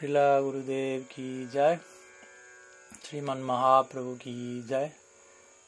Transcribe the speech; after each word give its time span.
Srila 0.00 0.40
Gurudev 0.40 1.08
ki 1.10 1.46
jai, 1.52 1.78
Sriman 3.02 3.42
Mahaprabhu 3.48 4.18
ki 4.18 4.64
jai, 4.66 4.90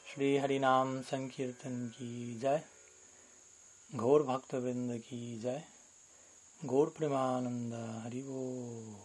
Sri 0.09 0.39
Harinam 0.39 1.03
Sankirtan 1.05 1.93
ki 1.95 2.39
jai, 2.41 2.63
Gaur 3.95 4.21
Bhaktavinda 4.21 4.97
ki 5.03 5.39
jai, 5.43 5.63
Gaur 6.65 6.89
Premananda 6.89 8.01
Haribo. 8.05 8.97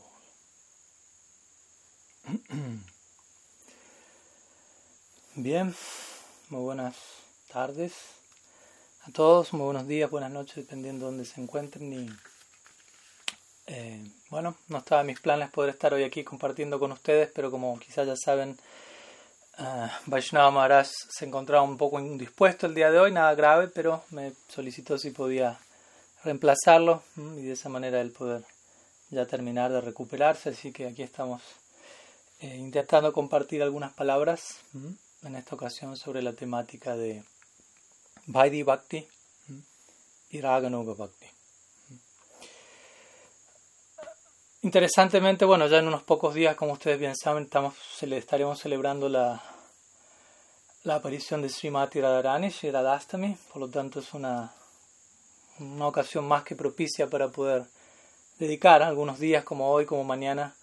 Bien, 5.37 5.74
muy 6.49 6.63
buenas 6.63 6.97
tardes 7.53 7.92
a 9.06 9.10
todos, 9.13 9.53
muy 9.53 9.65
buenos 9.65 9.87
días, 9.87 10.10
buenas 10.10 10.33
noches, 10.33 10.56
dependiendo 10.56 11.04
de 11.04 11.10
dónde 11.10 11.24
se 11.26 11.38
encuentren. 11.38 11.92
Y 11.92 12.08
eh, 13.69 14.03
bueno, 14.30 14.56
no 14.69 14.78
estaba 14.78 15.03
en 15.03 15.08
mis 15.08 15.21
planes 15.21 15.51
poder 15.51 15.71
estar 15.71 15.92
hoy 15.92 16.02
aquí 16.02 16.24
compartiendo 16.24 16.78
con 16.78 16.91
ustedes, 16.91 17.30
pero 17.34 17.51
como 17.51 17.79
quizás 17.79 18.06
ya 18.06 18.16
saben, 18.16 18.59
uh, 19.59 19.88
Vaishnava 20.06 20.51
Maharaj 20.51 20.88
se 21.10 21.27
encontraba 21.27 21.62
un 21.62 21.77
poco 21.77 22.01
indispuesto 22.01 22.66
el 22.66 22.74
día 22.74 22.91
de 22.91 22.98
hoy, 22.98 23.12
nada 23.12 23.34
grave, 23.34 23.69
pero 23.69 24.05
me 24.10 24.33
solicitó 24.48 24.96
si 24.96 25.10
podía 25.10 25.59
reemplazarlo 26.24 27.02
y 27.16 27.43
de 27.43 27.52
esa 27.52 27.69
manera 27.69 28.01
él 28.01 28.10
poder 28.10 28.43
ya 29.10 29.27
terminar 29.27 29.71
de 29.71 29.82
recuperarse. 29.82 30.51
Así 30.51 30.73
que 30.73 30.87
aquí 30.87 31.02
estamos 31.02 31.43
eh, 32.41 32.57
intentando 32.57 33.12
compartir 33.12 33.62
algunas 33.62 33.93
palabras 33.93 34.60
en 35.23 35.37
esta 35.37 35.55
ocasión 35.55 35.95
sobre 35.96 36.23
la 36.23 36.32
temática 36.32 36.96
de 36.96 37.23
Vaidhi 38.27 38.62
Bhakti 38.62 39.07
y 40.30 40.41
Raganuga 40.41 40.95
Bhakti. 40.95 41.38
Interesantemente, 44.62 45.45
bueno, 45.45 45.69
ya 45.69 45.79
en 45.79 45.87
unos 45.87 46.03
pocos 46.03 46.35
días, 46.35 46.57
como 46.57 46.73
ustedes 46.73 46.99
bien 46.99 47.15
saben, 47.15 47.45
estamos, 47.45 47.75
estaremos 48.03 48.59
celebrando 48.59 49.09
la, 49.09 49.41
la 50.82 50.96
aparición 50.96 51.43
de 51.43 51.49
Srimati 51.49 52.01
Radharani, 52.01 52.51
Radhastami, 52.51 53.37
por 53.52 53.63
lo 53.63 53.69
tanto 53.69 54.01
es 54.01 54.13
una, 54.15 54.52
una 55.60 55.87
ocasión 55.87 56.27
más 56.27 56.43
que 56.43 56.57
propicia 56.57 57.09
para 57.09 57.29
poder 57.29 57.66
dedicar 58.41 58.82
algunos 58.82 59.21
días 59.21 59.45
como 59.45 59.71
hoy, 59.71 59.87
como 59.87 60.02
mañana, 60.02 60.57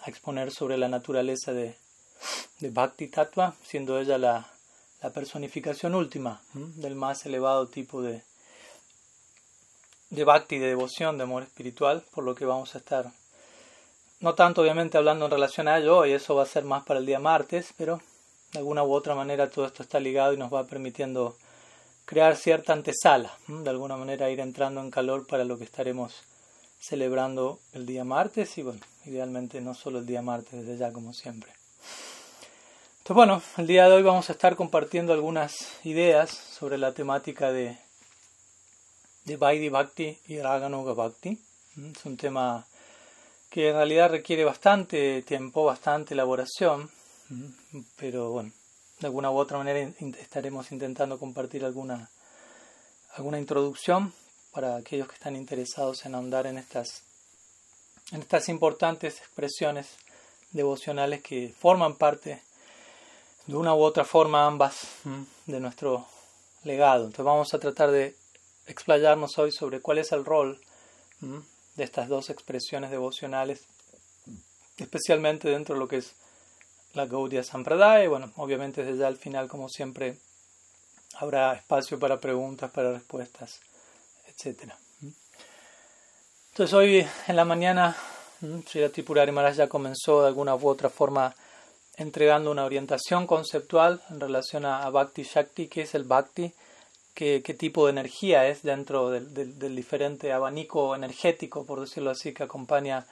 a 0.00 0.10
exponer 0.10 0.50
sobre 0.50 0.76
la 0.76 0.88
naturaleza 0.88 1.52
de, 1.52 1.76
de 2.58 2.70
Bhakti 2.70 3.06
Tattva, 3.06 3.54
siendo 3.62 4.00
ella 4.00 4.18
la, 4.18 4.50
la 5.02 5.10
personificación 5.10 5.94
última 5.94 6.42
del 6.52 6.96
más 6.96 7.24
elevado 7.26 7.68
tipo 7.68 8.02
de, 8.02 8.24
de 10.10 10.24
Bhakti, 10.24 10.58
de 10.58 10.66
devoción, 10.66 11.16
de 11.16 11.22
amor 11.22 11.44
espiritual, 11.44 12.02
por 12.12 12.24
lo 12.24 12.34
que 12.34 12.44
vamos 12.44 12.74
a 12.74 12.78
estar, 12.78 13.12
no 14.20 14.34
tanto 14.34 14.62
obviamente 14.62 14.98
hablando 14.98 15.26
en 15.26 15.30
relación 15.30 15.68
a 15.68 15.78
ello, 15.78 16.06
y 16.06 16.12
eso 16.12 16.34
va 16.34 16.42
a 16.42 16.46
ser 16.46 16.64
más 16.64 16.84
para 16.84 17.00
el 17.00 17.06
día 17.06 17.18
martes, 17.18 17.72
pero 17.76 18.00
de 18.52 18.58
alguna 18.58 18.82
u 18.84 18.92
otra 18.92 19.14
manera 19.14 19.50
todo 19.50 19.66
esto 19.66 19.82
está 19.82 20.00
ligado 20.00 20.32
y 20.32 20.36
nos 20.36 20.52
va 20.52 20.66
permitiendo 20.66 21.36
crear 22.04 22.36
cierta 22.36 22.72
antesala, 22.72 23.36
de 23.48 23.68
alguna 23.68 23.96
manera 23.96 24.30
ir 24.30 24.40
entrando 24.40 24.80
en 24.80 24.90
calor 24.90 25.26
para 25.26 25.44
lo 25.44 25.58
que 25.58 25.64
estaremos 25.64 26.22
celebrando 26.80 27.58
el 27.72 27.84
día 27.84 28.04
martes 28.04 28.56
y 28.58 28.62
bueno, 28.62 28.80
idealmente 29.04 29.60
no 29.60 29.74
solo 29.74 29.98
el 29.98 30.06
día 30.06 30.22
martes, 30.22 30.64
desde 30.64 30.78
ya 30.78 30.92
como 30.92 31.12
siempre. 31.12 31.52
Entonces 32.98 33.14
bueno, 33.14 33.42
el 33.56 33.66
día 33.66 33.88
de 33.88 33.94
hoy 33.94 34.02
vamos 34.02 34.28
a 34.30 34.32
estar 34.32 34.56
compartiendo 34.56 35.12
algunas 35.12 35.56
ideas 35.84 36.30
sobre 36.30 36.78
la 36.78 36.92
temática 36.92 37.52
de, 37.52 37.78
de 39.24 39.36
Bhakti 39.36 40.18
y 40.26 40.40
Raganuga 40.40 40.92
Bhakti. 40.92 41.40
Es 41.76 42.04
un 42.04 42.16
tema 42.16 42.66
que 43.56 43.70
en 43.70 43.74
realidad 43.74 44.10
requiere 44.10 44.44
bastante 44.44 45.22
tiempo, 45.22 45.64
bastante 45.64 46.12
elaboración, 46.12 46.90
pero 47.96 48.30
bueno, 48.30 48.52
de 49.00 49.06
alguna 49.06 49.30
u 49.30 49.38
otra 49.38 49.56
manera 49.56 49.80
estaremos 50.20 50.70
intentando 50.72 51.18
compartir 51.18 51.64
alguna, 51.64 52.10
alguna 53.14 53.38
introducción 53.38 54.12
para 54.52 54.76
aquellos 54.76 55.08
que 55.08 55.14
están 55.14 55.36
interesados 55.36 56.04
en 56.04 56.14
ahondar 56.14 56.46
en 56.46 56.58
estas, 56.58 57.02
en 58.12 58.20
estas 58.20 58.50
importantes 58.50 59.20
expresiones 59.20 59.86
devocionales 60.50 61.22
que 61.22 61.54
forman 61.58 61.96
parte 61.96 62.42
de 63.46 63.56
una 63.56 63.74
u 63.74 63.80
otra 63.80 64.04
forma 64.04 64.46
ambas 64.46 64.86
de 65.46 65.60
nuestro 65.60 66.06
legado. 66.62 67.06
Entonces 67.06 67.24
vamos 67.24 67.54
a 67.54 67.58
tratar 67.58 67.90
de 67.90 68.16
explayarnos 68.66 69.38
hoy 69.38 69.50
sobre 69.50 69.80
cuál 69.80 69.96
es 69.96 70.12
el 70.12 70.26
rol 70.26 70.60
de 71.76 71.84
estas 71.84 72.08
dos 72.08 72.30
expresiones 72.30 72.90
devocionales, 72.90 73.64
especialmente 74.78 75.48
dentro 75.48 75.74
de 75.74 75.80
lo 75.80 75.88
que 75.88 75.98
es 75.98 76.12
la 76.94 77.06
Gaudiya 77.06 77.42
Sampradaya. 77.42 78.04
Y 78.04 78.08
bueno, 78.08 78.32
obviamente 78.36 78.82
desde 78.82 78.98
ya 78.98 79.06
al 79.06 79.16
final, 79.16 79.48
como 79.48 79.68
siempre, 79.68 80.16
habrá 81.14 81.54
espacio 81.54 81.98
para 81.98 82.18
preguntas, 82.18 82.70
para 82.70 82.92
respuestas, 82.92 83.60
etc. 84.26 84.72
Entonces 86.50 86.74
hoy 86.74 87.06
en 87.26 87.36
la 87.36 87.44
mañana, 87.44 87.96
Sri 88.66 88.88
Tripurari 88.88 89.32
Maharaj 89.32 89.56
ya 89.56 89.68
comenzó 89.68 90.22
de 90.22 90.28
alguna 90.28 90.54
u 90.54 90.68
otra 90.68 90.88
forma 90.88 91.34
entregando 91.96 92.50
una 92.50 92.64
orientación 92.64 93.26
conceptual 93.26 94.02
en 94.10 94.20
relación 94.20 94.64
a, 94.64 94.88
Bhakti 94.90 95.22
Shakti, 95.22 95.68
qué 95.68 95.82
es 95.82 95.94
el 95.94 96.04
Bhakti, 96.04 96.52
qué, 97.16 97.40
tipo 97.58 97.86
de 97.86 97.92
energía 97.92 98.46
es 98.46 98.62
dentro 98.62 99.10
del, 99.10 99.58
del, 99.58 99.74
diferente 99.74 100.32
abanico 100.32 100.94
energético, 100.94 101.64
por 101.64 101.80
decirlo 101.80 102.10
así, 102.10 102.34
que 102.34 102.42
acompaña 102.42 103.06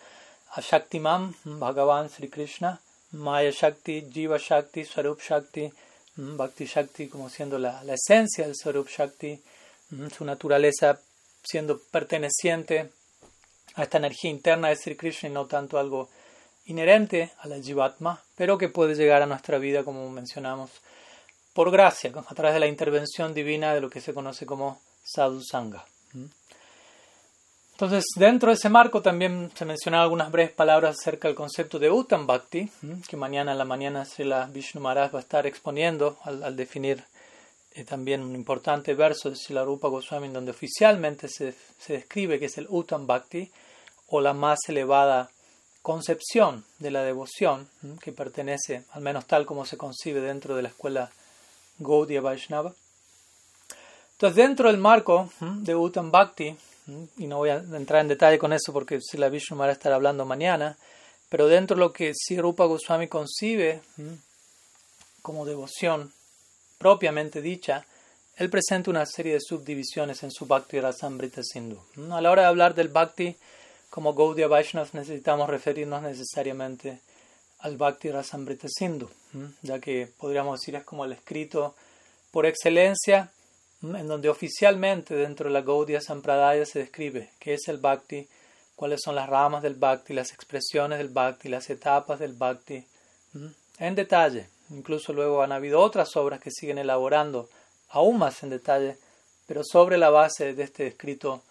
a 0.53 0.61
Shaktiman, 0.61 1.35
Bhagavan 1.45 2.11
Sri 2.11 2.29
Krishna, 2.29 2.81
Maya 3.13 3.51
Shakti, 3.51 4.07
Jiva 4.13 4.39
Shakti, 4.39 4.85
Swarup 4.85 5.21
Shakti, 5.21 5.73
Bhakti 6.17 6.67
Shakti 6.67 7.09
como 7.09 7.31
siendo 7.31 7.59
la, 7.59 7.83
la 7.83 7.95
esencia 7.95 8.45
del 8.45 8.55
Swarup 8.55 8.89
Shakti, 8.89 9.43
su 10.15 10.25
naturaleza 10.25 11.01
siendo 11.43 11.81
perteneciente 11.91 12.91
a 13.77 13.85
esta 13.85 13.99
energía 13.99 14.31
interna 14.31 14.69
de 14.69 14.77
Sri 14.77 14.97
Krishna 14.97 15.31
y 15.31 15.33
no 15.33 15.47
tanto 15.47 15.79
algo 15.79 16.11
inherente 16.67 17.31
a 17.39 17.49
la 17.49 17.59
jivatma, 17.59 18.23
pero 18.37 18.59
que 18.59 18.69
puede 18.69 18.95
llegar 18.95 19.23
a 19.23 19.27
nuestra 19.27 19.59
vida, 19.59 19.83
como 19.83 20.09
mencionamos, 20.11 20.71
por 21.55 21.71
gracia, 21.71 22.13
a 22.15 22.35
través 22.35 22.55
de 22.55 22.61
la 22.61 22.67
intervención 22.67 23.33
divina 23.33 23.73
de 23.73 23.81
lo 23.81 23.89
que 23.89 24.01
se 24.01 24.13
conoce 24.13 24.45
como 24.45 24.81
sadhu 25.03 25.41
sangha. 25.41 25.85
Entonces, 27.73 28.05
dentro 28.17 28.51
de 28.51 28.55
ese 28.55 28.69
marco 28.69 29.03
también 29.03 29.51
se 29.55 29.65
mencionan 29.65 30.01
algunas 30.01 30.31
breves 30.31 30.53
palabras 30.53 30.97
acerca 30.99 31.29
del 31.29 31.37
concepto 31.37 31.79
de 31.79 31.91
Uttam 31.91 32.27
Bhakti, 32.27 32.71
que 33.09 33.17
mañana 33.17 33.53
en 33.53 33.59
la 33.59 33.65
mañana 33.65 34.07
la 34.19 34.47
Vishnu 34.47 34.81
Maharaj 34.81 35.15
va 35.15 35.19
a 35.19 35.23
estar 35.23 35.47
exponiendo 35.47 36.19
al, 36.23 36.55
definir 36.57 37.05
eh, 37.73 37.85
también 37.85 38.23
un 38.23 38.35
importante 38.35 38.95
verso 38.95 39.31
de 39.31 39.37
Srila 39.37 39.65
Rupa 39.65 39.89
Goswami, 39.89 40.29
donde 40.29 40.51
oficialmente 40.53 41.29
se, 41.29 41.55
se 41.79 41.95
describe 41.95 42.39
que 42.39 42.47
es 42.47 42.59
el 42.59 42.67
Uttam 42.69 43.07
Bhakti, 43.07 43.51
o 44.09 44.21
la 44.21 44.35
más 44.35 44.61
elevada 44.69 45.31
concepción 45.83 46.65
de 46.79 46.91
la 46.91 47.03
devoción 47.03 47.69
que 48.01 48.13
pertenece, 48.13 48.85
al 48.93 49.03
menos 49.03 49.27
tal 49.27 49.45
como 49.47 49.65
se 49.65 49.77
concibe 49.77 50.21
dentro 50.21 50.55
de 50.57 50.63
la 50.63 50.69
escuela 50.69 51.11
Gaudiya 51.79 52.21
Vaishnava. 52.21 52.75
Entonces, 54.13 54.37
dentro 54.37 54.69
del 54.69 54.79
marco 54.79 55.31
de 55.41 55.75
Uttam 55.75 56.11
Bhakti, 56.11 56.57
y 57.17 57.27
no 57.27 57.39
voy 57.39 57.51
a 57.51 57.57
entrar 57.57 58.03
en 58.03 58.09
detalle 58.09 58.39
con 58.39 58.53
eso 58.53 58.73
porque 58.73 59.01
si 59.01 59.17
la 59.17 59.29
Vishnu 59.29 59.61
a 59.63 59.71
estar 59.71 59.93
hablando 59.93 60.25
mañana, 60.25 60.77
pero 61.29 61.49
dentro 61.49 61.77
de 61.77 61.81
lo 61.81 61.93
que 61.93 62.13
Sri 62.15 62.39
Rupa 62.39 62.65
Goswami 62.67 63.09
concibe 63.09 63.81
como 65.23 65.47
devoción 65.47 66.13
propiamente 66.79 67.41
dicha, 67.41 67.87
él 68.37 68.51
presenta 68.51 68.91
una 68.91 69.07
serie 69.07 69.35
de 69.35 69.41
subdivisiones 69.41 70.23
en 70.23 70.31
su 70.31 70.47
Bhakti 70.47 70.81
Rasamrita 70.81 71.43
Sindhu. 71.43 71.81
A 72.13 72.21
la 72.21 72.31
hora 72.31 72.43
de 72.43 72.49
hablar 72.49 72.75
del 72.75 72.89
Bhakti, 72.89 73.37
como 73.89 74.13
Gaudiya 74.13 74.49
Vaishnava 74.49 74.89
necesitamos 74.93 75.49
referirnos 75.49 76.03
necesariamente 76.03 77.01
al 77.65 77.79
Bhakti 77.79 78.11
Rasamrita 78.11 78.69
Sindhu, 78.69 79.09
ya 79.63 79.81
que 79.81 80.07
podríamos 80.19 80.61
decir 80.61 80.77
es 80.77 80.85
como 80.85 81.07
el 81.07 81.13
escrito 81.13 81.75
por 82.31 82.45
excelencia, 82.45 83.31
en 83.83 84.07
donde 84.07 84.29
oficialmente 84.29 85.15
dentro 85.15 85.49
de 85.49 85.55
la 85.55 85.63
Gaudiya 85.63 86.03
Sampradaya 86.03 86.67
se 86.67 86.81
describe 86.81 87.31
qué 87.39 87.55
es 87.55 87.69
el 87.69 87.79
Bhakti, 87.79 88.29
cuáles 88.77 89.01
son 89.03 89.15
las 89.15 89.31
ramas 89.31 89.63
del 89.63 89.77
Bhakti, 89.77 90.13
las 90.13 90.33
expresiones 90.33 90.99
del 90.99 91.09
Bhakti, 91.09 91.49
las 91.49 91.71
etapas 91.71 92.19
del 92.19 92.35
Bhakti, 92.35 92.85
en 93.79 93.95
detalle. 93.95 94.49
Incluso 94.69 95.15
luego 95.15 95.43
han 95.43 95.53
habido 95.53 95.81
otras 95.81 96.17
obras 96.17 96.41
que 96.41 96.51
siguen 96.51 96.77
elaborando 96.77 97.49
aún 97.89 98.19
más 98.19 98.43
en 98.43 98.51
detalle, 98.51 98.99
pero 99.47 99.63
sobre 99.65 99.97
la 99.97 100.11
base 100.11 100.53
de 100.53 100.65
este 100.65 100.87
escrito 100.87 101.43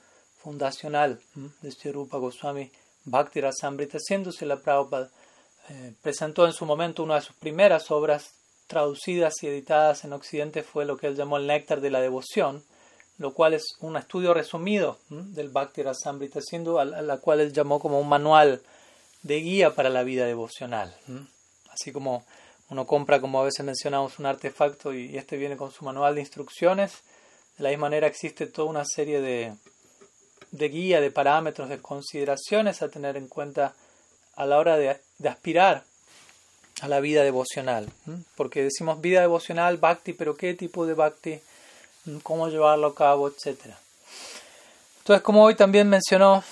fundacional 0.44 1.20
de 1.34 1.70
este 1.70 1.92
Rupa 1.92 2.18
Goswami 2.20 2.72
Bhakti 3.06 3.42
Rasamrita, 3.42 3.98
siéndose 4.00 4.46
la 4.46 4.58
Prabhupada, 4.58 5.10
eh, 5.70 5.94
presentó 6.02 6.46
en 6.46 6.54
su 6.54 6.66
momento 6.66 7.04
una 7.04 7.16
de 7.16 7.22
sus 7.22 7.36
primeras 7.36 7.90
obras 7.92 8.34
traducidas 8.68 9.34
y 9.42 9.48
editadas 9.48 10.04
en 10.04 10.14
Occidente 10.14 10.64
fue 10.64 10.86
lo 10.86 10.98
que 10.98 11.08
él 11.08 11.16
llamó 11.16 11.38
el 11.38 11.48
Néctar 11.48 11.80
de 11.80 11.92
la 11.92 12.02
Devoción, 12.02 12.64
lo 13.18 13.34
cual 13.34 13.54
es 13.54 13.76
un 13.80 13.96
estudio 13.96 14.34
resumido 14.34 14.98
del 15.10 15.50
Bhakti 15.50 15.84
Rasamrita, 15.84 16.42
siendo 16.42 16.80
a, 16.80 16.86
la 16.86 17.18
cual 17.18 17.40
él 17.40 17.54
llamó 17.54 17.80
como 17.80 18.00
un 18.00 18.10
manual 18.10 18.62
de 19.22 19.40
guía 19.40 19.76
para 19.76 19.90
la 19.90 20.04
vida 20.04 20.26
devocional. 20.26 20.96
Así 21.70 21.92
como 21.92 22.26
uno 22.70 22.86
compra, 22.86 23.22
como 23.22 23.40
a 23.40 23.46
veces 23.46 23.66
mencionamos, 23.66 24.20
un 24.20 24.26
artefacto 24.26 24.94
y 24.94 25.18
este 25.18 25.38
viene 25.38 25.56
con 25.56 25.72
su 25.72 25.86
manual 25.86 26.16
de 26.16 26.22
instrucciones, 26.22 27.04
de 27.58 27.64
la 27.64 27.70
misma 27.70 27.86
manera 27.86 28.08
existe 28.08 28.48
toda 28.48 28.68
una 28.68 28.84
serie 28.84 29.22
de, 29.22 29.54
de 30.52 30.70
guía, 30.70 31.00
de 31.00 31.12
parámetros, 31.12 31.70
de 31.70 31.80
consideraciones 31.80 32.82
a 32.82 32.90
tener 32.90 33.16
en 33.16 33.28
cuenta 33.28 33.76
a 34.36 34.46
la 34.46 34.58
hora 34.58 34.78
de, 34.78 35.00
de 35.18 35.30
aspirar 35.30 35.84
a 36.82 36.88
la 36.88 37.00
vida 37.00 37.24
devocional. 37.24 37.90
Porque 38.36 38.64
decimos 38.64 39.02
vida 39.02 39.22
devocional, 39.22 39.78
bhakti, 39.78 40.14
pero 40.14 40.36
¿qué 40.36 40.54
tipo 40.54 40.86
de 40.86 40.94
bhakti? 40.94 41.40
¿Cómo 42.24 42.50
llevarlo 42.50 42.88
a 42.88 42.96
cabo? 42.96 43.28
Etcétera. 43.28 43.78
Entonces, 45.00 45.24
como 45.24 45.44
hoy 45.44 45.56
también 45.56 45.90
mencionó 45.90 46.44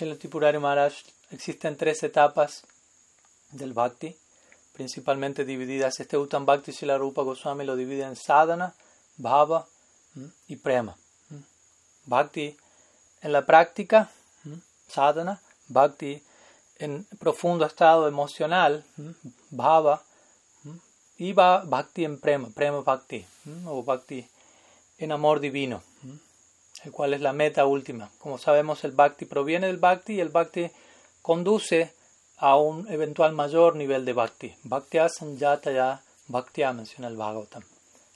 el 0.00 0.18
Tipurari 0.18 0.58
Maharaj, 0.58 0.92
existen 1.30 1.76
tres 1.76 2.02
etapas 2.02 2.64
del 3.50 3.72
bhakti, 3.72 4.16
principalmente 4.72 5.44
divididas. 5.44 6.00
Este 6.00 6.18
Uttam 6.18 6.46
Bhakti 6.46 6.72
la 6.84 6.98
Rupa 6.98 7.22
Goswami 7.22 7.64
lo 7.64 7.76
divide 7.76 8.02
en 8.02 8.16
sadhana, 8.16 8.74
bhava 9.16 9.66
y 10.48 10.56
prema. 10.56 10.96
Bhakti 12.06 12.56
en 13.20 13.32
la 13.32 13.46
práctica, 13.46 14.10
sadhana, 14.88 15.40
bhakti 15.68 16.22
en 16.78 17.04
profundo 17.18 17.64
estado 17.64 18.08
emocional, 18.08 18.84
bhava, 19.50 20.02
y 21.18 21.32
bhakti 21.32 22.04
en 22.04 22.18
prema, 22.18 22.48
prema 22.54 22.80
bhakti, 22.80 23.24
o 23.66 23.82
bhakti 23.82 24.26
en 24.98 25.12
amor 25.12 25.40
divino 25.40 25.82
el 26.84 26.92
cual 26.92 27.14
es 27.14 27.20
la 27.20 27.32
meta 27.32 27.66
última. 27.66 28.10
Como 28.18 28.38
sabemos, 28.38 28.84
el 28.84 28.92
bhakti 28.92 29.24
proviene 29.24 29.66
del 29.68 29.78
bhakti 29.78 30.14
y 30.14 30.20
el 30.20 30.30
bhakti 30.30 30.70
conduce 31.20 31.92
a 32.38 32.56
un 32.56 32.90
eventual 32.90 33.32
mayor 33.32 33.76
nivel 33.76 34.04
de 34.04 34.12
bhakti. 34.12 34.54
Bhaktya 34.64 35.08
sanjataya 35.08 36.02
bhaktya 36.26 36.72
menciona 36.72 37.08
el 37.08 37.16
Bhagavatam. 37.16 37.62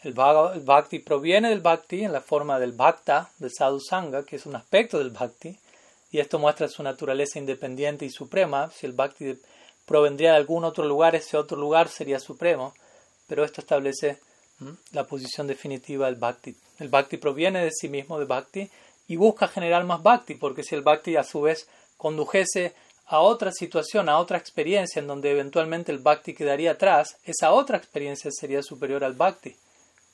El, 0.03 0.15
bhakti 0.15 0.99
proviene 0.99 1.51
del 1.51 1.61
bhakti 1.61 2.05
en 2.05 2.13
la 2.13 2.21
forma 2.21 2.59
del 2.59 2.73
bhakta, 2.73 3.31
del 3.39 3.53
sadhusanga, 3.53 4.25
que 4.25 4.37
es 4.37 4.47
un 4.47 4.57
aspecto 4.57 4.99
del 4.99 5.11
bhakti, 5.11 5.57
y 6.17 6.21
esto 6.21 6.39
muestra 6.39 6.67
su 6.67 6.83
naturaleza 6.83 7.39
independiente 7.39 8.07
y 8.07 8.11
suprema. 8.11 8.71
Si 8.71 8.87
el 8.87 8.95
bhakti 8.95 9.39
provendría 9.85 10.31
de 10.31 10.39
algún 10.39 10.65
otro 10.65 10.87
lugar, 10.87 11.15
ese 11.15 11.37
otro 11.37 11.59
lugar 11.59 11.91
sería 11.91 12.19
supremo, 12.19 12.73
pero 13.27 13.45
esto 13.45 13.61
establece 13.61 14.19
la 14.93 15.05
posición 15.05 15.47
definitiva 15.47 16.07
del 16.07 16.15
bhakti. 16.15 16.57
El 16.79 16.89
bhakti 16.89 17.19
proviene 17.19 17.63
de 17.63 17.71
sí 17.71 17.91
mismo, 17.91 18.19
de 18.19 18.25
bhakti, 18.25 18.71
y 19.09 19.17
busca 19.17 19.47
generar 19.47 19.85
más 19.85 20.03
bhakti, 20.03 20.37
porque 20.37 20.63
si 20.63 20.75
el 20.75 20.81
bhakti 20.81 21.17
a 21.17 21.23
su 21.23 21.43
vez 21.43 21.69
condujese 21.99 22.73
a 23.09 23.21
otra 23.21 23.53
situación, 23.53 24.09
a 24.09 24.19
otra 24.19 24.39
experiencia 24.39 25.01
en 25.01 25.09
donde 25.09 25.33
eventualmente 25.33 25.93
el 25.93 25.99
bhakti 25.99 26.33
quedaría 26.33 26.71
atrás, 26.71 27.19
esa 27.25 27.53
otra 27.53 27.77
experiencia 27.77 28.31
sería 28.31 28.63
superior 28.63 29.05
al 29.05 29.13
bhakti. 29.13 29.55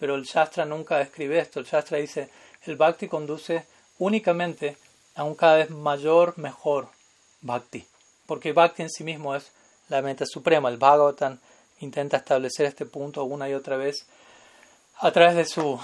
Pero 0.00 0.16
el 0.16 0.25
Shastra 0.25 0.64
nunca 0.64 0.99
describe 0.99 1.38
esto. 1.38 1.60
El 1.60 1.66
Shastra 1.66 1.99
dice, 1.99 2.28
el 2.66 2.75
bhakti 2.75 3.06
conduce 3.06 3.66
únicamente 4.00 4.76
a 5.14 5.25
un 5.25 5.35
cada 5.35 5.56
vez 5.56 5.70
mayor, 5.70 6.38
mejor 6.38 6.88
bhakti. 7.41 7.87
Porque 8.26 8.53
bhakti 8.53 8.82
en 8.82 8.91
sí 8.91 9.05
mismo 9.05 9.35
es 9.35 9.50
la 9.88 10.03
meta 10.03 10.25
suprema. 10.26 10.69
El 10.69 10.79
Bhagavatam 10.79 11.38
intenta 11.81 12.19
establecer 12.19 12.67
este 12.67 12.87
punto 12.87 13.25
una 13.25 13.49
y 13.49 13.55
otra 13.55 13.76
vez 13.76 14.06
a 15.00 15.11
través 15.11 15.35
de 15.35 15.44
su, 15.44 15.79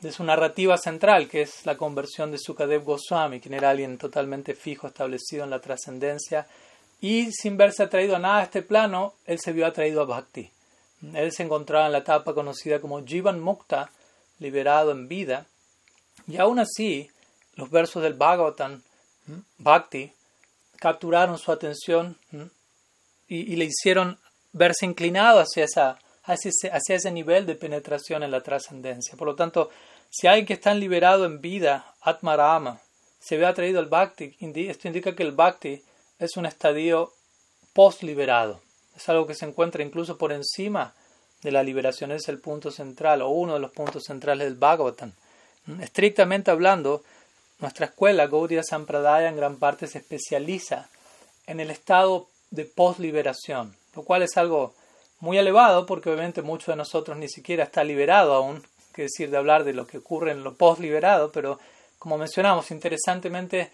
de 0.00 0.12
su 0.12 0.24
narrativa 0.24 0.76
central, 0.76 1.28
que 1.28 1.42
es 1.42 1.64
la 1.64 1.76
conversión 1.76 2.30
de 2.30 2.38
Sukadev 2.38 2.84
Goswami, 2.84 3.40
quien 3.40 3.54
era 3.54 3.70
alguien 3.70 3.98
totalmente 3.98 4.54
fijo, 4.54 4.88
establecido 4.88 5.44
en 5.44 5.50
la 5.50 5.60
trascendencia, 5.60 6.46
y 7.00 7.30
sin 7.30 7.56
verse 7.56 7.84
atraído 7.84 8.16
a 8.16 8.18
nada 8.18 8.38
a 8.38 8.42
este 8.42 8.62
plano, 8.62 9.14
él 9.26 9.38
se 9.38 9.52
vio 9.52 9.66
atraído 9.66 10.02
a 10.02 10.06
Bhakti. 10.06 10.50
Él 11.14 11.30
se 11.30 11.44
encontraba 11.44 11.86
en 11.86 11.92
la 11.92 11.98
etapa 11.98 12.34
conocida 12.34 12.80
como 12.80 13.04
Jivan 13.04 13.38
Mukta, 13.38 13.90
liberado 14.40 14.90
en 14.90 15.06
vida, 15.06 15.46
y 16.26 16.38
aún 16.38 16.58
así, 16.58 17.08
los 17.58 17.70
versos 17.70 18.02
del 18.02 18.14
Bhagavatam, 18.14 18.80
Bhakti, 19.58 20.12
capturaron 20.76 21.38
su 21.38 21.50
atención 21.50 22.16
y, 23.26 23.56
le 23.56 23.64
hicieron 23.64 24.16
verse 24.52 24.86
inclinado 24.86 25.40
hacia 25.40 25.64
esa 25.64 25.98
hacia 26.22 26.94
ese, 26.94 27.10
nivel 27.10 27.46
de 27.46 27.54
penetración 27.54 28.22
en 28.22 28.30
la 28.30 28.42
trascendencia. 28.42 29.16
Por 29.16 29.26
lo 29.26 29.34
tanto, 29.34 29.70
si 30.10 30.26
alguien 30.26 30.46
que 30.46 30.52
está 30.52 30.74
liberado 30.74 31.24
en 31.24 31.40
vida, 31.40 31.94
Atmarama, 32.02 32.80
se 33.18 33.38
ve 33.38 33.46
atraído 33.46 33.80
al 33.80 33.86
Bhakti, 33.86 34.36
esto 34.38 34.88
indica 34.88 35.16
que 35.16 35.22
el 35.22 35.32
Bhakti 35.32 35.82
es 36.18 36.36
un 36.36 36.44
estadio 36.44 37.14
post-liberado. 37.72 38.60
Es 38.94 39.08
algo 39.08 39.26
que 39.26 39.34
se 39.34 39.46
encuentra 39.46 39.82
incluso 39.82 40.18
por 40.18 40.32
encima 40.32 40.94
de 41.42 41.50
la 41.50 41.62
liberación. 41.62 42.12
Es 42.12 42.28
el 42.28 42.40
punto 42.40 42.70
central 42.70 43.22
o 43.22 43.30
uno 43.30 43.54
de 43.54 43.60
los 43.60 43.72
puntos 43.72 44.04
centrales 44.04 44.48
del 44.48 44.58
Bhagavatam. 44.58 45.12
Estrictamente 45.80 46.50
hablando, 46.50 47.02
nuestra 47.58 47.86
escuela, 47.86 48.26
Gaudiya 48.26 48.62
Sampradaya, 48.62 49.28
en 49.28 49.36
gran 49.36 49.56
parte 49.56 49.86
se 49.86 49.98
especializa 49.98 50.88
en 51.46 51.60
el 51.60 51.70
estado 51.70 52.28
de 52.50 52.64
post-liberación, 52.64 53.74
lo 53.94 54.02
cual 54.02 54.22
es 54.22 54.36
algo 54.36 54.74
muy 55.20 55.38
elevado, 55.38 55.86
porque 55.86 56.10
obviamente 56.10 56.42
muchos 56.42 56.68
de 56.68 56.76
nosotros 56.76 57.16
ni 57.16 57.28
siquiera 57.28 57.64
está 57.64 57.82
liberado 57.84 58.34
aún, 58.34 58.62
que 58.94 59.02
decir 59.02 59.30
de 59.30 59.36
hablar 59.36 59.64
de 59.64 59.72
lo 59.72 59.86
que 59.86 59.98
ocurre 59.98 60.32
en 60.32 60.44
lo 60.44 60.54
post-liberado, 60.54 61.32
pero 61.32 61.58
como 61.98 62.16
mencionamos, 62.16 62.70
interesantemente, 62.70 63.70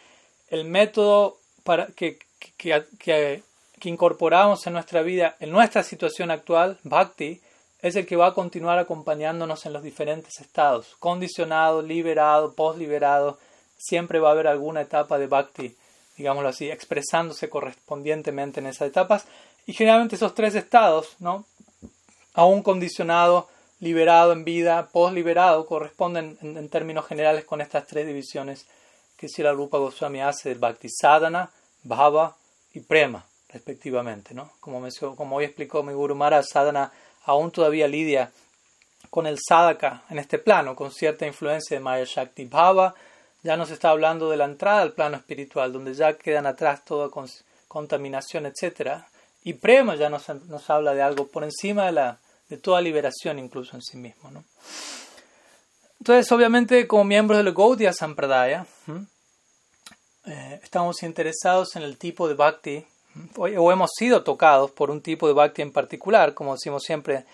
el 0.49 0.65
método 0.65 1.39
para 1.63 1.87
que, 1.89 2.19
que, 2.57 2.85
que, 2.99 3.43
incorporamos 3.85 4.67
en 4.67 4.73
nuestra 4.73 5.03
vida, 5.03 5.37
en 5.41 5.51
nuestra 5.51 5.83
situación 5.83 6.31
actual, 6.31 6.79
Bhakti, 6.85 7.43
es 7.83 7.97
el 7.97 8.07
que 8.07 8.17
va 8.17 8.29
a 8.29 8.35
continuar 8.35 8.79
acompañándonos 8.79 9.67
en 9.67 9.75
los 9.75 9.83
diferentes 9.83 10.41
estados, 10.41 10.97
condicionado, 10.99 11.83
liberado, 11.83 12.55
post-liberado, 12.55 13.39
siempre 13.85 14.19
va 14.19 14.29
a 14.29 14.33
haber 14.33 14.47
alguna 14.47 14.81
etapa 14.81 15.19
de 15.19 15.27
Bhakti, 15.27 15.77
digámoslo 16.17 16.49
así, 16.49 16.71
expresándose 16.71 17.49
correspondientemente 17.49 18.61
en 18.61 18.67
esas 18.67 18.89
etapas, 18.89 19.27
y 19.67 19.73
generalmente 19.73 20.17
esos 20.17 20.35
tres 20.35 20.55
estados, 20.55 21.17
¿no? 21.19 21.45
aún 22.35 22.63
condicionado, 22.63 23.49
liberado 23.81 24.33
en 24.33 24.45
vida, 24.45 24.89
post-liberado, 24.93 25.67
corresponden 25.67 26.39
en, 26.43 26.69
términos 26.69 27.07
generales 27.07 27.45
con 27.45 27.61
estas 27.61 27.87
tres 27.87 28.07
divisiones 28.07 28.67
que 29.17 29.43
la 29.43 29.53
Rupa 29.53 29.79
Goswami 29.79 30.21
hace 30.21 30.51
del 30.51 30.59
Bhakti 30.59 30.89
Sadhana, 30.91 31.51
Bhava 31.83 32.37
y 32.75 32.81
Prema, 32.81 33.25
respectivamente. 33.49 34.35
¿no? 34.35 34.51
Como, 34.61 34.87
como 35.17 35.37
hoy 35.37 35.45
explicó 35.45 35.83
mi 35.83 35.93
Guru 35.93 36.15
Maharaj, 36.15 36.45
Sadhana 36.45 36.93
aún 37.25 37.51
todavía 37.51 37.89
lidia 37.89 38.31
con 39.09 39.27
el 39.27 39.39
sadhaka 39.39 40.03
en 40.11 40.19
este 40.19 40.39
plano, 40.39 40.75
con 40.75 40.91
cierta 40.91 41.27
influencia 41.27 41.77
de 41.77 41.83
Maya 41.83 42.05
Shakti. 42.05 42.45
Bhava 42.47 42.95
ya 43.45 43.57
nos 43.57 43.71
está 43.71 43.91
hablando 43.91 44.29
de 44.29 44.37
la 44.37 44.47
entrada 44.47 44.83
al 44.83 44.93
plano 44.93 45.17
espiritual, 45.17 45.73
donde 45.73 45.95
ya 45.95 46.15
quedan 46.15 46.47
atrás 46.47 46.85
toda 46.85 47.09
contaminación, 47.69 48.47
etcétera 48.47 49.07
y 49.45 49.53
prema 49.53 49.95
ya 49.95 50.09
nos, 50.09 50.29
nos 50.29 50.71
habla 50.71 50.95
de 50.95 51.03
algo 51.03 51.29
por 51.29 51.45
encima 51.45 51.87
de, 51.87 51.93
la, 51.93 52.19
de 52.49 52.57
toda 52.57 52.81
liberación 52.81 53.39
incluso 53.39 53.77
en 53.77 53.83
sí 53.83 53.99
mismo. 53.99 54.31
¿no? 54.31 54.43
Entonces, 56.01 56.33
obviamente, 56.33 56.89
como 56.89 57.05
miembros 57.05 57.45
del 57.45 57.55
Gaudiya 57.55 57.93
Sampradaya, 57.93 58.67
eh, 60.27 60.61
estamos 60.63 61.03
interesados 61.03 61.77
en 61.77 61.83
el 61.83 61.99
tipo 61.99 62.27
de 62.27 62.35
bhakti, 62.35 62.85
o, 63.37 63.71
hemos 63.71 63.91
sido 63.97 64.25
tocados 64.25 64.71
por 64.73 64.91
un 64.91 65.01
tipo 65.01 65.29
de 65.29 65.35
bhakti 65.35 65.63
en 65.63 65.73
particular, 65.73 66.35
como 66.35 66.55
decimos 66.55 66.83
siempre, 66.83 67.25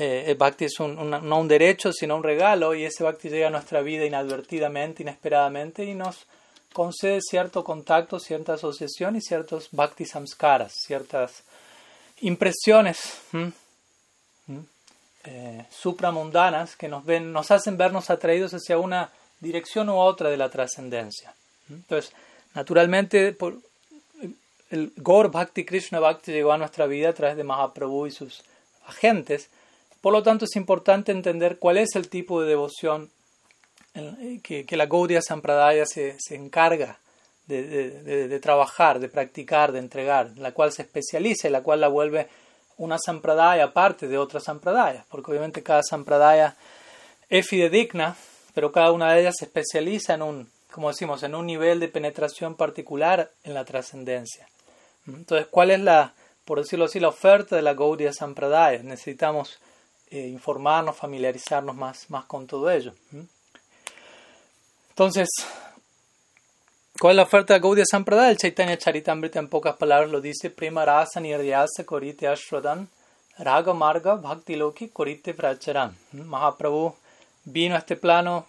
eh, 0.00 0.24
el 0.30 0.36
bhakti 0.36 0.64
es 0.64 0.80
un, 0.80 1.10
no 1.10 1.38
un 1.38 1.48
derecho, 1.48 1.92
sino 1.92 2.16
un 2.16 2.22
regalo, 2.22 2.74
y 2.74 2.84
ese 2.84 3.04
bhakti 3.04 3.28
llega 3.28 3.48
a 3.48 3.50
nuestra 3.50 3.82
vida 3.82 4.06
inadvertidamente, 4.06 5.02
inesperadamente, 5.02 5.84
y 5.84 5.94
nos 5.94 6.26
concede 6.72 7.20
cierto 7.20 7.62
contacto, 7.62 8.18
cierta 8.18 8.54
asociación 8.54 9.16
y 9.16 9.20
ciertos 9.20 9.68
bhakti 9.72 10.06
samskaras, 10.06 10.72
ciertas 10.86 11.42
impresiones 12.22 13.20
eh, 15.24 15.66
supramundanas 15.70 16.76
que 16.76 16.88
nos, 16.88 17.04
ven, 17.04 17.30
nos 17.30 17.50
hacen 17.50 17.76
vernos 17.76 18.08
atraídos 18.08 18.54
hacia 18.54 18.78
una 18.78 19.10
dirección 19.38 19.90
u 19.90 19.98
otra 19.98 20.30
de 20.30 20.38
la 20.38 20.48
trascendencia. 20.48 21.34
Entonces, 21.68 22.12
naturalmente, 22.54 23.34
por, 23.34 23.58
el 24.70 24.92
Gaur 24.96 25.30
Bhakti 25.30 25.66
Krishna 25.66 26.00
Bhakti 26.00 26.32
llegó 26.32 26.52
a 26.52 26.58
nuestra 26.58 26.86
vida 26.86 27.10
a 27.10 27.12
través 27.12 27.36
de 27.36 27.44
Mahaprabhu 27.44 28.06
y 28.06 28.12
sus 28.12 28.42
agentes. 28.86 29.50
Por 30.00 30.12
lo 30.12 30.22
tanto, 30.22 30.44
es 30.46 30.56
importante 30.56 31.12
entender 31.12 31.58
cuál 31.58 31.76
es 31.76 31.94
el 31.94 32.08
tipo 32.08 32.40
de 32.40 32.48
devoción 32.48 33.10
que, 34.42 34.64
que 34.64 34.76
la 34.76 34.86
Gaudiya 34.86 35.20
Sampradaya 35.20 35.84
se, 35.84 36.16
se 36.18 36.36
encarga 36.36 36.98
de, 37.46 38.28
de, 38.28 38.40
trabajar, 38.40 39.00
de 39.00 39.08
practicar, 39.08 39.72
de 39.72 39.80
entregar, 39.80 40.30
la 40.36 40.52
cual 40.52 40.72
se 40.72 40.82
especializa 40.82 41.48
y 41.48 41.50
la 41.50 41.62
cual 41.62 41.80
la 41.80 41.88
vuelve 41.88 42.28
una 42.76 42.96
Sampradaya 42.98 43.64
aparte 43.64 44.06
de 44.06 44.18
otras 44.18 44.44
Sampradayas, 44.44 45.04
porque 45.08 45.32
obviamente 45.32 45.62
cada 45.62 45.82
Sampradaya 45.82 46.56
es 47.28 47.46
fidedigna, 47.46 48.16
pero 48.54 48.72
cada 48.72 48.92
una 48.92 49.12
de 49.12 49.20
ellas 49.20 49.34
se 49.38 49.46
especializa 49.46 50.14
en 50.14 50.22
un, 50.22 50.50
como 50.70 50.88
decimos, 50.88 51.22
en 51.22 51.34
un 51.34 51.46
nivel 51.46 51.80
de 51.80 51.88
penetración 51.88 52.54
particular 52.54 53.30
en 53.42 53.54
la 53.54 53.64
trascendencia. 53.64 54.48
Entonces, 55.06 55.48
¿cuál 55.50 55.72
es 55.72 55.80
la, 55.80 56.14
por 56.44 56.58
decirlo 56.58 56.84
así, 56.84 57.00
la 57.00 57.08
oferta 57.08 57.56
de 57.56 57.62
la 57.62 57.74
Gaudiya 57.74 58.12
Sampradaya? 58.12 58.82
Necesitamos 58.82 59.58
eh, 60.10 60.28
informarnos, 60.28 60.96
familiarizarnos 60.96 61.76
más, 61.76 62.10
más 62.10 62.24
con 62.24 62.46
todo 62.46 62.70
ello. 62.70 62.92
Entonces, 64.90 65.28
¿cuál 66.98 67.12
es 67.12 67.16
la 67.16 67.22
oferta 67.22 67.54
de 67.54 67.60
Gaudiya 67.60 67.84
Sampradaya? 67.90 68.30
El 68.30 68.36
Chaitanya 68.36 68.76
Charitamrita 68.76 69.38
en 69.38 69.48
pocas 69.48 69.76
palabras 69.76 70.10
lo 70.10 70.20
dice, 70.20 70.50
Prima 70.50 70.84
Rasa 70.84 71.20
Niryasa 71.20 71.84
Korite 71.84 72.28
Ashradan 72.28 72.88
Raga 73.38 73.72
Marga 73.72 74.16
Bhakti 74.16 74.56
Loki 74.56 74.88
Korite 74.88 75.32
Pracharan. 75.32 75.96
Mahaprabhu 76.12 76.94
vino 77.44 77.74
a 77.74 77.78
este 77.78 77.96
plano 77.96 78.46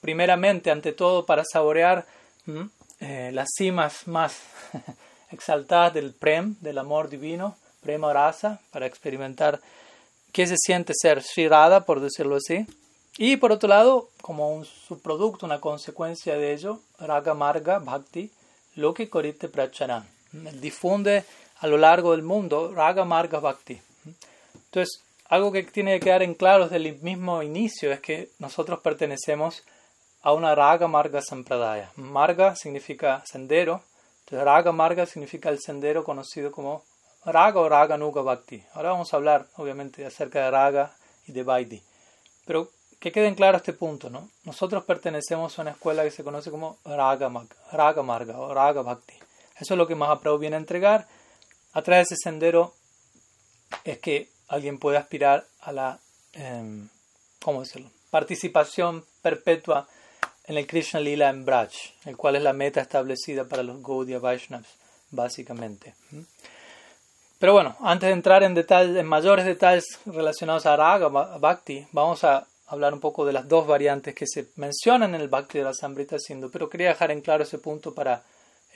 primeramente, 0.00 0.70
ante 0.70 0.92
todo, 0.92 1.24
para 1.24 1.44
saborear 1.44 2.06
eh, 3.00 3.30
las 3.32 3.48
cimas 3.56 4.06
más 4.06 4.40
exaltadas 5.30 5.94
del 5.94 6.12
Prem, 6.12 6.56
del 6.60 6.78
amor 6.78 7.08
divino, 7.08 7.56
Prema 7.80 8.12
Rasa, 8.12 8.60
para 8.70 8.86
experimentar 8.86 9.60
qué 10.32 10.46
se 10.46 10.56
siente 10.56 10.92
ser 10.96 11.22
Shirada, 11.22 11.84
por 11.84 12.00
decirlo 12.00 12.36
así. 12.36 12.66
Y 13.18 13.36
por 13.36 13.52
otro 13.52 13.68
lado, 13.68 14.08
como 14.22 14.54
un 14.54 14.64
subproducto, 14.64 15.44
una 15.46 15.60
consecuencia 15.60 16.36
de 16.36 16.52
ello, 16.52 16.80
Raga 16.98 17.34
Marga 17.34 17.78
Bhakti, 17.78 18.30
lo 18.74 18.94
que 18.94 19.10
Korite 19.10 19.48
Pracharan. 19.48 20.08
Difunde 20.32 21.24
a 21.60 21.66
lo 21.66 21.76
largo 21.76 22.12
del 22.12 22.22
mundo 22.22 22.72
Raga 22.74 23.04
Marga 23.04 23.38
Bhakti. 23.38 23.78
Entonces, 24.54 25.02
algo 25.28 25.52
que 25.52 25.62
tiene 25.62 25.98
que 25.98 26.06
quedar 26.06 26.22
en 26.22 26.34
claro 26.34 26.64
desde 26.64 26.76
el 26.76 27.00
mismo 27.02 27.42
inicio 27.42 27.92
es 27.92 28.00
que 28.00 28.30
nosotros 28.38 28.80
pertenecemos 28.80 29.62
a 30.22 30.32
una 30.32 30.54
Raga 30.54 30.88
Marga 30.88 31.20
Sampradaya. 31.20 31.90
Marga 31.96 32.56
significa 32.56 33.22
sendero, 33.26 33.82
entonces 34.20 34.44
Raga 34.44 34.72
Marga 34.72 35.04
significa 35.04 35.50
el 35.50 35.60
sendero 35.60 36.04
conocido 36.04 36.50
como 36.52 36.84
Raga 37.24 37.60
o 37.60 37.68
Raga 37.68 37.96
Nuga 37.96 38.22
Bhakti. 38.22 38.62
Ahora 38.74 38.90
vamos 38.90 39.12
a 39.12 39.16
hablar, 39.16 39.46
obviamente, 39.56 40.04
acerca 40.04 40.44
de 40.44 40.50
Raga 40.50 40.92
y 41.26 41.32
de 41.32 41.42
Vaidhi. 41.42 41.82
Pero 42.44 42.70
que 42.98 43.12
quede 43.12 43.28
en 43.28 43.34
claro 43.34 43.56
este 43.56 43.72
punto, 43.72 44.10
¿no? 44.10 44.28
Nosotros 44.44 44.84
pertenecemos 44.84 45.58
a 45.58 45.62
una 45.62 45.72
escuela 45.72 46.04
que 46.04 46.10
se 46.10 46.24
conoce 46.24 46.50
como 46.50 46.78
Raga, 46.84 47.30
Raga 47.72 48.02
Marga 48.02 48.38
o 48.38 48.52
Raga 48.52 48.82
Bhakti. 48.82 49.14
Eso 49.58 49.74
es 49.74 49.78
lo 49.78 49.86
que 49.86 49.94
Mahaprabhu 49.94 50.38
viene 50.38 50.56
a 50.56 50.60
entregar. 50.60 51.06
A 51.72 51.82
través 51.82 52.08
de 52.08 52.14
ese 52.14 52.22
sendero 52.24 52.74
es 53.84 53.98
que 53.98 54.28
alguien 54.48 54.78
puede 54.78 54.98
aspirar 54.98 55.46
a 55.60 55.72
la, 55.72 55.98
eh, 56.34 56.86
¿cómo 57.42 57.60
decirlo? 57.60 57.90
Participación 58.10 59.04
perpetua 59.22 59.88
en 60.44 60.58
el 60.58 60.66
Krishna 60.66 61.00
Lila 61.00 61.30
en 61.30 61.44
Braj, 61.44 61.72
el 62.04 62.16
cual 62.16 62.36
es 62.36 62.42
la 62.42 62.52
meta 62.52 62.80
establecida 62.80 63.44
para 63.44 63.62
los 63.62 63.82
Gaudiya 63.82 64.18
Vaishnavas, 64.18 64.66
básicamente. 65.10 65.94
Pero 67.42 67.54
bueno, 67.54 67.74
antes 67.80 68.06
de 68.06 68.12
entrar 68.12 68.44
en, 68.44 68.54
detalles, 68.54 68.96
en 68.96 69.04
mayores 69.04 69.44
detalles 69.44 69.98
relacionados 70.06 70.64
a 70.64 70.76
Raga 70.76 71.08
Bhakti, 71.08 71.84
vamos 71.90 72.22
a 72.22 72.46
hablar 72.68 72.94
un 72.94 73.00
poco 73.00 73.26
de 73.26 73.32
las 73.32 73.48
dos 73.48 73.66
variantes 73.66 74.14
que 74.14 74.28
se 74.28 74.50
mencionan 74.54 75.16
en 75.16 75.20
el 75.20 75.26
Bhakti 75.26 75.58
de 75.58 75.64
la 75.64 75.74
Sambrita 75.74 76.20
Sindhu, 76.20 76.52
pero 76.52 76.70
quería 76.70 76.90
dejar 76.90 77.10
en 77.10 77.20
claro 77.20 77.42
ese 77.42 77.58
punto 77.58 77.92
para 77.92 78.22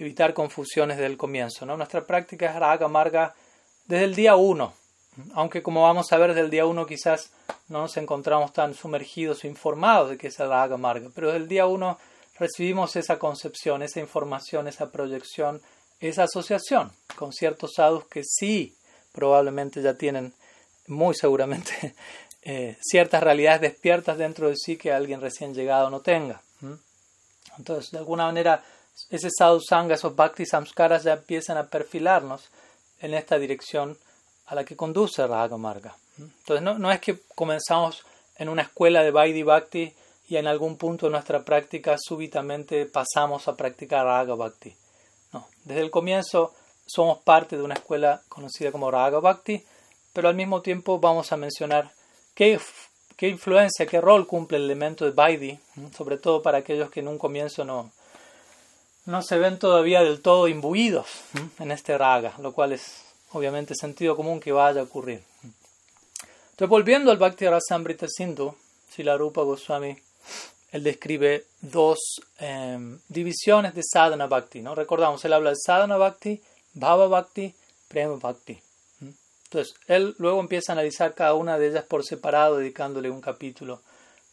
evitar 0.00 0.34
confusiones 0.34 0.96
desde 0.96 1.12
el 1.12 1.16
comienzo. 1.16 1.64
¿no? 1.64 1.76
Nuestra 1.76 2.04
práctica 2.04 2.50
es 2.50 2.56
Raga 2.56 2.88
Marga 2.88 3.36
desde 3.84 4.02
el 4.02 4.16
día 4.16 4.34
1, 4.34 4.72
aunque 5.34 5.62
como 5.62 5.82
vamos 5.82 6.12
a 6.12 6.16
ver 6.16 6.30
desde 6.30 6.40
el 6.40 6.50
día 6.50 6.66
1 6.66 6.86
quizás 6.86 7.30
no 7.68 7.82
nos 7.82 7.96
encontramos 7.98 8.52
tan 8.52 8.74
sumergidos 8.74 9.44
o 9.44 9.46
informados 9.46 10.10
de 10.10 10.18
que 10.18 10.26
es 10.26 10.40
el 10.40 10.48
Raga 10.48 10.76
Marga, 10.76 11.08
pero 11.14 11.28
desde 11.28 11.38
el 11.44 11.48
día 11.48 11.66
1 11.66 11.98
recibimos 12.40 12.96
esa 12.96 13.16
concepción, 13.16 13.84
esa 13.84 14.00
información, 14.00 14.66
esa 14.66 14.90
proyección, 14.90 15.62
esa 16.00 16.24
asociación 16.24 16.92
con 17.16 17.32
ciertos 17.32 17.72
sadhus 17.74 18.06
que 18.06 18.22
sí 18.24 18.76
probablemente 19.12 19.80
ya 19.80 19.94
tienen 19.94 20.34
muy 20.88 21.14
seguramente 21.14 21.94
eh, 22.42 22.76
ciertas 22.80 23.22
realidades 23.22 23.60
despiertas 23.62 24.18
dentro 24.18 24.48
de 24.48 24.56
sí 24.56 24.76
que 24.76 24.92
alguien 24.92 25.20
recién 25.20 25.54
llegado 25.54 25.90
no 25.90 26.00
tenga. 26.00 26.42
Entonces, 27.58 27.90
de 27.90 27.98
alguna 27.98 28.26
manera, 28.26 28.62
ese 29.08 29.30
sadhu 29.30 29.60
sangha, 29.60 29.94
esos 29.94 30.14
bhakti 30.14 30.44
samskaras 30.44 31.04
ya 31.04 31.14
empiezan 31.14 31.56
a 31.56 31.68
perfilarnos 31.68 32.50
en 33.00 33.14
esta 33.14 33.38
dirección 33.38 33.96
a 34.46 34.54
la 34.54 34.64
que 34.64 34.76
conduce 34.76 35.26
Raga 35.26 35.56
Marga. 35.56 35.96
Entonces, 36.18 36.62
no, 36.62 36.78
no 36.78 36.92
es 36.92 37.00
que 37.00 37.18
comenzamos 37.34 38.04
en 38.36 38.50
una 38.50 38.62
escuela 38.62 39.02
de 39.02 39.10
Vaidhi 39.10 39.42
Bhakti 39.42 39.94
y 40.28 40.36
en 40.36 40.46
algún 40.46 40.76
punto 40.76 41.06
de 41.06 41.12
nuestra 41.12 41.42
práctica 41.44 41.96
súbitamente 41.98 42.84
pasamos 42.84 43.48
a 43.48 43.56
practicar 43.56 44.04
Raga 44.04 44.34
Bhakti. 44.34 44.74
Desde 45.64 45.82
el 45.82 45.90
comienzo 45.90 46.52
somos 46.86 47.18
parte 47.18 47.56
de 47.56 47.62
una 47.62 47.74
escuela 47.74 48.22
conocida 48.28 48.72
como 48.72 48.90
Raga 48.90 49.20
Bhakti, 49.20 49.64
pero 50.12 50.28
al 50.28 50.34
mismo 50.34 50.62
tiempo 50.62 50.98
vamos 50.98 51.32
a 51.32 51.36
mencionar 51.36 51.90
qué, 52.34 52.58
qué 53.16 53.28
influencia, 53.28 53.86
qué 53.86 54.00
rol 54.00 54.26
cumple 54.26 54.58
el 54.58 54.64
elemento 54.64 55.04
de 55.04 55.10
Vaidhi, 55.10 55.58
sobre 55.96 56.16
todo 56.18 56.42
para 56.42 56.58
aquellos 56.58 56.90
que 56.90 57.00
en 57.00 57.08
un 57.08 57.18
comienzo 57.18 57.64
no, 57.64 57.90
no 59.06 59.22
se 59.22 59.38
ven 59.38 59.58
todavía 59.58 60.02
del 60.02 60.20
todo 60.20 60.48
imbuidos 60.48 61.06
en 61.58 61.70
este 61.70 61.96
raga, 61.98 62.34
lo 62.38 62.52
cual 62.52 62.72
es 62.72 63.04
obviamente 63.32 63.74
sentido 63.74 64.16
común 64.16 64.40
que 64.40 64.52
vaya 64.52 64.80
a 64.80 64.84
ocurrir. 64.84 65.22
Entonces, 66.50 66.68
volviendo 66.68 67.10
al 67.10 67.18
Bhakti 67.18 67.46
Rasamrita 67.46 68.06
Sindhu, 68.08 68.54
Rupa 68.96 69.42
Goswami, 69.42 69.96
él 70.76 70.82
describe 70.82 71.46
dos 71.62 72.20
em, 72.38 73.00
divisiones 73.08 73.74
de 73.74 73.82
sadhana 73.82 74.26
bhakti. 74.26 74.60
¿no? 74.60 74.74
Recordamos, 74.74 75.24
él 75.24 75.32
habla 75.32 75.50
de 75.50 75.56
sadhana 75.56 75.96
bhakti, 75.96 76.40
bhava 76.74 77.08
bhakti, 77.08 77.54
prema 77.88 78.16
bhakti. 78.16 78.60
Entonces, 79.44 79.74
él 79.86 80.14
luego 80.18 80.40
empieza 80.40 80.72
a 80.72 80.74
analizar 80.74 81.14
cada 81.14 81.34
una 81.34 81.58
de 81.58 81.68
ellas 81.68 81.84
por 81.84 82.04
separado, 82.04 82.58
dedicándole 82.58 83.10
un 83.10 83.20
capítulo 83.20 83.80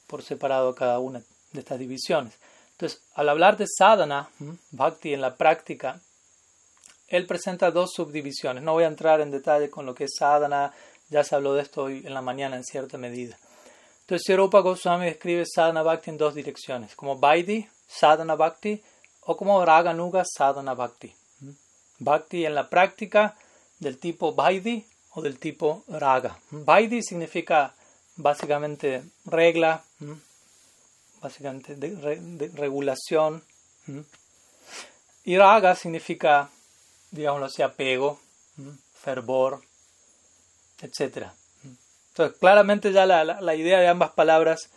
por 0.07 0.21
separado 0.21 0.69
a 0.69 0.75
cada 0.75 0.99
una 0.99 1.21
de 1.53 1.59
estas 1.59 1.79
divisiones. 1.79 2.33
Entonces, 2.71 3.01
al 3.13 3.29
hablar 3.29 3.55
de 3.55 3.65
sadhana, 3.67 4.29
bhakti 4.71 5.13
en 5.13 5.21
la 5.21 5.35
práctica, 5.35 6.01
él 7.07 7.25
presenta 7.25 7.71
dos 7.71 7.91
subdivisiones. 7.93 8.63
No 8.63 8.73
voy 8.73 8.83
a 8.83 8.87
entrar 8.87 9.21
en 9.21 9.31
detalle 9.31 9.69
con 9.69 9.85
lo 9.85 9.95
que 9.95 10.05
es 10.05 10.15
sadhana, 10.17 10.73
ya 11.09 11.23
se 11.23 11.35
habló 11.35 11.53
de 11.53 11.61
esto 11.61 11.83
hoy 11.83 12.01
en 12.05 12.13
la 12.13 12.21
mañana 12.21 12.57
en 12.57 12.65
cierta 12.65 12.97
medida. 12.97 13.37
Entonces, 14.03 14.25
Sirupa 14.25 14.59
Goswami 14.59 15.05
describe 15.05 15.45
sadhana 15.45 15.81
bhakti 15.81 16.09
en 16.09 16.17
dos 16.17 16.35
direcciones, 16.35 16.93
como 16.93 17.17
Vaidhi, 17.17 17.65
sadhana 17.87 18.35
bhakti, 18.35 18.83
o 19.21 19.37
como 19.37 19.63
Raganuga, 19.63 20.23
sadhana 20.25 20.73
bhakti. 20.73 21.15
Bhakti 21.99 22.45
en 22.45 22.55
la 22.55 22.69
práctica 22.69 23.37
del 23.79 23.97
tipo 23.97 24.33
Vaidhi 24.33 24.85
o 25.11 25.21
del 25.21 25.39
tipo 25.39 25.85
Raga. 25.87 26.37
Vaidhi 26.51 27.01
significa 27.01 27.73
básicamente 28.17 29.03
regla, 29.25 29.83
básicamente 31.21 31.75
de, 31.75 32.51
regulación. 32.55 33.41
Y 35.23 35.37
raga 35.37 35.75
significa, 35.75 36.49
digámoslo 37.11 37.45
así, 37.45 37.61
apego, 37.61 38.19
fervor, 38.93 39.61
etc. 40.81 41.27
Entonces, 42.13 42.37
claramente 42.37 42.91
ya 42.91 43.07
la, 43.07 43.23
la, 43.23 43.55
idea 43.55 43.79
de 43.79 43.87
ambas 43.87 44.11
palabras 44.11 44.69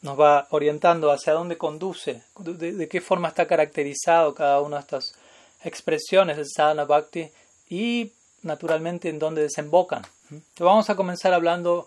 nos 0.00 0.18
va 0.18 0.48
orientando 0.50 1.12
hacia 1.12 1.34
dónde 1.34 1.56
conduce, 1.56 2.24
de, 2.36 2.88
qué 2.88 3.00
forma 3.00 3.28
está 3.28 3.46
caracterizado 3.46 4.34
cada 4.34 4.60
una 4.60 4.78
de 4.78 4.80
estas 4.80 5.14
expresiones 5.62 6.36
del 6.36 6.48
sadhana 6.48 6.84
bhakti 6.84 7.30
y 7.70 8.10
naturalmente 8.42 9.08
en 9.08 9.20
dónde 9.20 9.42
desembocan. 9.42 10.02
Entonces 10.24 10.58
vamos 10.58 10.90
a 10.90 10.96
comenzar 10.96 11.32
hablando 11.32 11.86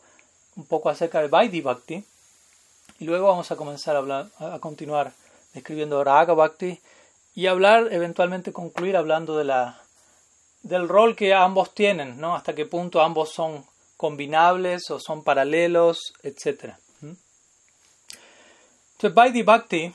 un 0.56 0.66
poco 0.66 0.88
acerca 0.88 1.20
de 1.20 1.28
Vaidhi 1.28 1.60
Bhakti, 1.60 2.06
y 3.00 3.04
luego 3.04 3.28
vamos 3.28 3.52
a 3.52 3.58
comenzar 3.58 3.98
a, 3.98 4.00
hablar, 4.00 4.30
a 4.40 4.60
continuar 4.60 5.12
describiendo 5.54 6.02
Raga 6.02 6.34
Bhakti 6.34 6.80
y 7.34 7.48
hablar, 7.48 7.90
eventualmente 7.92 8.54
concluir 8.54 8.96
hablando 8.96 9.38
de 9.38 9.44
la, 9.44 9.82
del 10.64 10.88
rol 10.88 11.14
que 11.14 11.34
ambos 11.34 11.74
tienen, 11.74 12.22
¿no? 12.22 12.38
hasta 12.38 12.56
qué 12.56 12.66
punto 12.66 13.02
ambos 13.02 13.34
son 13.34 13.66
combinables 13.98 14.90
o 14.90 15.00
son 15.00 15.24
paralelos, 15.24 16.14
etc. 16.24 16.74
Entonces, 18.94 19.14
Vaidhi 19.14 19.44
Bhakti 19.44 19.94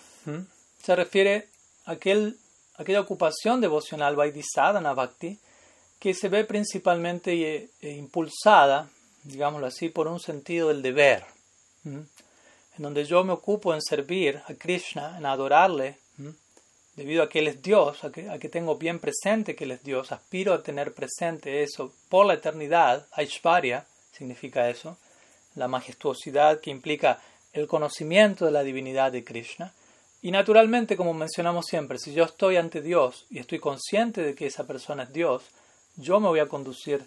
se 0.82 0.96
refiere 0.96 1.48
a 1.86 1.92
aquel, 1.92 2.36
aquella 2.76 3.00
ocupación 3.00 3.60
devocional, 3.60 4.16
Vaidhi 4.16 4.42
Sadhana 4.42 4.94
Bhakti, 4.94 5.38
que 5.98 6.14
se 6.14 6.28
ve 6.28 6.44
principalmente 6.44 7.32
eh, 7.32 7.70
eh, 7.82 7.90
impulsada, 7.92 8.88
digámoslo 9.24 9.66
así, 9.66 9.88
por 9.88 10.08
un 10.08 10.20
sentido 10.20 10.68
del 10.68 10.82
deber 10.82 11.24
en 12.80 12.84
donde 12.84 13.04
yo 13.04 13.24
me 13.24 13.34
ocupo 13.34 13.74
en 13.74 13.82
servir 13.82 14.40
a 14.48 14.54
Krishna, 14.54 15.18
en 15.18 15.26
adorarle, 15.26 15.98
debido 17.00 17.22
a 17.22 17.30
que 17.30 17.38
Él 17.38 17.48
es 17.48 17.62
Dios, 17.62 18.04
a 18.04 18.12
que, 18.12 18.48
tengo 18.50 18.76
bien 18.76 18.98
presente 18.98 19.56
que 19.56 19.64
Él 19.64 19.70
es 19.70 19.82
Dios, 19.82 20.12
aspiro 20.12 20.52
a 20.52 20.62
tener 20.62 20.92
presente 20.92 21.62
eso 21.62 21.94
por 22.10 22.26
la 22.26 22.34
eternidad, 22.34 23.06
Aishvarya 23.12 23.86
significa 24.12 24.68
eso, 24.68 24.98
la 25.54 25.66
majestuosidad 25.66 26.60
que 26.60 26.70
implica 26.70 27.18
el 27.54 27.66
conocimiento 27.66 28.44
de 28.44 28.50
la 28.50 28.62
divinidad 28.62 29.12
de 29.12 29.24
Krishna, 29.24 29.72
Y 30.20 30.30
naturalmente, 30.30 30.98
como 30.98 31.14
mencionamos 31.14 31.64
siempre, 31.64 31.96
si 31.98 32.12
yo 32.12 32.24
estoy 32.24 32.56
ante 32.56 32.82
Dios 32.82 33.24
y 33.30 33.38
estoy 33.38 33.60
consciente 33.60 34.20
de 34.20 34.34
que 34.34 34.46
esa 34.46 34.66
persona 34.66 35.04
es 35.04 35.12
Dios, 35.14 35.44
yo 35.96 36.20
me 36.20 36.28
voy 36.28 36.40
a 36.40 36.48
conducir 36.48 37.06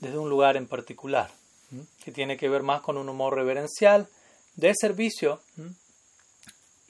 desde 0.00 0.18
un 0.18 0.28
lugar 0.28 0.58
en 0.58 0.66
particular, 0.66 1.30
que 2.04 2.12
tiene 2.12 2.36
que 2.36 2.50
ver 2.50 2.62
más 2.62 2.82
con 2.82 2.98
un 2.98 3.08
humor 3.08 3.36
reverencial, 3.36 4.06
de 4.56 4.74
servicio, 4.78 5.40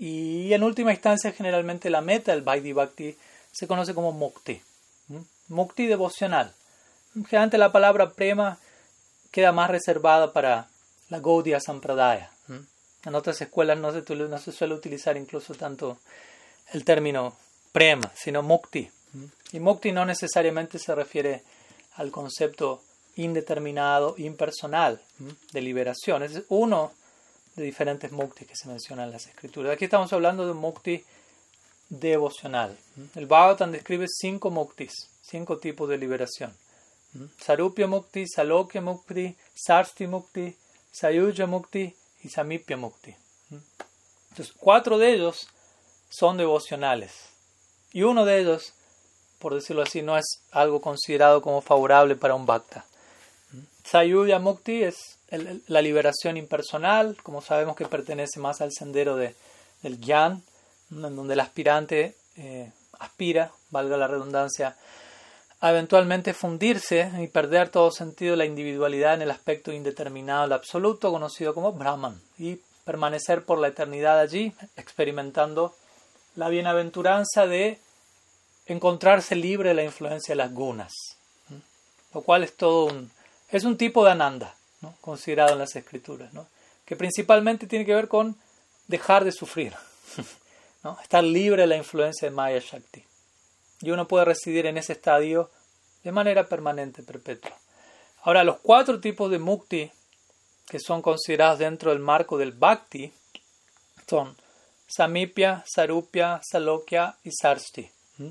y 0.00 0.54
en 0.54 0.62
última 0.62 0.92
instancia 0.92 1.30
generalmente 1.30 1.90
la 1.90 2.00
meta 2.00 2.32
del 2.32 2.40
Vaidhi 2.40 2.72
Bhakti 2.72 3.18
se 3.52 3.66
conoce 3.66 3.94
como 3.94 4.12
Mukti, 4.12 4.62
Mukti 5.48 5.86
devocional. 5.86 6.54
Generalmente 7.12 7.58
la 7.58 7.70
palabra 7.70 8.08
prema 8.10 8.58
queda 9.30 9.52
más 9.52 9.68
reservada 9.68 10.32
para 10.32 10.68
la 11.10 11.20
Gaudiya 11.20 11.60
Sampradaya. 11.60 12.30
En 13.04 13.14
otras 13.14 13.40
escuelas 13.42 13.76
no 13.76 13.92
se, 13.92 14.02
no 14.14 14.38
se 14.38 14.52
suele 14.52 14.74
utilizar 14.74 15.18
incluso 15.18 15.54
tanto 15.54 15.98
el 16.72 16.82
término 16.82 17.36
prema, 17.72 18.10
sino 18.14 18.42
mukti. 18.42 18.90
Y 19.52 19.60
mukti 19.60 19.92
no 19.92 20.06
necesariamente 20.06 20.78
se 20.78 20.94
refiere 20.94 21.42
al 21.96 22.10
concepto 22.10 22.82
indeterminado, 23.16 24.14
impersonal 24.16 25.02
de 25.52 25.60
liberación. 25.60 26.22
Es 26.22 26.42
uno 26.48 26.92
de 27.60 27.66
diferentes 27.66 28.10
muktis 28.10 28.48
que 28.48 28.56
se 28.56 28.68
mencionan 28.68 29.06
en 29.06 29.12
las 29.12 29.26
escrituras. 29.26 29.72
Aquí 29.72 29.84
estamos 29.84 30.12
hablando 30.12 30.46
de 30.46 30.52
un 30.52 30.58
mukti 30.58 31.04
devocional. 31.90 32.76
El 33.14 33.26
Bhagavatam 33.26 33.72
describe 33.72 34.06
cinco 34.08 34.50
muktis, 34.50 34.92
cinco 35.22 35.58
tipos 35.58 35.88
de 35.88 35.98
liberación. 35.98 36.56
Sarupya 37.38 37.86
mukti, 37.86 38.26
Salokya 38.26 38.80
mukti, 38.80 39.36
Sarsti 39.54 40.06
mukti, 40.06 40.56
Sayuja 40.90 41.46
mukti 41.46 41.94
y 42.22 42.28
Samipya 42.28 42.76
mukti. 42.76 43.14
Entonces, 44.30 44.54
cuatro 44.56 44.96
de 44.96 45.12
ellos 45.14 45.48
son 46.08 46.36
devocionales. 46.36 47.12
Y 47.92 48.02
uno 48.02 48.24
de 48.24 48.40
ellos, 48.40 48.72
por 49.38 49.54
decirlo 49.54 49.82
así, 49.82 50.02
no 50.02 50.16
es 50.16 50.24
algo 50.52 50.80
considerado 50.80 51.42
como 51.42 51.60
favorable 51.60 52.16
para 52.16 52.34
un 52.34 52.46
bhakta. 52.46 52.86
Sayuja 53.84 54.38
mukti 54.38 54.84
es 54.84 55.18
la 55.30 55.82
liberación 55.82 56.36
impersonal, 56.36 57.16
como 57.22 57.40
sabemos 57.40 57.76
que 57.76 57.86
pertenece 57.86 58.40
más 58.40 58.60
al 58.60 58.72
sendero 58.72 59.16
de, 59.16 59.34
del 59.82 60.00
gyan, 60.00 60.42
en 60.90 61.16
donde 61.16 61.34
el 61.34 61.40
aspirante 61.40 62.16
eh, 62.36 62.72
aspira, 62.98 63.52
valga 63.70 63.96
la 63.96 64.08
redundancia, 64.08 64.76
a 65.60 65.70
eventualmente 65.70 66.32
fundirse 66.32 67.10
y 67.20 67.28
perder 67.28 67.68
todo 67.68 67.90
sentido 67.90 68.32
de 68.32 68.38
la 68.38 68.46
individualidad 68.46 69.14
en 69.14 69.22
el 69.22 69.30
aspecto 69.30 69.72
indeterminado 69.72 70.42
del 70.42 70.54
absoluto, 70.54 71.12
conocido 71.12 71.54
como 71.54 71.72
Brahman, 71.72 72.20
y 72.38 72.60
permanecer 72.84 73.44
por 73.44 73.58
la 73.58 73.68
eternidad 73.68 74.18
allí, 74.18 74.54
experimentando 74.76 75.74
la 76.34 76.48
bienaventuranza 76.48 77.46
de 77.46 77.78
encontrarse 78.66 79.36
libre 79.36 79.70
de 79.70 79.74
la 79.74 79.84
influencia 79.84 80.32
de 80.32 80.36
las 80.36 80.52
gunas, 80.52 80.92
lo 82.14 82.22
cual 82.22 82.42
es 82.42 82.56
todo 82.56 82.86
un, 82.86 83.10
es 83.50 83.64
un 83.64 83.76
tipo 83.76 84.04
de 84.04 84.12
ananda, 84.12 84.54
considerado 85.00 85.52
en 85.52 85.58
las 85.58 85.76
escrituras, 85.76 86.30
que 86.84 86.96
principalmente 86.96 87.66
tiene 87.66 87.84
que 87.84 87.94
ver 87.94 88.08
con 88.08 88.36
dejar 88.88 89.24
de 89.24 89.32
sufrir, 89.32 89.74
estar 91.02 91.22
libre 91.22 91.62
de 91.62 91.68
la 91.68 91.76
influencia 91.76 92.28
de 92.28 92.34
Maya 92.34 92.58
Shakti 92.60 93.04
y 93.82 93.90
uno 93.90 94.06
puede 94.06 94.24
residir 94.24 94.66
en 94.66 94.76
ese 94.76 94.92
estadio 94.92 95.50
de 96.02 96.12
manera 96.12 96.48
permanente, 96.48 97.02
perpetua. 97.02 97.56
Ahora, 98.22 98.44
los 98.44 98.58
cuatro 98.60 99.00
tipos 99.00 99.30
de 99.30 99.38
mukti 99.38 99.90
que 100.66 100.78
son 100.78 101.02
considerados 101.02 101.58
dentro 101.58 101.90
del 101.90 102.00
marco 102.00 102.38
del 102.38 102.52
bhakti 102.52 103.12
son 104.06 104.36
samipya, 104.86 105.64
sarupya, 105.66 106.40
salokya 106.42 107.16
y 107.24 107.30
sarsti. 107.32 107.90
¿Mm? 108.18 108.28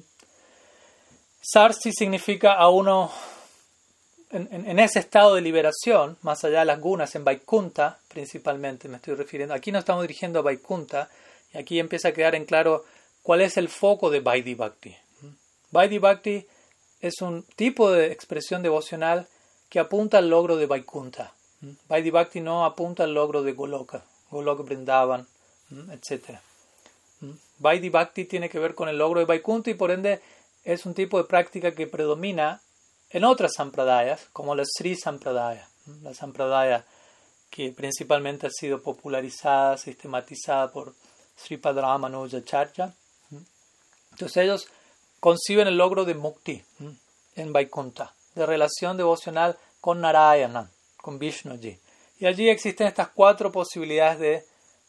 Sarsti 1.42 1.92
significa 1.92 2.54
a 2.54 2.70
uno 2.70 3.12
en, 4.32 4.80
ese 4.80 5.00
estado 5.00 5.36
de 5.36 5.42
liberación, 5.42 6.18
más 6.22 6.44
allá 6.44 6.60
de 6.60 6.66
las 6.66 6.80
gunas, 6.80 7.16
en 7.16 7.24
Vaikunta 7.24 8.00
principalmente 8.10 8.88
me 8.88 8.98
estoy 8.98 9.16
refiriendo. 9.16 9.56
Aquí 9.56 9.72
nos 9.72 9.80
estamos 9.80 10.04
dirigiendo 10.04 10.40
a 10.40 10.44
Vaikunta 10.44 11.10
y 11.54 11.58
aquí 11.58 11.80
empieza 11.80 12.10
a 12.10 12.12
quedar 12.12 12.36
en 12.36 12.46
claro 12.46 12.86
cuál 13.24 13.42
es 13.42 13.58
el 13.58 13.70
foco 13.70 14.10
de 14.10 14.20
Vaidhi 14.20 14.54
Bhakti. 14.54 14.96
Vaidhi 15.72 15.98
Bhakti 15.98 16.46
es 17.02 17.22
un 17.22 17.44
tipo 17.56 17.92
de 17.92 18.12
expresión 18.12 18.62
devocional 18.62 19.28
que 19.70 19.80
apunta 19.80 20.20
al 20.20 20.30
logro 20.30 20.58
de 20.58 20.68
Vaikunta. 20.68 21.34
Vaidhi 21.88 22.12
Bhakti 22.12 22.42
no 22.42 22.66
apunta 22.66 23.04
al 23.04 23.14
logro 23.14 23.42
de 23.42 23.54
Goloka, 23.54 24.06
Goloka 24.30 24.64
Brindavan, 24.64 25.28
etc. 25.92 26.40
Vaidhi 27.58 27.90
Bhakti 27.90 28.26
tiene 28.26 28.50
que 28.50 28.60
ver 28.60 28.76
con 28.76 28.90
el 28.90 28.98
logro 28.98 29.20
de 29.20 29.26
Vaikunta 29.26 29.72
y 29.72 29.74
por 29.74 29.92
ende 29.92 30.22
es 30.64 30.86
un 30.86 30.94
tipo 30.94 31.18
de 31.18 31.24
práctica 31.24 31.72
que 31.72 31.88
predomina 31.88 32.62
en 33.10 33.24
otras 33.24 33.54
sampradayas, 33.56 34.28
como 34.34 34.56
la 34.56 34.64
Sri 34.66 34.96
Sampradaya, 34.96 35.68
la 36.04 36.14
sampradaya 36.14 36.86
que 37.50 37.72
principalmente 37.72 38.48
ha 38.48 38.52
sido 38.52 38.82
popularizada, 38.82 39.78
sistematizada 39.78 40.72
por 40.72 40.94
Sri 41.36 41.58
Padramanuja 41.58 42.44
Charya. 42.44 42.94
Entonces 44.12 44.38
ellos 44.38 44.68
conciben 45.20 45.68
el 45.68 45.78
logro 45.78 46.06
de 46.06 46.14
mukti 46.14 46.64
en 47.36 47.54
Vaikunta, 47.54 48.14
de 48.36 48.46
relación 48.46 48.98
devocional 48.98 49.58
con 49.82 50.02
Narayana, 50.02 50.70
con 50.98 51.18
Vishnuji. 51.18 51.80
Y 52.20 52.26
allí 52.26 52.50
existen 52.50 52.88
estas 52.88 53.10
cuatro 53.10 53.52
posibilidades 53.52 54.20
de 54.20 54.46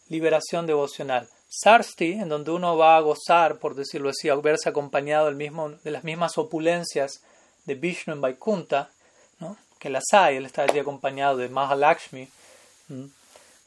liberación 0.08 0.66
devocional. 0.66 1.28
Sarsti, 1.48 2.12
en 2.12 2.28
donde 2.28 2.50
uno 2.50 2.76
va 2.76 2.96
a 2.96 3.00
gozar, 3.00 3.58
por 3.58 3.74
decirlo 3.74 4.10
así, 4.10 4.28
a 4.28 4.34
verse 4.36 4.68
acompañado 4.68 5.26
del 5.26 5.36
mismo, 5.36 5.70
de 5.70 5.90
las 5.90 6.04
mismas 6.04 6.36
opulencias 6.38 7.22
de 7.70 7.76
Vishnu 7.76 8.12
en 8.12 8.20
Vaikunta, 8.20 8.90
¿no? 9.38 9.56
que 9.78 9.90
las 9.90 10.02
hay, 10.12 10.36
él 10.36 10.46
está 10.46 10.62
allí 10.62 10.80
acompañado 10.80 11.36
de 11.36 11.48
Mahalakshmi. 11.48 12.28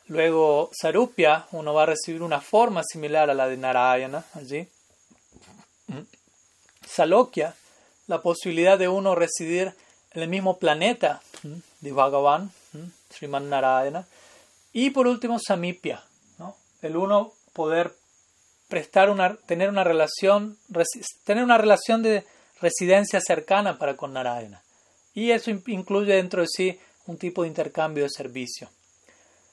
Luego, 0.08 0.70
Sarupya, 0.74 1.48
uno 1.52 1.74
va 1.74 1.84
a 1.84 1.86
recibir 1.86 2.22
una 2.22 2.42
forma 2.42 2.84
similar 2.84 3.30
a 3.30 3.34
la 3.34 3.48
de 3.48 3.56
Narayana 3.56 4.26
allí. 4.34 4.68
Salokya, 6.86 7.56
la 8.08 8.22
posibilidad 8.22 8.78
de 8.78 8.90
uno 8.90 9.16
residir 9.16 9.74
en 10.12 10.22
el 10.22 10.28
mismo 10.28 10.58
planeta 10.58 11.22
de 11.80 11.92
Bhagavan, 11.94 12.52
Sriman 13.10 13.50
Narayana. 13.50 14.06
Y 14.74 14.90
por 14.90 15.08
último, 15.08 15.40
Samipya, 15.40 16.04
el 16.82 16.98
uno 16.98 17.32
poder 17.54 17.96
prestar 18.68 19.10
una, 19.10 19.38
tener 19.38 19.70
una 19.70 19.86
relación, 19.86 20.58
tener 21.24 21.46
una 21.46 21.58
relación 21.58 22.04
de 22.04 22.26
residencia 22.64 23.20
cercana 23.22 23.78
para 23.78 23.96
con 23.96 24.14
Narayana. 24.14 24.64
Y 25.14 25.30
eso 25.32 25.52
incluye 25.52 26.16
dentro 26.16 26.42
de 26.42 26.48
sí 26.48 26.80
un 27.06 27.18
tipo 27.18 27.44
de 27.44 27.50
intercambio 27.50 28.04
de 28.04 28.10
servicio. 28.10 28.70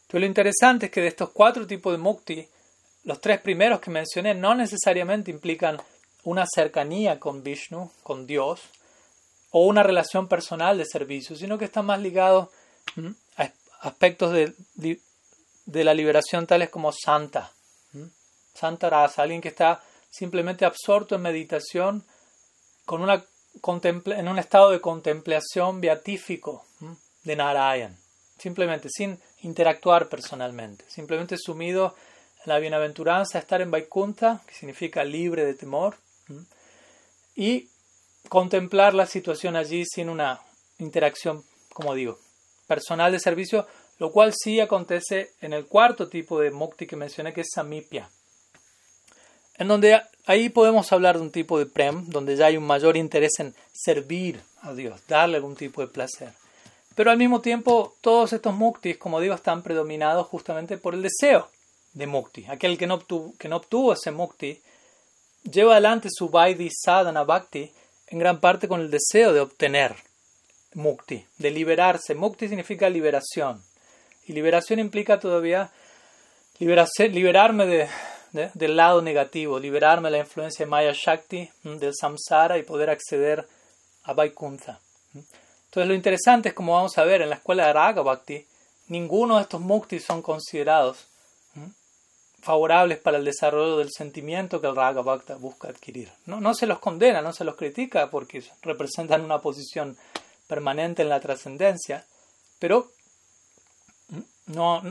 Entonces, 0.02 0.20
lo 0.20 0.26
interesante 0.26 0.86
es 0.86 0.92
que 0.92 1.02
de 1.02 1.08
estos 1.08 1.30
cuatro 1.30 1.66
tipos 1.66 1.92
de 1.92 1.98
mukti, 1.98 2.48
los 3.04 3.20
tres 3.20 3.40
primeros 3.40 3.80
que 3.80 3.90
mencioné 3.90 4.34
no 4.34 4.54
necesariamente 4.54 5.30
implican 5.30 5.78
una 6.24 6.46
cercanía 6.46 7.18
con 7.18 7.42
Vishnu, 7.42 7.90
con 8.02 8.26
Dios, 8.26 8.60
o 9.50 9.66
una 9.66 9.82
relación 9.82 10.28
personal 10.28 10.78
de 10.78 10.86
servicio, 10.86 11.34
sino 11.36 11.58
que 11.58 11.64
está 11.64 11.82
más 11.82 12.00
ligado 12.00 12.50
a 13.36 13.50
aspectos 13.80 14.32
de, 14.32 15.00
de 15.66 15.84
la 15.84 15.94
liberación 15.94 16.46
tales 16.46 16.70
como 16.70 16.92
santa, 16.92 17.52
santa 18.54 18.90
raza, 18.90 19.22
alguien 19.22 19.40
que 19.40 19.48
está 19.48 19.82
simplemente 20.10 20.64
absorto 20.64 21.14
en 21.14 21.22
meditación, 21.22 22.04
con 22.90 23.02
una 23.02 23.24
en 24.16 24.26
un 24.26 24.40
estado 24.40 24.72
de 24.72 24.80
contemplación 24.80 25.80
beatífico 25.80 26.64
de 27.22 27.36
Narayan, 27.36 27.96
simplemente 28.36 28.88
sin 28.90 29.16
interactuar 29.42 30.08
personalmente, 30.08 30.84
simplemente 30.88 31.36
sumido 31.38 31.94
en 32.44 32.48
la 32.52 32.58
bienaventuranza, 32.58 33.38
estar 33.38 33.60
en 33.60 33.70
Vaikunta, 33.70 34.42
que 34.44 34.54
significa 34.54 35.04
libre 35.04 35.44
de 35.44 35.54
temor, 35.54 35.98
y 37.36 37.68
contemplar 38.28 38.92
la 38.92 39.06
situación 39.06 39.54
allí 39.54 39.84
sin 39.86 40.08
una 40.08 40.40
interacción, 40.78 41.44
como 41.72 41.94
digo, 41.94 42.18
personal 42.66 43.12
de 43.12 43.20
servicio, 43.20 43.68
lo 44.00 44.10
cual 44.10 44.34
sí 44.34 44.58
acontece 44.58 45.30
en 45.40 45.52
el 45.52 45.66
cuarto 45.66 46.08
tipo 46.08 46.40
de 46.40 46.50
mukti 46.50 46.88
que 46.88 46.96
mencioné, 46.96 47.32
que 47.32 47.42
es 47.42 47.50
samipya, 47.54 48.10
en 49.60 49.68
donde 49.68 50.00
ahí 50.24 50.48
podemos 50.48 50.90
hablar 50.90 51.16
de 51.16 51.22
un 51.22 51.30
tipo 51.30 51.58
de 51.58 51.66
prem, 51.66 52.06
donde 52.08 52.34
ya 52.34 52.46
hay 52.46 52.56
un 52.56 52.66
mayor 52.66 52.96
interés 52.96 53.38
en 53.40 53.54
servir 53.72 54.40
a 54.62 54.72
Dios, 54.72 54.98
darle 55.06 55.36
algún 55.36 55.54
tipo 55.54 55.82
de 55.82 55.86
placer. 55.86 56.32
Pero 56.94 57.10
al 57.10 57.18
mismo 57.18 57.42
tiempo, 57.42 57.94
todos 58.00 58.32
estos 58.32 58.54
muktis, 58.54 58.96
como 58.96 59.20
digo, 59.20 59.34
están 59.34 59.62
predominados 59.62 60.26
justamente 60.28 60.78
por 60.78 60.94
el 60.94 61.02
deseo 61.02 61.50
de 61.92 62.06
mukti. 62.06 62.46
Aquel 62.48 62.78
que 62.78 62.86
no 62.86 62.94
obtuvo, 62.94 63.92
ese 63.92 64.10
mukti 64.10 64.58
lleva 65.42 65.72
adelante 65.72 66.08
su 66.10 66.30
Vaidhi 66.30 66.70
Sadhana 66.72 67.24
Bhakti 67.24 67.70
en 68.06 68.18
gran 68.18 68.40
parte 68.40 68.66
con 68.66 68.80
el 68.80 68.90
deseo 68.90 69.34
de 69.34 69.40
obtener 69.40 69.94
mukti, 70.72 71.22
de 71.36 71.50
liberarse. 71.50 72.14
Mukti 72.14 72.48
significa 72.48 72.88
liberación. 72.88 73.62
Y 74.26 74.32
liberación 74.32 74.78
implica 74.78 75.20
todavía 75.20 75.70
liberarme 76.58 77.66
de, 77.66 77.88
del 78.32 78.76
lado 78.76 79.02
negativo, 79.02 79.58
liberarme 79.58 80.08
de 80.10 80.18
la 80.18 80.22
influencia 80.24 80.64
de 80.64 80.70
Maya 80.70 80.92
Shakti, 80.94 81.50
del 81.64 81.94
samsara 81.94 82.58
y 82.58 82.62
poder 82.62 82.90
acceder 82.90 83.46
a 84.04 84.12
Vaikuntha. 84.12 84.80
Entonces 85.14 85.88
lo 85.88 85.94
interesante 85.94 86.50
es, 86.50 86.54
como 86.54 86.74
vamos 86.74 86.96
a 86.98 87.04
ver 87.04 87.22
en 87.22 87.30
la 87.30 87.36
escuela 87.36 87.66
de 87.66 87.72
Raga 87.72 88.02
Bhakti, 88.02 88.46
ninguno 88.88 89.36
de 89.36 89.42
estos 89.42 89.60
muktis 89.60 90.04
son 90.04 90.22
considerados 90.22 91.06
favorables 92.40 92.98
para 92.98 93.18
el 93.18 93.24
desarrollo 93.24 93.76
del 93.76 93.90
sentimiento 93.90 94.60
que 94.60 94.66
el 94.66 94.76
Raga 94.76 95.02
Bhakta 95.02 95.36
busca 95.36 95.68
adquirir. 95.68 96.10
No, 96.26 96.40
no 96.40 96.54
se 96.54 96.66
los 96.66 96.78
condena, 96.78 97.20
no 97.20 97.32
se 97.32 97.44
los 97.44 97.56
critica 97.56 98.10
porque 98.10 98.42
representan 98.62 99.22
una 99.22 99.40
posición 99.40 99.96
permanente 100.48 101.02
en 101.02 101.08
la 101.08 101.20
trascendencia, 101.20 102.06
pero 102.58 102.90
no, 104.46 104.82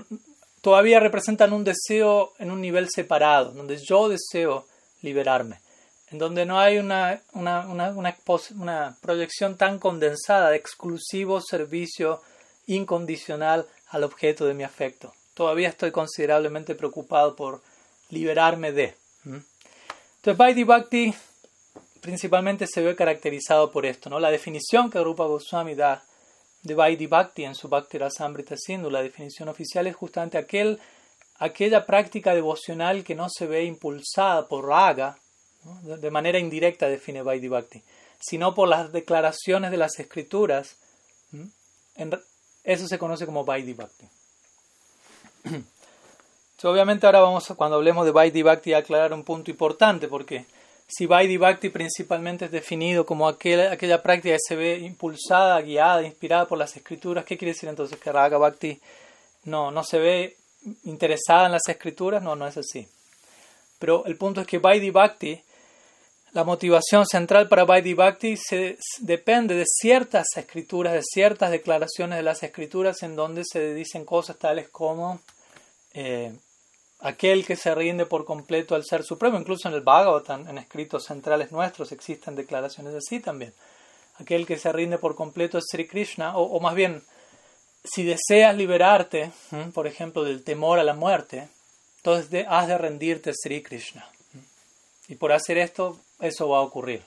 todavía 0.61 0.99
representan 0.99 1.53
un 1.53 1.63
deseo 1.63 2.33
en 2.39 2.51
un 2.51 2.61
nivel 2.61 2.89
separado, 2.89 3.51
donde 3.51 3.77
yo 3.77 4.09
deseo 4.09 4.65
liberarme, 5.01 5.59
en 6.11 6.17
donde 6.17 6.45
no 6.45 6.59
hay 6.59 6.77
una, 6.77 7.21
una, 7.33 7.67
una, 7.67 7.91
una, 7.91 8.97
proyección 9.01 9.57
tan 9.57 9.79
condensada 9.79 10.49
de 10.49 10.57
exclusivo 10.57 11.41
servicio 11.41 12.21
incondicional 12.67 13.65
al 13.89 14.03
objeto 14.03 14.45
de 14.45 14.53
mi 14.53 14.63
afecto. 14.63 15.13
Todavía 15.33 15.69
estoy 15.69 15.91
considerablemente 15.91 16.75
preocupado 16.75 17.35
por 17.35 17.61
liberarme 18.09 18.71
de. 18.71 18.95
Entonces, 19.25 20.37
Vaidhi 20.37 20.63
Bhakti 20.63 21.13
principalmente 22.01 22.67
se 22.67 22.81
ve 22.81 22.95
caracterizado 22.95 23.71
por 23.71 23.85
esto, 23.85 24.09
¿no? 24.09 24.19
La 24.19 24.31
definición 24.31 24.89
que 24.89 25.01
Rupa 25.01 25.25
Goswami 25.25 25.75
da 25.75 26.03
de 26.63 26.75
Vaidhi 26.75 27.07
Bhakti 27.07 27.45
en 27.45 27.55
su 27.55 27.69
Bhakti 27.69 27.97
Rasamrita 27.97 28.55
Sindhu, 28.57 28.89
la 28.89 29.01
definición 29.01 29.49
oficial 29.49 29.87
es 29.87 29.95
justamente 29.95 30.37
aquel, 30.37 30.79
aquella 31.37 31.85
práctica 31.85 32.33
devocional 32.33 33.03
que 33.03 33.15
no 33.15 33.27
se 33.29 33.47
ve 33.47 33.63
impulsada 33.63 34.47
por 34.47 34.65
raga, 34.67 35.17
de 35.83 36.11
manera 36.11 36.39
indirecta 36.39 36.87
define 36.87 37.21
Vaidhi 37.21 37.47
Bhakti, 37.47 37.83
sino 38.19 38.53
por 38.53 38.67
las 38.67 38.91
declaraciones 38.91 39.71
de 39.71 39.77
las 39.77 39.99
escrituras. 39.99 40.77
eso 42.63 42.87
se 42.87 42.99
conoce 42.99 43.25
como 43.25 43.45
Vaidhi 43.45 43.75
obviamente 46.63 47.05
ahora 47.05 47.21
vamos, 47.21 47.47
cuando 47.55 47.77
hablemos 47.77 48.05
de 48.05 48.11
Vaidhi 48.11 48.73
a 48.73 48.77
aclarar 48.77 49.13
un 49.13 49.23
punto 49.23 49.49
importante, 49.49 50.09
porque 50.09 50.45
si 50.89 51.05
Vaidhi 51.05 51.37
Bhakti 51.37 51.69
principalmente 51.69 52.45
es 52.45 52.51
definido 52.51 53.05
como 53.05 53.27
aquella 53.27 54.01
práctica 54.01 54.33
que 54.33 54.39
se 54.39 54.55
ve 54.55 54.79
impulsada, 54.79 55.61
guiada, 55.61 56.03
inspirada 56.03 56.47
por 56.47 56.57
las 56.57 56.75
escrituras, 56.75 57.25
¿qué 57.25 57.37
quiere 57.37 57.53
decir 57.53 57.69
entonces 57.69 57.99
que 57.99 58.11
Raga 58.11 58.39
Bhakti 58.39 58.79
no, 59.43 59.69
no 59.69 59.83
se 59.83 59.99
ve 59.99 60.37
interesada 60.85 61.45
en 61.45 61.51
las 61.51 61.67
escrituras? 61.69 62.23
No, 62.23 62.35
no 62.35 62.47
es 62.47 62.57
así. 62.57 62.87
Pero 63.77 64.03
el 64.05 64.17
punto 64.17 64.41
es 64.41 64.47
que 64.47 64.57
Vaidhi 64.57 64.89
Bhakti, 64.89 65.39
la 66.31 66.43
motivación 66.43 67.05
central 67.05 67.47
para 67.47 67.65
Vaidhi 67.65 67.93
Bhakti 67.93 68.35
se, 68.35 68.79
depende 69.01 69.53
de 69.53 69.65
ciertas 69.67 70.25
escrituras, 70.35 70.93
de 70.93 71.03
ciertas 71.03 71.51
declaraciones 71.51 72.17
de 72.17 72.23
las 72.23 72.41
escrituras 72.41 73.03
en 73.03 73.15
donde 73.15 73.43
se 73.45 73.75
dicen 73.75 74.05
cosas 74.05 74.39
tales 74.39 74.69
como 74.69 75.21
eh, 75.93 76.33
aquel 77.01 77.45
que 77.45 77.55
se 77.55 77.73
rinde 77.73 78.05
por 78.05 78.25
completo 78.25 78.75
al 78.75 78.85
Ser 78.85 79.03
Supremo, 79.03 79.39
incluso 79.39 79.67
en 79.67 79.73
el 79.73 79.81
Bhagavatam, 79.81 80.47
en 80.47 80.57
escritos 80.57 81.05
centrales 81.05 81.51
nuestros, 81.51 81.91
existen 81.91 82.35
declaraciones 82.35 82.93
así 82.93 83.19
también. 83.19 83.53
Aquel 84.19 84.45
que 84.45 84.57
se 84.57 84.71
rinde 84.71 84.97
por 84.97 85.15
completo 85.15 85.57
es 85.57 85.65
Sri 85.71 85.87
Krishna, 85.87 86.37
o, 86.37 86.59
más 86.59 86.75
bien, 86.75 87.01
si 87.85 88.03
deseas 88.03 88.55
liberarte, 88.55 89.31
por 89.73 89.87
ejemplo, 89.87 90.23
del 90.23 90.43
temor 90.43 90.77
a 90.79 90.83
la 90.83 90.93
muerte, 90.93 91.47
entonces 91.97 92.45
has 92.49 92.67
de 92.67 92.77
rendirte 92.77 93.29
a 93.29 93.33
Sri 93.33 93.61
Krishna. 93.61 94.05
Y 95.07 95.15
por 95.15 95.31
hacer 95.31 95.57
esto, 95.57 95.97
eso 96.19 96.49
va 96.49 96.57
a 96.57 96.61
ocurrir. 96.61 97.01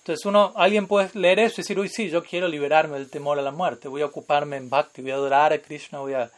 Entonces 0.00 0.26
uno, 0.26 0.52
alguien 0.56 0.88
puede 0.88 1.10
leer 1.14 1.38
eso 1.38 1.54
y 1.56 1.62
decir, 1.62 1.78
uy, 1.78 1.88
sí, 1.88 2.10
yo 2.10 2.24
quiero 2.24 2.48
liberarme 2.48 2.98
del 2.98 3.08
temor 3.08 3.38
a 3.38 3.42
la 3.42 3.52
muerte, 3.52 3.88
voy 3.88 4.02
a 4.02 4.06
ocuparme 4.06 4.56
en 4.56 4.68
bhakti, 4.68 5.00
voy 5.00 5.12
a 5.12 5.14
adorar 5.14 5.52
a 5.52 5.58
Krishna, 5.58 6.00
voy 6.00 6.14
a 6.14 6.30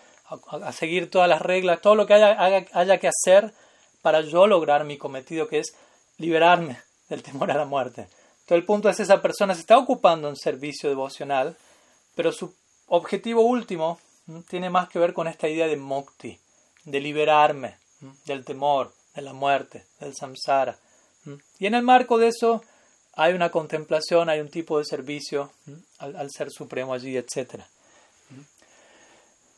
a, 0.49 0.73
seguir 0.73 1.11
todas 1.11 1.29
las 1.29 1.43
reglas, 1.43 1.81
todo 1.81 1.95
lo 1.95 2.07
que 2.07 2.15
haya, 2.15 2.67
haya 2.73 2.99
que 2.99 3.09
hacer 3.09 3.53
para 4.03 4.21
yo 4.21 4.47
lograr 4.47 4.85
mi 4.85 4.99
cometido, 4.99 5.49
que 5.49 5.61
es 5.61 5.75
liberarme 6.19 6.79
del 7.09 7.23
temor 7.23 7.51
a 7.51 7.57
la 7.57 7.65
muerte. 7.65 8.03
Entonces 8.45 8.59
el 8.59 8.65
punto 8.65 8.91
es 8.91 9.01
esa 9.01 9.23
persona 9.23 9.55
se 9.55 9.61
está 9.61 9.79
ocupando 9.79 10.29
en 10.29 10.37
servicio 10.37 10.89
devocional, 10.91 11.57
pero 12.15 12.31
su 12.31 12.55
objetivo 12.87 13.41
último 13.41 13.99
tiene 14.49 14.71
más 14.71 14.89
que 14.89 14.99
ver 14.99 15.15
con 15.15 15.27
esta 15.27 15.49
idea 15.49 15.67
de 15.67 15.77
mukti, 15.77 16.39
de 16.85 17.01
liberarme 17.01 17.79
del 18.27 18.45
temor, 18.45 18.93
de 19.15 19.23
la 19.23 19.33
muerte, 19.33 19.87
del 20.01 20.15
samsara. 20.15 20.79
Y 21.59 21.67
en 21.67 21.75
el 21.75 21.83
marco 21.83 22.19
de 22.19 22.29
eso 22.29 22.63
hay 23.15 23.33
una 23.33 23.51
contemplación, 23.51 24.29
hay 24.29 24.41
un 24.41 24.51
tipo 24.51 24.79
de 24.79 24.85
servicio 24.85 25.53
al, 25.99 26.17
al 26.17 26.31
Ser 26.31 26.51
Supremo 26.51 26.93
allí, 26.93 27.17
etcétera. 27.17 27.67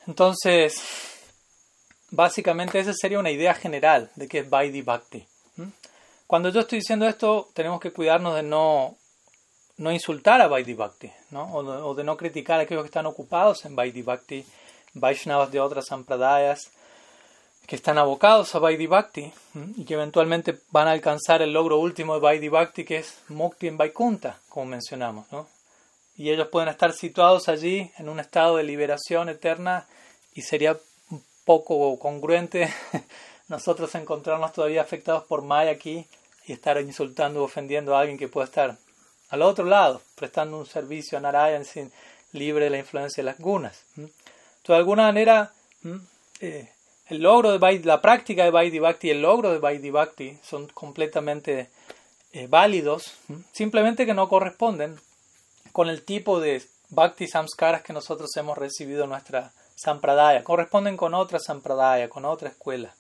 Entonces, 0.06 0.80
básicamente 2.10 2.78
esa 2.78 2.92
sería 2.92 3.18
una 3.18 3.30
idea 3.30 3.54
general 3.54 4.10
de 4.14 4.28
qué 4.28 4.40
es 4.40 4.50
Vaidhi 4.50 4.82
Bhakti. 4.82 5.26
Cuando 6.26 6.48
yo 6.48 6.60
estoy 6.60 6.80
diciendo 6.80 7.06
esto, 7.06 7.48
tenemos 7.54 7.80
que 7.80 7.92
cuidarnos 7.92 8.34
de 8.34 8.42
no, 8.42 8.96
no 9.76 9.92
insultar 9.92 10.40
a 10.40 10.48
Vaidhi 10.48 10.74
Bhakti, 10.74 11.12
¿no? 11.30 11.54
O, 11.54 11.94
de, 11.94 12.02
no 12.02 12.16
criticar 12.16 12.58
a 12.58 12.64
aquellos 12.64 12.82
que 12.82 12.88
están 12.88 13.06
ocupados 13.06 13.64
en 13.64 13.76
Vaidhi 13.76 14.02
Bhakti, 14.02 14.44
Vaishnavas 14.94 15.52
de 15.52 15.60
otras 15.60 15.86
sampradayas 15.86 16.72
que 17.66 17.76
están 17.76 17.98
abocados 17.98 18.54
a 18.54 18.60
Vaidhi 18.60 18.86
Bhakti 18.86 19.32
y 19.76 19.84
que 19.84 19.94
eventualmente 19.94 20.60
van 20.70 20.86
a 20.88 20.92
alcanzar 20.92 21.42
el 21.42 21.52
logro 21.52 21.78
último 21.78 22.14
de 22.14 22.20
Vaidhi 22.20 22.48
Bhakti, 22.48 22.84
que 22.84 22.98
es 22.98 23.18
Mukti 23.28 23.66
en 23.66 23.76
Vaikunta, 23.76 24.38
como 24.48 24.66
mencionamos. 24.66 25.30
¿no? 25.32 25.48
Y 26.16 26.30
ellos 26.30 26.48
pueden 26.48 26.68
estar 26.68 26.92
situados 26.92 27.48
allí 27.48 27.90
en 27.98 28.08
un 28.08 28.20
estado 28.20 28.56
de 28.56 28.64
liberación 28.64 29.28
eterna 29.28 29.86
y 30.34 30.42
sería 30.42 30.78
poco 31.44 31.98
congruente 31.98 32.72
nosotros 33.48 33.94
encontrarnos 33.94 34.52
todavía 34.52 34.80
afectados 34.80 35.24
por 35.24 35.42
Maya 35.42 35.70
aquí 35.70 36.06
y 36.46 36.52
estar 36.52 36.80
insultando 36.80 37.42
o 37.42 37.44
ofendiendo 37.44 37.96
a 37.96 38.00
alguien 38.00 38.18
que 38.18 38.28
pueda 38.28 38.46
estar 38.46 38.76
al 39.28 39.42
otro 39.42 39.64
lado, 39.64 40.00
prestando 40.14 40.58
un 40.58 40.66
servicio 40.66 41.18
a 41.18 41.20
Narayan 41.20 41.64
sin, 41.64 41.90
libre 42.36 42.64
de 42.64 42.70
la 42.70 42.78
influencia 42.78 43.22
de 43.22 43.30
las 43.30 43.38
gunas. 43.38 43.84
Entonces, 43.96 44.14
de 44.66 44.74
alguna 44.74 45.04
manera, 45.04 45.52
eh, 46.40 46.68
el 47.08 47.22
logro 47.22 47.58
de 47.58 47.78
la 47.84 48.00
práctica 48.00 48.44
de 48.44 48.50
Vaidhi 48.50 48.80
y 49.02 49.10
el 49.10 49.22
logro 49.22 49.52
de 49.52 49.58
Vaidhi 49.58 50.38
son 50.42 50.68
completamente 50.68 51.70
eh, 52.32 52.46
válidos, 52.48 53.14
simplemente 53.52 54.06
que 54.06 54.14
no 54.14 54.28
corresponden 54.28 54.98
con 55.76 55.90
el 55.90 56.04
tipo 56.04 56.40
de 56.40 56.62
Bhakti 56.88 57.28
Samskaras 57.28 57.82
que 57.82 57.92
nosotros 57.92 58.34
hemos 58.38 58.56
recibido 58.56 59.04
en 59.04 59.10
nuestra 59.10 59.52
sampradaya, 59.74 60.42
corresponden 60.42 60.96
con 60.96 61.12
otra 61.12 61.38
sampradaya, 61.38 62.08
con 62.08 62.24
otra 62.24 62.48
escuela, 62.48 62.94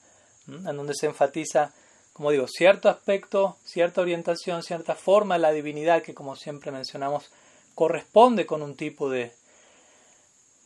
en 0.46 0.76
donde 0.76 0.92
se 0.92 1.06
enfatiza, 1.06 1.72
como 2.12 2.32
digo, 2.32 2.46
cierto 2.46 2.90
aspecto, 2.90 3.56
cierta 3.64 4.02
orientación, 4.02 4.62
cierta 4.62 4.94
forma 4.94 5.36
de 5.36 5.40
la 5.40 5.52
divinidad 5.52 6.02
que, 6.02 6.12
como 6.12 6.36
siempre 6.36 6.70
mencionamos, 6.70 7.30
corresponde 7.74 8.44
con 8.44 8.60
un 8.60 8.76
tipo 8.76 9.08
de, 9.08 9.32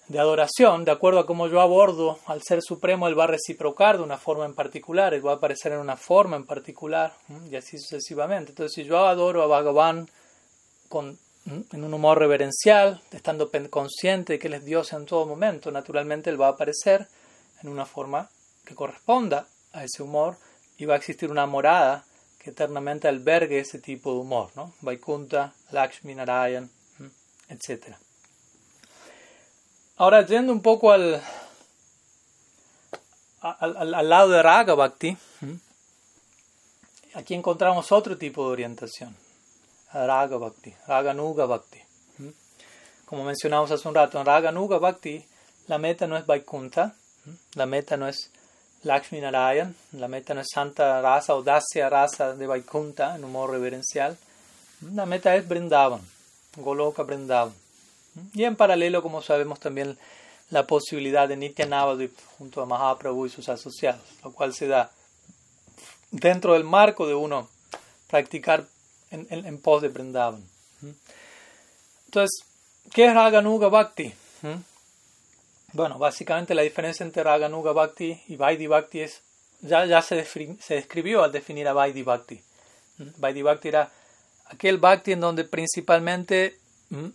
de 0.08 0.18
adoración, 0.18 0.84
de 0.84 0.90
acuerdo 0.90 1.20
a 1.20 1.26
cómo 1.26 1.46
yo 1.46 1.60
abordo 1.60 2.18
al 2.26 2.42
Ser 2.42 2.60
Supremo, 2.60 3.06
Él 3.06 3.16
va 3.16 3.22
a 3.22 3.28
reciprocar 3.28 3.98
de 3.98 4.02
una 4.02 4.18
forma 4.18 4.46
en 4.46 4.56
particular, 4.56 5.14
Él 5.14 5.24
va 5.24 5.34
a 5.34 5.36
aparecer 5.36 5.70
en 5.70 5.78
una 5.78 5.96
forma 5.96 6.34
en 6.34 6.44
particular, 6.44 7.12
y 7.48 7.54
así 7.54 7.78
sucesivamente. 7.78 8.50
Entonces, 8.50 8.74
si 8.74 8.82
yo 8.82 8.98
adoro 8.98 9.44
a 9.44 9.46
Bhagavan 9.46 10.10
con 10.88 11.16
en 11.72 11.84
un 11.84 11.94
humor 11.94 12.18
reverencial, 12.18 13.02
estando 13.10 13.50
consciente 13.70 14.34
de 14.34 14.38
que 14.38 14.48
Él 14.48 14.54
es 14.54 14.64
Dios 14.64 14.92
en 14.92 15.06
todo 15.06 15.26
momento, 15.26 15.70
naturalmente 15.70 16.30
Él 16.30 16.40
va 16.40 16.46
a 16.46 16.50
aparecer 16.50 17.08
en 17.62 17.68
una 17.68 17.86
forma 17.86 18.30
que 18.64 18.74
corresponda 18.74 19.46
a 19.72 19.84
ese 19.84 20.02
humor 20.02 20.36
y 20.78 20.84
va 20.84 20.94
a 20.94 20.96
existir 20.96 21.30
una 21.30 21.46
morada 21.46 22.04
que 22.38 22.50
eternamente 22.50 23.08
albergue 23.08 23.58
ese 23.58 23.78
tipo 23.78 24.12
de 24.14 24.20
humor, 24.20 24.50
¿no? 24.56 24.72
Vaikunta, 24.80 25.52
Lakshmi, 25.72 26.14
Narayan, 26.14 26.70
etc. 27.48 27.96
Ahora, 29.96 30.24
yendo 30.24 30.52
un 30.52 30.62
poco 30.62 30.92
al, 30.92 31.22
al, 33.42 33.94
al 33.94 34.08
lado 34.08 34.30
de 34.30 34.42
Raga 34.42 34.74
Bhakti, 34.74 35.16
aquí 37.14 37.34
encontramos 37.34 37.92
otro 37.92 38.16
tipo 38.16 38.46
de 38.46 38.52
orientación. 38.52 39.14
Raga 39.92 40.36
Bhakti, 40.36 40.74
Raga 40.86 41.14
Nuga 41.14 41.46
Bhakti. 41.46 41.80
¿Mm? 42.18 42.28
Como 43.06 43.24
mencionamos 43.24 43.70
hace 43.70 43.88
un 43.88 43.94
rato, 43.94 44.18
en 44.20 44.26
Raga 44.26 44.52
Nuga 44.52 44.78
Bhakti 44.78 45.24
la 45.66 45.78
meta 45.78 46.06
no 46.06 46.16
es 46.16 46.26
Vaikunta, 46.26 46.94
¿Mm? 47.24 47.30
la 47.54 47.66
meta 47.66 47.96
no 47.96 48.08
es 48.08 48.30
Lakshmi 48.82 49.20
Narayan, 49.20 49.74
la 49.92 50.08
meta 50.08 50.34
no 50.34 50.40
es 50.40 50.48
Santa 50.52 51.00
Rasa 51.00 51.34
o 51.34 51.42
Dasya 51.42 51.88
Rasa 51.88 52.34
de 52.34 52.46
Vaikunta 52.46 53.16
en 53.16 53.24
humor 53.24 53.50
reverencial, 53.50 54.16
¿Mm? 54.80 54.96
la 54.96 55.06
meta 55.06 55.36
es 55.36 55.46
Brindavan, 55.46 56.00
Goloka 56.56 57.02
Brindavan. 57.02 57.54
Y 58.34 58.44
en 58.44 58.56
paralelo, 58.56 59.02
como 59.02 59.22
sabemos, 59.22 59.60
también 59.60 59.96
la 60.50 60.66
posibilidad 60.66 61.28
de 61.28 61.36
Nitya 61.36 61.66
Navadvip 61.66 62.16
junto 62.38 62.60
a 62.60 62.66
Mahaprabhu 62.66 63.26
y 63.26 63.30
sus 63.30 63.48
asociados, 63.48 64.02
lo 64.24 64.32
cual 64.32 64.52
se 64.52 64.66
da 64.66 64.90
dentro 66.10 66.54
del 66.54 66.64
marco 66.64 67.06
de 67.06 67.14
uno 67.14 67.48
practicar 68.08 68.66
en, 69.10 69.26
en, 69.30 69.58
pos 69.60 69.82
de 69.82 69.88
Vrindavan. 69.88 70.44
Entonces, 72.06 72.44
¿qué 72.92 73.06
es 73.06 73.14
Raganuga 73.14 73.68
Bhakti? 73.68 74.12
Bueno, 75.72 75.98
básicamente 75.98 76.54
la 76.54 76.62
diferencia 76.62 77.04
entre 77.04 77.22
Raganuga 77.22 77.72
Bhakti 77.72 78.20
y 78.28 78.36
Vaidhi 78.36 78.66
Bhakti 78.66 79.00
es, 79.00 79.22
ya, 79.60 79.84
ya 79.84 80.02
se, 80.02 80.24
se 80.24 80.74
describió 80.74 81.22
al 81.22 81.32
definir 81.32 81.68
a 81.68 81.72
Vaidhi 81.72 82.02
Bhakti. 82.02 82.40
Vaidhi 83.18 83.42
Bhakti 83.42 83.68
era 83.68 83.90
aquel 84.46 84.78
Bhakti 84.78 85.12
en 85.12 85.20
donde 85.20 85.44
principalmente 85.44 86.58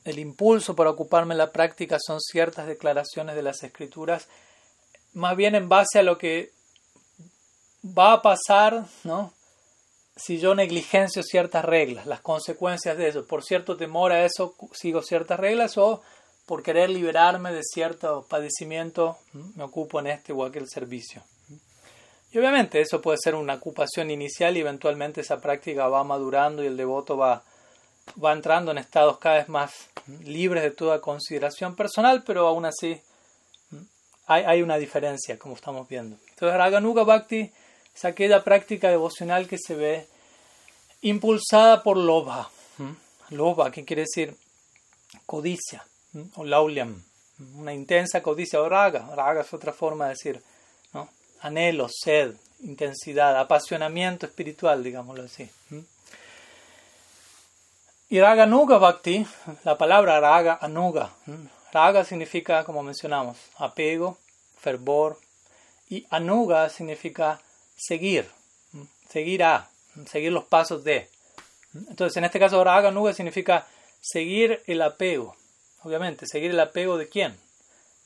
el 0.06 0.20
impulso 0.20 0.76
para 0.76 0.90
ocuparme 0.90 1.34
en 1.34 1.40
la 1.40 1.52
práctica 1.52 1.98
son 2.00 2.22
ciertas 2.22 2.66
declaraciones 2.66 3.36
de 3.36 3.42
las 3.42 3.62
escrituras, 3.64 4.28
más 5.14 5.36
bien 5.36 5.54
en 5.56 5.68
base 5.68 6.00
a 6.00 6.04
lo 6.04 6.18
que 6.18 6.54
va 7.86 8.14
a 8.14 8.22
pasar, 8.22 8.86
¿no? 9.04 9.34
Si 10.18 10.40
yo 10.40 10.56
negligencio 10.56 11.24
ciertas 11.24 11.66
reglas, 11.66 12.06
las 12.06 12.22
consecuencias 12.22 12.98
de 12.98 13.10
eso, 13.10 13.28
por 13.28 13.44
cierto 13.44 13.76
temor 13.76 14.14
a 14.14 14.24
eso 14.24 14.56
sigo 14.74 15.02
ciertas 15.02 15.40
reglas 15.40 15.78
o 15.78 16.02
por 16.46 16.64
querer 16.64 16.90
liberarme 16.90 17.52
de 17.52 17.64
cierto 17.64 18.26
padecimiento 18.30 19.18
me 19.34 19.64
ocupo 19.64 20.00
en 20.00 20.08
este 20.08 20.32
o 20.32 20.46
aquel 20.46 20.70
servicio. 20.70 21.22
Y 22.32 22.38
obviamente 22.38 22.80
eso 22.80 23.02
puede 23.02 23.18
ser 23.18 23.36
una 23.36 23.56
ocupación 23.56 24.10
inicial 24.10 24.56
y 24.56 24.62
eventualmente 24.62 25.22
esa 25.22 25.42
práctica 25.42 25.88
va 25.88 26.04
madurando 26.04 26.64
y 26.64 26.68
el 26.68 26.78
devoto 26.78 27.18
va, 27.18 27.44
va 28.24 28.32
entrando 28.32 28.72
en 28.72 28.78
estados 28.78 29.18
cada 29.18 29.38
vez 29.38 29.50
más 29.50 29.74
libres 30.24 30.64
de 30.64 30.72
toda 30.72 31.02
consideración 31.02 31.76
personal, 31.76 32.24
pero 32.26 32.48
aún 32.48 32.66
así 32.66 33.02
hay, 34.28 34.44
hay 34.44 34.62
una 34.62 34.78
diferencia, 34.78 35.38
como 35.38 35.56
estamos 35.56 35.88
viendo. 35.88 36.18
Entonces, 36.30 36.58
Raganuga 36.58 37.04
Bhakti 37.04 37.52
es 37.96 38.06
aquella 38.06 38.44
práctica 38.44 38.90
devocional 38.90 39.48
que 39.48 39.58
se 39.58 39.76
ve 39.76 40.08
impulsada 41.02 41.82
por 41.84 41.98
loba. 41.98 42.50
Loba, 43.30 43.72
¿qué 43.72 43.86
quiere 43.86 44.04
decir? 44.04 44.36
Codicia, 45.26 45.86
o 46.36 46.44
lauliam, 46.44 47.02
una 47.56 47.74
intensa 47.74 48.22
codicia, 48.22 48.62
o 48.62 48.70
raga. 48.70 49.08
Raga 49.16 49.42
es 49.42 49.54
otra 49.54 49.72
forma 49.72 50.06
de 50.06 50.10
decir 50.12 50.44
anhelo, 51.42 51.88
sed, 51.90 52.36
intensidad, 52.62 53.40
apasionamiento 53.40 54.26
espiritual, 54.26 54.84
digámoslo 54.84 55.24
así. 55.24 55.50
Y 58.10 58.20
Raga 58.20 58.46
Nuga 58.46 58.78
Bhakti, 58.78 59.26
la 59.64 59.78
palabra 59.78 60.20
Raga 60.20 60.60
Anuga. 60.62 61.12
Raga 61.72 62.04
significa, 62.04 62.64
como 62.64 62.84
mencionamos, 62.84 63.38
apego, 63.58 64.18
fervor. 64.58 65.20
Y 65.90 66.06
Anuga 66.10 66.70
significa 66.70 67.42
seguir, 67.76 68.30
seguir 69.10 69.44
a, 69.44 69.70
seguir 70.10 70.32
los 70.32 70.46
pasos 70.46 70.84
de. 70.84 71.10
Entonces, 71.74 72.18
en 72.18 72.26
este 72.26 72.40
caso, 72.40 72.64
Raga 72.64 72.90
Anuga 72.90 73.14
significa 73.14 73.68
seguir 74.02 74.62
el 74.68 74.82
apego. 74.82 75.36
Obviamente, 75.84 76.26
seguir 76.26 76.52
el 76.52 76.60
apego 76.60 76.98
de 76.98 77.10
quién. 77.10 77.38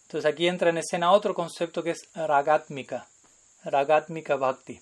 Entonces, 0.04 0.32
aquí 0.32 0.48
entra 0.48 0.70
en 0.70 0.80
escena 0.80 1.12
otro 1.12 1.34
concepto 1.34 1.84
que 1.84 1.92
es 1.92 2.10
Ragatmika. 2.16 3.08
Ragatmika 3.64 4.36
Bhakti. 4.36 4.82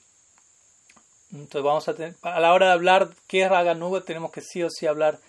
Entonces 1.32 1.64
vamos 1.64 1.88
a 1.88 1.94
tener, 1.94 2.16
a 2.22 2.40
la 2.40 2.54
hora 2.54 2.68
de 2.68 2.74
hablar 2.74 3.10
qué 3.28 3.44
es 3.44 3.50
Raganuga, 3.50 4.02
tenemos 4.02 4.32
que 4.32 4.42
sí 4.42 4.64
o 4.64 4.70
sí 4.70 4.88
hablar 4.88 5.20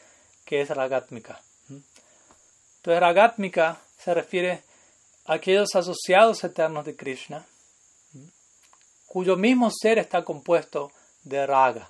qué 0.44 0.60
es 0.60 0.70
Ragatmika. 0.70 1.40
Entonces 1.68 3.00
Ragatmika 3.00 3.80
se 3.98 4.14
refiere 4.14 4.62
a 5.26 5.34
aquellos 5.34 5.74
asociados 5.74 6.44
eternos 6.44 6.84
de 6.84 6.94
Krishna, 6.94 7.46
cuyo 9.08 9.36
mismo 9.36 9.70
ser 9.70 9.98
está 9.98 10.22
compuesto 10.22 10.92
de 11.24 11.46
raga, 11.46 11.88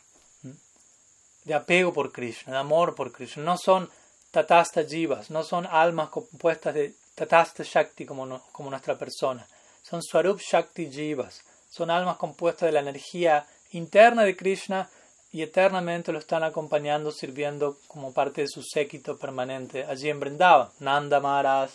de 1.44 1.52
apego 1.52 1.92
por 1.92 2.12
Krishna, 2.12 2.52
de 2.52 2.58
amor 2.58 2.94
por 2.94 3.12
Krishna. 3.12 3.42
No 3.42 3.58
son 3.58 3.90
tatasta 4.30 4.84
jivas, 4.84 5.30
no 5.30 5.42
son 5.42 5.66
almas 5.66 6.10
compuestas 6.10 6.74
de 6.74 6.94
tatasta 7.14 7.64
shakti 7.64 8.06
como, 8.06 8.40
como 8.52 8.70
nuestra 8.70 8.96
persona. 8.96 9.46
Son 9.82 10.00
swarup 10.02 10.40
shakti 10.40 10.90
jivas, 10.90 11.42
son 11.68 11.90
almas 11.90 12.16
compuestas 12.16 12.68
de 12.68 12.72
la 12.72 12.80
energía 12.80 13.44
interna 13.72 14.22
de 14.22 14.36
Krishna 14.36 14.88
y 15.32 15.42
eternamente 15.42 16.12
lo 16.12 16.20
están 16.20 16.44
acompañando, 16.44 17.10
sirviendo 17.10 17.78
como 17.88 18.12
parte 18.12 18.42
de 18.42 18.48
su 18.48 18.62
séquito 18.62 19.18
permanente 19.18 19.84
allí 19.84 20.08
en 20.08 20.20
Vrindavan. 20.20 20.70
Nanda 20.78 21.20
Maharaj, 21.20 21.70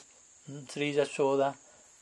Sri 0.70 0.94
Yashoda, 0.94 1.56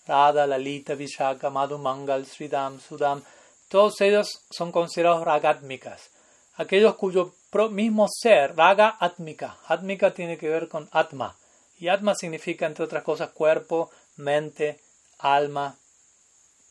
Radha, 0.07 0.47
Lalita, 0.47 0.95
Vishaka, 0.95 1.49
Madhu 1.49 1.77
Mangal, 1.77 2.25
Sridam, 2.25 2.79
Sudam, 2.79 3.23
todos 3.69 4.01
ellos 4.01 4.41
son 4.49 4.71
considerados 4.71 5.23
ragatmikas, 5.23 6.09
aquellos 6.55 6.95
cuyo 6.95 7.33
mismo 7.69 8.07
ser, 8.09 8.55
raga 8.55 8.97
atmika, 8.99 9.57
atmika 9.67 10.13
tiene 10.13 10.37
que 10.37 10.49
ver 10.49 10.67
con 10.67 10.89
atma, 10.91 11.35
y 11.77 11.87
atma 11.87 12.15
significa, 12.15 12.65
entre 12.65 12.85
otras 12.85 13.03
cosas, 13.03 13.31
cuerpo, 13.31 13.89
mente, 14.17 14.79
alma, 15.19 15.75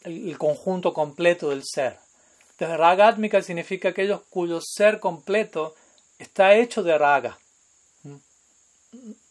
el 0.05 0.39
conjunto 0.39 0.93
completo 0.93 1.51
del 1.51 1.63
ser. 1.65 1.99
Entonces, 2.53 2.79
raga 2.79 3.17
significa 3.43 3.89
aquellos 3.91 4.21
cuyo 4.29 4.61
ser 4.63 5.01
completo 5.01 5.75
está 6.19 6.55
hecho 6.55 6.83
de 6.83 6.97
raga. 6.97 7.39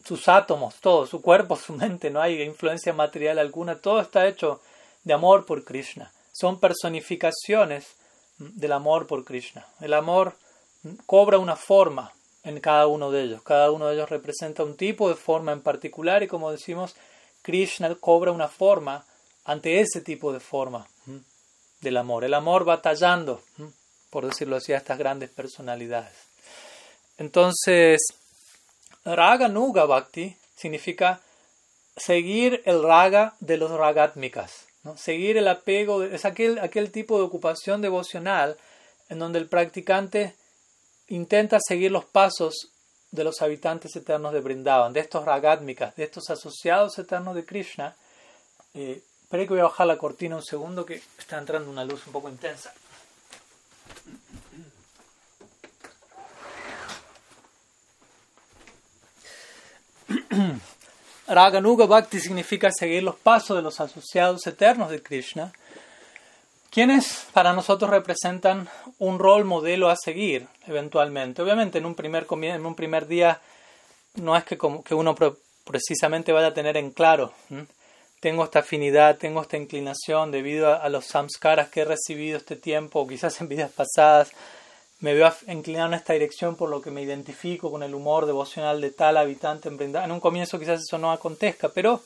Sus 0.04 0.28
átomos, 0.28 0.76
todo, 0.76 1.06
su 1.06 1.20
cuerpo, 1.20 1.56
su 1.66 1.72
mente, 1.72 2.10
no 2.10 2.20
hay 2.20 2.42
influencia 2.42 2.92
material 2.92 3.38
alguna, 3.38 3.78
todo 3.78 4.00
está 4.00 4.26
hecho 4.26 4.60
de 5.04 5.12
amor 5.12 5.46
por 5.46 5.64
Krishna. 5.64 6.12
Son 6.32 6.58
personificaciones 6.58 7.86
del 8.38 8.72
amor 8.72 9.06
por 9.06 9.24
Krishna. 9.24 9.66
El 9.80 9.92
amor 9.94 10.34
cobra 11.06 11.38
una 11.38 11.56
forma 11.56 12.12
en 12.42 12.60
cada 12.60 12.86
uno 12.86 13.10
de 13.10 13.22
ellos. 13.22 13.42
Cada 13.42 13.70
uno 13.70 13.86
de 13.86 13.94
ellos 13.94 14.08
representa 14.08 14.64
un 14.64 14.76
tipo 14.76 15.08
de 15.08 15.14
forma 15.14 15.52
en 15.52 15.60
particular 15.60 16.22
y 16.22 16.28
como 16.28 16.50
decimos, 16.50 16.94
Krishna 17.42 17.94
cobra 17.96 18.32
una 18.32 18.48
forma 18.48 19.04
ante 19.44 19.80
ese 19.80 20.00
tipo 20.00 20.32
de 20.32 20.40
forma 20.40 20.86
del 21.80 21.96
amor. 21.96 22.24
El 22.24 22.34
amor 22.34 22.64
batallando, 22.64 23.42
por 24.10 24.26
decirlo 24.26 24.56
así, 24.56 24.72
a 24.72 24.78
estas 24.78 24.98
grandes 24.98 25.30
personalidades. 25.30 26.14
Entonces, 27.18 28.00
Raga 29.04 29.48
Nuga 29.48 29.84
Bhakti 29.84 30.36
significa 30.54 31.20
seguir 31.96 32.62
el 32.66 32.82
raga 32.82 33.34
de 33.40 33.56
los 33.56 33.70
ragatmikas, 33.70 34.66
¿no? 34.84 34.96
seguir 34.96 35.36
el 35.36 35.48
apego, 35.48 36.02
es 36.02 36.24
aquel, 36.24 36.58
aquel 36.58 36.90
tipo 36.90 37.18
de 37.18 37.24
ocupación 37.24 37.82
devocional 37.82 38.56
en 39.08 39.18
donde 39.18 39.38
el 39.38 39.48
practicante 39.48 40.34
intenta 41.08 41.58
seguir 41.60 41.90
los 41.90 42.04
pasos 42.04 42.70
de 43.10 43.24
los 43.24 43.42
habitantes 43.42 43.94
eternos 43.96 44.32
de 44.32 44.40
Brindavan, 44.40 44.92
de 44.92 45.00
estos 45.00 45.24
ragatmikas, 45.24 45.96
de 45.96 46.04
estos 46.04 46.30
asociados 46.30 46.98
eternos 46.98 47.34
de 47.34 47.44
Krishna, 47.44 47.96
eh, 48.74 49.02
que 49.30 49.46
voy 49.46 49.60
a 49.60 49.64
bajar 49.64 49.86
la 49.86 49.98
cortina 49.98 50.36
un 50.36 50.42
segundo 50.42 50.84
que 50.86 51.02
está 51.18 51.38
entrando 51.38 51.70
una 51.70 51.84
luz 51.84 52.06
un 52.06 52.12
poco 52.12 52.28
intensa. 52.28 52.72
Raganuga 61.28 61.86
Bhakti 61.86 62.20
significa 62.20 62.70
seguir 62.70 63.02
los 63.02 63.16
pasos 63.16 63.56
de 63.56 63.62
los 63.62 63.80
asociados 63.80 64.46
eternos 64.46 64.90
de 64.90 65.02
Krishna, 65.02 65.52
quienes 66.70 67.26
para 67.32 67.52
nosotros 67.52 67.90
representan 67.90 68.68
un 68.98 69.18
rol 69.18 69.44
modelo 69.44 69.90
a 69.90 69.96
seguir 69.96 70.46
eventualmente. 70.66 71.42
Obviamente 71.42 71.78
en 71.78 71.86
un 71.86 71.94
primer, 71.94 72.26
en 72.30 72.66
un 72.66 72.74
primer 72.74 73.06
día 73.06 73.40
no 74.14 74.36
es 74.36 74.44
que, 74.44 74.56
como, 74.56 74.82
que 74.82 74.94
uno 74.94 75.14
precisamente 75.64 76.32
vaya 76.32 76.48
a 76.48 76.54
tener 76.54 76.76
en 76.76 76.90
claro 76.90 77.32
tengo 78.20 78.44
esta 78.44 78.58
afinidad, 78.58 79.16
tengo 79.16 79.40
esta 79.40 79.56
inclinación 79.56 80.30
debido 80.30 80.74
a, 80.74 80.88
los 80.90 81.06
samskaras 81.06 81.70
que 81.70 81.80
he 81.80 81.84
recibido 81.86 82.36
este 82.36 82.54
tiempo, 82.54 83.08
quizás 83.08 83.40
en 83.40 83.48
vidas 83.48 83.72
pasadas, 83.72 84.30
me 85.00 85.14
veo 85.14 85.32
inclinado 85.48 85.88
en 85.88 85.94
esta 85.94 86.12
dirección 86.12 86.56
por 86.56 86.68
lo 86.68 86.82
que 86.82 86.90
me 86.90 87.02
identifico 87.02 87.70
con 87.70 87.82
el 87.82 87.94
humor 87.94 88.26
devocional 88.26 88.80
de 88.80 88.90
tal 88.90 89.16
habitante 89.16 89.68
en 89.68 89.96
En 89.96 90.12
un 90.12 90.20
comienzo 90.20 90.58
quizás 90.58 90.80
eso 90.80 90.98
no 90.98 91.10
acontezca, 91.10 91.70
pero 91.70 92.02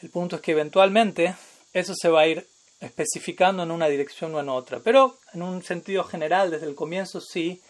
el 0.00 0.10
punto 0.10 0.36
es 0.36 0.42
que 0.42 0.52
eventualmente 0.52 1.34
eso 1.72 1.92
se 1.94 2.08
va 2.08 2.22
a 2.22 2.26
ir 2.28 2.46
especificando 2.80 3.64
en 3.64 3.70
una 3.70 3.88
dirección 3.88 4.34
o 4.34 4.40
en 4.40 4.48
otra. 4.48 4.78
Pero 4.80 5.16
en 5.34 5.42
un 5.42 5.62
sentido 5.62 6.04
general, 6.04 6.50
desde 6.50 6.66
el 6.66 6.74
comienzo 6.74 7.20
sí, 7.20 7.60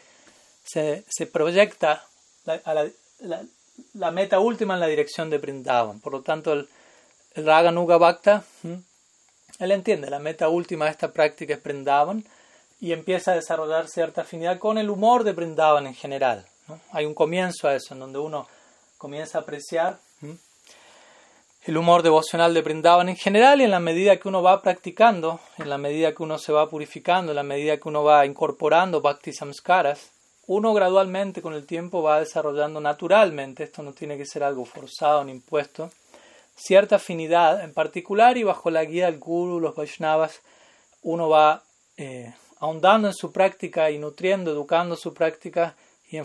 se, 0.63 1.05
se 1.09 1.27
proyecta 1.27 2.05
la, 2.45 2.61
a 2.65 2.75
la, 2.75 3.43
la, 3.95 4.11
meta 4.11 4.39
última 4.41 4.75
en 4.75 4.81
la 4.81 4.87
dirección 4.87 5.31
de 5.31 5.39
Brindavan. 5.39 6.01
Por 6.01 6.13
lo 6.13 6.21
tanto, 6.21 6.53
el, 6.53 6.69
el 7.35 7.47
Raga 7.47 7.73
Nuga 7.73 7.97
Bhakta, 7.97 8.45
él 9.59 9.73
entiende, 9.73 10.11
la 10.11 10.19
meta 10.19 10.49
última 10.49 10.85
de 10.85 10.91
esta 10.93 11.13
práctica 11.13 11.55
es 11.55 11.63
Brindavan 11.63 12.25
y 12.81 12.93
empieza 12.93 13.33
a 13.33 13.35
desarrollar 13.35 13.89
cierta 13.89 14.23
afinidad 14.23 14.59
con 14.59 14.79
el 14.79 14.91
humor 14.91 15.25
de 15.25 15.33
Brindavan 15.33 15.87
en 15.87 15.95
general. 15.95 16.47
Hay 16.93 17.05
un 17.05 17.15
comienzo 17.15 17.69
a 17.69 17.75
eso, 17.75 17.95
en 17.95 18.01
donde 18.01 18.19
uno 18.19 18.47
comienza 18.97 19.39
a 19.39 19.41
apreciar 19.43 19.99
el 21.65 21.77
humor 21.77 22.03
devocional 22.03 22.55
de 22.55 22.63
Brindavan 22.63 23.11
en 23.11 23.17
general 23.17 23.61
y 23.61 23.65
en 23.65 23.71
la 23.71 23.81
medida 23.81 24.17
que 24.17 24.29
uno 24.29 24.43
va 24.43 24.63
practicando, 24.63 25.41
en 25.59 25.69
la 25.69 25.77
medida 25.77 26.15
que 26.15 26.23
uno 26.23 26.39
se 26.39 26.53
va 26.53 26.71
purificando, 26.71 27.33
en 27.33 27.37
la 27.37 27.43
medida 27.43 27.77
que 27.77 27.89
uno 27.89 28.03
va 28.03 28.25
incorporando 28.25 29.03
bhakti 29.03 29.33
samskaras, 29.33 30.11
uno 30.47 30.73
gradualmente 30.73 31.43
con 31.43 31.53
el 31.53 31.67
tiempo 31.67 32.03
va 32.03 32.21
desarrollando 32.21 32.81
naturalmente, 32.81 33.65
esto 33.65 33.83
no 33.83 33.93
tiene 33.93 34.17
que 34.17 34.25
ser 34.25 34.43
algo 34.43 34.65
forzado 34.65 35.23
ni 35.23 35.33
impuesto, 35.33 35.91
cierta 36.57 36.97
afinidad 36.97 37.63
en 37.63 37.75
particular 37.75 38.39
y 38.39 38.43
bajo 38.43 38.71
la 38.71 38.85
guía 38.85 39.07
del 39.07 39.19
guru, 39.19 39.61
los 39.61 39.77
Vaishnavas, 39.77 40.41
uno 41.03 41.29
va 41.29 41.63
eh, 41.99 42.33
ahondando 42.61 43.09
en 43.09 43.15
su 43.15 43.33
práctica 43.33 43.91
y 43.91 43.99
nutriendo, 43.99 44.53
educando 44.53 44.95
su 44.95 45.13
práctica 45.13 45.75
y 46.11 46.19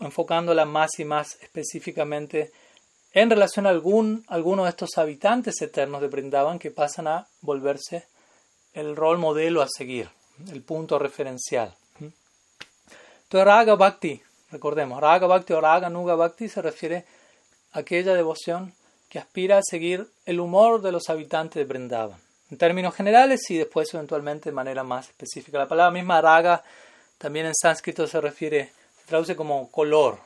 enfocándola 0.00 0.64
más 0.64 0.98
y 0.98 1.04
más 1.04 1.36
específicamente 1.40 2.50
en 3.12 3.28
relación 3.28 3.66
a 3.66 3.70
algún, 3.70 4.24
alguno 4.28 4.64
de 4.64 4.70
estos 4.70 4.96
habitantes 4.96 5.60
eternos 5.60 6.00
de 6.00 6.08
Brindavan 6.08 6.58
que 6.58 6.70
pasan 6.70 7.06
a 7.06 7.28
volverse 7.42 8.06
el 8.72 8.96
rol 8.96 9.18
modelo 9.18 9.60
a 9.60 9.68
seguir, 9.68 10.08
el 10.50 10.62
punto 10.62 10.98
referencial. 10.98 11.74
Entonces, 12.00 13.46
Raga 13.46 13.74
Bhakti, 13.76 14.20
recordemos, 14.50 15.00
Raga 15.00 15.26
Bhakti 15.26 15.52
o 15.52 15.60
Raga 15.60 15.90
Nuga 15.90 16.14
Bhakti 16.14 16.48
se 16.48 16.62
refiere 16.62 17.04
a 17.72 17.80
aquella 17.80 18.14
devoción 18.14 18.74
que 19.10 19.18
aspira 19.18 19.58
a 19.58 19.62
seguir 19.62 20.06
el 20.24 20.40
humor 20.40 20.80
de 20.80 20.92
los 20.92 21.10
habitantes 21.10 21.56
de 21.56 21.64
Brindavan. 21.64 22.18
En 22.52 22.58
términos 22.58 22.94
generales 22.94 23.50
y 23.50 23.56
después 23.56 23.92
eventualmente 23.94 24.50
de 24.50 24.54
manera 24.54 24.84
más 24.84 25.08
específica. 25.08 25.58
La 25.58 25.66
palabra 25.66 25.90
misma 25.90 26.20
Raga 26.20 26.62
también 27.16 27.46
en 27.46 27.54
sánscrito 27.54 28.06
se 28.06 28.20
refiere, 28.20 28.70
se 29.00 29.06
traduce 29.06 29.34
como 29.34 29.70
color, 29.70 30.18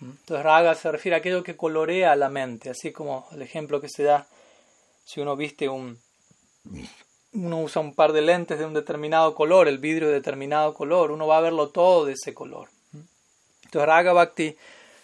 entonces 0.00 0.44
raga 0.44 0.74
se 0.74 0.90
refiere 0.90 1.16
a 1.16 1.18
aquello 1.18 1.42
que 1.42 1.56
colorea 1.56 2.14
la 2.16 2.28
mente, 2.28 2.70
así 2.70 2.92
como 2.92 3.26
el 3.32 3.42
ejemplo 3.42 3.80
que 3.80 3.88
se 3.88 4.04
da 4.04 4.26
si 5.04 5.20
uno 5.20 5.36
viste 5.36 5.68
un 5.68 5.98
uno 7.32 7.60
usa 7.62 7.82
un 7.82 7.94
par 7.94 8.12
de 8.12 8.22
lentes 8.22 8.58
de 8.58 8.66
un 8.66 8.74
determinado 8.74 9.34
color, 9.34 9.66
el 9.66 9.78
vidrio 9.78 10.08
de 10.08 10.14
determinado 10.14 10.72
color, 10.74 11.10
uno 11.10 11.26
va 11.26 11.38
a 11.38 11.42
verlo 11.42 11.70
todo 11.70 12.04
de 12.04 12.12
ese 12.12 12.32
color. 12.32 12.68
Entonces 13.64 13.88
Raga 13.88 14.12
Bhakti 14.12 14.56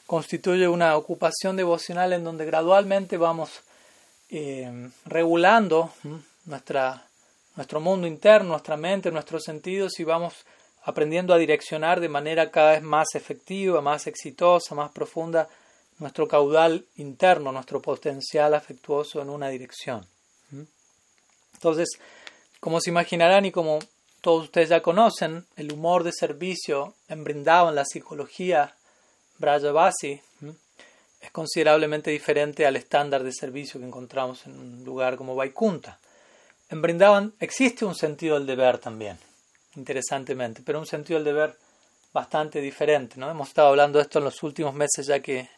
constituye 0.07 0.69
una 0.69 0.97
ocupación 0.97 1.57
devocional 1.57 2.13
en 2.13 2.23
donde 2.23 2.45
gradualmente 2.45 3.17
vamos 3.17 3.63
eh, 4.29 4.91
regulando 5.07 5.93
nuestra, 6.51 7.07
nuestro 7.57 7.81
mundo 7.81 8.07
interno, 8.07 8.51
nuestra 8.51 8.77
mente, 8.77 9.11
nuestros 9.11 9.45
sentidos 9.45 9.99
y 9.99 10.05
vamos 10.05 10.35
aprendiendo 10.83 11.33
a 11.33 11.39
direccionar 11.39 12.01
de 12.01 12.09
manera 12.09 12.51
cada 12.51 12.73
vez 12.73 12.83
más 12.83 13.15
efectiva, 13.15 13.81
más 13.81 14.07
exitosa, 14.07 14.75
más 14.75 14.91
profunda 14.93 15.49
nuestro 15.99 16.27
caudal 16.27 16.87
interno, 16.97 17.53
nuestro 17.53 17.81
potencial 17.81 18.55
afectuoso 18.55 19.21
en 19.21 19.31
una 19.31 19.49
dirección. 19.49 20.07
Entonces, 21.55 21.89
como 22.59 22.81
se 22.81 22.91
imaginarán 22.91 23.45
y 23.45 23.53
como 23.53 23.79
todos 24.23 24.45
ustedes 24.45 24.71
ya 24.71 24.83
conocen, 24.83 25.47
el 25.57 25.73
humor 25.73 26.05
de 26.05 26.13
servicio 26.13 26.95
en 27.09 27.27
en 27.27 27.75
la 27.75 27.85
psicología 27.85 28.75
Brajavasi, 29.39 30.21
es 31.21 31.31
considerablemente 31.33 32.11
diferente 32.11 32.65
al 32.65 32.77
estándar 32.77 33.23
de 33.23 33.33
servicio 33.33 33.79
que 33.79 33.87
encontramos 33.87 34.47
en 34.47 34.59
un 34.59 34.85
lugar 34.85 35.17
como 35.17 35.37
Vaikunta. 35.37 35.99
En 36.71 36.81
Brindavan 36.81 37.35
existe 37.41 37.85
un 37.85 37.97
sentido 37.97 38.37
del 38.37 38.47
deber 38.47 38.79
también 38.79 39.19
interesantemente, 39.75 40.63
pero 40.65 40.79
un 40.79 40.87
sentido 40.87 41.19
del 41.19 41.25
deber 41.25 41.57
bastante 42.13 42.61
diferente. 42.61 43.17
¿no? 43.19 43.31
Hemos 43.31 43.49
estado 43.49 43.69
hablando 43.69 43.99
de 43.99 44.05
esto 44.05 44.19
en 44.19 44.25
los 44.25 44.43
últimos 44.43 44.75
meses 44.75 45.07
ya 45.07 45.21
que 45.21 45.49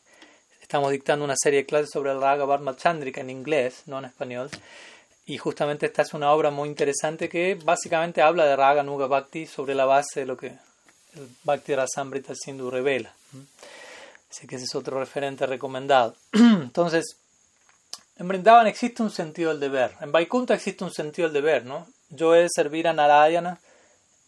estamos 0.60 0.90
dictando 0.90 1.24
una 1.24 1.36
serie 1.36 1.60
de 1.60 1.66
clases 1.66 1.90
sobre 1.90 2.12
el 2.12 2.20
Raga 2.20 2.46
Varma 2.46 2.76
Chandrika 2.76 3.20
en 3.20 3.30
inglés, 3.30 3.82
no 3.86 3.98
en 3.98 4.06
español. 4.06 4.48
Y 5.26 5.38
justamente 5.38 5.86
esta 5.86 6.02
es 6.02 6.14
una 6.14 6.32
obra 6.32 6.50
muy 6.50 6.68
interesante 6.68 7.28
que 7.28 7.58
básicamente 7.62 8.22
habla 8.22 8.46
de 8.46 8.56
Raga 8.56 8.82
Nuga 8.82 9.06
Bhakti 9.06 9.46
sobre 9.46 9.74
la 9.74 9.84
base 9.84 10.20
de 10.20 10.26
lo 10.26 10.36
que 10.36 10.46
el 10.46 11.28
Bhakti 11.44 11.74
Rasamrita 11.74 12.34
Sindhu 12.34 12.70
revela. 12.70 13.14
Así 14.30 14.46
que 14.46 14.56
ese 14.56 14.64
es 14.64 14.74
otro 14.74 14.98
referente 14.98 15.46
recomendado. 15.46 16.16
Entonces, 16.32 17.18
en 18.16 18.28
Brindavan 18.28 18.66
existe 18.66 19.02
un 19.02 19.10
sentido 19.10 19.50
del 19.50 19.60
deber. 19.60 19.94
En 20.00 20.12
Vaikunta 20.12 20.54
existe 20.54 20.84
un 20.84 20.92
sentido 20.92 21.28
del 21.28 21.42
deber, 21.42 21.64
¿no? 21.64 21.86
Yo 22.10 22.34
he 22.34 22.42
de 22.42 22.48
servir 22.50 22.86
a 22.86 22.92
Narayana 22.92 23.60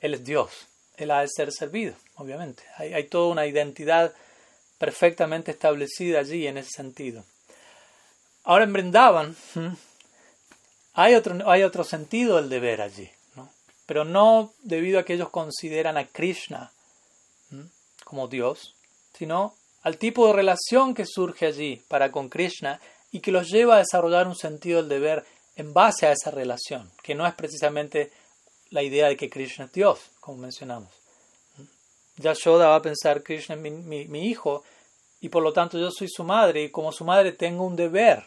él 0.04 0.12
es 0.12 0.22
Dios, 0.22 0.50
Él 0.98 1.10
ha 1.10 1.22
de 1.22 1.28
ser 1.28 1.50
servido, 1.50 1.94
obviamente. 2.16 2.62
Hay, 2.76 3.04
toda 3.04 3.28
una 3.28 3.46
identidad 3.46 4.12
perfectamente 4.76 5.52
establecida 5.52 6.20
allí 6.20 6.46
en 6.46 6.58
ese 6.58 6.72
sentido. 6.76 7.24
Ahora 8.42 8.64
en 8.64 8.74
Brindavan 8.74 9.34
hay 10.92 11.14
otro, 11.14 11.50
hay 11.50 11.62
otro 11.62 11.84
sentido 11.84 12.36
del 12.36 12.50
deber 12.50 12.82
allí, 12.82 13.10
¿no? 13.34 13.48
pero 13.86 14.04
no 14.04 14.52
debido 14.62 14.98
a 14.98 15.04
que 15.04 15.14
ellos 15.14 15.30
consideran 15.30 15.96
a 15.96 16.06
Krishna 16.06 16.70
como 18.04 18.28
Dios, 18.28 18.76
sino 19.16 19.54
al 19.80 19.96
tipo 19.96 20.26
de 20.26 20.34
relación 20.34 20.92
que 20.92 21.06
surge 21.06 21.46
allí 21.46 21.82
para 21.88 22.12
con 22.12 22.28
Krishna 22.28 22.78
y 23.14 23.20
que 23.20 23.30
los 23.30 23.48
lleva 23.48 23.76
a 23.76 23.78
desarrollar 23.78 24.26
un 24.26 24.34
sentido 24.34 24.80
del 24.80 24.88
deber 24.88 25.24
en 25.54 25.72
base 25.72 26.04
a 26.04 26.10
esa 26.10 26.32
relación, 26.32 26.90
que 27.00 27.14
no 27.14 27.24
es 27.28 27.34
precisamente 27.34 28.10
la 28.70 28.82
idea 28.82 29.06
de 29.06 29.16
que 29.16 29.30
Krishna 29.30 29.66
es 29.66 29.72
Dios, 29.72 30.00
como 30.18 30.38
mencionamos. 30.38 30.90
Yashoda 32.16 32.66
va 32.66 32.74
a 32.74 32.82
pensar 32.82 33.22
Krishna 33.22 33.54
es 33.54 33.60
mi, 33.60 34.28
hijo 34.28 34.64
y 35.20 35.28
por 35.28 35.44
lo 35.44 35.52
tanto 35.52 35.78
yo 35.78 35.92
soy 35.92 36.08
su 36.08 36.24
madre 36.24 36.64
y 36.64 36.70
como 36.70 36.90
su 36.90 37.04
madre 37.04 37.30
tengo 37.30 37.64
un 37.64 37.76
deber 37.76 38.24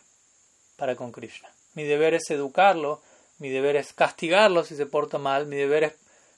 para 0.77 0.95
con 0.95 1.11
Krishna. 1.11 1.49
Mi 1.73 1.83
deber 1.83 2.13
es 2.13 2.29
educarlo, 2.29 3.01
mi 3.39 3.49
deber 3.49 3.75
es 3.75 3.91
castigarlo 3.91 4.63
si 4.63 4.77
se 4.77 4.85
porta 4.85 5.17
mal, 5.17 5.47
mi 5.47 5.57
deber 5.57 5.83
es 5.83 5.93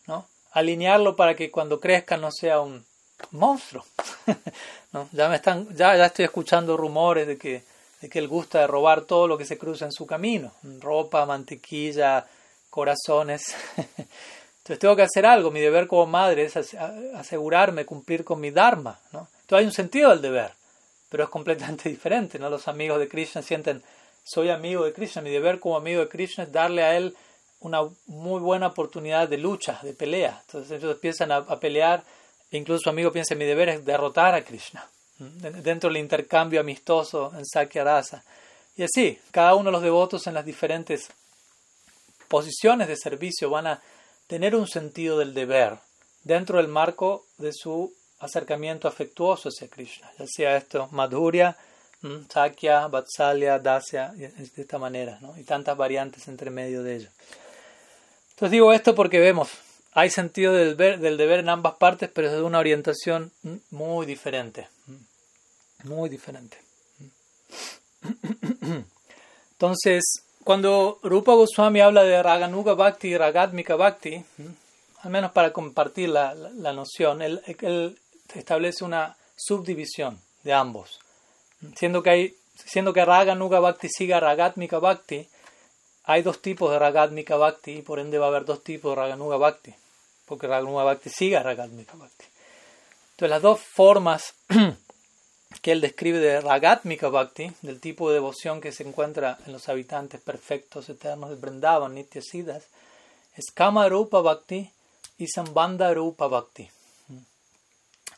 ¿no? 0.08 0.28
alinearlo 0.54 1.16
para 1.16 1.36
que 1.36 1.52
cuando 1.52 1.80
crezca 1.80 2.18
no 2.18 2.32
sea 2.32 2.62
un 2.62 2.84
monstruo. 3.30 3.86
¿No? 4.92 5.08
Ya, 5.12 5.30
me 5.30 5.36
están, 5.36 5.68
ya, 5.76 5.96
ya 5.96 6.08
estoy 6.08 6.26
escuchando 6.26 6.76
rumores 6.76 7.28
de 7.28 7.38
que, 7.38 7.64
de 8.02 8.10
que 8.10 8.20
él 8.20 8.28
gusta 8.28 8.60
de 8.60 8.68
robar 8.68 9.02
todo 9.02 9.28
lo 9.28 9.38
que 9.38 9.46
se 9.46 9.58
cruza 9.58 9.86
en 9.86 9.92
su 9.92 10.06
camino, 10.06 10.52
ropa, 10.80 11.26
mantequilla, 11.26 12.26
corazones. 12.70 13.56
Entonces 13.78 14.80
tengo 14.80 14.96
que 14.96 15.02
hacer 15.02 15.26
algo, 15.26 15.52
mi 15.52 15.60
deber 15.60 15.88
como 15.88 16.06
madre 16.06 16.44
es 16.44 16.56
asegurarme, 16.56 17.86
cumplir 17.86 18.24
con 18.24 18.40
mi 18.40 18.52
Dharma. 18.52 19.00
¿no? 19.12 19.28
Entonces 19.42 19.60
hay 19.60 19.66
un 19.66 19.72
sentido 19.72 20.12
del 20.12 20.22
deber, 20.22 20.52
pero 21.10 21.24
es 21.24 21.30
completamente 21.30 21.90
diferente. 21.90 22.38
¿no? 22.38 22.50
Los 22.50 22.68
amigos 22.68 23.00
de 23.00 23.08
Krishna 23.08 23.42
sienten, 23.42 23.82
soy 24.24 24.50
amigo 24.50 24.86
de 24.86 24.94
Krishna, 24.94 25.22
mi 25.22 25.32
deber 25.32 25.60
como 25.60 25.76
amigo 25.76 26.02
de 26.02 26.08
Krishna 26.08 26.44
es 26.44 26.52
darle 26.52 26.84
a 26.84 26.96
él 26.96 27.16
una 27.62 27.82
muy 28.08 28.40
buena 28.40 28.68
oportunidad 28.68 29.28
de 29.28 29.38
lucha, 29.38 29.80
de 29.82 29.94
pelea. 29.94 30.42
Entonces 30.46 30.72
ellos 30.72 30.94
empiezan 30.94 31.32
a, 31.32 31.60
pelear 31.60 32.04
e 32.52 32.58
incluso 32.58 32.84
su 32.84 32.90
amigo 32.90 33.12
piensa, 33.12 33.36
mi 33.36 33.46
deber 33.46 33.70
es 33.70 33.86
derrotar 33.86 34.34
a 34.34 34.44
Krishna, 34.44 34.88
dentro 35.20 35.90
del 35.90 35.98
intercambio 35.98 36.62
amistoso 36.62 37.32
en 37.38 37.46
Sakya 37.46 37.84
Rasa. 37.84 38.24
Y 38.76 38.84
así, 38.84 39.20
cada 39.32 39.56
uno 39.56 39.66
de 39.66 39.74
los 39.74 39.82
devotos 39.82 40.26
en 40.28 40.34
las 40.34 40.46
diferentes 40.46 41.10
posiciones 42.28 42.88
de 42.88 42.96
servicio 42.96 43.50
van 43.50 43.68
a 43.68 43.82
tener 44.28 44.56
un 44.56 44.68
sentido 44.68 45.18
del 45.18 45.34
deber 45.34 45.78
dentro 46.24 46.58
del 46.58 46.68
marco 46.68 47.26
de 47.38 47.52
su 47.52 47.94
acercamiento 48.20 48.88
afectuoso 48.88 49.50
hacia 49.50 49.68
Krishna, 49.68 50.12
ya 50.18 50.26
sea 50.28 50.58
esto 50.58 50.88
Madhurya, 50.92 51.58
Sakya, 52.30 52.88
Vatsalya, 52.88 53.60
Dasya, 53.60 54.12
de 54.14 54.32
esta 54.56 54.78
manera, 54.78 55.18
¿no? 55.22 55.38
y 55.38 55.44
tantas 55.44 55.76
variantes 55.76 56.28
entre 56.28 56.50
medio 56.50 56.84
de 56.84 56.98
ello. 56.98 57.10
Entonces 58.32 58.52
digo 58.52 58.72
esto 58.72 58.96
porque 58.96 59.20
vemos, 59.20 59.50
hay 59.94 60.10
sentido 60.10 60.54
del 60.54 60.78
deber, 60.78 61.00
del 61.00 61.18
deber 61.18 61.40
en 61.40 61.50
ambas 61.50 61.76
partes, 61.76 62.10
pero 62.14 62.28
es 62.28 62.34
de 62.34 62.42
una 62.42 62.60
orientación 62.60 63.32
muy 63.72 64.06
diferente, 64.06 64.68
muy 65.84 66.10
diferente. 66.10 66.58
Entonces, 69.52 70.04
cuando 70.44 71.00
Rupa 71.04 71.34
Goswami 71.34 71.82
habla 71.82 72.04
de 72.04 72.22
Raganuga 72.24 72.74
Bhakti 72.74 73.10
y 73.10 73.18
Ragatmika 73.18 73.76
Bhakti, 73.76 74.24
al 75.02 75.12
menos 75.12 75.32
para 75.32 75.52
compartir 75.54 76.10
la, 76.10 76.34
noción, 76.74 77.22
él, 77.22 77.42
establece 78.34 78.84
una 78.84 79.16
subdivisión 79.36 80.20
de 80.44 80.54
ambos. 80.54 81.00
Siendo 81.76 82.02
que, 82.02 82.10
hay, 82.10 82.38
siendo 82.56 82.94
que 82.94 83.06
Raganuga 83.06 83.60
Bhakti 83.60 83.90
siga 83.90 84.20
Ragatmika 84.20 84.80
Bhakti, 84.80 85.28
hay 86.06 86.22
dos 86.22 86.42
tipos 86.42 86.72
de 86.72 86.80
Ragatmika 86.80 87.36
Bhakti 87.36 87.72
y 87.72 87.82
por 87.82 88.00
ende 88.00 88.18
va 88.18 88.26
a 88.26 88.30
haber 88.30 88.46
dos 88.46 88.64
tipos 88.64 88.92
de 88.92 89.02
Raganuga 89.02 89.38
Bhakti, 89.38 89.76
porque 90.26 90.48
Raganuga 90.48 90.84
Bhakti 90.84 91.10
siga 91.10 91.44
Ragatmika 91.44 91.96
Bhakti. 91.96 92.26
Entonces 93.12 93.30
las 93.30 93.42
dos 93.42 93.60
formas 93.60 94.34
que 95.62 95.72
él 95.72 95.82
describe 95.82 96.20
de 96.20 96.42
Ragatmika 96.42 97.10
Bhakti, 97.10 97.52
del 97.62 97.80
tipo 97.80 98.10
de 98.10 98.16
devoción 98.16 98.62
que 98.62 98.72
se 98.72 98.84
encuentra 98.84 99.38
en 99.46 99.54
los 99.54 99.68
habitantes 99.68 100.22
perfectos 100.22 100.90
eternos 100.90 101.30
de 101.30 101.36
Vrindavan, 101.36 101.96
Nitya 101.96 102.22
Siddhas, 102.22 102.66
es 103.36 103.52
Kama 103.54 103.90
Rupa 103.90 104.22
Bhakti 104.22 104.70
y 105.18 105.28
Sambandha 105.28 105.94
Rupa 105.94 106.28
Bhakti. 106.28 106.70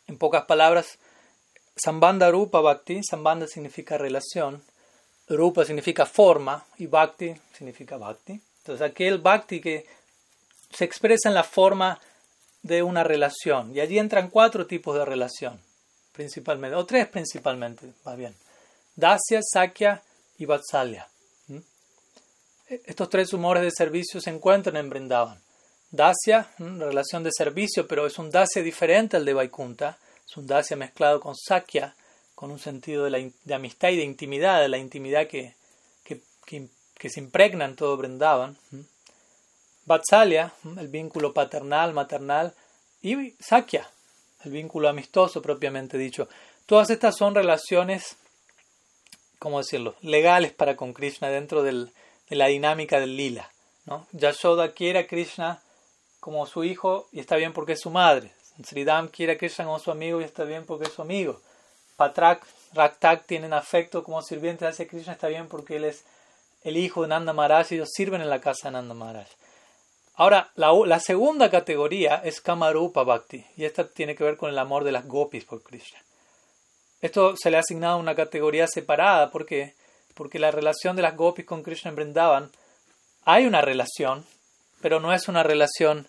En 0.07 0.17
pocas 0.17 0.45
palabras, 0.45 0.97
Sambandha 1.75 2.29
Rupa 2.29 2.59
Bhakti, 2.59 3.01
Sambandha 3.03 3.47
significa 3.47 3.97
relación, 3.97 4.61
Rupa 5.27 5.63
significa 5.63 6.05
forma 6.05 6.65
y 6.77 6.87
Bhakti 6.87 7.33
significa 7.53 7.97
Bhakti. 7.97 8.41
Entonces 8.59 8.81
aquel 8.81 9.19
Bhakti 9.19 9.61
que 9.61 9.85
se 10.71 10.85
expresa 10.85 11.29
en 11.29 11.35
la 11.35 11.43
forma 11.43 11.99
de 12.61 12.83
una 12.83 13.03
relación. 13.03 13.75
Y 13.75 13.79
allí 13.79 13.99
entran 13.99 14.29
cuatro 14.29 14.67
tipos 14.67 14.95
de 14.95 15.05
relación, 15.05 15.59
principalmente, 16.11 16.75
o 16.75 16.85
tres 16.85 17.07
principalmente, 17.07 17.93
va 18.05 18.15
bien. 18.15 18.35
Dasya, 18.95 19.41
Sakya 19.41 20.01
y 20.37 20.45
Vatsalya. 20.45 21.07
¿Mm? 21.47 21.57
Estos 22.85 23.09
tres 23.09 23.33
humores 23.33 23.63
de 23.63 23.71
servicio 23.71 24.19
se 24.21 24.29
encuentran 24.29 24.77
en 24.77 24.89
Brindavan. 24.89 25.41
Dasya, 25.91 26.49
relación 26.57 27.23
de 27.23 27.31
servicio, 27.31 27.87
pero 27.87 28.05
es 28.05 28.17
un 28.17 28.29
Dasya 28.31 28.61
diferente 28.61 29.17
al 29.17 29.25
de 29.25 29.33
Vaikunta. 29.33 29.97
Es 30.25 30.37
un 30.37 30.47
Dasya 30.47 30.77
mezclado 30.77 31.19
con 31.19 31.35
Sakya, 31.35 31.95
con 32.33 32.49
un 32.49 32.59
sentido 32.59 33.03
de, 33.03 33.33
amistad 33.53 33.89
y 33.89 33.97
de 33.97 34.03
intimidad, 34.03 34.61
de 34.61 34.69
la 34.69 34.77
intimidad 34.77 35.27
que, 35.27 35.55
que, 36.05 37.09
se 37.09 37.19
impregna 37.19 37.65
en 37.65 37.75
todo 37.75 37.97
Brindavan. 37.97 38.57
Vatsalya, 39.85 40.53
el 40.77 40.87
vínculo 40.87 41.33
paternal, 41.33 41.93
maternal, 41.93 42.53
y 43.01 43.31
Sakya, 43.39 43.89
el 44.43 44.51
vínculo 44.51 44.89
amistoso 44.89 45.41
propiamente 45.41 45.97
dicho. 45.97 46.27
Todas 46.65 46.89
estas 46.89 47.15
son 47.17 47.35
relaciones, 47.35 48.17
¿cómo 49.39 49.59
decirlo?, 49.59 49.95
legales 50.01 50.53
para 50.53 50.75
con 50.75 50.93
Krishna 50.93 51.29
dentro 51.29 51.63
de 51.63 51.87
la 52.29 52.47
dinámica 52.47 52.99
del 52.99 53.17
lila. 53.17 53.51
¿no? 53.85 54.07
Yashoda 54.11 54.71
quiere 54.71 54.99
a 54.99 55.07
Krishna 55.07 55.61
como 56.19 56.45
su 56.45 56.63
hijo 56.63 57.07
y 57.11 57.19
está 57.19 57.35
bien 57.35 57.53
porque 57.53 57.73
es 57.73 57.81
su 57.81 57.89
madre. 57.89 58.31
Sridham 58.63 59.07
quiere 59.07 59.33
a 59.33 59.37
Krishna 59.37 59.65
como 59.65 59.79
su 59.79 59.91
amigo 59.91 60.21
y 60.21 60.23
está 60.23 60.43
bien 60.43 60.65
porque 60.65 60.85
es 60.85 60.93
su 60.93 61.01
amigo. 61.01 61.41
Patrak, 61.97 62.45
Raktak 62.73 63.25
tienen 63.25 63.53
afecto 63.53 64.03
como 64.03 64.21
sirviente 64.21 64.65
hacia 64.65 64.87
Krishna, 64.87 65.13
está 65.13 65.27
bien 65.27 65.47
porque 65.47 65.77
él 65.77 65.85
es 65.85 66.03
el 66.63 66.77
hijo 66.77 67.01
de 67.01 67.09
Nanda 67.09 67.33
Maharaj 67.33 67.71
y 67.71 67.75
ellos 67.75 67.89
sirven 67.91 68.21
en 68.21 68.29
la 68.29 68.39
casa 68.39 68.67
de 68.67 68.73
Nanda 68.73 68.93
Maharaj. 68.93 69.27
Ahora, 70.15 70.51
la, 70.55 70.99
segunda 70.99 71.49
categoría 71.49 72.21
es 72.23 72.41
Kamarupa 72.41 73.03
Bhakti, 73.03 73.45
y 73.55 73.65
esta 73.65 73.87
tiene 73.87 74.15
que 74.15 74.23
ver 74.23 74.37
con 74.37 74.49
el 74.49 74.59
amor 74.59 74.83
de 74.83 74.91
las 74.91 75.07
gopis 75.07 75.45
por 75.45 75.63
Krishna. 75.63 75.99
Esto 77.01 77.35
se 77.35 77.49
le 77.49 77.57
ha 77.57 77.61
asignado 77.61 77.97
una 77.97 78.13
categoría 78.13 78.67
separada, 78.67 79.31
¿por 79.31 79.45
qué? 79.45 79.73
Porque 80.13 80.37
la 80.37 80.51
relación 80.51 80.95
de 80.95 81.01
las 81.01 81.15
gopis 81.15 81.45
con 81.45 81.63
Krishna 81.63 81.89
en 81.89 81.95
Vrindavan, 81.95 82.51
hay 83.23 83.45
una 83.45 83.61
relación, 83.61 84.25
pero 84.81 84.99
no 84.99 85.13
es 85.13 85.27
una 85.27 85.43
relación, 85.43 86.07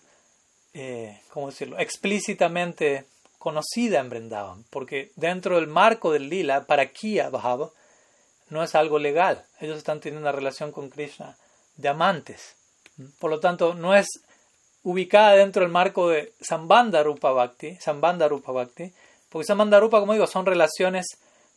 eh, 0.73 1.21
¿cómo 1.29 1.49
decirlo?, 1.49 1.79
explícitamente 1.79 3.05
conocida 3.39 3.99
en 3.99 4.09
Vrindavan, 4.09 4.65
porque 4.69 5.11
dentro 5.15 5.55
del 5.55 5.67
marco 5.67 6.11
del 6.11 6.29
lila, 6.29 6.65
para 6.65 6.91
Kia 6.91 7.29
Bhava, 7.29 7.71
no 8.49 8.63
es 8.63 8.75
algo 8.75 8.99
legal. 8.99 9.45
Ellos 9.59 9.77
están 9.77 9.99
teniendo 9.99 10.21
una 10.21 10.31
relación 10.31 10.71
con 10.71 10.89
Krishna 10.89 11.37
de 11.75 11.89
amantes. 11.89 12.55
Por 13.19 13.31
lo 13.31 13.39
tanto, 13.39 13.73
no 13.73 13.95
es 13.95 14.07
ubicada 14.83 15.35
dentro 15.35 15.61
del 15.61 15.71
marco 15.71 16.09
de 16.09 16.33
Sambandha 16.41 17.03
Rupa 17.03 17.31
Bhakti, 17.31 17.77
Rupa 18.29 18.51
Bhakti, 18.51 18.91
porque 19.29 19.45
Sambandha 19.45 19.79
Rupa, 19.79 19.99
como 19.99 20.13
digo, 20.13 20.27
son 20.27 20.45
relaciones, 20.45 21.05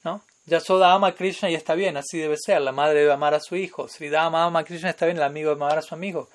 ¿no? 0.04 0.22
Yasoda 0.46 0.92
ama 0.92 1.08
a 1.08 1.14
Krishna 1.14 1.50
y 1.50 1.54
está 1.54 1.74
bien, 1.74 1.96
así 1.96 2.18
debe 2.18 2.36
ser, 2.38 2.60
la 2.60 2.70
madre 2.70 3.00
debe 3.00 3.12
amar 3.12 3.34
a 3.34 3.40
su 3.40 3.56
hijo, 3.56 3.88
Sridama 3.88 4.44
ama 4.44 4.60
a 4.60 4.64
Krishna 4.64 4.90
está 4.90 5.04
bien, 5.04 5.16
el 5.16 5.24
amigo 5.24 5.50
debe 5.50 5.64
amar 5.64 5.78
a 5.78 5.82
su 5.82 5.94
amigo. 5.94 6.28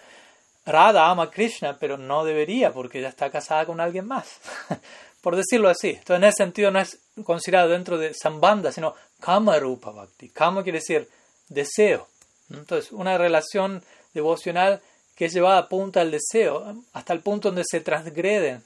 Radha 0.66 1.10
ama 1.10 1.24
a 1.24 1.32
Krishna, 1.32 1.78
pero 1.80 1.98
no 1.98 2.24
debería 2.24 2.72
porque 2.72 3.00
ella 3.00 3.10
está 3.10 3.30
casada 3.30 3.66
con 3.66 3.80
alguien 3.80 4.06
más. 4.06 4.40
Por 5.22 5.36
decirlo 5.36 5.70
así. 5.70 5.90
Entonces, 5.90 6.18
en 6.18 6.24
ese 6.24 6.38
sentido 6.38 6.72
no 6.72 6.80
es 6.80 6.98
considerado 7.24 7.70
dentro 7.70 7.98
de 7.98 8.14
Sambandha, 8.14 8.72
sino 8.72 8.96
Kama 9.20 9.58
Rupa 9.60 9.92
Bhakti. 9.92 10.30
Kama 10.30 10.64
quiere 10.64 10.80
decir 10.80 11.08
deseo. 11.48 12.08
Entonces, 12.50 12.92
una 12.92 13.18
relación 13.18 13.84
devocional 14.14 14.82
que 15.22 15.26
es 15.26 15.34
llevada 15.34 15.60
a 15.60 15.70
punta 15.70 16.02
al 16.02 16.10
deseo, 16.10 16.78
hasta 16.94 17.14
el 17.14 17.20
punto 17.20 17.50
donde 17.50 17.64
se 17.64 17.80
transgreden 17.80 18.64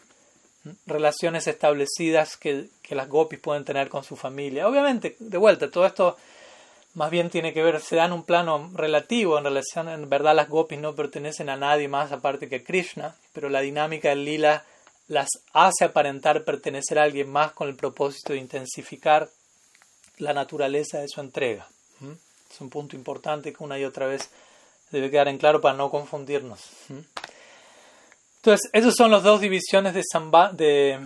relaciones 0.86 1.48
establecidas 1.48 2.38
que, 2.38 2.70
las 2.92 3.10
gopis 3.10 3.40
pueden 3.40 3.66
tener 3.66 3.90
con 3.90 4.06
su 4.06 4.16
familia. 4.16 4.66
Obviamente, 4.66 5.18
de 5.20 5.38
vuelta, 5.38 5.70
todo 5.70 5.86
esto 5.86 6.16
más 6.94 7.12
bien 7.12 7.30
tiene 7.30 7.52
que 7.52 7.62
ver, 7.62 7.82
se 7.82 7.98
da 7.98 8.06
en 8.06 8.14
un 8.14 8.24
plano 8.24 8.72
relativo, 8.74 9.38
en 9.38 9.44
relación, 9.44 9.90
en 9.90 10.10
verdad 10.10 10.34
las 10.34 10.48
gopis 10.48 10.80
no 10.80 10.96
pertenecen 10.96 11.50
a 11.50 11.58
nadie 11.58 11.90
más 11.90 12.14
aparte 12.14 12.48
que 12.48 12.64
Krishna, 12.64 13.18
pero 13.34 13.50
la 13.50 13.60
dinámica 13.60 14.08
del 14.08 14.24
lila 14.24 14.64
las 15.10 15.28
hace 15.52 15.84
aparentar 15.84 16.46
pertenecer 16.46 17.00
a 17.00 17.04
alguien 17.04 17.30
más 17.30 17.52
con 17.52 17.68
el 17.68 17.76
propósito 17.76 18.32
de 18.32 18.40
intensificar 18.40 19.28
la 20.20 20.34
naturaleza 20.34 21.00
de 21.00 21.10
su 21.10 21.20
entrega. 21.20 21.68
¿Mm? 22.00 22.14
Es 22.50 22.62
un 22.62 22.70
punto 22.70 22.96
importante 22.96 23.52
que 23.52 23.62
una 23.62 23.78
y 23.78 23.84
otra 23.84 24.08
vez 24.08 24.30
debe 24.92 25.12
quedar 25.12 25.28
en 25.28 25.38
claro 25.38 25.62
para 25.62 25.76
no 25.76 25.90
confundirnos. 25.90 26.62
Entonces, 28.38 28.70
esas 28.74 28.94
son 28.96 29.12
las 29.12 29.24
dos 29.24 29.42
divisiones 29.42 29.94
de, 29.94 30.04
samba, 30.04 30.52
de, 30.52 31.00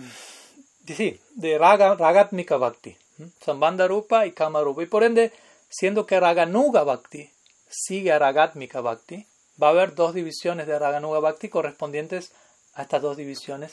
de, 0.80 1.20
de 1.34 1.58
raga, 1.58 1.94
Ragatmika 1.94 2.56
Bhakti, 2.56 2.96
Sambandha 3.44 3.86
Rupa 3.88 4.26
y 4.26 4.32
Kama 4.32 4.60
Rupa. 4.60 4.82
Y 4.82 4.86
por 4.86 5.04
ende, 5.04 5.32
siendo 5.68 6.06
que 6.06 6.20
Raganuga 6.20 6.84
Bhakti 6.84 7.30
sigue 7.68 8.12
a 8.12 8.18
Ragatmika 8.18 8.80
Bhakti, 8.80 9.26
va 9.60 9.68
a 9.68 9.70
haber 9.70 9.94
dos 9.94 10.14
divisiones 10.14 10.66
de 10.66 10.78
Raganuga 10.78 11.20
Bhakti 11.20 11.48
correspondientes 11.48 12.32
a 12.74 12.82
estas 12.82 13.02
dos 13.02 13.16
divisiones 13.16 13.72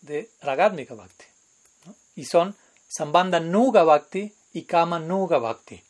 de 0.00 0.30
Ragatmika 0.42 0.94
Bhakti. 0.94 1.24
Y 2.16 2.24
son 2.24 2.56
Sambandha 2.88 3.40
Nuga 3.40 3.84
Bhakti 3.84 4.32
y 4.52 4.62
Kama 4.64 4.98
Nuga 4.98 5.38
Bhakti. 5.38 5.82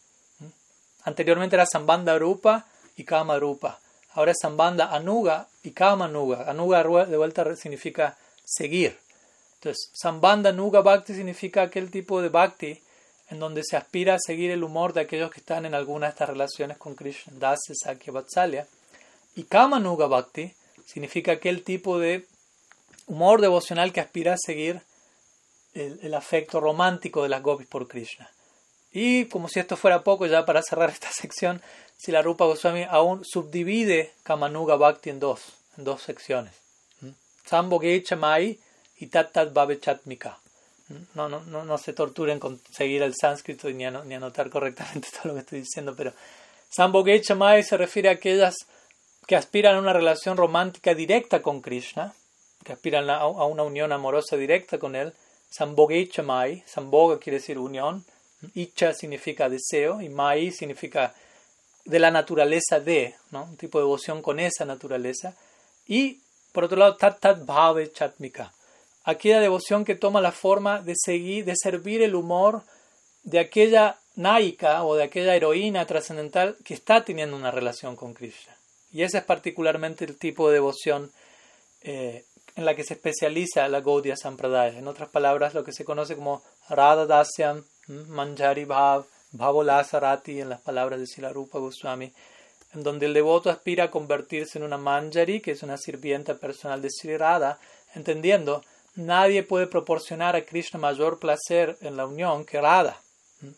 Anteriormente 1.05 1.57
era 1.57 1.67
Sambandha 1.67 2.19
Rupa 2.19 2.67
y 2.97 3.05
Kama 3.05 3.39
Rupa. 3.39 3.81
Ahora 4.13 4.33
es 4.33 4.39
Sambandha 4.41 4.95
Anuga 4.95 5.49
y 5.63 5.73
Kama 5.73 6.09
Nuga. 6.09 6.49
Anuga 6.49 6.85
de 7.07 7.17
vuelta 7.17 7.57
significa 7.57 8.17
seguir. 8.45 8.99
Entonces, 9.55 9.91
Sambandha 9.95 10.53
Nuga 10.53 10.83
Bhakti 10.83 11.15
significa 11.15 11.63
aquel 11.63 11.91
tipo 11.91 12.23
de 12.23 12.29
Bhakti 12.29 12.81
en 13.31 13.41
donde 13.41 13.63
se 13.65 13.77
aspira 13.77 14.15
a 14.15 14.19
seguir 14.19 14.51
el 14.51 14.63
humor 14.63 14.93
de 14.93 15.01
aquellos 15.01 15.31
que 15.31 15.41
están 15.41 15.65
en 15.67 15.75
alguna 15.75 16.07
de 16.07 16.11
estas 16.11 16.29
relaciones 16.29 16.77
con 16.77 16.95
Krishna, 16.95 17.33
Dasya, 17.39 17.75
Sakya, 17.75 18.13
Vatsalya. 18.13 18.67
Y 19.35 19.45
Kama 19.45 19.81
Nuga 19.81 20.07
Bhakti 20.07 20.55
significa 20.87 21.33
aquel 21.33 21.65
tipo 21.65 21.99
de 21.99 22.27
humor 23.07 23.41
devocional 23.41 23.93
que 23.93 24.01
aspira 24.01 24.35
a 24.35 24.39
seguir 24.39 24.83
el, 25.73 25.99
el 26.03 26.15
afecto 26.15 26.61
romántico 26.61 27.23
de 27.23 27.31
las 27.31 27.43
gopis 27.43 27.67
por 27.67 27.89
Krishna. 27.89 28.31
Y 28.93 29.25
como 29.25 29.49
si 29.49 29.59
esto 29.59 29.77
fuera 29.77 30.05
poco, 30.05 30.27
ya 30.27 30.47
para 30.47 30.63
cerrar 30.63 30.91
esta 30.91 31.11
sección, 31.13 31.61
si 31.97 32.13
la 32.13 32.23
Rupa 32.23 32.45
Goswami 32.45 32.87
aún 32.89 33.25
subdivide 33.25 34.13
Kamanuga 34.23 34.77
Bhakti 34.77 35.11
en 35.11 35.21
dos, 35.21 35.41
en 35.79 35.85
dos 35.85 36.03
secciones. 36.03 36.55
¿Mm? 37.01 37.11
Sambogecha 37.47 38.17
Mai 38.17 38.59
y 38.99 39.07
Tat 39.07 39.33
Tat. 39.33 39.53
¿Mm? 40.07 40.95
No, 41.15 41.29
no, 41.29 41.41
no, 41.41 41.65
no 41.65 41.79
se 41.79 41.93
torturen 41.93 42.39
con 42.39 42.61
seguir 42.71 43.03
el 43.03 43.15
sánscrito 43.15 43.69
ni, 43.71 43.85
ni 43.85 44.15
anotar 44.15 44.51
correctamente 44.51 45.09
todo 45.13 45.29
lo 45.29 45.35
que 45.35 45.41
estoy 45.41 45.61
diciendo, 45.61 45.95
pero 45.97 46.13
Sambogecha 46.69 47.35
Mai 47.35 47.63
se 47.63 47.77
refiere 47.77 48.09
a 48.09 48.13
aquellas 48.13 48.55
que 49.27 49.37
aspiran 49.37 49.77
a 49.77 49.79
una 49.79 49.93
relación 49.93 50.37
romántica 50.37 50.95
directa 50.95 51.41
con 51.41 51.61
Krishna, 51.61 52.15
que 52.65 52.73
aspiran 52.73 53.09
a, 53.11 53.27
una 53.27 53.63
unión 53.63 53.93
amorosa 53.93 54.37
directa 54.37 54.79
con 54.79 54.97
él. 54.97 55.13
Sambogecha 55.51 56.23
Mai, 56.23 56.63
Samboga 56.67 57.19
quiere 57.19 57.39
decir 57.39 57.59
unión, 57.59 58.05
Icha 58.55 58.93
significa 58.93 59.49
deseo 59.49 60.01
y 60.01 60.09
Mai 60.09 60.51
significa 60.51 61.15
de 61.85 61.99
la 61.99 62.11
naturaleza 62.11 62.81
de, 62.81 63.15
un 63.31 63.57
tipo 63.57 63.79
de 63.79 63.85
devoción 63.85 64.23
con 64.23 64.41
esa 64.41 64.65
naturaleza. 64.65 65.35
Y 65.87 66.21
por 66.53 66.65
otro 66.65 66.79
lado, 66.79 66.97
Tat 66.97 67.21
Tat 67.21 67.45
Bhave 67.45 67.93
Chatmika, 67.93 68.53
aquella 69.05 69.41
devoción 69.41 69.85
que 69.85 69.95
toma 69.95 70.21
la 70.21 70.33
forma 70.33 70.81
de 70.81 70.95
seguir, 70.97 71.45
de 71.45 71.55
servir 71.57 72.03
el 72.03 72.15
humor 72.15 72.63
de 73.23 73.39
aquella 73.39 73.99
naika 74.17 74.85
o 74.85 74.97
de 74.97 75.05
aquella 75.05 75.35
heroína 75.35 75.87
trascendental 75.87 76.57
que 76.65 76.75
está 76.75 77.05
teniendo 77.05 77.37
una 77.37 77.51
relación 77.51 77.97
con 77.97 78.15
Krishna. 78.15 78.57
Y 78.93 79.03
ese 79.03 79.19
es 79.19 79.25
particularmente 79.25 80.05
el 80.05 80.17
tipo 80.17 80.49
de 80.49 80.55
devoción 80.55 81.11
eh, 81.83 82.25
en 82.57 82.65
la 82.65 82.77
que 82.77 82.85
se 82.85 82.95
especializa 82.95 83.69
la 83.69 83.81
Gaudiya 83.81 84.17
Sampradaya. 84.17 84.79
En 84.79 84.87
otras 84.87 85.09
palabras, 85.09 85.55
lo 85.55 85.65
que 85.65 85.73
se 85.73 85.85
conoce 85.85 86.15
como 86.15 86.43
Radha 86.69 87.07
Dasyam, 87.07 87.65
Manjari 87.89 88.65
Bhav, 88.65 89.05
Bhavolasarati 89.35 90.41
en 90.41 90.49
las 90.49 90.61
palabras 90.61 91.01
de 91.01 91.07
Silarupa 91.07 91.59
Goswami, 91.59 92.13
en 92.73 92.83
donde 92.83 93.07
el 93.07 93.15
devoto 93.15 93.51
aspira 93.51 93.85
a 93.85 93.91
convertirse 93.91 94.59
en 94.59 94.65
una 94.65 94.79
manjari, 94.79 95.41
que 95.41 95.51
es 95.53 95.63
una 95.63 95.77
sirvienta 95.77 96.35
personal 96.37 96.81
de 96.81 96.91
Sri 96.91 97.17
Radha, 97.17 97.59
entendiendo, 97.95 98.65
nadie 98.95 99.43
puede 99.43 99.67
proporcionar 99.67 100.37
a 100.37 100.45
Krishna 100.45 100.79
mayor 100.79 101.19
placer 101.19 101.77
en 101.81 101.97
la 101.97 102.07
unión 102.07 102.45
que 102.45 102.61
Radha. 102.61 103.01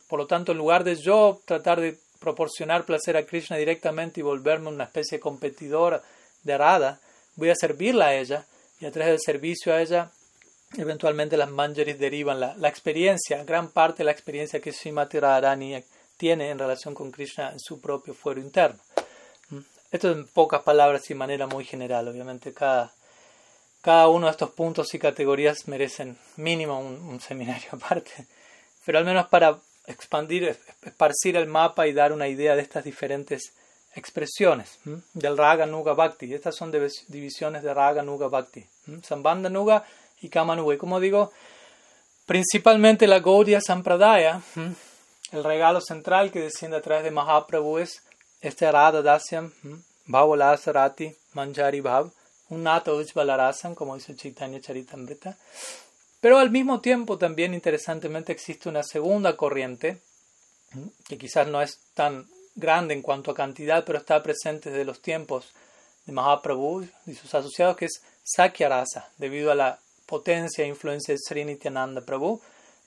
Por 0.09 0.19
lo 0.19 0.27
tanto, 0.27 0.53
en 0.53 0.59
lugar 0.59 0.83
de 0.83 0.97
yo 0.97 1.41
tratar 1.45 1.81
de 1.81 1.99
proporcionar 2.19 2.85
placer 2.85 3.17
a 3.17 3.27
Krishna 3.27 3.57
directamente 3.57 4.21
y 4.21 4.23
volverme 4.23 4.69
una 4.69 4.85
especie 4.85 5.19
de 5.19 5.23
competidor 5.23 6.03
de 6.43 6.59
Radha, 6.59 7.01
voy 7.37 7.51
a 7.51 7.55
servirla 7.55 8.07
a 8.07 8.15
ella 8.15 8.47
y 8.81 8.87
a 8.87 8.91
través 8.91 9.13
del 9.13 9.21
servicio 9.21 9.73
a 9.73 9.81
ella 9.81 10.11
Eventualmente 10.75 11.37
las 11.37 11.51
manjaris 11.51 11.99
derivan 11.99 12.41
la, 12.41 12.55
la, 12.57 12.69
experiencia, 12.69 13.45
gran 13.45 13.69
parte 13.69 13.99
de 13.99 14.05
la 14.05 14.11
experiencia 14.11 14.61
que 14.61 14.73
Srimati 14.73 15.21
Radharani 15.21 15.83
tiene 16.17 16.51
en 16.51 16.59
relación 16.59 16.95
con 16.95 17.11
Krishna 17.11 17.53
en 17.53 17.61
su 17.61 17.81
propio 17.81 18.15
fuero 18.15 18.41
interno. 18.41 18.81
Esto 19.91 20.11
en 20.11 20.27
pocas 20.27 20.63
palabras 20.63 21.09
y 21.11 21.15
manera 21.15 21.47
muy 21.47 21.65
general. 21.65 22.09
Obviamente 22.09 22.53
cada, 22.53 22.93
cada 23.81 24.09
uno 24.09 24.27
de 24.27 24.33
estos 24.33 24.51
puntos 24.51 24.93
y 24.95 24.99
categorías 24.99 25.69
merecen 25.69 26.19
mínimo 26.37 26.81
un, 26.81 27.21
seminario 27.21 27.69
aparte. 27.73 28.27
Pero 28.85 28.99
al 28.99 29.05
menos 29.05 29.29
para 29.29 29.59
expandir, 29.87 30.59
esparcir 30.83 31.37
el 31.37 31.47
mapa 31.47 31.87
y 31.87 31.93
dar 31.93 32.13
una 32.13 32.29
idea 32.29 32.57
de 32.57 32.63
estas 32.63 32.85
diferentes 32.85 33.53
expresiones 33.95 34.79
del 35.15 35.39
Raga 35.39 35.65
Nuga 35.67 35.95
Bhakti. 35.95 36.35
Estas 36.35 36.57
son 36.57 36.73
divisiones 37.09 37.63
de 37.63 37.73
Raga 37.73 38.03
Nuga 38.03 38.29
Bhakti. 38.29 38.67
Sambandha 39.03 39.49
Nuga 39.49 39.85
y 40.27 40.29
Kama 40.29 40.57
Nuga. 40.57 40.75
Y 40.75 40.79
como 40.79 41.01
digo, 41.01 41.33
principalmente 42.27 43.07
la 43.07 43.21
Gaudiya 43.21 43.61
Sampradaya, 43.61 44.43
el 45.33 45.45
regalo 45.45 45.81
central 45.81 46.31
que 46.31 46.41
desciende 46.41 46.77
a 46.77 46.83
través 46.83 47.05
de 47.05 47.11
Mahaprabhu 47.11 47.79
es 47.79 48.03
este 48.41 48.71
Radha 48.71 49.03
Dasyam, 49.03 49.53
Bhavalasarati, 50.07 51.15
Manjari 51.33 51.81
Bhav, 51.81 52.11
un 52.49 52.63
Nata 52.63 52.93
Ujvalarasan, 52.93 53.75
como 53.75 53.97
dice 53.97 54.15
Chaitanya 54.15 54.61
Charitamrita. 54.61 55.37
Pero 56.21 56.39
al 56.39 56.51
mismo 56.51 56.81
tiempo 56.81 57.19
también 57.19 57.55
interesantemente 57.55 58.33
existe 58.33 58.69
una 58.69 58.83
segunda 58.83 59.37
corriente, 59.37 60.01
que 61.09 61.19
quizás 61.19 61.47
no 61.49 61.63
es 61.63 61.79
tan 61.95 62.29
grande 62.55 62.95
en 62.95 63.03
cuanto 63.03 63.31
a 63.31 63.35
cantidad, 63.35 63.85
pero 63.85 63.99
está 63.99 64.23
presente 64.23 64.71
desde 64.71 64.85
los 64.85 65.01
tiempos 65.01 65.53
de 66.05 66.13
Mahaprabhu 66.13 66.87
y 67.07 67.15
sus 67.15 67.35
asociados, 67.35 67.77
que 67.77 67.87
es 67.87 68.03
Sakya 68.23 68.69
Rasa, 68.69 69.11
debido 69.19 69.51
a 69.51 69.55
la 69.55 69.79
potencia 70.07 70.65
e 70.65 70.69
influencia 70.69 71.13
de 71.13 71.19
Srinityananda 71.19 72.01
Prabhu 72.01 72.41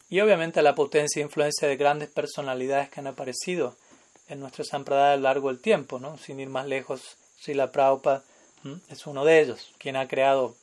y 0.09 0.19
obviamente 0.21 0.59
a 0.59 0.63
la 0.63 0.73
potencia 0.73 1.19
e 1.19 1.23
influencia 1.23 1.67
de 1.67 1.77
grandes 1.77 2.09
personalidades 2.09 2.89
que 2.89 2.99
han 2.99 3.07
aparecido 3.07 3.75
en 4.27 4.39
nuestra 4.39 4.63
Sampradaya 4.63 5.13
a 5.13 5.17
lo 5.17 5.23
largo 5.23 5.49
del 5.49 5.59
tiempo, 5.59 5.99
¿no? 5.99 6.17
sin 6.17 6.39
ir 6.39 6.49
más 6.49 6.67
lejos, 6.67 7.17
Srila 7.39 7.71
Prabhupada 7.71 8.23
es 8.89 9.07
uno 9.07 9.23
de 9.23 9.39
ellos, 9.39 9.71
quien 9.77 9.95
ha 9.95 10.07
creado, 10.07 10.55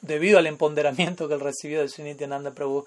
debido 0.00 0.38
al 0.38 0.46
empoderamiento 0.46 1.28
que 1.28 1.34
él 1.34 1.40
recibió 1.40 1.80
de 1.80 1.88
Srinityananda 1.88 2.52
Prabhu, 2.52 2.86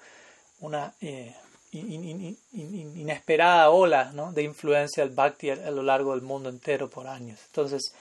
una 0.60 0.94
eh, 1.00 1.34
inesperada 1.72 3.70
ola 3.70 4.12
de 4.32 4.42
influencia 4.42 5.04
del 5.04 5.14
Bhakti 5.14 5.50
a, 5.50 5.70
lo 5.70 5.82
largo 5.82 6.12
del 6.12 6.22
mundo 6.22 6.48
entero 6.48 6.88
por 6.88 7.06
años. 7.06 7.38
Entonces, 7.46 7.92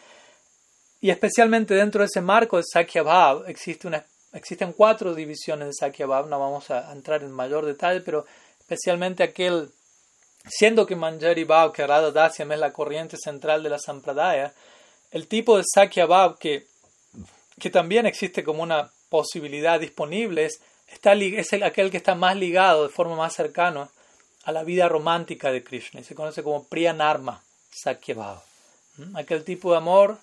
y 1.02 1.10
especialmente 1.10 1.74
dentro 1.74 2.02
de 2.02 2.08
ese 2.08 2.22
marco 2.22 2.58
de 2.58 2.64
Sakya 2.64 3.04
Bhav, 3.04 3.48
existe 3.48 3.88
una, 3.88 4.04
existen 4.34 4.74
cuatro 4.74 5.16
divisiones 5.16 5.68
de 5.68 5.74
Sakya 5.74 6.06
Bhav, 6.06 6.28
no 6.28 6.40
vamos 6.40 6.70
a 6.72 6.92
entrar 6.92 7.24
en 7.24 7.32
mayor 7.32 7.66
detalle, 7.66 8.02
pero 8.02 8.26
especialmente 8.60 9.24
aquel, 9.24 9.72
siendo 10.48 10.86
que 10.86 10.96
Manjari 10.96 11.44
Bhav, 11.44 11.74
que 11.74 11.88
Radha 11.88 12.12
Dasyam 12.12 12.52
es 12.52 12.60
la 12.60 12.74
corriente 12.74 13.18
central 13.18 13.64
de 13.64 13.70
la 13.70 13.80
Sampradaya, 13.80 14.54
el 15.12 15.28
tipo 15.28 15.58
de 15.58 15.64
Sakya 15.66 16.06
Bhav 16.06 16.38
que, 16.38 16.68
que 17.60 17.70
también 17.70 18.06
existe 18.06 18.44
como 18.44 18.64
una 18.64 18.92
posibilidad 19.10 19.80
disponible 19.80 20.46
es 20.46 20.60
es 20.88 21.54
el, 21.54 21.64
aquel 21.64 21.92
que 21.92 21.98
está 21.98 22.16
más 22.16 22.36
ligado 22.36 22.84
de 22.84 22.90
forma 22.90 23.16
más 23.16 23.34
cercana 23.34 23.90
a 24.44 24.52
la 24.52 24.64
vida 24.64 24.88
romántica 24.88 25.52
de 25.52 25.64
Krishna 25.64 26.00
y 26.00 26.04
se 26.04 26.16
conoce 26.16 26.44
como 26.44 26.64
Priyanarma 26.64 27.42
Sakyabhava. 27.72 28.44
Aquel 29.14 29.44
tipo 29.44 29.72
de 29.72 29.78
amor, 29.78 30.18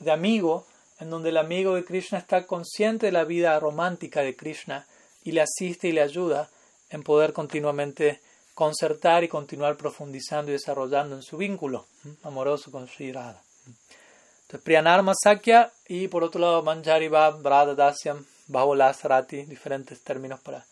de 0.00 0.10
amigo, 0.10 0.66
en 1.00 1.10
donde 1.10 1.30
el 1.30 1.38
amigo 1.38 1.74
de 1.74 1.84
Krishna 1.84 2.18
está 2.18 2.46
consciente 2.46 3.06
de 3.06 3.12
la 3.12 3.24
vida 3.24 3.58
romántica 3.58 4.20
de 4.20 4.36
Krishna 4.36 4.86
y 5.24 5.32
le 5.32 5.40
asiste 5.40 5.88
y 5.88 5.92
le 5.92 6.02
ayuda 6.02 6.50
en 6.90 7.02
poder 7.02 7.32
continuamente 7.32 8.20
concertar 8.54 9.24
y 9.24 9.28
continuar 9.28 9.76
profundizando 9.76 10.50
y 10.50 10.54
desarrollando 10.54 11.16
en 11.16 11.22
su 11.22 11.36
vínculo 11.36 11.86
amoroso 12.22 12.70
con 12.70 12.86
Sri 12.86 13.12
Radha. 13.12 13.42
Entonces, 14.42 14.64
Priyanarma 14.64 15.14
Sakya 15.14 15.72
y 15.88 16.08
por 16.08 16.24
otro 16.24 16.40
lado 16.40 16.62
Manjari 16.62 17.08
Bhav, 17.08 17.42
Radha 17.42 17.74
Dasyam, 17.74 18.24
Sarati, 18.94 19.44
diferentes 19.44 20.02
términos 20.02 20.40
para, 20.40 20.64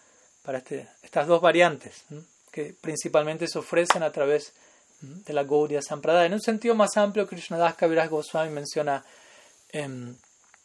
para 0.42 0.58
este, 0.58 0.88
estas 1.02 1.26
dos 1.26 1.40
variantes, 1.40 2.04
que 2.50 2.74
principalmente 2.78 3.46
se 3.46 3.58
ofrecen 3.58 4.02
a 4.02 4.10
través 4.10 4.52
de 5.00 5.32
la 5.32 5.44
Gaudiya 5.44 5.80
Sampradaya. 5.80 6.26
En 6.26 6.34
un 6.34 6.40
sentido 6.40 6.74
más 6.74 6.96
amplio, 6.96 7.26
Krishnadas 7.26 7.76
Kaviraj 7.76 8.10
Goswami 8.10 8.50
menciona 8.50 9.04
en 9.70 10.18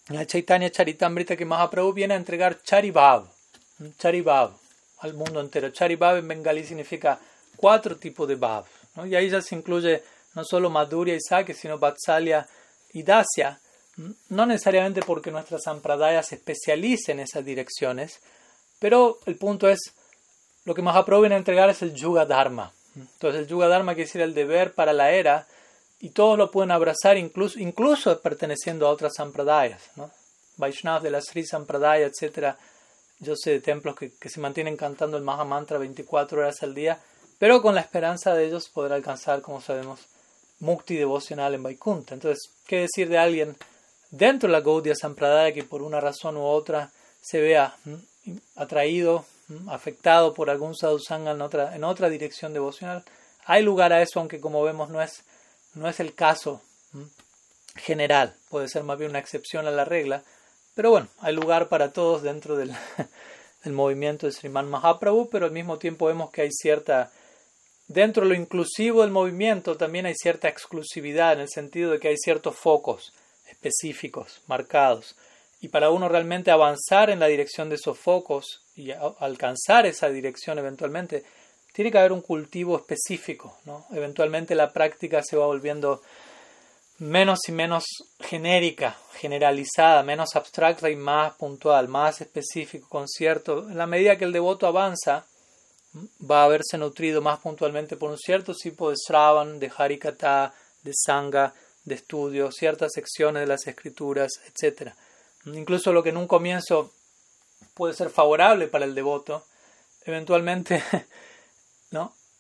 la 0.10 0.26
Chaitanya 0.26 0.70
Charitamrita 0.70 1.36
que 1.36 1.46
Mahaprabhu 1.46 1.94
viene 1.94 2.14
a 2.14 2.18
entregar 2.18 2.62
Charibhav, 2.62 3.28
Charibhav 3.98 4.54
al 5.00 5.14
mundo 5.14 5.40
entero. 5.42 5.70
Charibhav 5.70 6.18
en 6.18 6.28
bengalí 6.28 6.66
significa 6.66 7.20
cuatro 7.56 7.98
tipos 7.98 8.28
de 8.28 8.36
Bhav, 8.36 8.66
y 9.06 9.16
ahí 9.16 9.30
ya 9.30 9.42
se 9.42 9.56
incluye 9.56 10.04
no 10.36 10.44
solo 10.44 10.70
Madhurya 10.70 11.16
y 11.16 11.22
Sake, 11.22 11.54
sino 11.54 11.78
Vatsalya 11.78 12.48
y 12.94 13.04
Dasya, 13.04 13.60
no 14.30 14.46
necesariamente 14.46 15.02
porque 15.02 15.32
nuestra 15.32 15.60
sampradaya 15.60 16.24
se 16.24 16.36
especialice 16.36 17.12
en 17.12 17.20
esas 17.20 17.46
direcciones, 17.46 18.20
pero 18.80 19.20
el 19.26 19.36
punto 19.38 19.70
es, 19.70 19.94
lo 20.66 20.74
que 20.74 20.82
más 20.82 21.06
viene 21.06 21.36
a 21.36 21.38
entregar 21.38 21.70
es 21.70 21.82
el 21.82 21.94
Yuga 21.94 22.26
Dharma. 22.26 22.74
Entonces 22.96 23.42
el 23.42 23.48
Yuga 23.48 23.68
Dharma 23.68 23.94
quiere 23.94 24.08
decir 24.08 24.22
el 24.22 24.34
deber 24.34 24.74
para 24.74 24.94
la 24.94 25.12
era, 25.12 25.48
y 26.04 26.10
todos 26.10 26.38
lo 26.38 26.52
pueden 26.52 26.72
abrazar, 26.72 27.18
incluso, 27.18 27.58
incluso 27.60 28.20
perteneciendo 28.20 28.86
a 28.86 28.92
otras 28.92 29.14
sampradayas. 29.16 29.82
¿no? 29.96 30.12
Vaishnavas 30.58 31.02
de 31.02 31.10
la 31.10 31.22
Sri 31.22 31.46
Sampradaya, 31.46 32.06
etc. 32.06 32.58
Yo 33.20 33.38
sé 33.38 33.52
de 33.52 33.62
templos 33.62 33.96
que, 33.96 34.12
que 34.12 34.28
se 34.28 34.42
mantienen 34.42 34.76
cantando 34.76 35.16
el 35.16 35.24
Maha 35.24 35.46
Mantra 35.46 35.78
24 35.78 36.42
horas 36.42 36.62
al 36.62 36.76
día, 36.76 37.00
pero 37.40 37.62
con 37.62 37.74
la 37.74 37.80
esperanza 37.80 38.34
de 38.34 38.48
ellos 38.48 38.68
poder 38.68 38.92
alcanzar, 38.92 39.42
como 39.42 39.62
sabemos, 39.62 40.02
mukti 40.60 40.98
devocional 40.98 41.54
en 41.54 41.64
Vaikunta. 41.64 42.16
Entonces, 42.16 42.52
¿qué 42.68 42.82
decir 42.82 43.08
de 43.08 43.18
alguien 43.18 43.56
dentro 44.12 44.50
de 44.50 44.54
la 44.54 44.60
Gaudiya 44.60 44.96
Sampradaya 44.96 45.54
que 45.54 45.64
por 45.64 45.82
una 45.82 46.02
razón 46.02 46.36
u 46.36 46.44
otra 46.44 46.92
se 47.22 47.40
vea 47.40 47.78
atraído, 48.58 49.24
afectado 49.70 50.34
por 50.34 50.50
algún 50.50 50.76
sadhusanga 50.76 51.32
en 51.32 51.42
otra, 51.42 51.78
en 51.78 51.86
otra 51.86 52.10
dirección 52.10 52.52
devocional. 52.52 53.06
Hay 53.46 53.64
lugar 53.64 53.94
a 53.94 54.02
eso, 54.02 54.20
aunque 54.20 54.42
como 54.42 54.64
vemos 54.64 54.90
no 54.90 55.02
es, 55.02 55.24
no 55.76 55.90
es 55.90 56.00
el 56.00 56.14
caso 56.14 56.62
general, 57.76 58.36
puede 58.50 58.68
ser 58.68 58.84
más 58.84 58.98
bien 58.98 59.10
una 59.12 59.20
excepción 59.20 59.68
a 59.68 59.72
la 59.72 59.86
regla, 59.86 60.24
pero 60.76 60.92
bueno, 60.92 61.08
hay 61.20 61.34
lugar 61.34 61.70
para 61.70 61.92
todos 61.92 62.22
dentro 62.22 62.56
del, 62.56 62.72
del 63.64 63.74
movimiento 63.74 64.26
de 64.26 64.32
Sriman 64.32 64.70
Mahaprabhu, 64.70 65.30
pero 65.30 65.46
al 65.46 65.52
mismo 65.52 65.78
tiempo 65.78 66.08
vemos 66.08 66.32
que 66.32 66.42
hay 66.42 66.52
cierta, 66.52 67.12
dentro 67.88 68.24
de 68.24 68.30
lo 68.30 68.36
inclusivo 68.36 69.02
del 69.02 69.12
movimiento 69.12 69.78
también 69.78 70.06
hay 70.06 70.16
cierta 70.16 70.48
exclusividad 70.48 71.34
en 71.34 71.42
el 71.42 71.50
sentido 71.50 71.92
de 71.92 72.00
que 72.00 72.10
hay 72.10 72.18
ciertos 72.18 72.56
focos 72.56 73.14
específicos, 73.50 74.42
marcados. 74.48 75.16
Y 75.62 75.70
para 75.70 75.92
uno 75.92 76.10
realmente 76.10 76.52
avanzar 76.52 77.10
en 77.10 77.20
la 77.20 77.28
dirección 77.28 77.70
de 77.70 77.76
esos 77.76 77.98
focos 77.98 78.64
y 78.76 78.92
alcanzar 78.92 79.86
esa 79.86 80.10
dirección 80.10 80.60
eventualmente, 80.60 81.24
tiene 81.74 81.92
que 81.92 81.98
haber 81.98 82.14
un 82.14 82.22
cultivo 82.22 82.78
específico. 82.78 83.58
¿no? 83.66 83.86
Eventualmente 83.92 84.56
la 84.56 84.72
práctica 84.72 85.22
se 85.22 85.36
va 85.36 85.46
volviendo 85.46 86.02
menos 87.00 87.40
y 87.48 87.52
menos 87.52 87.84
genérica, 88.20 88.96
generalizada, 89.16 90.04
menos 90.04 90.36
abstracta 90.36 90.90
y 90.90 90.96
más 90.96 91.34
puntual, 91.34 91.90
más 91.90 92.22
específico, 92.22 92.88
con 92.88 93.10
cierto. 93.10 93.70
En 93.70 93.78
la 93.78 93.88
medida 93.88 94.18
que 94.18 94.26
el 94.26 94.32
devoto 94.32 94.68
avanza, 94.68 95.26
va 96.30 96.42
a 96.42 96.46
haberse 96.46 96.78
nutrido 96.78 97.22
más 97.22 97.40
puntualmente 97.40 97.98
por 97.98 98.10
un 98.10 98.18
cierto 98.18 98.54
tipo 98.54 98.90
de 98.90 98.96
sravan, 98.98 99.60
de 99.60 99.72
harikata, 99.76 100.54
de 100.84 100.92
sangha, 100.94 101.54
de 101.84 101.96
estudio, 101.96 102.52
ciertas 102.52 102.92
secciones 102.94 103.42
de 103.42 103.48
las 103.48 103.68
escrituras, 103.68 104.32
etc. 104.48 104.94
Incluso 105.46 105.92
lo 105.92 106.04
que 106.04 106.10
en 106.10 106.18
un 106.18 106.28
comienzo 106.28 106.92
puede 107.74 107.94
ser 107.94 108.10
favorable 108.10 108.68
para 108.68 108.86
el 108.86 108.96
devoto, 108.96 109.46
eventualmente, 110.06 110.84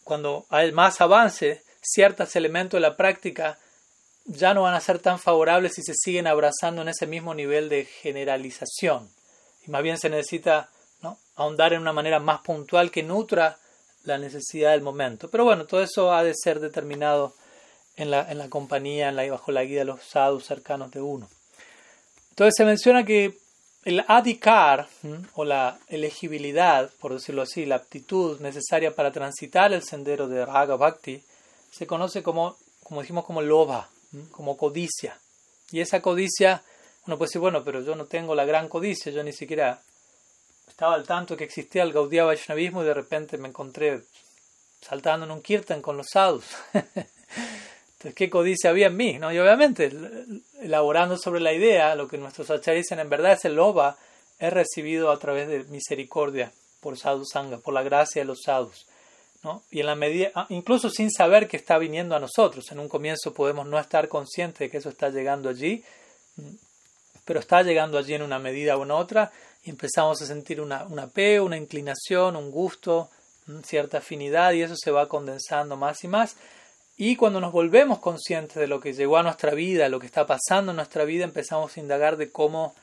cuando 0.03 0.45
hay 0.49 0.71
más 0.71 1.01
avance, 1.01 1.63
ciertos 1.81 2.35
elementos 2.35 2.77
de 2.77 2.81
la 2.81 2.97
práctica 2.97 3.57
ya 4.25 4.53
no 4.53 4.61
van 4.63 4.73
a 4.73 4.81
ser 4.81 4.99
tan 4.99 5.19
favorables 5.19 5.73
si 5.73 5.83
se 5.83 5.93
siguen 5.93 6.27
abrazando 6.27 6.81
en 6.81 6.89
ese 6.89 7.07
mismo 7.07 7.33
nivel 7.33 7.69
de 7.69 7.85
generalización. 7.85 9.09
Y 9.65 9.71
más 9.71 9.83
bien 9.83 9.97
se 9.97 10.09
necesita 10.09 10.69
ahondar 11.35 11.73
en 11.73 11.81
una 11.81 11.93
manera 11.93 12.19
más 12.19 12.41
puntual 12.41 12.91
que 12.91 13.03
nutra 13.03 13.57
la 14.03 14.17
necesidad 14.17 14.71
del 14.71 14.81
momento. 14.81 15.29
Pero 15.29 15.45
bueno, 15.45 15.65
todo 15.65 15.81
eso 15.81 16.13
ha 16.13 16.23
de 16.23 16.33
ser 16.35 16.59
determinado 16.59 17.33
en 17.95 18.11
la, 18.11 18.29
en 18.29 18.37
la 18.37 18.49
compañía, 18.49 19.09
en 19.09 19.31
bajo 19.31 19.51
la 19.51 19.63
guía 19.63 19.79
de 19.79 19.85
los 19.85 20.03
sadhus 20.03 20.45
cercanos 20.45 20.91
de 20.91 21.01
uno. 21.01 21.29
Entonces 22.29 22.53
se 22.57 22.65
menciona 22.65 23.05
que 23.05 23.37
el 23.85 24.03
adhikar, 24.07 24.87
o 25.35 25.43
la 25.43 25.77
elegibilidad, 25.87 26.89
por 26.99 27.13
decirlo 27.13 27.41
así, 27.41 27.65
la 27.65 27.75
aptitud 27.75 28.39
necesaria 28.39 28.95
para 28.95 29.11
transitar 29.11 29.73
el 29.73 29.83
sendero 29.83 30.27
de 30.27 30.45
Raga 30.45 30.75
Bhakti, 30.75 31.21
se 31.71 31.87
conoce 31.87 32.23
como, 32.23 32.57
como 32.83 33.01
dijimos, 33.01 33.25
como 33.25 33.41
loba, 33.41 33.89
como 34.31 34.57
codicia. 34.57 35.17
Y 35.71 35.81
esa 35.81 36.01
codicia, 36.01 36.63
uno 37.07 37.17
puede 37.17 37.29
decir, 37.29 37.41
bueno, 37.41 37.63
pero 37.63 37.81
yo 37.81 37.95
no 37.95 38.05
tengo 38.05 38.35
la 38.35 38.45
gran 38.45 38.69
codicia, 38.69 39.11
yo 39.11 39.23
ni 39.23 39.33
siquiera 39.33 39.81
estaba 40.67 40.95
al 40.95 41.05
tanto 41.05 41.35
que 41.35 41.43
existía 41.43 41.83
el 41.83 41.93
Gaudiya 41.93 42.23
Vaishnavismo 42.23 42.83
y 42.83 42.85
de 42.85 42.93
repente 42.93 43.37
me 43.37 43.49
encontré 43.49 44.03
saltando 44.81 45.25
en 45.25 45.31
un 45.31 45.41
kirtan 45.41 45.81
con 45.81 45.97
los 45.97 46.07
sadhus. 46.11 46.45
Entonces, 48.03 48.15
¿qué 48.15 48.29
codicia 48.29 48.69
había 48.69 48.87
en 48.87 48.97
mí? 48.97 49.17
¿no? 49.17 49.31
Y 49.31 49.39
obviamente, 49.39 49.89
elaborando 50.61 51.17
sobre 51.17 51.39
la 51.39 51.53
idea, 51.53 51.95
lo 51.95 52.09
que 52.09 52.17
nuestros 52.17 52.49
acharyas 52.49 52.83
dicen 52.83 52.99
en 52.99 53.09
verdad 53.09 53.31
es 53.31 53.45
el 53.45 53.55
loba 53.55 53.95
es 54.39 54.51
recibido 54.51 55.09
a 55.09 55.17
través 55.17 55.47
de 55.47 55.63
misericordia 55.63 56.51
por 56.81 56.97
sadhu 56.97 57.23
sangha, 57.23 57.59
por 57.59 57.73
la 57.73 57.81
gracia 57.81 58.21
de 58.21 58.25
los 58.25 58.41
sadhus. 58.41 58.87
¿no? 59.41 59.63
Y 59.71 59.79
en 59.79 59.85
la 59.85 59.95
medida, 59.95 60.31
ah, 60.35 60.47
incluso 60.49 60.89
sin 60.89 61.11
saber 61.11 61.47
que 61.47 61.55
está 61.55 61.77
viniendo 61.77 62.13
a 62.13 62.19
nosotros, 62.19 62.69
en 62.73 62.79
un 62.79 62.89
comienzo 62.89 63.33
podemos 63.33 63.65
no 63.67 63.79
estar 63.79 64.09
conscientes 64.09 64.59
de 64.59 64.69
que 64.69 64.79
eso 64.79 64.89
está 64.89 65.09
llegando 65.09 65.47
allí, 65.47 65.81
pero 67.23 67.39
está 67.39 67.63
llegando 67.63 67.97
allí 67.97 68.15
en 68.15 68.21
una 68.21 68.37
medida 68.37 68.77
u 68.77 68.91
otra 68.91 69.31
y 69.63 69.69
empezamos 69.69 70.21
a 70.21 70.25
sentir 70.25 70.59
una, 70.59 70.83
un 70.83 70.99
apego, 70.99 71.45
una 71.45 71.55
inclinación, 71.55 72.35
un 72.35 72.51
gusto, 72.51 73.09
cierta 73.63 73.99
afinidad 73.99 74.51
y 74.51 74.61
eso 74.61 74.75
se 74.75 74.91
va 74.91 75.07
condensando 75.07 75.77
más 75.77 76.03
y 76.03 76.09
más. 76.09 76.35
Y 76.97 77.15
cuando 77.15 77.39
nos 77.41 77.51
volvemos 77.51 77.99
conscientes 77.99 78.55
de 78.55 78.67
lo 78.67 78.79
que 78.79 78.93
llegó 78.93 79.17
a 79.17 79.23
nuestra 79.23 79.53
vida, 79.53 79.89
lo 79.89 79.99
que 79.99 80.05
está 80.05 80.27
pasando 80.27 80.71
en 80.71 80.75
nuestra 80.75 81.05
vida, 81.05 81.23
empezamos 81.23 81.75
a 81.75 81.79
indagar 81.79 82.17
de 82.17 82.31
cómo 82.31 82.75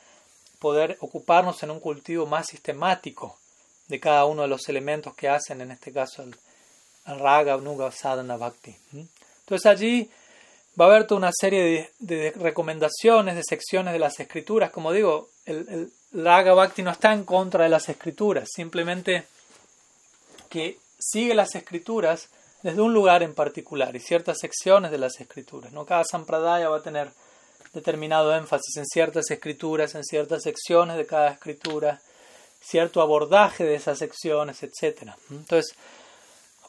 poder 0.58 0.96
ocuparnos 1.00 1.62
en 1.62 1.70
un 1.70 1.80
cultivo 1.80 2.26
más 2.26 2.48
sistemático 2.48 3.38
de 3.88 4.00
cada 4.00 4.24
uno 4.24 4.42
de 4.42 4.48
los 4.48 4.68
elementos 4.68 5.14
que 5.14 5.28
hacen, 5.28 5.60
en 5.60 5.70
este 5.70 5.92
caso, 5.92 6.22
el, 6.22 6.34
raga, 7.06 7.56
nuga, 7.56 7.90
sadhana, 7.90 8.36
bhakti. 8.36 8.76
Entonces 8.92 9.66
allí 9.66 10.10
va 10.78 10.84
a 10.84 10.88
haber 10.88 11.06
toda 11.06 11.18
una 11.18 11.32
serie 11.32 11.90
de, 11.98 12.30
recomendaciones, 12.32 13.34
de 13.34 13.42
secciones 13.42 13.92
de 13.92 13.98
las 13.98 14.20
escrituras. 14.20 14.70
Como 14.70 14.92
digo, 14.92 15.28
el, 15.46 15.66
el, 15.68 15.92
raga 16.12 16.54
bhakti 16.54 16.82
no 16.82 16.90
está 16.90 17.12
en 17.12 17.24
contra 17.24 17.64
de 17.64 17.70
las 17.70 17.88
escrituras, 17.88 18.48
simplemente 18.52 19.24
que 20.48 20.78
sigue 20.98 21.34
las 21.34 21.54
escrituras 21.54 22.28
desde 22.62 22.80
un 22.80 22.92
lugar 22.92 23.22
en 23.22 23.34
particular 23.34 23.94
y 23.96 24.00
ciertas 24.00 24.38
secciones 24.38 24.90
de 24.90 24.98
las 24.98 25.20
escrituras. 25.20 25.72
¿no? 25.72 25.86
Cada 25.86 26.04
sampradaya 26.04 26.68
va 26.68 26.78
a 26.78 26.82
tener 26.82 27.10
determinado 27.72 28.34
énfasis 28.34 28.76
en 28.76 28.86
ciertas 28.86 29.30
escrituras, 29.30 29.94
en 29.94 30.04
ciertas 30.04 30.42
secciones 30.42 30.96
de 30.96 31.06
cada 31.06 31.30
escritura, 31.30 32.00
cierto 32.60 33.00
abordaje 33.00 33.64
de 33.64 33.76
esas 33.76 33.98
secciones, 33.98 34.62
etc. 34.62 35.12
Entonces, 35.30 35.74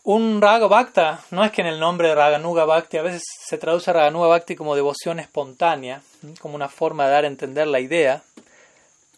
un 0.04 0.42
Raga 0.42 0.68
Bhakta, 0.68 1.24
no 1.32 1.44
es 1.44 1.52
que 1.52 1.62
en 1.62 1.68
el 1.68 1.80
nombre 1.80 2.08
de 2.08 2.16
Raganuga 2.16 2.66
Bhakti, 2.66 2.98
a 2.98 3.04
veces 3.04 3.24
se 3.48 3.58
traduce 3.58 3.92
Raganuga 3.92 4.28
Bhakti 4.28 4.56
como 4.56 4.76
devoción 4.76 5.20
espontánea, 5.20 6.02
como 6.40 6.56
una 6.56 6.70
forma 6.70 7.06
de 7.06 7.12
dar 7.12 7.24
a 7.26 7.28
entender 7.28 7.68
la 7.68 7.80
idea. 7.80 8.24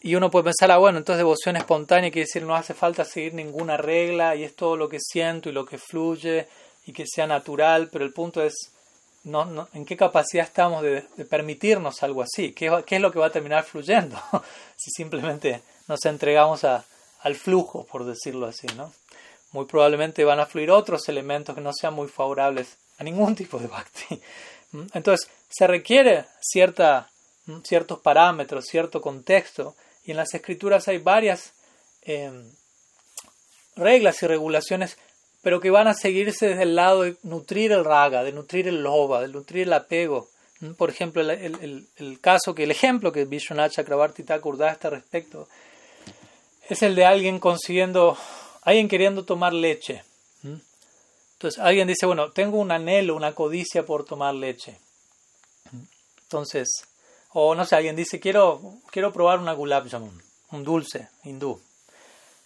Y 0.02 0.16
uno 0.16 0.30
puede 0.30 0.46
pensar, 0.46 0.70
ah, 0.72 0.78
bueno, 0.78 0.98
entonces 0.98 1.20
devoción 1.20 1.56
espontánea 1.56 2.12
quiere 2.12 2.26
decir 2.26 2.44
no 2.44 2.56
hace 2.56 2.74
falta 2.74 3.06
seguir 3.06 3.34
ninguna 3.34 3.78
regla 3.78 4.36
y 4.36 4.44
es 4.44 4.56
todo 4.56 4.76
lo 4.76 4.90
que 4.90 5.00
siento 5.00 5.48
y 5.48 5.54
lo 5.54 5.66
que 5.66 5.78
fluye 5.78 6.48
y 6.86 6.94
que 6.94 7.06
sea 7.08 7.28
natural, 7.28 7.90
pero 7.92 8.06
el 8.06 8.14
punto 8.14 8.44
es 8.44 8.72
en 9.26 9.86
qué 9.86 9.96
capacidad 9.96 10.46
estamos 10.46 10.84
de, 10.84 11.02
permitirnos 11.30 12.04
algo 12.04 12.22
así, 12.22 12.54
¿Qué, 12.54 12.84
es 12.86 13.02
lo 13.02 13.12
que 13.12 13.20
va 13.20 13.28
a 13.28 13.32
terminar 13.32 13.64
fluyendo 13.64 14.20
si 14.76 14.92
simplemente 14.92 15.62
nos 15.88 16.04
entregamos 16.06 16.64
a, 16.64 16.84
al 17.22 17.36
flujo, 17.36 17.86
por 17.86 18.06
decirlo 18.06 18.48
así, 18.48 18.68
¿no? 18.76 18.92
muy 19.54 19.66
probablemente 19.66 20.26
van 20.26 20.40
a 20.40 20.46
fluir 20.46 20.72
otros 20.72 21.08
elementos 21.08 21.56
que 21.56 21.62
no 21.62 21.72
sean 21.74 21.94
muy 21.94 22.08
favorables 22.08 22.76
a 22.98 23.04
ningún 23.04 23.36
tipo 23.42 23.60
de 23.60 23.68
bhakti. 23.68 24.22
¿Mm? 24.72 24.88
Entonces, 24.94 25.30
se 25.50 25.68
requiere 25.68 26.26
cierta, 26.42 27.10
ciertos 27.64 28.00
parámetros, 28.00 28.66
cierto 28.66 29.02
contexto, 29.02 29.76
y 30.04 30.12
en 30.12 30.18
las 30.18 30.34
escrituras 30.34 30.88
hay 30.88 30.98
varias 30.98 31.54
em, 32.02 32.52
reglas 33.76 34.22
y 34.24 34.28
regulaciones, 34.28 34.98
pero 35.44 35.60
que 35.60 35.70
van 35.70 35.88
a 35.88 35.94
seguirse 35.94 36.48
desde 36.48 36.64
el 36.64 36.76
lado 36.76 37.04
de 37.04 37.18
nutrir 37.22 37.74
el 37.74 37.86
raga, 37.86 38.24
de 38.24 38.32
nutrir 38.32 38.68
el 38.68 38.82
loba, 38.82 39.22
de 39.22 39.28
nutrir 39.28 39.68
el 39.68 39.74
apego. 39.74 40.30
¿Mm? 40.62 40.72
Por 40.72 40.90
ejemplo, 40.90 41.22
el, 41.22 41.30
el, 41.30 41.88
el, 41.98 42.20
caso 42.20 42.56
que 42.56 42.64
el 42.64 42.72
ejemplo 42.72 43.12
que 43.12 43.26
Vishwanath 43.26 43.74
Chakrabarti 43.74 44.24
Thakur 44.24 44.58
da 44.58 44.70
a 44.70 44.72
este 44.72 44.90
respecto 44.90 45.48
es 46.70 46.82
el 46.82 46.96
de 46.96 47.06
alguien 47.06 47.40
consiguiendo 47.40 48.18
alguien 48.64 48.88
queriendo 48.88 49.26
tomar 49.26 49.54
leche. 49.54 50.04
Entonces 51.34 51.60
alguien 51.60 51.90
dice, 51.90 52.06
bueno, 52.06 52.32
tengo 52.32 52.58
un 52.58 52.72
anhelo, 52.72 53.18
una 53.18 53.36
codicia 53.36 53.86
por 53.86 54.06
tomar 54.06 54.34
leche. 54.34 54.80
Entonces, 56.22 56.70
o 57.34 57.54
no 57.54 57.66
sé, 57.66 57.76
alguien 57.76 57.98
dice, 57.98 58.22
quiero, 58.22 58.62
quiero 58.90 59.12
probar 59.12 59.40
una 59.40 59.52
gulab 59.52 59.90
jamun, 59.90 60.24
un 60.52 60.64
dulce 60.64 61.10
hindú. 61.26 61.60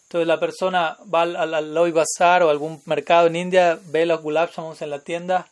Entonces 0.08 0.28
la 0.28 0.40
persona 0.40 0.98
va 1.14 1.24
al, 1.24 1.54
al, 1.54 1.92
Bazar 1.92 2.42
o 2.44 2.50
algún 2.50 2.82
mercado 2.86 3.28
en 3.28 3.36
India, 3.36 3.78
ve 3.88 4.06
los 4.06 4.22
gulab 4.22 4.50
jamuns 4.50 4.82
en 4.82 4.90
la 4.90 5.00
tienda 5.00 5.50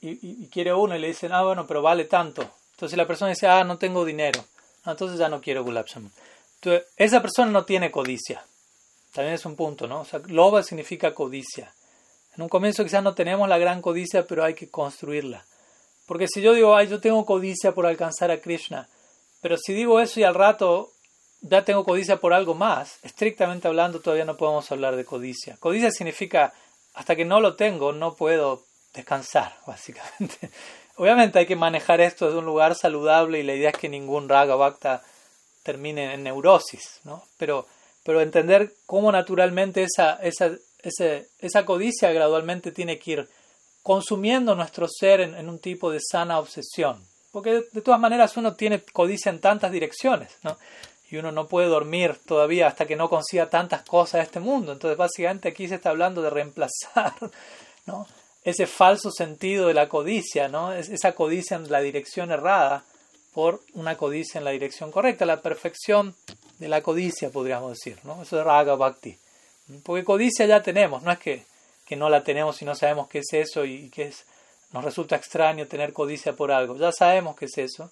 y, 0.00 0.46
quiere 0.46 0.72
uno 0.72 0.94
y 0.94 1.00
le 1.00 1.08
dicen, 1.08 1.32
ah, 1.32 1.42
bueno, 1.42 1.66
pero 1.66 1.82
vale 1.82 2.04
tanto. 2.04 2.48
Entonces 2.74 2.96
la 2.96 3.04
persona 3.04 3.30
dice, 3.30 3.48
ah, 3.48 3.64
no 3.64 3.76
tengo 3.76 4.04
dinero. 4.04 4.44
entonces 4.86 5.18
ya 5.18 5.28
no 5.28 5.40
quiero 5.40 5.64
gulab 5.64 5.88
jamun. 5.88 6.12
Entonces 6.54 6.86
esa 6.96 7.20
persona 7.20 7.50
no 7.50 7.64
tiene 7.64 7.90
codicia. 7.90 8.44
También 9.12 9.34
es 9.34 9.44
un 9.44 9.56
punto, 9.56 9.88
¿no? 9.88 10.02
O 10.02 10.04
sea, 10.04 10.20
loba 10.26 10.62
significa 10.62 11.12
codicia. 11.12 11.74
En 12.36 12.42
un 12.42 12.48
comienzo 12.48 12.84
quizás 12.84 13.02
no 13.02 13.14
tenemos 13.14 13.48
la 13.48 13.58
gran 13.58 13.82
codicia, 13.82 14.24
pero 14.24 14.44
hay 14.44 14.54
que 14.54 14.70
construirla. 14.70 15.44
Porque 16.06 16.28
si 16.28 16.42
yo 16.42 16.54
digo, 16.54 16.76
ay, 16.76 16.86
yo 16.86 17.00
tengo 17.00 17.26
codicia 17.26 17.72
por 17.74 17.86
alcanzar 17.86 18.30
a 18.30 18.40
Krishna, 18.40 18.88
pero 19.40 19.56
si 19.58 19.72
digo 19.72 19.98
eso 19.98 20.20
y 20.20 20.22
al 20.22 20.36
rato 20.36 20.92
ya 21.40 21.64
tengo 21.64 21.84
codicia 21.84 22.18
por 22.18 22.32
algo 22.32 22.54
más, 22.54 22.98
estrictamente 23.02 23.68
hablando 23.68 24.00
todavía 24.00 24.24
no 24.24 24.36
podemos 24.36 24.70
hablar 24.72 24.96
de 24.96 25.04
codicia. 25.04 25.56
Codicia 25.58 25.90
significa, 25.90 26.52
hasta 26.94 27.16
que 27.16 27.24
no 27.24 27.40
lo 27.40 27.54
tengo, 27.54 27.92
no 27.92 28.14
puedo 28.14 28.64
descansar, 28.94 29.56
básicamente. 29.66 30.50
Obviamente 30.96 31.38
hay 31.38 31.46
que 31.46 31.56
manejar 31.56 32.00
esto 32.00 32.26
desde 32.26 32.38
un 32.38 32.46
lugar 32.46 32.74
saludable 32.74 33.38
y 33.38 33.44
la 33.44 33.54
idea 33.54 33.70
es 33.70 33.76
que 33.76 33.88
ningún 33.88 34.28
raga 34.28 34.56
bhakta 34.56 35.02
termine 35.62 36.14
en 36.14 36.24
neurosis, 36.24 37.00
¿no? 37.04 37.24
Pero 37.38 37.66
pero 38.08 38.22
entender 38.22 38.72
cómo 38.86 39.12
naturalmente 39.12 39.82
esa, 39.82 40.14
esa, 40.22 40.50
esa 40.80 41.64
codicia 41.66 42.10
gradualmente 42.10 42.72
tiene 42.72 42.98
que 42.98 43.10
ir 43.10 43.28
consumiendo 43.82 44.54
nuestro 44.54 44.88
ser 44.88 45.20
en, 45.20 45.46
un 45.46 45.58
tipo 45.58 45.90
de 45.90 46.00
sana 46.00 46.38
obsesión. 46.38 47.04
Porque 47.30 47.64
de, 47.70 47.82
todas 47.82 48.00
maneras 48.00 48.34
uno 48.38 48.54
tiene 48.54 48.82
codicia 48.82 49.28
en 49.28 49.42
tantas 49.42 49.70
direcciones, 49.70 50.32
¿no? 50.42 50.56
Y 51.10 51.16
uno 51.16 51.32
no 51.32 51.46
puede 51.46 51.68
dormir 51.68 52.18
todavía 52.26 52.66
hasta 52.66 52.86
que 52.86 52.96
no 52.96 53.08
consiga 53.08 53.48
tantas 53.48 53.82
cosas 53.82 54.20
de 54.20 54.24
este 54.24 54.40
mundo. 54.40 54.72
Entonces 54.72 54.98
básicamente 54.98 55.48
aquí 55.48 55.68
se 55.68 55.76
está 55.76 55.90
hablando 55.90 56.20
de 56.22 56.30
reemplazar, 56.30 57.14
¿no? 57.86 58.06
Ese 58.44 58.66
falso 58.66 59.10
sentido 59.10 59.68
de 59.68 59.74
la 59.74 59.88
codicia, 59.88 60.48
¿no? 60.48 60.72
Esa 60.72 61.12
codicia 61.12 61.56
en 61.56 61.70
la 61.70 61.80
dirección 61.80 62.30
errada 62.30 62.84
por 63.32 63.62
una 63.74 63.96
codicia 63.96 64.38
en 64.38 64.44
la 64.44 64.50
dirección 64.50 64.90
correcta, 64.90 65.26
la 65.26 65.42
perfección 65.42 66.14
de 66.58 66.68
la 66.68 66.82
codicia, 66.82 67.30
podríamos 67.30 67.70
decir, 67.70 67.98
¿no? 68.04 68.22
Eso 68.22 68.38
es 68.38 68.44
raga 68.44 68.74
bhakti. 68.74 69.18
Porque 69.82 70.04
codicia 70.04 70.46
ya 70.46 70.62
tenemos, 70.62 71.02
no 71.02 71.12
es 71.12 71.18
que, 71.18 71.44
que 71.86 71.96
no 71.96 72.08
la 72.08 72.24
tenemos 72.24 72.60
y 72.62 72.64
no 72.64 72.74
sabemos 72.74 73.08
qué 73.08 73.18
es 73.18 73.32
eso 73.32 73.64
y 73.64 73.90
que 73.90 74.04
es, 74.04 74.24
nos 74.72 74.84
resulta 74.84 75.16
extraño 75.16 75.66
tener 75.66 75.92
codicia 75.92 76.34
por 76.34 76.50
algo, 76.50 76.76
ya 76.76 76.92
sabemos 76.92 77.36
qué 77.36 77.46
es 77.46 77.58
eso. 77.58 77.90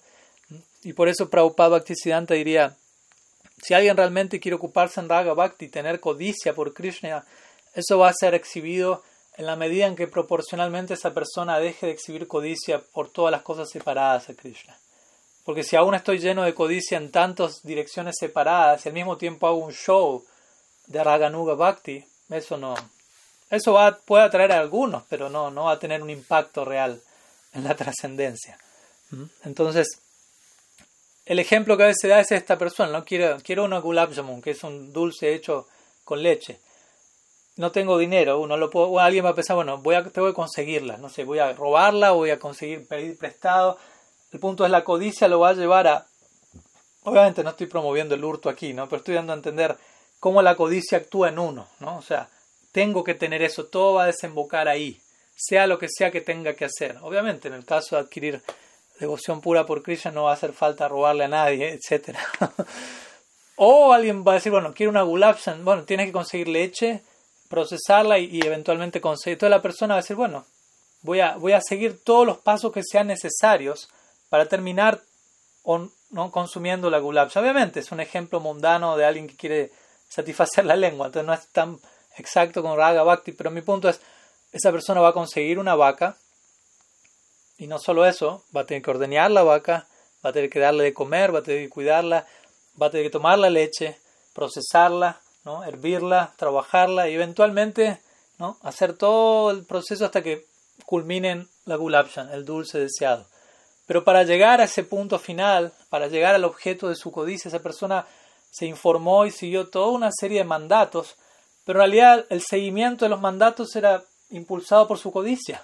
Y 0.83 0.93
por 0.93 1.07
eso 1.07 1.29
Prabhupada 1.29 1.69
Bhaktisiddhanta 1.69 2.33
diría, 2.33 2.75
si 3.61 3.73
alguien 3.73 3.97
realmente 3.97 4.39
quiere 4.39 4.55
ocuparse 4.55 4.99
en 4.99 5.09
raga 5.09 5.33
bhakti, 5.33 5.67
tener 5.67 5.99
codicia 5.99 6.53
por 6.53 6.73
Krishna, 6.73 7.25
eso 7.73 7.97
va 7.99 8.09
a 8.09 8.13
ser 8.13 8.33
exhibido 8.33 9.03
en 9.37 9.45
la 9.45 9.55
medida 9.55 9.85
en 9.85 9.95
que 9.95 10.07
proporcionalmente 10.07 10.95
esa 10.95 11.13
persona 11.13 11.59
deje 11.59 11.85
de 11.85 11.91
exhibir 11.91 12.27
codicia 12.27 12.81
por 12.93 13.09
todas 13.09 13.31
las 13.31 13.43
cosas 13.43 13.69
separadas 13.69 14.29
a 14.29 14.33
Krishna. 14.33 14.75
Porque 15.45 15.63
si 15.63 15.75
aún 15.75 15.95
estoy 15.95 16.19
lleno 16.19 16.43
de 16.43 16.53
codicia 16.53 16.97
en 16.97 17.11
tantas 17.11 17.61
direcciones 17.63 18.15
separadas 18.19 18.85
y 18.85 18.89
al 18.89 18.93
mismo 18.93 19.17
tiempo 19.17 19.47
hago 19.47 19.57
un 19.57 19.73
show 19.73 20.25
de 20.87 21.03
Raganuga 21.03 21.53
Bhakti, 21.53 22.03
eso 22.29 22.57
no. 22.57 22.75
Eso 23.49 23.77
puede 24.05 24.23
atraer 24.23 24.51
a 24.51 24.59
algunos, 24.59 25.03
pero 25.07 25.29
no, 25.29 25.51
no 25.51 25.65
va 25.65 25.73
a 25.73 25.79
tener 25.79 26.01
un 26.01 26.09
impacto 26.09 26.65
real 26.65 27.01
en 27.53 27.63
la 27.63 27.75
trascendencia. 27.77 28.57
¿Mm? 29.11 29.23
Entonces, 29.45 30.01
el 31.27 31.39
ejemplo 31.39 31.75
que 31.75 31.83
a 31.83 31.87
veces 31.87 32.09
da 32.09 32.21
es 32.21 32.31
esta 32.31 32.57
persona, 32.57 32.91
¿no? 32.91 33.03
Quiero, 33.03 33.37
quiero 33.43 33.65
una 33.65 33.79
gulab 33.79 34.13
jamun, 34.13 34.41
que 34.41 34.51
es 34.51 34.63
un 34.63 34.93
dulce 34.93 35.33
hecho 35.33 35.67
con 36.05 36.23
leche. 36.23 36.59
No 37.57 37.71
tengo 37.71 37.97
dinero, 37.97 38.39
uno 38.39 38.55
lo 38.55 38.69
puedo, 38.69 38.97
alguien 38.99 39.25
va 39.25 39.29
a 39.29 39.35
pensar, 39.35 39.57
bueno, 39.57 39.77
voy 39.79 39.95
a, 39.95 40.03
tengo 40.05 40.27
que 40.27 40.33
conseguirla, 40.33 40.95
no 40.97 41.09
sé, 41.09 41.25
voy 41.25 41.39
a 41.39 41.51
robarla, 41.51 42.11
voy 42.11 42.29
a 42.29 42.39
conseguir 42.39 42.87
pedir 42.87 43.17
prestado, 43.17 43.77
el 44.31 44.39
punto 44.39 44.63
es 44.63 44.71
la 44.71 44.85
codicia 44.85 45.27
lo 45.27 45.41
va 45.41 45.49
a 45.49 45.53
llevar 45.53 45.87
a... 45.87 46.07
Obviamente 47.03 47.43
no 47.43 47.49
estoy 47.49 47.67
promoviendo 47.67 48.15
el 48.15 48.23
hurto 48.23 48.49
aquí, 48.49 48.73
¿no? 48.73 48.87
Pero 48.87 48.97
estoy 48.97 49.15
dando 49.15 49.33
a 49.33 49.37
entender 49.37 49.75
cómo 50.19 50.41
la 50.41 50.55
codicia 50.55 50.97
actúa 50.97 51.29
en 51.29 51.39
uno, 51.39 51.67
¿no? 51.79 51.97
O 51.97 52.01
sea, 52.01 52.29
tengo 52.71 53.03
que 53.03 53.15
tener 53.15 53.41
eso, 53.41 53.65
todo 53.65 53.95
va 53.95 54.03
a 54.03 54.07
desembocar 54.07 54.69
ahí, 54.69 55.01
sea 55.35 55.67
lo 55.67 55.77
que 55.77 55.87
sea 55.89 56.09
que 56.09 56.21
tenga 56.21 56.53
que 56.53 56.65
hacer. 56.65 56.97
Obviamente, 57.01 57.49
en 57.49 57.53
el 57.53 57.65
caso 57.65 57.95
de 57.95 58.03
adquirir 58.03 58.41
devoción 58.99 59.41
pura 59.41 59.65
por 59.65 59.83
Krishna 59.83 60.11
no 60.11 60.23
va 60.23 60.31
a 60.31 60.33
hacer 60.33 60.53
falta 60.53 60.87
robarle 60.87 61.25
a 61.25 61.27
nadie, 61.27 61.69
etc. 61.69 62.17
o 63.55 63.93
alguien 63.93 64.23
va 64.25 64.33
a 64.33 64.35
decir, 64.35 64.51
bueno, 64.51 64.73
quiero 64.73 64.89
una 64.89 65.03
gulabsan, 65.03 65.63
bueno, 65.63 65.83
tienes 65.83 66.07
que 66.07 66.11
conseguir 66.11 66.47
leche, 66.47 67.03
procesarla 67.49 68.19
y, 68.19 68.39
eventualmente 68.39 69.01
conseguir. 69.01 69.37
Toda 69.37 69.49
la 69.49 69.61
persona 69.61 69.93
va 69.93 69.99
a 69.99 70.01
decir, 70.01 70.15
bueno, 70.15 70.45
voy 71.01 71.19
a, 71.19 71.35
voy 71.37 71.53
a 71.53 71.61
seguir 71.61 72.03
todos 72.03 72.25
los 72.25 72.37
pasos 72.39 72.71
que 72.71 72.83
sean 72.83 73.07
necesarios 73.07 73.89
para 74.29 74.47
terminar 74.47 75.01
¿no? 76.11 76.31
consumiendo 76.31 76.89
la 76.89 76.99
gulab. 76.99 77.29
Obviamente 77.35 77.79
es 77.79 77.91
un 77.91 77.99
ejemplo 77.99 78.39
mundano 78.39 78.97
de 78.97 79.05
alguien 79.05 79.27
que 79.27 79.35
quiere 79.35 79.71
satisfacer 80.09 80.65
la 80.65 80.75
lengua, 80.75 81.07
entonces 81.07 81.27
no 81.27 81.33
es 81.33 81.47
tan 81.49 81.79
exacto 82.17 82.61
como 82.61 82.77
Raga 82.77 83.03
Bhakti, 83.03 83.33
pero 83.33 83.51
mi 83.51 83.61
punto 83.61 83.89
es, 83.89 83.99
esa 84.51 84.71
persona 84.71 85.01
va 85.01 85.09
a 85.09 85.13
conseguir 85.13 85.59
una 85.59 85.75
vaca 85.75 86.17
y 87.57 87.67
no 87.67 87.79
solo 87.79 88.05
eso, 88.05 88.43
va 88.55 88.61
a 88.61 88.65
tener 88.65 88.83
que 88.83 88.91
ordeñar 88.91 89.31
la 89.31 89.43
vaca, 89.43 89.87
va 90.23 90.29
a 90.29 90.33
tener 90.33 90.49
que 90.49 90.59
darle 90.59 90.83
de 90.83 90.93
comer, 90.93 91.33
va 91.33 91.39
a 91.39 91.43
tener 91.43 91.63
que 91.63 91.69
cuidarla, 91.69 92.25
va 92.81 92.87
a 92.87 92.91
tener 92.91 93.07
que 93.07 93.11
tomar 93.11 93.39
la 93.39 93.49
leche, 93.49 93.97
procesarla, 94.33 95.19
¿no? 95.43 95.63
hervirla, 95.63 96.33
trabajarla 96.37 97.09
y 97.09 97.15
eventualmente 97.15 97.99
¿no? 98.37 98.57
hacer 98.61 98.93
todo 98.93 99.51
el 99.51 99.65
proceso 99.65 100.05
hasta 100.05 100.21
que 100.21 100.45
culminen 100.85 101.47
la 101.65 101.75
gulabshan, 101.75 102.31
el 102.31 102.45
dulce 102.45 102.79
deseado. 102.79 103.25
Pero 103.87 104.03
para 104.03 104.23
llegar 104.23 104.61
a 104.61 104.65
ese 104.65 104.83
punto 104.83 105.17
final, 105.17 105.73
para 105.89 106.07
llegar 106.07 106.35
al 106.35 106.43
objeto 106.43 106.89
de 106.89 106.95
su 106.95 107.11
codicia, 107.11 107.49
esa 107.49 107.63
persona 107.63 108.05
se 108.51 108.65
informó 108.65 109.25
y 109.25 109.31
siguió 109.31 109.69
toda 109.69 109.87
una 109.87 110.11
serie 110.11 110.39
de 110.39 110.43
mandatos, 110.43 111.15
pero 111.65 111.79
en 111.79 111.85
realidad 111.85 112.25
el 112.29 112.41
seguimiento 112.41 113.05
de 113.05 113.09
los 113.09 113.21
mandatos 113.21 113.75
era 113.75 114.03
impulsado 114.29 114.87
por 114.87 114.97
su 114.97 115.11
codicia. 115.11 115.63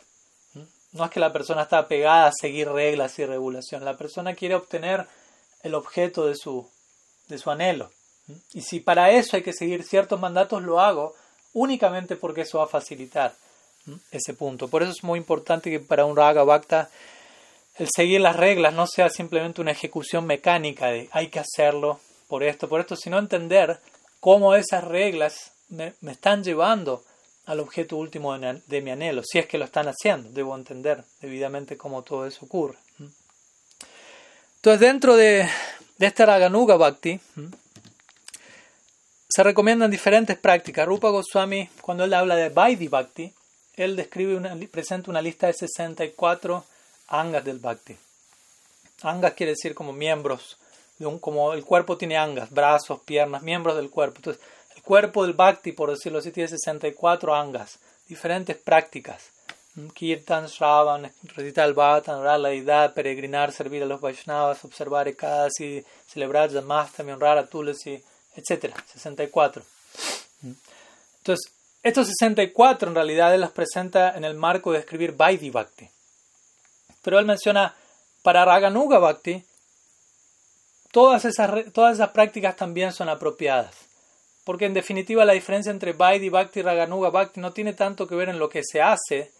No 0.93 1.05
es 1.05 1.11
que 1.11 1.19
la 1.19 1.33
persona 1.33 1.63
está 1.63 1.87
pegada 1.87 2.27
a 2.27 2.31
seguir 2.31 2.69
reglas 2.69 3.17
y 3.19 3.25
regulación, 3.25 3.83
la 3.83 3.97
persona 3.97 4.33
quiere 4.33 4.55
obtener 4.55 5.07
el 5.63 5.75
objeto 5.75 6.25
de 6.25 6.35
su, 6.35 6.69
de 7.27 7.37
su 7.37 7.51
anhelo. 7.51 7.91
Y 8.53 8.61
si 8.61 8.79
para 8.79 9.11
eso 9.11 9.35
hay 9.35 9.43
que 9.43 9.53
seguir 9.53 9.83
ciertos 9.83 10.19
mandatos, 10.19 10.61
lo 10.63 10.79
hago 10.79 11.13
únicamente 11.53 12.15
porque 12.15 12.41
eso 12.41 12.59
va 12.59 12.65
a 12.65 12.67
facilitar 12.67 13.35
ese 14.11 14.33
punto. 14.33 14.67
Por 14.67 14.83
eso 14.83 14.91
es 14.91 15.03
muy 15.03 15.19
importante 15.19 15.69
que 15.69 15.79
para 15.79 16.05
un 16.05 16.15
Raga 16.15 16.43
Bhakta 16.43 16.89
el 17.75 17.87
seguir 17.93 18.21
las 18.21 18.35
reglas 18.35 18.73
no 18.73 18.85
sea 18.87 19.09
simplemente 19.09 19.61
una 19.61 19.71
ejecución 19.71 20.25
mecánica 20.25 20.87
de 20.87 21.09
hay 21.11 21.27
que 21.27 21.39
hacerlo 21.39 21.99
por 22.27 22.43
esto, 22.43 22.69
por 22.69 22.79
esto, 22.79 22.95
sino 22.95 23.17
entender 23.17 23.79
cómo 24.19 24.55
esas 24.55 24.83
reglas 24.83 25.51
me, 25.69 25.93
están 26.07 26.43
llevando 26.43 27.03
al 27.45 27.59
objeto 27.59 27.97
último 27.97 28.37
de, 28.37 28.81
mi 28.81 28.91
anhelo, 28.91 29.21
si 29.23 29.39
es 29.39 29.47
que 29.47 29.57
lo 29.57 29.65
están 29.65 29.87
haciendo, 29.87 30.29
debo 30.29 30.55
entender 30.55 31.03
debidamente 31.21 31.77
cómo 31.77 32.01
todo 32.01 32.25
eso 32.25 32.45
ocurre. 32.45 32.77
Entonces, 34.55 34.79
dentro 34.79 35.17
de, 35.17 35.49
de 35.97 36.05
esta 36.05 36.25
Raganuga 36.25 36.77
Bhakti, 36.77 37.19
se 39.29 39.43
recomiendan 39.43 39.91
diferentes 39.91 40.37
prácticas. 40.37 40.87
Rupa 40.87 41.09
Goswami, 41.09 41.67
cuando 41.81 42.05
él 42.05 42.13
habla 42.13 42.35
de 42.35 42.49
Vaidhi 42.49 42.87
Bhakti, 42.87 43.33
él 43.75 43.95
describe 43.95 44.67
presenta 44.67 45.09
una 45.09 45.21
lista 45.21 45.47
de 45.47 45.53
64 45.53 46.63
angas 47.07 47.43
del 47.43 47.59
bhakti. 47.59 47.95
Angas 49.01 49.33
quiere 49.33 49.53
decir 49.53 49.73
como 49.73 49.91
miembros, 49.91 50.57
de 50.99 51.07
un, 51.07 51.19
como 51.19 51.53
el 51.53 51.65
cuerpo 51.65 51.97
tiene 51.97 52.17
angas, 52.17 52.51
brazos, 52.51 53.01
piernas, 53.01 53.41
miembros 53.41 53.75
del 53.75 53.89
cuerpo. 53.89 54.17
Entonces, 54.17 54.43
cuerpo 54.83 55.23
del 55.23 55.33
bhakti, 55.33 55.71
por 55.71 55.89
decirlo 55.89 56.19
así, 56.19 56.31
tiene 56.31 56.49
64 56.49 57.33
angas, 57.33 57.79
diferentes 58.07 58.57
prácticas. 58.57 59.31
Mm, 59.75 59.87
Kirtan, 59.87 60.45
Shravan, 60.45 61.11
recitar 61.35 61.67
el 61.67 61.73
Bhatan, 61.73 62.19
orar 62.19 62.39
la 62.39 62.49
deidad, 62.49 62.93
peregrinar, 62.93 63.51
servir 63.51 63.81
a 63.81 63.87
los 63.87 64.01
Vaishnavas, 64.01 64.63
observar 64.63 65.07
Ekadasi, 65.07 65.83
celebrar 66.07 66.51
Jamastami, 66.51 67.11
honrar 67.11 67.39
a 67.39 67.47
Tulasi, 67.47 68.03
etc. 68.35 68.75
64. 68.93 69.63
Mm. 70.41 70.51
Entonces, 71.17 71.51
estos 71.81 72.07
64 72.07 72.89
en 72.89 72.95
realidad 72.95 73.33
él 73.33 73.41
las 73.41 73.51
presenta 73.51 74.15
en 74.15 74.25
el 74.25 74.35
marco 74.35 74.71
de 74.71 74.79
escribir 74.79 75.13
Vaidhi 75.13 75.49
Bhakti. 75.49 75.89
Pero 77.01 77.19
él 77.19 77.25
menciona 77.25 77.75
para 78.21 78.45
Raganuga 78.45 78.99
Bhakti, 78.99 79.43
todas 80.91 81.25
esas, 81.25 81.73
todas 81.73 81.95
esas 81.95 82.09
prácticas 82.09 82.55
también 82.55 82.93
son 82.93 83.09
apropiadas. 83.09 83.75
Porque 84.43 84.65
en 84.65 84.73
definitiva 84.73 85.25
la 85.25 85.33
diferencia 85.33 85.71
entre 85.71 85.93
Vaidhi 85.93 86.29
Bhakti 86.29 86.59
y 86.59 86.63
Raganuga 86.63 87.09
Bhakti 87.09 87.39
no 87.39 87.53
tiene 87.53 87.73
tanto 87.73 88.07
que 88.07 88.15
ver 88.15 88.29
en 88.29 88.39
lo 88.39 88.49
que 88.49 88.61
se 88.63 88.81
hace 88.81 89.31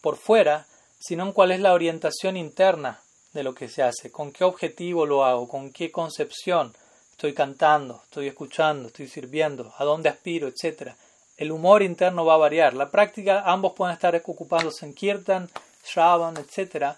por 0.00 0.16
fuera, 0.16 0.66
sino 1.00 1.24
en 1.24 1.32
cuál 1.32 1.50
es 1.50 1.60
la 1.60 1.72
orientación 1.72 2.36
interna 2.36 3.00
de 3.32 3.42
lo 3.42 3.54
que 3.54 3.68
se 3.68 3.82
hace, 3.82 4.12
con 4.12 4.30
qué 4.30 4.44
objetivo 4.44 5.06
lo 5.06 5.24
hago, 5.24 5.48
con 5.48 5.72
qué 5.72 5.90
concepción 5.90 6.74
estoy 7.10 7.34
cantando, 7.34 8.02
estoy 8.04 8.28
escuchando, 8.28 8.88
estoy 8.88 9.08
sirviendo, 9.08 9.72
a 9.78 9.84
dónde 9.84 10.08
aspiro, 10.08 10.48
etc. 10.48 10.92
El 11.36 11.52
humor 11.52 11.82
interno 11.82 12.24
va 12.24 12.34
a 12.34 12.38
variar. 12.38 12.74
La 12.74 12.90
práctica, 12.90 13.42
ambos 13.46 13.72
pueden 13.74 13.94
estar 13.94 14.14
ocupándose 14.26 14.84
en 14.84 14.94
kirtan, 14.94 15.48
shravan, 15.84 16.36
etc., 16.36 16.96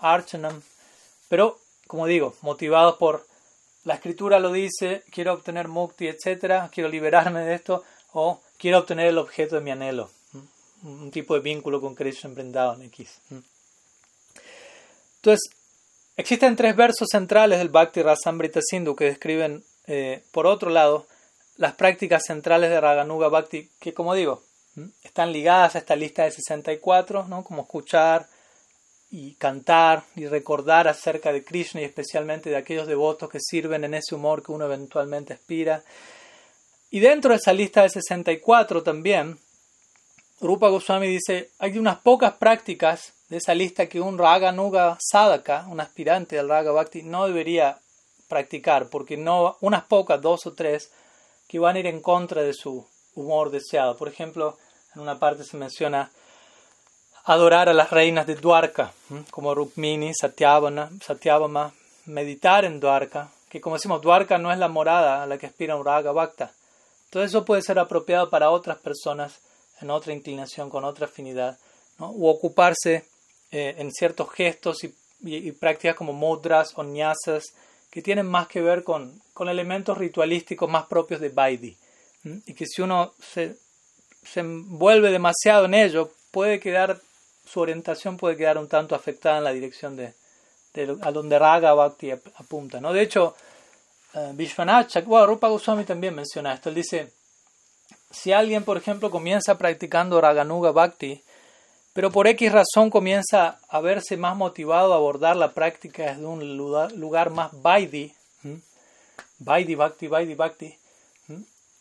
archanam, 0.00 0.62
pero, 1.28 1.58
como 1.86 2.06
digo, 2.06 2.34
motivados 2.42 2.96
por 2.96 3.26
la 3.84 3.94
escritura 3.94 4.38
lo 4.38 4.52
dice, 4.52 5.02
quiero 5.10 5.32
obtener 5.32 5.68
mukti, 5.68 6.06
etc., 6.06 6.70
quiero 6.72 6.88
liberarme 6.88 7.40
de 7.40 7.54
esto, 7.54 7.82
o 8.12 8.40
quiero 8.58 8.78
obtener 8.78 9.06
el 9.06 9.18
objeto 9.18 9.56
de 9.56 9.62
mi 9.62 9.70
anhelo. 9.70 10.10
Un 10.84 11.10
tipo 11.10 11.34
de 11.34 11.40
vínculo 11.40 11.80
con 11.80 11.94
Krishna 11.94 12.32
en 12.36 12.82
X. 12.82 13.20
Entonces, 15.16 15.50
existen 16.16 16.56
tres 16.56 16.74
versos 16.74 17.08
centrales 17.10 17.58
del 17.58 17.68
Bhakti 17.68 18.02
Rasamrita 18.02 18.60
Sindhu 18.60 18.96
que 18.96 19.04
describen, 19.04 19.64
eh, 19.86 20.24
por 20.32 20.46
otro 20.46 20.70
lado, 20.70 21.06
las 21.56 21.74
prácticas 21.74 22.24
centrales 22.26 22.70
de 22.70 22.80
Raganuga 22.80 23.28
Bhakti, 23.28 23.70
que 23.78 23.94
como 23.94 24.14
digo, 24.14 24.42
están 25.02 25.32
ligadas 25.32 25.76
a 25.76 25.78
esta 25.78 25.96
lista 25.96 26.24
de 26.24 26.32
64, 26.32 27.26
¿no? 27.28 27.44
como 27.44 27.62
escuchar, 27.62 28.26
y 29.12 29.34
cantar 29.34 30.04
y 30.16 30.26
recordar 30.26 30.88
acerca 30.88 31.34
de 31.34 31.44
Krishna 31.44 31.82
y 31.82 31.84
especialmente 31.84 32.48
de 32.48 32.56
aquellos 32.56 32.86
devotos 32.86 33.28
que 33.28 33.40
sirven 33.40 33.84
en 33.84 33.92
ese 33.92 34.14
humor 34.14 34.42
que 34.42 34.52
uno 34.52 34.64
eventualmente 34.64 35.34
aspira. 35.34 35.84
Y 36.90 36.98
dentro 36.98 37.30
de 37.30 37.36
esa 37.36 37.52
lista 37.52 37.82
de 37.82 37.90
64 37.90 38.82
también, 38.82 39.38
Rupa 40.40 40.70
Goswami 40.70 41.08
dice, 41.08 41.50
hay 41.58 41.76
unas 41.76 41.98
pocas 41.98 42.32
prácticas 42.32 43.12
de 43.28 43.36
esa 43.36 43.54
lista 43.54 43.86
que 43.86 44.00
un 44.00 44.16
Raga 44.16 44.50
Nuga 44.50 44.96
Sadaka, 44.98 45.66
un 45.68 45.80
aspirante 45.80 46.36
del 46.36 46.48
Raga 46.48 46.72
Bhakti, 46.72 47.02
no 47.02 47.26
debería 47.26 47.78
practicar, 48.28 48.88
porque 48.88 49.18
no, 49.18 49.58
unas 49.60 49.84
pocas, 49.84 50.22
dos 50.22 50.46
o 50.46 50.54
tres, 50.54 50.90
que 51.48 51.58
van 51.58 51.76
a 51.76 51.80
ir 51.80 51.86
en 51.86 52.00
contra 52.00 52.42
de 52.42 52.54
su 52.54 52.86
humor 53.14 53.50
deseado. 53.50 53.94
Por 53.98 54.08
ejemplo, 54.08 54.56
en 54.94 55.02
una 55.02 55.18
parte 55.18 55.44
se 55.44 55.58
menciona 55.58 56.10
adorar 57.24 57.68
a 57.68 57.74
las 57.74 57.90
reinas 57.90 58.26
de 58.26 58.34
Dwarka, 58.34 58.92
como 59.30 59.54
Rukmini, 59.54 60.12
Satyabhama, 60.14 61.72
meditar 62.06 62.64
en 62.64 62.80
Dwarka, 62.80 63.30
que 63.48 63.60
como 63.60 63.76
decimos, 63.76 64.00
Dwarka 64.02 64.38
no 64.38 64.50
es 64.50 64.58
la 64.58 64.68
morada 64.68 65.22
a 65.22 65.26
la 65.26 65.38
que 65.38 65.46
aspira 65.46 65.76
un 65.76 65.84
Raga. 65.84 66.12
Todo 67.10 67.22
eso 67.22 67.44
puede 67.44 67.62
ser 67.62 67.78
apropiado 67.78 68.30
para 68.30 68.50
otras 68.50 68.78
personas 68.78 69.40
en 69.80 69.90
otra 69.90 70.12
inclinación, 70.12 70.70
con 70.70 70.84
otra 70.84 71.06
afinidad, 71.06 71.58
¿no? 71.98 72.08
o 72.10 72.30
ocuparse 72.30 73.04
eh, 73.50 73.74
en 73.78 73.92
ciertos 73.92 74.30
gestos 74.30 74.84
y, 74.84 74.94
prácticas 75.52 75.94
como 75.94 76.12
mudras 76.12 76.72
o 76.76 76.82
nyasas, 76.82 77.44
que 77.90 78.02
tienen 78.02 78.26
más 78.26 78.48
que 78.48 78.60
ver 78.60 78.82
con, 78.82 79.20
con 79.34 79.48
elementos 79.48 79.96
ritualísticos 79.98 80.68
más 80.68 80.86
propios 80.86 81.20
de 81.20 81.28
Vaidhi. 81.28 81.76
Y 82.24 82.54
que 82.54 82.66
si 82.66 82.82
uno 82.82 83.12
se, 83.20 83.56
se 84.24 84.40
envuelve 84.40 85.10
demasiado 85.10 85.66
en 85.66 85.74
ello, 85.74 86.10
puede 86.30 86.58
quedar 86.58 87.00
su 87.52 87.60
orientación 87.60 88.16
puede 88.16 88.36
quedar 88.36 88.56
un 88.56 88.66
tanto 88.66 88.94
afectada 88.94 89.36
en 89.36 89.44
la 89.44 89.52
dirección 89.52 89.94
de, 89.94 90.14
a 91.02 91.12
donde 91.12 91.38
Raga 91.38 91.74
Bhakti 91.74 92.10
apunta. 92.10 92.80
¿no? 92.80 92.94
De 92.94 93.02
hecho, 93.02 93.34
uh, 94.14 94.32
Vishwanath 94.32 94.96
Rupa 95.26 95.48
Goswami 95.48 95.84
también 95.84 96.14
menciona 96.14 96.54
esto. 96.54 96.70
Él 96.70 96.76
dice, 96.76 97.12
si 98.10 98.32
alguien, 98.32 98.64
por 98.64 98.78
ejemplo, 98.78 99.10
comienza 99.10 99.58
practicando 99.58 100.18
Raganuga 100.18 100.70
Bhakti, 100.70 101.22
pero 101.92 102.10
por 102.10 102.26
X 102.26 102.50
razón 102.50 102.88
comienza 102.88 103.58
a 103.68 103.80
verse 103.82 104.16
más 104.16 104.34
motivado 104.34 104.94
a 104.94 104.96
abordar 104.96 105.36
la 105.36 105.52
práctica 105.52 106.04
desde 106.04 106.24
un 106.24 106.56
lugar, 106.56 107.30
más 107.30 107.50
Vaidhi, 107.60 108.14
Vaidhi 109.40 109.74
Bhakti, 109.74 110.08
Vaidhi 110.08 110.34
Bhakti, 110.34 110.78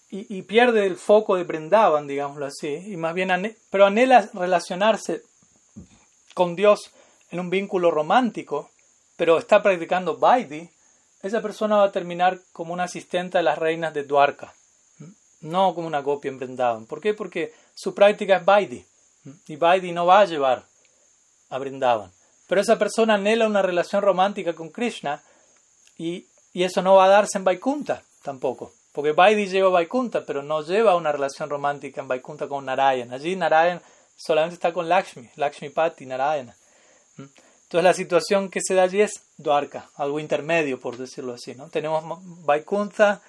y, 0.10 0.38
y, 0.38 0.42
pierde 0.42 0.86
el 0.86 0.98
foco 0.98 1.38
de 1.38 1.46
Brindavan, 1.46 2.06
digámoslo 2.06 2.46
así, 2.46 2.68
y 2.68 2.98
más 2.98 3.14
bien, 3.14 3.56
pero 3.70 3.86
anhela 3.86 4.30
relacionarse 4.34 5.22
con 6.34 6.56
Dios 6.56 6.92
en 7.30 7.40
un 7.40 7.50
vínculo 7.50 7.92
romántico, 7.92 8.70
pero 9.16 9.38
está 9.38 9.62
practicando 9.62 10.18
Vaidhi, 10.18 10.70
esa 11.22 11.42
persona 11.42 11.78
va 11.78 11.86
a 11.86 11.92
terminar 11.92 12.40
como 12.52 12.74
una 12.74 12.86
asistente 12.86 13.38
a 13.38 13.44
las 13.44 13.58
reinas 13.58 13.94
de 13.94 14.04
Dwarka, 14.04 14.54
no 15.42 15.74
como 15.74 15.88
una 15.88 16.04
copia 16.04 16.32
en 16.32 16.86
¿Por 16.86 17.00
qué? 17.02 17.14
Porque 17.14 17.54
su 17.76 17.94
práctica 17.94 18.38
es 18.38 18.46
Vaidhi, 18.46 18.86
y 19.48 19.56
Vaidhi 19.56 19.92
no 19.92 20.06
va 20.06 20.22
a 20.22 20.26
llevar 20.26 20.66
a 21.50 21.58
Brindavan. 21.58 22.12
Pero 22.48 22.62
esa 22.62 22.78
persona 22.78 23.14
anhela 23.14 23.48
una 23.48 23.62
relación 23.62 24.02
romántica 24.02 24.54
con 24.54 24.70
Krishna 24.70 25.22
y, 25.98 26.28
y 26.54 26.64
eso 26.64 26.82
no 26.82 26.96
va 26.96 27.06
a 27.06 27.10
darse 27.10 27.38
en 27.38 27.46
Vaikunta 27.46 28.04
tampoco. 28.24 28.74
Porque 28.92 29.14
Vaidhi 29.14 29.48
lleva 29.48 29.70
a 29.70 29.72
Vaikunta, 29.72 30.26
pero 30.26 30.44
no 30.44 30.62
lleva 30.64 30.96
una 30.96 31.12
relación 31.12 31.50
romántica 31.50 32.02
en 32.02 32.08
Vaikunta 32.08 32.48
con 32.48 32.66
Narayan. 32.66 33.14
Allí 33.14 33.36
Narayan 33.36 33.82
solamente 34.24 34.56
está 34.56 34.72
con 34.72 34.88
Lakshmi, 34.88 35.30
Lakshmi 35.36 35.70
Pati, 35.70 36.06
Narayana. 36.06 36.56
¿Mm? 37.18 37.24
Entonces 37.64 37.84
la 37.84 37.94
situación 37.94 38.50
que 38.50 38.60
se 38.62 38.74
da 38.74 38.84
allí 38.84 39.02
es 39.02 39.24
Dwarka, 39.38 39.90
algo 39.96 40.20
intermedio, 40.20 40.80
por 40.80 40.98
decirlo 40.98 41.34
así. 41.34 41.56
¿no? 41.56 41.70
Tenemos 41.70 42.04
Vaikunta, 42.46 43.22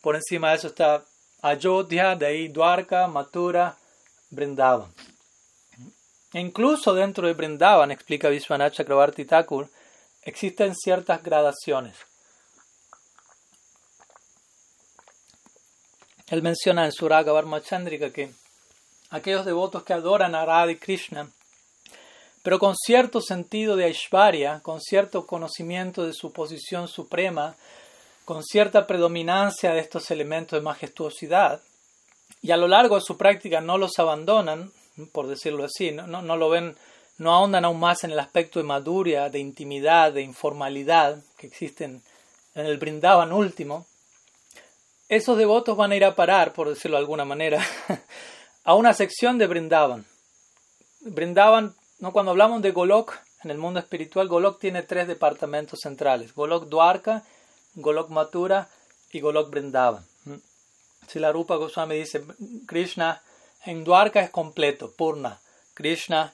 por 0.00 0.16
encima 0.16 0.50
de 0.50 0.56
eso 0.56 0.68
está 0.68 1.04
Ayodhya, 1.42 2.16
de 2.16 2.26
ahí 2.26 2.48
Dwarka, 2.48 3.06
Mathura, 3.06 3.76
Brindavan. 4.30 4.90
E 6.32 6.40
incluso 6.40 6.94
dentro 6.94 7.26
de 7.26 7.34
Brindavan, 7.34 7.90
explica 7.90 8.30
Vishwanath 8.30 8.72
Chakrabarti 8.72 9.26
Thakur, 9.26 9.68
existen 10.22 10.74
ciertas 10.74 11.22
gradaciones. 11.22 11.96
Él 16.28 16.40
menciona 16.40 16.86
en 16.86 16.92
su 16.92 17.06
Raga 17.06 17.32
Chandrika 17.60 18.10
que 18.10 18.32
aquellos 19.12 19.44
devotos 19.44 19.84
que 19.84 19.92
adoran 19.92 20.34
a 20.34 20.44
Radha 20.44 20.74
Krishna, 20.74 21.28
pero 22.42 22.58
con 22.58 22.74
cierto 22.74 23.20
sentido 23.20 23.76
de 23.76 23.84
Aishvarya, 23.84 24.60
con 24.60 24.80
cierto 24.80 25.26
conocimiento 25.26 26.04
de 26.04 26.14
su 26.14 26.32
posición 26.32 26.88
suprema, 26.88 27.54
con 28.24 28.42
cierta 28.42 28.86
predominancia 28.86 29.72
de 29.72 29.80
estos 29.80 30.10
elementos 30.10 30.58
de 30.58 30.64
majestuosidad, 30.64 31.60
y 32.40 32.50
a 32.50 32.56
lo 32.56 32.66
largo 32.66 32.96
de 32.96 33.02
su 33.02 33.16
práctica 33.16 33.60
no 33.60 33.78
los 33.78 33.98
abandonan, 33.98 34.72
por 35.12 35.28
decirlo 35.28 35.64
así, 35.64 35.92
no, 35.92 36.06
no, 36.06 36.36
lo 36.36 36.48
ven, 36.48 36.74
no 37.18 37.32
ahondan 37.32 37.64
aún 37.64 37.78
más 37.78 38.02
en 38.04 38.10
el 38.10 38.18
aspecto 38.18 38.58
de 38.58 38.64
maduria, 38.64 39.28
de 39.28 39.38
intimidad, 39.38 40.12
de 40.12 40.22
informalidad 40.22 41.22
que 41.36 41.46
existen 41.46 42.02
en 42.54 42.66
el 42.66 42.78
brindaban 42.78 43.32
último, 43.32 43.86
esos 45.08 45.36
devotos 45.36 45.76
van 45.76 45.92
a 45.92 45.96
ir 45.96 46.04
a 46.04 46.16
parar, 46.16 46.54
por 46.54 46.70
decirlo 46.70 46.96
de 46.96 47.02
alguna 47.02 47.26
manera, 47.26 47.62
a 48.64 48.74
una 48.74 48.94
sección 48.94 49.38
de 49.38 49.46
Brindavan. 49.46 50.04
Brindavan, 51.00 51.74
¿no? 51.98 52.12
cuando 52.12 52.30
hablamos 52.30 52.62
de 52.62 52.70
Golok, 52.70 53.14
en 53.44 53.50
el 53.50 53.58
mundo 53.58 53.80
espiritual, 53.80 54.28
Golok 54.28 54.60
tiene 54.60 54.82
tres 54.82 55.08
departamentos 55.08 55.80
centrales: 55.82 56.34
Golok 56.34 56.66
Dwarka, 56.66 57.24
Golok 57.74 58.10
Mathura 58.10 58.68
y 59.10 59.20
Golok 59.20 59.50
Brindavan. 59.50 60.04
Si 61.08 61.18
la 61.18 61.32
Rupa 61.32 61.56
Goswami 61.56 61.96
dice, 61.96 62.24
Krishna 62.66 63.20
en 63.64 63.84
Dwarka 63.84 64.20
es 64.20 64.30
completo, 64.30 64.92
Purna. 64.92 65.40
Krishna 65.74 66.32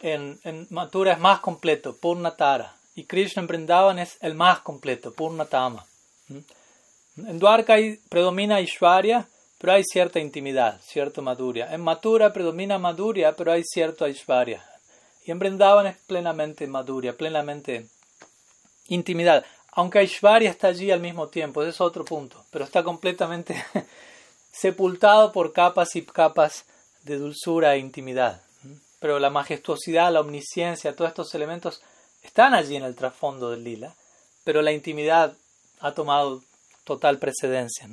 en, 0.00 0.40
en 0.44 0.66
Mathura 0.70 1.12
es 1.12 1.18
más 1.18 1.40
completo, 1.40 1.96
Purna 1.96 2.34
Tara. 2.36 2.74
Y 2.94 3.04
Krishna 3.04 3.42
en 3.42 3.46
Brindavan 3.46 3.98
es 3.98 4.16
el 4.22 4.34
más 4.34 4.60
completo, 4.60 5.12
Purna 5.12 5.44
Tama. 5.44 5.84
En 7.16 7.38
Dwarka 7.38 7.76
predomina 8.08 8.60
Ishvarya, 8.60 9.28
pero 9.58 9.72
hay 9.72 9.84
cierta 9.84 10.20
intimidad, 10.20 10.80
cierta 10.82 11.20
maduria. 11.20 11.72
En 11.74 11.80
Mathura 11.80 12.32
predomina 12.32 12.78
maduria, 12.78 13.34
pero 13.34 13.52
hay 13.52 13.64
cierto 13.64 14.04
Aishvarya. 14.04 14.64
Y 15.24 15.32
en 15.32 15.38
Brindavan 15.38 15.88
es 15.88 15.96
plenamente 16.06 16.66
maduria, 16.66 17.16
plenamente 17.16 17.88
intimidad. 18.86 19.44
Aunque 19.72 19.98
Aishvarya 19.98 20.50
está 20.50 20.68
allí 20.68 20.90
al 20.90 21.00
mismo 21.00 21.28
tiempo, 21.28 21.62
ese 21.62 21.70
es 21.70 21.80
otro 21.80 22.04
punto, 22.04 22.44
pero 22.50 22.64
está 22.64 22.82
completamente 22.82 23.62
sepultado 24.52 25.32
por 25.32 25.52
capas 25.52 25.96
y 25.96 26.02
capas 26.02 26.64
de 27.02 27.18
dulzura 27.18 27.74
e 27.74 27.78
intimidad. 27.78 28.42
Pero 29.00 29.18
la 29.18 29.30
majestuosidad, 29.30 30.12
la 30.12 30.20
omnisciencia, 30.20 30.94
todos 30.96 31.10
estos 31.10 31.34
elementos 31.34 31.82
están 32.22 32.54
allí 32.54 32.76
en 32.76 32.84
el 32.84 32.96
trasfondo 32.96 33.50
del 33.50 33.64
lila, 33.64 33.94
pero 34.44 34.62
la 34.62 34.72
intimidad 34.72 35.36
ha 35.80 35.92
tomado 35.92 36.42
total 36.84 37.18
precedencia. 37.18 37.88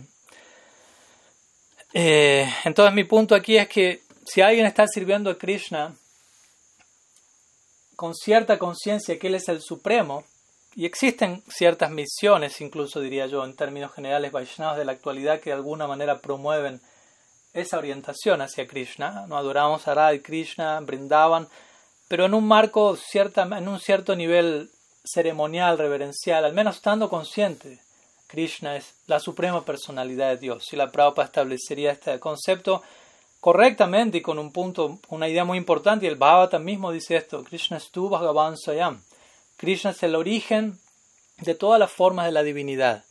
Eh, 1.98 2.46
entonces 2.66 2.93
mi 2.93 3.06
punto 3.06 3.36
aquí 3.36 3.56
es 3.56 3.70
que 3.70 4.02
si 4.26 4.41
alguien 4.41 4.66
está 4.66 4.86
sirviendo 4.86 5.30
a 5.30 5.38
Krishna 5.38 5.96
con 7.96 8.14
cierta 8.14 8.60
conciencia 8.60 9.18
que 9.18 9.28
Él 9.28 9.36
es 9.36 9.48
el 9.48 9.62
Supremo, 9.62 10.26
y 10.76 10.86
existen 10.86 11.41
ciertas 11.48 11.89
misiones, 11.89 12.60
incluso 12.60 13.00
diría 13.00 13.28
yo, 13.28 13.46
en 13.46 13.56
términos 13.56 13.93
generales, 13.93 14.34
Vaishnavas 14.34 14.78
de 14.78 14.84
la 14.84 14.91
actualidad 14.91 15.39
que 15.39 15.52
de 15.52 15.56
alguna 15.56 15.88
manera 15.88 16.20
promueven 16.20 16.82
esa 17.54 17.78
orientación 17.78 18.41
hacia 18.41 18.68
Krishna. 18.68 19.26
No 19.30 19.38
adoramos 19.38 19.88
a 19.88 19.93
Radha 19.93 20.16
y 20.16 20.20
Krishna, 20.20 20.82
brindaban, 20.82 21.48
pero 22.10 22.26
en 22.26 22.34
un 22.34 22.46
marco, 22.46 22.98
cierta, 22.98 23.43
en 23.43 23.70
un 23.70 23.80
cierto 23.80 24.18
nivel 24.18 24.70
ceremonial, 25.06 25.78
reverencial, 25.78 26.43
al 26.43 26.54
menos 26.54 26.76
estando 26.76 27.08
consciente 27.08 27.85
Krishna 28.28 28.76
es 28.76 28.94
la 29.08 29.20
suprema 29.20 29.64
personalidad 29.64 30.30
de 30.30 30.38
Dios. 30.38 30.66
Si 30.66 30.76
la 30.76 30.92
Prabhupada 30.92 31.28
establecería 31.28 31.92
este 31.92 32.20
concepto 32.20 32.82
correctamente 33.40 34.18
y 34.18 34.22
con 34.22 34.40
un 34.40 34.52
punto, 34.52 35.00
una 35.10 35.30
idea 35.30 35.46
muy 35.46 35.58
importante, 35.58 36.06
y 36.06 36.10
el 36.10 36.16
Bhagavatam 36.16 36.64
mismo 36.64 36.92
dice 36.92 37.16
esto, 37.16 37.44
Krishna 37.44 37.78
es 37.78 37.92
tu 37.92 38.10
Bhagavan 38.10 38.58
Sayam. 38.58 39.02
Krishna 39.58 39.92
es 39.92 40.02
el 40.04 40.16
origen 40.16 40.80
de 41.38 41.54
todas 41.54 41.80
las 41.80 41.92
formas 41.92 42.26
de 42.26 42.32
la 42.32 42.44
divinidad. 42.44 43.04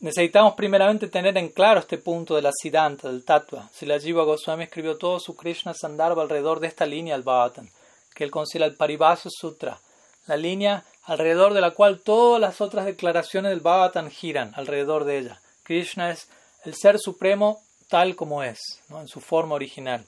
Necesitamos 0.00 0.54
primeramente 0.54 1.06
tener 1.08 1.36
en 1.38 1.50
claro 1.50 1.78
este 1.78 1.98
punto 1.98 2.34
de 2.34 2.42
la 2.42 2.50
Siddhanta, 2.52 3.08
del 3.08 3.24
Tattva. 3.24 3.70
Jiva 3.78 4.24
Goswami 4.24 4.64
escribió 4.64 4.96
todo 4.96 5.20
su 5.20 5.36
Krishna 5.36 5.74
Sandarbha 5.74 6.22
alrededor 6.22 6.58
de 6.58 6.66
esta 6.66 6.86
línea 6.86 7.14
al 7.14 7.22
Bhagavatam, 7.22 7.68
que 8.14 8.24
él 8.24 8.30
considera 8.30 8.66
el 8.66 8.74
Paribhasa 8.74 9.28
Sutra, 9.30 9.78
la 10.26 10.36
línea 10.36 10.84
alrededor 11.04 11.54
de 11.54 11.60
la 11.60 11.72
cual 11.72 12.00
todas 12.00 12.40
las 12.40 12.60
otras 12.60 12.84
declaraciones 12.84 13.50
del 13.50 13.60
Bhagavatam 13.60 14.10
giran 14.10 14.52
alrededor 14.54 15.04
de 15.04 15.18
ella. 15.18 15.40
Krishna 15.62 16.10
es 16.10 16.28
el 16.64 16.74
ser 16.74 16.98
supremo 16.98 17.60
tal 17.88 18.16
como 18.16 18.42
es, 18.42 18.58
en 18.88 19.08
su 19.08 19.20
forma 19.20 19.54
original. 19.54 20.06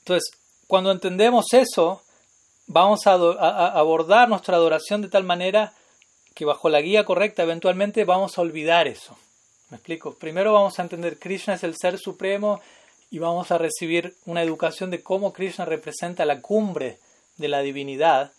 Entonces, 0.00 0.30
cuando 0.66 0.90
entendemos 0.90 1.52
eso, 1.52 2.02
vamos 2.66 3.06
a, 3.06 3.12
abordar 3.12 4.28
nuestra 4.28 4.56
adoración 4.56 5.02
de 5.02 5.08
tal 5.08 5.24
manera 5.24 5.72
que 6.34 6.44
bajo 6.44 6.68
la 6.68 6.80
guía 6.80 7.04
correcta 7.04 7.42
eventualmente 7.42 8.04
vamos 8.04 8.38
a 8.38 8.40
olvidar 8.40 8.88
eso. 8.88 9.16
¿Me 9.68 9.76
explico? 9.76 10.14
Primero 10.14 10.52
vamos 10.52 10.78
a 10.78 10.82
entender 10.82 11.18
Krishna 11.18 11.54
es 11.54 11.64
el 11.64 11.76
ser 11.76 11.98
supremo 11.98 12.60
y 13.10 13.18
vamos 13.18 13.50
a 13.50 13.58
recibir 13.58 14.16
una 14.26 14.42
educación 14.42 14.90
de 14.90 15.02
cómo 15.02 15.32
Krishna 15.32 15.64
representa 15.64 16.24
la 16.24 16.40
cumbre 16.40 16.98
de 17.36 17.48
la 17.48 17.60
divinidad 17.60 18.32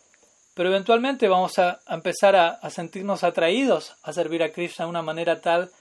pero 0.54 0.70
eventualmente 0.70 1.28
vamos 1.28 1.58
a, 1.60 1.80
empezar 1.88 2.36
a, 2.36 2.70
sentirnos 2.70 3.24
atraídos 3.24 3.96
a 4.04 4.14
servir 4.14 4.44
a 4.44 4.52
Krishna 4.52 4.86
de 4.86 4.90
una 4.90 5.02
manera 5.02 5.40
tal, 5.40 5.72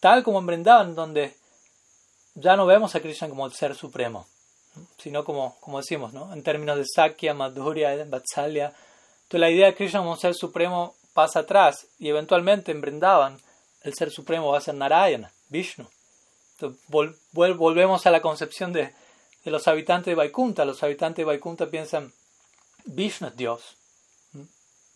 tal 0.00 0.22
como 0.22 0.38
en 0.38 0.46
Brindavan, 0.46 0.94
donde 0.94 1.34
ya 2.34 2.56
no 2.56 2.66
vemos 2.66 2.94
a 2.94 3.00
Krishna 3.00 3.28
como 3.28 3.46
el 3.46 3.52
ser 3.52 3.74
supremo, 3.74 4.26
sino 4.98 5.24
como, 5.24 5.58
como 5.60 5.78
decimos, 5.78 6.12
¿no? 6.12 6.32
en 6.32 6.42
términos 6.42 6.76
de 6.76 6.84
Sakya, 6.84 7.34
Madhurya, 7.34 8.04
Vatsalya. 8.04 8.66
Entonces 9.22 9.40
la 9.40 9.50
idea 9.50 9.66
de 9.66 9.74
Krishna 9.74 10.00
como 10.00 10.16
ser 10.16 10.34
supremo 10.34 10.94
pasa 11.14 11.40
atrás 11.40 11.86
y 11.98 12.08
eventualmente 12.08 12.70
en 12.70 12.80
Brindavan 12.80 13.38
el 13.82 13.94
ser 13.94 14.10
supremo 14.10 14.52
va 14.52 14.58
a 14.58 14.62
ser 14.62 14.74
Narayana, 14.74 15.32
Vishnu. 15.48 15.86
Entonces 16.52 16.80
volvemos 17.32 18.06
a 18.06 18.10
la 18.10 18.20
concepción 18.20 18.72
de, 18.72 18.92
de 19.44 19.50
los 19.50 19.66
habitantes 19.68 20.12
de 20.12 20.16
Vaikunta. 20.16 20.64
Los 20.64 20.82
habitantes 20.82 21.18
de 21.18 21.24
Vaikunta 21.24 21.66
piensan, 21.66 22.12
Vishnu 22.84 23.28
es 23.28 23.36
Dios. 23.36 23.77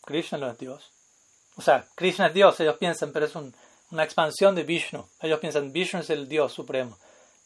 Krishna 0.04 0.38
no 0.38 0.50
es 0.50 0.58
Dios. 0.58 0.90
O 1.56 1.62
sea, 1.62 1.86
Krishna 1.94 2.28
es 2.28 2.34
Dios, 2.34 2.58
ellos 2.60 2.76
piensan, 2.76 3.12
pero 3.12 3.26
es 3.26 3.34
una 3.90 4.04
expansión 4.04 4.54
de 4.54 4.64
Vishnu. 4.64 5.06
Ellos 5.20 5.40
piensan, 5.40 5.72
Vishnu 5.72 6.00
es 6.00 6.10
el 6.10 6.28
Dios 6.28 6.52
supremo. 6.52 6.98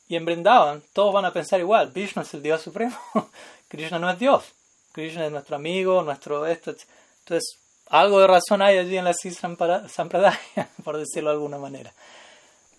Y 0.09 0.17
en 0.17 0.25
Brindavan, 0.25 0.83
todos 0.93 1.13
van 1.13 1.25
a 1.25 1.33
pensar 1.33 1.61
igual, 1.61 1.91
Vishnu 1.91 2.23
es 2.23 2.35
el 2.35 2.43
Dios 2.43 2.63
supremo. 2.63 2.97
Krishna 3.69 3.99
no 3.99 4.11
es 4.11 4.19
Dios. 4.19 4.45
Krishna 4.93 5.27
es 5.27 5.33
nuestro 5.33 5.57
amigo, 5.57 6.03
nuestro 6.03 6.47
esto. 6.47 6.75
Entonces, 7.21 7.59
algo 7.89 8.21
de 8.21 8.27
razón 8.27 8.63
hay 8.63 8.79
allí 8.79 8.97
en 8.97 9.05
la 9.05 9.15
Sampradaya, 9.15 10.39
por 10.85 10.97
decirlo 10.97 11.31
de 11.31 11.35
alguna 11.35 11.59
manera. 11.59 11.93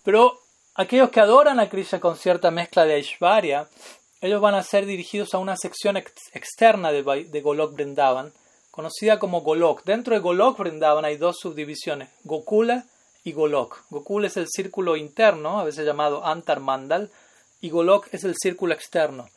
Pero 0.02 0.40
aquellos 0.74 1.10
que 1.10 1.20
adoran 1.20 1.60
a 1.60 1.68
Krishna 1.68 2.00
con 2.00 2.16
cierta 2.16 2.50
mezcla 2.50 2.84
de 2.84 2.94
Aishvarya, 2.94 3.68
ellos 4.20 4.40
van 4.40 4.54
a 4.54 4.62
ser 4.62 4.86
dirigidos 4.86 5.34
a 5.34 5.38
una 5.38 5.56
sección 5.56 5.96
externa 5.96 6.90
de, 6.90 7.02
de 7.24 7.40
Golok 7.40 7.74
Brindavan, 7.74 8.32
conocida 8.78 9.18
como 9.18 9.40
Golok. 9.40 9.82
Dentro 9.82 10.14
de 10.14 10.20
Golok 10.20 10.56
Vrindavan 10.56 11.04
hay 11.04 11.16
dos 11.16 11.38
subdivisiones, 11.40 12.10
Gokula 12.22 12.84
y 13.24 13.32
Golok. 13.32 13.80
Gokula 13.90 14.28
es 14.28 14.36
el 14.36 14.46
círculo 14.48 14.94
interno, 14.94 15.58
a 15.58 15.64
veces 15.64 15.84
llamado 15.84 16.24
Antar 16.24 16.60
Mandal, 16.60 17.10
y 17.60 17.70
Golok 17.70 18.06
es 18.12 18.22
el 18.22 18.36
círculo 18.40 18.74
externo, 18.74 19.28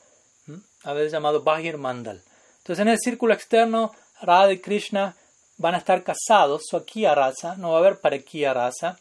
a 0.83 0.93
veces 0.93 1.11
llamado 1.11 1.41
Bahir 1.41 1.79
Mandal. 1.79 2.21
Entonces 2.59 2.83
en 2.83 2.89
el 2.89 2.99
círculo 2.99 3.33
externo, 3.33 3.91
Radha 4.21 4.53
y 4.53 4.59
Krishna 4.59 5.15
van 5.57 5.73
a 5.73 5.79
estar 5.79 6.03
casados, 6.03 6.61
Swakiya 6.69 7.15
Rasa, 7.15 7.55
no 7.55 7.71
va 7.71 7.77
a 7.77 7.79
haber 7.79 7.99
Parekiya 7.99 8.53
Rasa. 8.53 8.99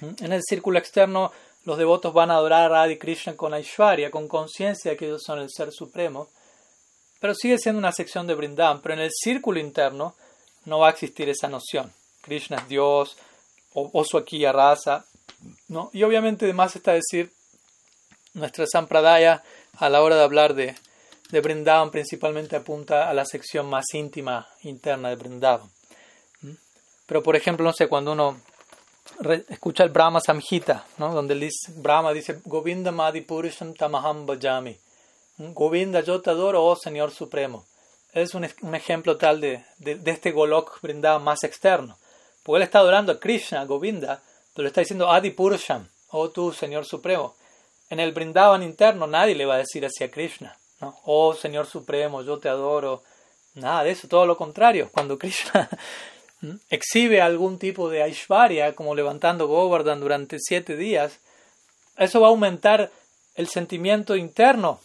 En 0.00 0.32
el 0.32 0.42
círculo 0.42 0.80
externo, 0.80 1.30
los 1.64 1.78
devotos 1.78 2.12
van 2.12 2.32
a 2.32 2.38
adorar 2.38 2.64
a 2.64 2.68
Radha 2.70 2.90
y 2.90 2.98
Krishna 2.98 3.36
con 3.36 3.54
Aishwarya, 3.54 4.10
con 4.10 4.26
conciencia 4.26 4.90
de 4.90 4.96
que 4.96 5.06
ellos 5.06 5.22
son 5.24 5.38
el 5.38 5.48
Ser 5.48 5.70
Supremo 5.70 6.28
pero 7.20 7.34
sigue 7.34 7.58
siendo 7.58 7.78
una 7.78 7.92
sección 7.92 8.26
de 8.26 8.34
Brindavan, 8.34 8.80
pero 8.80 8.94
en 8.94 9.00
el 9.00 9.10
círculo 9.12 9.60
interno 9.60 10.14
no 10.64 10.80
va 10.80 10.88
a 10.88 10.90
existir 10.90 11.28
esa 11.28 11.48
noción. 11.48 11.92
Krishna 12.22 12.56
es 12.56 12.68
Dios, 12.68 13.16
o, 13.72 14.04
su 14.04 14.18
aquí 14.18 14.44
raza, 14.46 15.04
¿no? 15.68 15.90
Y 15.92 16.02
obviamente 16.02 16.44
además 16.44 16.74
está 16.74 16.92
decir, 16.92 17.30
nuestra 18.34 18.66
Sampradaya 18.66 19.42
a 19.76 19.88
la 19.88 20.02
hora 20.02 20.16
de 20.16 20.24
hablar 20.24 20.54
de, 20.54 20.74
de 21.30 21.40
Brindavan 21.40 21.90
principalmente 21.90 22.56
apunta 22.56 23.08
a 23.08 23.14
la 23.14 23.24
sección 23.24 23.66
más 23.66 23.86
íntima 23.94 24.48
interna 24.62 25.10
de 25.10 25.16
Brindavan. 25.16 25.70
Pero 27.06 27.22
por 27.22 27.36
ejemplo, 27.36 27.64
no 27.64 27.72
sé, 27.72 27.88
cuando 27.88 28.12
uno 28.12 28.40
escucha 29.48 29.84
el 29.84 29.90
Brahma 29.90 30.20
Samhita, 30.20 30.86
¿no? 30.98 31.12
donde 31.12 31.34
dice, 31.34 31.72
Brahma 31.76 32.12
dice, 32.12 32.40
Govinda 32.44 32.92
Madi 32.92 33.22
Purusham 33.22 33.74
Tamaham 33.74 34.26
Bajami. 34.26 34.76
Govinda, 35.40 36.00
yo 36.00 36.20
te 36.20 36.28
adoro, 36.28 36.62
oh 36.66 36.76
Señor 36.76 37.12
Supremo. 37.12 37.64
Es 38.12 38.34
un, 38.34 38.44
ejemplo 38.74 39.16
tal 39.16 39.40
de, 39.40 39.64
de, 39.78 39.98
este 40.10 40.32
Golok 40.32 40.82
Brindavan 40.82 41.24
más 41.24 41.44
externo. 41.44 41.96
Porque 42.42 42.58
él 42.58 42.62
está 42.64 42.80
adorando 42.80 43.12
a 43.12 43.18
Krishna, 43.18 43.64
Govinda, 43.64 44.22
pero 44.54 44.64
le 44.64 44.68
está 44.68 44.82
diciendo 44.82 45.10
Adi 45.10 45.30
Purusham, 45.30 45.88
oh 46.10 46.28
tú, 46.28 46.52
Señor 46.52 46.84
Supremo. 46.84 47.34
En 47.88 48.00
el 48.00 48.12
Brindavan 48.12 48.62
interno 48.62 49.06
nadie 49.06 49.34
le 49.34 49.46
va 49.46 49.54
a 49.54 49.58
decir 49.58 49.86
así 49.86 50.04
a 50.04 50.10
Krishna, 50.10 50.58
¿no? 50.78 50.94
Oh 51.06 51.32
Señor 51.32 51.66
Supremo, 51.66 52.20
yo 52.22 52.38
te 52.38 52.50
adoro. 52.50 53.02
Nada 53.54 53.84
de 53.84 53.92
eso, 53.92 54.08
todo 54.08 54.26
lo 54.26 54.36
contrario. 54.36 54.90
Cuando 54.92 55.18
Krishna 55.18 55.70
exhibe 56.68 57.22
algún 57.22 57.58
tipo 57.58 57.88
de 57.88 58.02
Aishvarya, 58.02 58.74
como 58.74 58.94
levantando 58.94 59.48
Govardhan 59.48 60.00
durante 60.00 60.36
siete 60.38 60.76
días, 60.76 61.18
eso 61.96 62.20
va 62.20 62.26
a 62.26 62.30
aumentar 62.30 62.90
el 63.36 63.48
sentimiento 63.48 64.16
interno 64.16 64.80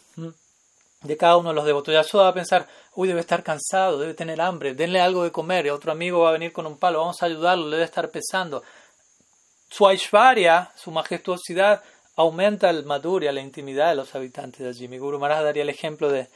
de 1.05 1.17
cada 1.17 1.37
uno 1.37 1.49
de 1.49 1.55
los 1.55 1.65
devotos. 1.65 1.93
Ya 1.93 2.19
va 2.19 2.27
a 2.29 2.33
pensar, 2.33 2.67
uy, 2.95 3.07
debe 3.07 3.19
estar 3.19 3.43
cansado, 3.43 3.99
debe 3.99 4.13
tener 4.13 4.41
hambre, 4.41 4.73
denle 4.73 4.99
algo 5.01 5.23
de 5.23 5.31
comer, 5.31 5.65
y 5.65 5.69
otro 5.69 5.91
amigo 5.91 6.21
va 6.21 6.29
a 6.29 6.33
venir 6.33 6.51
con 6.51 6.65
un 6.65 6.77
palo, 6.77 6.99
vamos 6.99 7.21
a 7.21 7.27
ayudarlo, 7.27 7.69
debe 7.69 7.83
estar 7.83 8.09
pesando. 8.09 8.63
Su 9.69 9.87
Aishvarya, 9.87 10.71
su 10.75 10.91
majestuosidad, 10.91 11.81
aumenta 12.15 12.69
el 12.69 12.85
madhurya, 12.85 13.31
la 13.31 13.41
intimidad 13.41 13.89
de 13.89 13.95
los 13.95 14.15
habitantes 14.15 14.59
de 14.61 14.69
allí. 14.69 14.87
Mi 14.87 14.97
Guru 14.97 15.19
Maharaj 15.19 15.43
daría 15.43 15.63
el 15.63 15.69
ejemplo 15.69 16.09
de, 16.09 16.27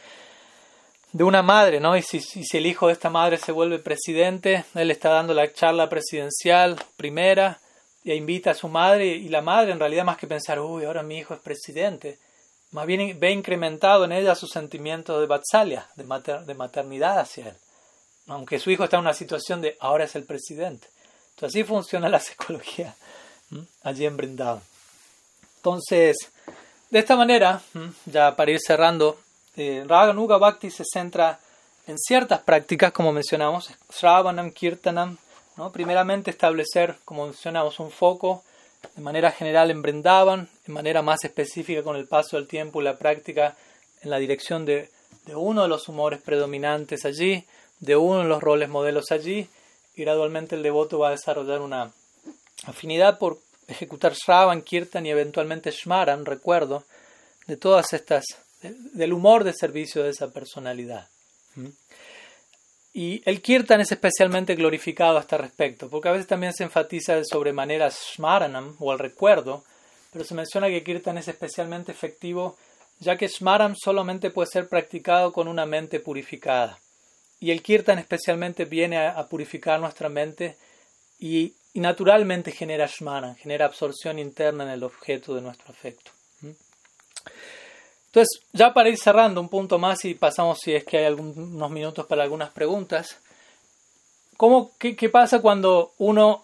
de 1.11 1.23
una 1.23 1.41
madre, 1.41 1.79
¿no? 1.79 1.95
Y 1.95 2.01
si, 2.01 2.19
si, 2.19 2.57
el 2.57 2.65
hijo 2.65 2.87
de 2.87 2.93
esta 2.93 3.09
madre 3.09 3.37
se 3.37 3.51
vuelve 3.51 3.79
presidente, 3.79 4.65
él 4.75 4.91
está 4.91 5.09
dando 5.09 5.33
la 5.33 5.51
charla 5.51 5.89
presidencial 5.89 6.77
primera 6.97 7.59
e 8.05 8.15
invita 8.15 8.51
a 8.51 8.55
su 8.55 8.67
madre 8.67 9.07
y 9.07 9.29
la 9.29 9.41
madre 9.41 9.71
en 9.71 9.79
realidad 9.79 10.03
más 10.03 10.17
que 10.17 10.27
pensar, 10.27 10.59
uy, 10.59 10.85
ahora 10.85 11.03
mi 11.03 11.17
hijo 11.17 11.33
es 11.33 11.39
presidente, 11.39 12.17
más 12.71 12.85
bien 12.85 13.19
ve 13.19 13.31
incrementado 13.31 14.05
en 14.05 14.11
ella 14.11 14.35
su 14.35 14.47
sentimiento 14.47 15.19
de 15.19 15.27
vatsalya, 15.27 15.87
de, 15.95 16.53
maternidad 16.53 17.19
hacia 17.19 17.49
él. 17.49 17.55
Aunque 18.27 18.59
su 18.59 18.69
hijo 18.69 18.83
está 18.83 18.97
en 18.97 19.01
una 19.01 19.13
situación 19.13 19.61
de 19.61 19.75
ahora 19.79 20.03
es 20.03 20.15
el 20.15 20.23
presidente. 20.23 20.87
Así 21.41 21.63
funciona 21.63 22.09
la 22.09 22.19
psicología 22.19 22.95
allí 23.83 24.05
en 24.05 24.17
Brindavan. 24.17 24.61
Entonces, 25.57 26.17
de 26.89 26.99
esta 26.99 27.15
manera, 27.15 27.61
ya 28.05 28.35
para 28.35 28.51
ir 28.51 28.59
cerrando, 28.59 29.19
eh, 29.55 29.85
Bhakti 29.87 30.69
se 30.69 30.83
centra 30.85 31.39
en 31.87 31.97
ciertas 31.97 32.41
prácticas, 32.41 32.91
como 32.91 33.11
mencionamos, 33.11 33.71
Sravanam, 33.91 34.51
Kirtanam, 34.51 35.17
¿no? 35.57 35.71
primeramente 35.71 36.29
establecer, 36.29 36.97
como 37.03 37.25
mencionamos, 37.25 37.79
un 37.79 37.89
foco 37.89 38.43
de 38.95 39.01
manera 39.01 39.31
general 39.31 39.71
en 39.71 39.81
Brindavan, 39.81 40.49
de 40.65 40.73
manera 40.73 41.01
más 41.01 41.23
específica 41.23 41.83
con 41.83 41.95
el 41.95 42.07
paso 42.07 42.37
del 42.37 42.47
tiempo 42.47 42.81
y 42.81 42.83
la 42.83 42.97
práctica 42.97 43.55
en 44.01 44.09
la 44.09 44.19
dirección 44.19 44.65
de, 44.65 44.89
de 45.25 45.35
uno 45.35 45.63
de 45.63 45.67
los 45.67 45.87
humores 45.87 46.21
predominantes 46.21 47.05
allí, 47.05 47.45
de 47.79 47.95
uno 47.95 48.19
de 48.19 48.29
los 48.29 48.41
roles 48.41 48.69
modelos 48.69 49.11
allí, 49.11 49.47
y 49.95 50.01
gradualmente 50.01 50.55
el 50.55 50.63
devoto 50.63 50.99
va 50.99 51.09
a 51.09 51.11
desarrollar 51.11 51.61
una 51.61 51.91
afinidad 52.65 53.17
por 53.19 53.39
ejecutar 53.67 54.13
Shravan, 54.13 54.61
Kirtan 54.61 55.05
y 55.05 55.11
eventualmente 55.11 55.71
Shmaran, 55.71 56.25
recuerdo, 56.25 56.83
de 57.47 57.57
todas 57.57 57.93
estas, 57.93 58.25
del 58.61 59.13
humor 59.13 59.43
de 59.43 59.53
servicio 59.53 60.03
de 60.03 60.09
esa 60.09 60.31
personalidad. 60.31 61.07
¿Mm? 61.55 61.67
Y 62.99 63.21
el 63.23 63.41
Kirtan 63.41 63.79
es 63.79 63.93
especialmente 63.93 64.55
glorificado 64.55 65.17
a 65.17 65.21
este 65.21 65.37
respecto, 65.37 65.89
porque 65.89 66.09
a 66.09 66.11
veces 66.11 66.27
también 66.27 66.51
se 66.51 66.65
enfatiza 66.65 67.15
de 67.15 67.23
sobremanera 67.23 67.87
Shmaranam 67.89 68.75
o 68.77 68.91
el 68.91 68.99
recuerdo, 68.99 69.63
pero 70.11 70.25
se 70.25 70.35
menciona 70.35 70.67
que 70.67 70.83
Kirtan 70.83 71.17
es 71.17 71.29
especialmente 71.29 71.93
efectivo 71.93 72.57
ya 72.99 73.15
que 73.15 73.29
Shmaram 73.29 73.73
solamente 73.81 74.31
puede 74.31 74.49
ser 74.51 74.67
practicado 74.67 75.31
con 75.31 75.47
una 75.47 75.65
mente 75.65 76.01
purificada. 76.01 76.77
Y 77.39 77.51
el 77.51 77.61
Kirtan 77.61 77.99
especialmente 77.99 78.65
viene 78.65 78.97
a, 78.97 79.29
purificar 79.29 79.79
nuestra 79.79 80.09
mente 80.09 80.57
y, 81.17 81.53
naturalmente 81.75 82.51
genera 82.51 82.85
Shmaran, 82.85 83.37
genera 83.37 83.63
absorción 83.63 84.19
interna 84.19 84.65
en 84.65 84.71
el 84.71 84.83
objeto 84.83 85.33
de 85.35 85.41
nuestro 85.41 85.71
afecto. 85.71 86.11
Entonces, 88.09 88.41
ya 88.53 88.73
para 88.73 88.89
ir 88.89 88.97
cerrando 88.97 89.39
un 89.39 89.49
punto 89.49 89.77
más 89.77 90.03
y 90.03 90.15
pasamos 90.15 90.57
si 90.59 90.73
es 90.73 90.83
que 90.83 90.97
hay 90.97 91.05
algunos 91.05 91.69
minutos 91.69 92.07
para 92.07 92.23
algunas 92.23 92.49
preguntas. 92.49 93.19
¿Cómo, 94.35 94.71
qué, 94.79 95.09
pasa 95.09 95.43
cuando 95.43 95.91
uno, 95.99 96.43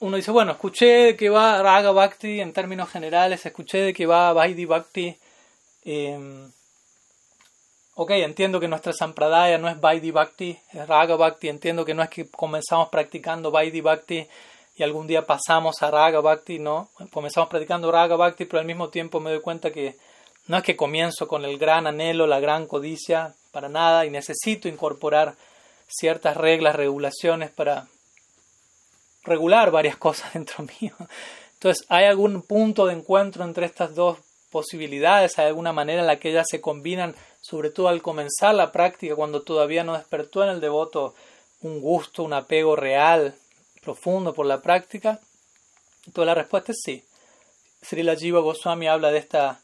uno 0.00 0.16
dice, 0.16 0.30
bueno, 0.30 0.52
escuché 0.52 1.14
que 1.14 1.28
va 1.28 1.62
Raga 1.62 1.90
Bhakti 1.90 2.40
en 2.40 2.54
términos 2.54 2.88
generales, 2.88 3.44
escuché 3.44 3.78
de 3.82 3.92
que 3.92 4.06
va 4.06 4.32
Vaidhi 4.32 4.64
Bhakti? 4.64 5.14
Eh, 5.84 6.48
ok, 7.96 8.10
entiendo 8.12 8.58
que 8.58 8.68
nuestra 8.68 8.94
Sampradaya 8.94 9.58
no 9.58 9.68
es 9.68 9.78
Vaidhi 9.78 10.10
Bhakti, 10.10 10.58
es 10.72 10.88
Raga 10.88 11.16
Bhakti, 11.16 11.50
entiendo 11.50 11.84
que 11.84 11.92
no 11.92 12.02
es 12.02 12.08
que 12.08 12.30
comenzamos 12.30 12.88
practicando 12.88 13.50
Vaidhi 13.50 13.82
Bhakti 13.82 14.26
y 14.76 14.82
algún 14.82 15.06
día 15.06 15.26
pasamos 15.26 15.82
a 15.82 15.90
Raga 15.90 16.20
Bhakti, 16.20 16.58
no, 16.58 16.88
comenzamos 17.12 17.50
practicando 17.50 17.92
Raga 17.92 18.16
Bhakti, 18.16 18.46
pero 18.46 18.60
al 18.60 18.66
mismo 18.66 18.88
tiempo 18.88 19.20
me 19.20 19.30
doy 19.30 19.40
cuenta 19.40 19.70
que 19.70 19.98
no 20.46 20.58
es 20.58 20.62
que 20.62 20.76
comienzo 20.76 21.26
con 21.26 21.44
el 21.44 21.58
gran 21.58 21.86
anhelo, 21.86 22.26
la 22.26 22.40
gran 22.40 22.66
codicia, 22.66 23.34
para 23.50 23.68
nada, 23.68 24.04
y 24.04 24.10
necesito 24.10 24.68
incorporar 24.68 25.36
ciertas 25.88 26.36
reglas, 26.36 26.76
regulaciones 26.76 27.50
para 27.50 27.86
regular 29.22 29.70
varias 29.70 29.96
cosas 30.06 30.34
dentro 30.34 30.66
mío. 30.80 30.94
Entonces, 31.54 31.86
¿hay 31.88 32.04
algún 32.04 32.42
punto 32.42 32.86
de 32.86 32.94
encuentro 32.94 33.44
entre 33.44 33.66
estas 33.66 33.94
dos 33.94 34.18
posibilidades? 34.50 35.38
¿Hay 35.38 35.46
alguna 35.46 35.72
manera 35.72 36.02
en 36.02 36.06
la 36.06 36.18
que 36.18 36.30
ellas 36.30 36.46
se 36.50 36.60
combinan, 36.60 37.14
sobre 37.40 37.70
todo 37.70 37.88
al 37.88 38.02
comenzar 38.02 38.54
la 38.54 38.70
práctica, 38.70 39.16
cuando 39.16 39.42
todavía 39.42 39.82
no 39.82 39.94
despertó 39.94 40.44
en 40.44 40.50
el 40.50 40.60
devoto 40.60 41.14
un 41.62 41.80
gusto, 41.80 42.22
un 42.22 42.34
apego 42.34 42.76
real, 42.76 43.34
profundo 43.82 44.34
por 44.34 44.44
la 44.44 44.60
práctica? 44.60 45.20
Entonces, 46.06 46.26
la 46.26 46.34
respuesta 46.34 46.72
es 46.72 46.80
sí. 46.84 47.02
Srila 47.80 48.14
Jiva 48.16 48.40
Goswami 48.40 48.88
habla 48.88 49.10
de 49.10 49.18
esta 49.18 49.60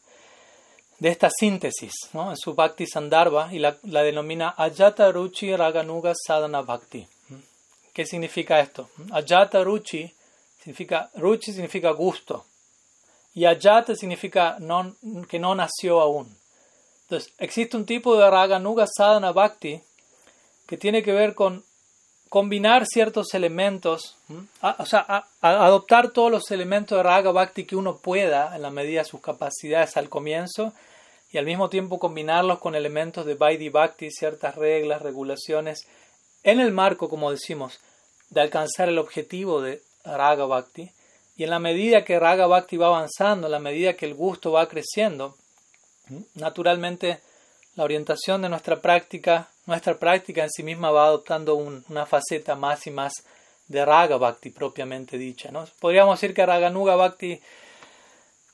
de 1.01 1.09
esta 1.09 1.31
síntesis 1.31 1.93
¿no? 2.13 2.29
en 2.29 2.37
su 2.37 2.53
Bhakti 2.53 2.85
Sandarbha 2.85 3.51
y 3.51 3.57
la, 3.57 3.75
la, 3.85 4.03
denomina 4.03 4.53
Ajata 4.55 5.11
Ruchi 5.11 5.55
Raganuga 5.55 6.13
Sadhana 6.13 6.61
Bhakti. 6.61 7.07
¿Qué 7.91 8.05
significa 8.05 8.59
esto? 8.59 8.87
Ajata 9.11 9.63
Ruchi 9.63 10.13
significa, 10.59 11.09
Ruchi 11.15 11.53
significa 11.53 11.89
gusto 11.89 12.45
y 13.33 13.45
Ajata 13.45 13.95
significa 13.95 14.57
que 15.27 15.39
no 15.39 15.55
nació 15.55 16.01
aún. 16.01 16.37
Entonces, 17.05 17.33
existe 17.39 17.77
un 17.77 17.87
tipo 17.87 18.15
de 18.15 18.29
Raganuga 18.29 18.85
Sadhana 18.85 19.31
Bhakti 19.31 19.81
que 20.67 20.77
tiene 20.77 21.01
que 21.01 21.13
ver 21.13 21.33
con 21.33 21.63
combinar 22.29 22.85
ciertos 22.85 23.33
elementos, 23.33 24.17
o 24.61 24.85
sea, 24.85 25.25
adoptar 25.41 26.11
todos 26.11 26.31
los 26.31 26.51
elementos 26.51 26.95
de 26.95 27.03
Raga 27.03 27.31
Bhakti 27.31 27.65
que 27.65 27.75
uno 27.75 27.97
pueda 27.97 28.55
en 28.55 28.61
la 28.61 28.69
medida 28.69 29.01
de 29.01 29.05
sus 29.05 29.19
capacidades 29.19 29.97
al 29.97 30.07
comienzo 30.07 30.73
y 31.31 31.37
al 31.37 31.45
mismo 31.45 31.69
tiempo 31.69 31.99
combinarlos 31.99 32.59
con 32.59 32.75
elementos 32.75 33.25
de 33.25 33.35
Vaidhi 33.35 33.69
Bhakti, 33.69 34.11
ciertas 34.11 34.55
reglas, 34.55 35.01
regulaciones, 35.01 35.87
en 36.43 36.59
el 36.59 36.71
marco, 36.71 37.09
como 37.09 37.31
decimos, 37.31 37.79
de 38.29 38.41
alcanzar 38.41 38.89
el 38.89 38.97
objetivo 38.97 39.61
de 39.61 39.81
Raga 40.03 40.45
Bhakti. 40.45 40.91
Y 41.37 41.43
en 41.43 41.49
la 41.51 41.59
medida 41.59 42.03
que 42.03 42.19
Raga 42.19 42.47
Bhakti 42.47 42.77
va 42.77 42.87
avanzando, 42.87 43.47
en 43.47 43.51
la 43.51 43.59
medida 43.59 43.93
que 43.93 44.05
el 44.05 44.13
gusto 44.13 44.51
va 44.51 44.67
creciendo, 44.67 45.35
naturalmente 46.35 47.19
la 47.75 47.85
orientación 47.85 48.41
de 48.41 48.49
nuestra 48.49 48.81
práctica, 48.81 49.49
nuestra 49.65 49.97
práctica 49.97 50.43
en 50.43 50.49
sí 50.49 50.63
misma 50.63 50.91
va 50.91 51.05
adoptando 51.05 51.55
una 51.55 52.05
faceta 52.05 52.55
más 52.55 52.85
y 52.87 52.91
más 52.91 53.13
de 53.67 53.85
Raga 53.85 54.17
Bhakti 54.17 54.49
propiamente 54.49 55.17
dicha. 55.17 55.51
¿no? 55.51 55.65
Podríamos 55.79 56.19
decir 56.19 56.35
que 56.35 56.45
Raganuga 56.45 56.95
Bhakti 56.95 57.39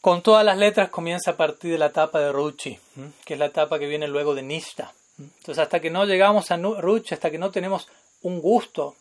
con 0.08 0.22
todas 0.22 0.46
las 0.46 0.58
letras 0.58 0.88
comienza 0.88 1.32
a 1.32 1.36
partir 1.36 1.70
de 1.74 1.78
la 1.78 1.88
etapa 1.88 2.22
de 2.22 2.32
Ruchi, 2.32 2.80
que 3.26 3.34
es 3.34 3.40
la 3.42 3.48
etapa 3.48 3.78
que 3.78 3.88
viene 3.88 4.08
luego 4.08 4.34
de 4.34 4.42
Nishta. 4.42 4.94
Entonces, 5.20 5.58
hasta 5.58 5.82
que 5.82 5.90
no 5.90 6.06
llegamos 6.06 6.50
a 6.50 6.56
Ruchi, 6.56 7.14
hasta 7.14 7.30
que 7.30 7.38
no 7.38 7.52
tenemos 7.52 7.90
un 8.22 8.40
gusto 8.40 8.96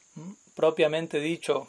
propiamente 0.56 1.20
dicho, 1.20 1.68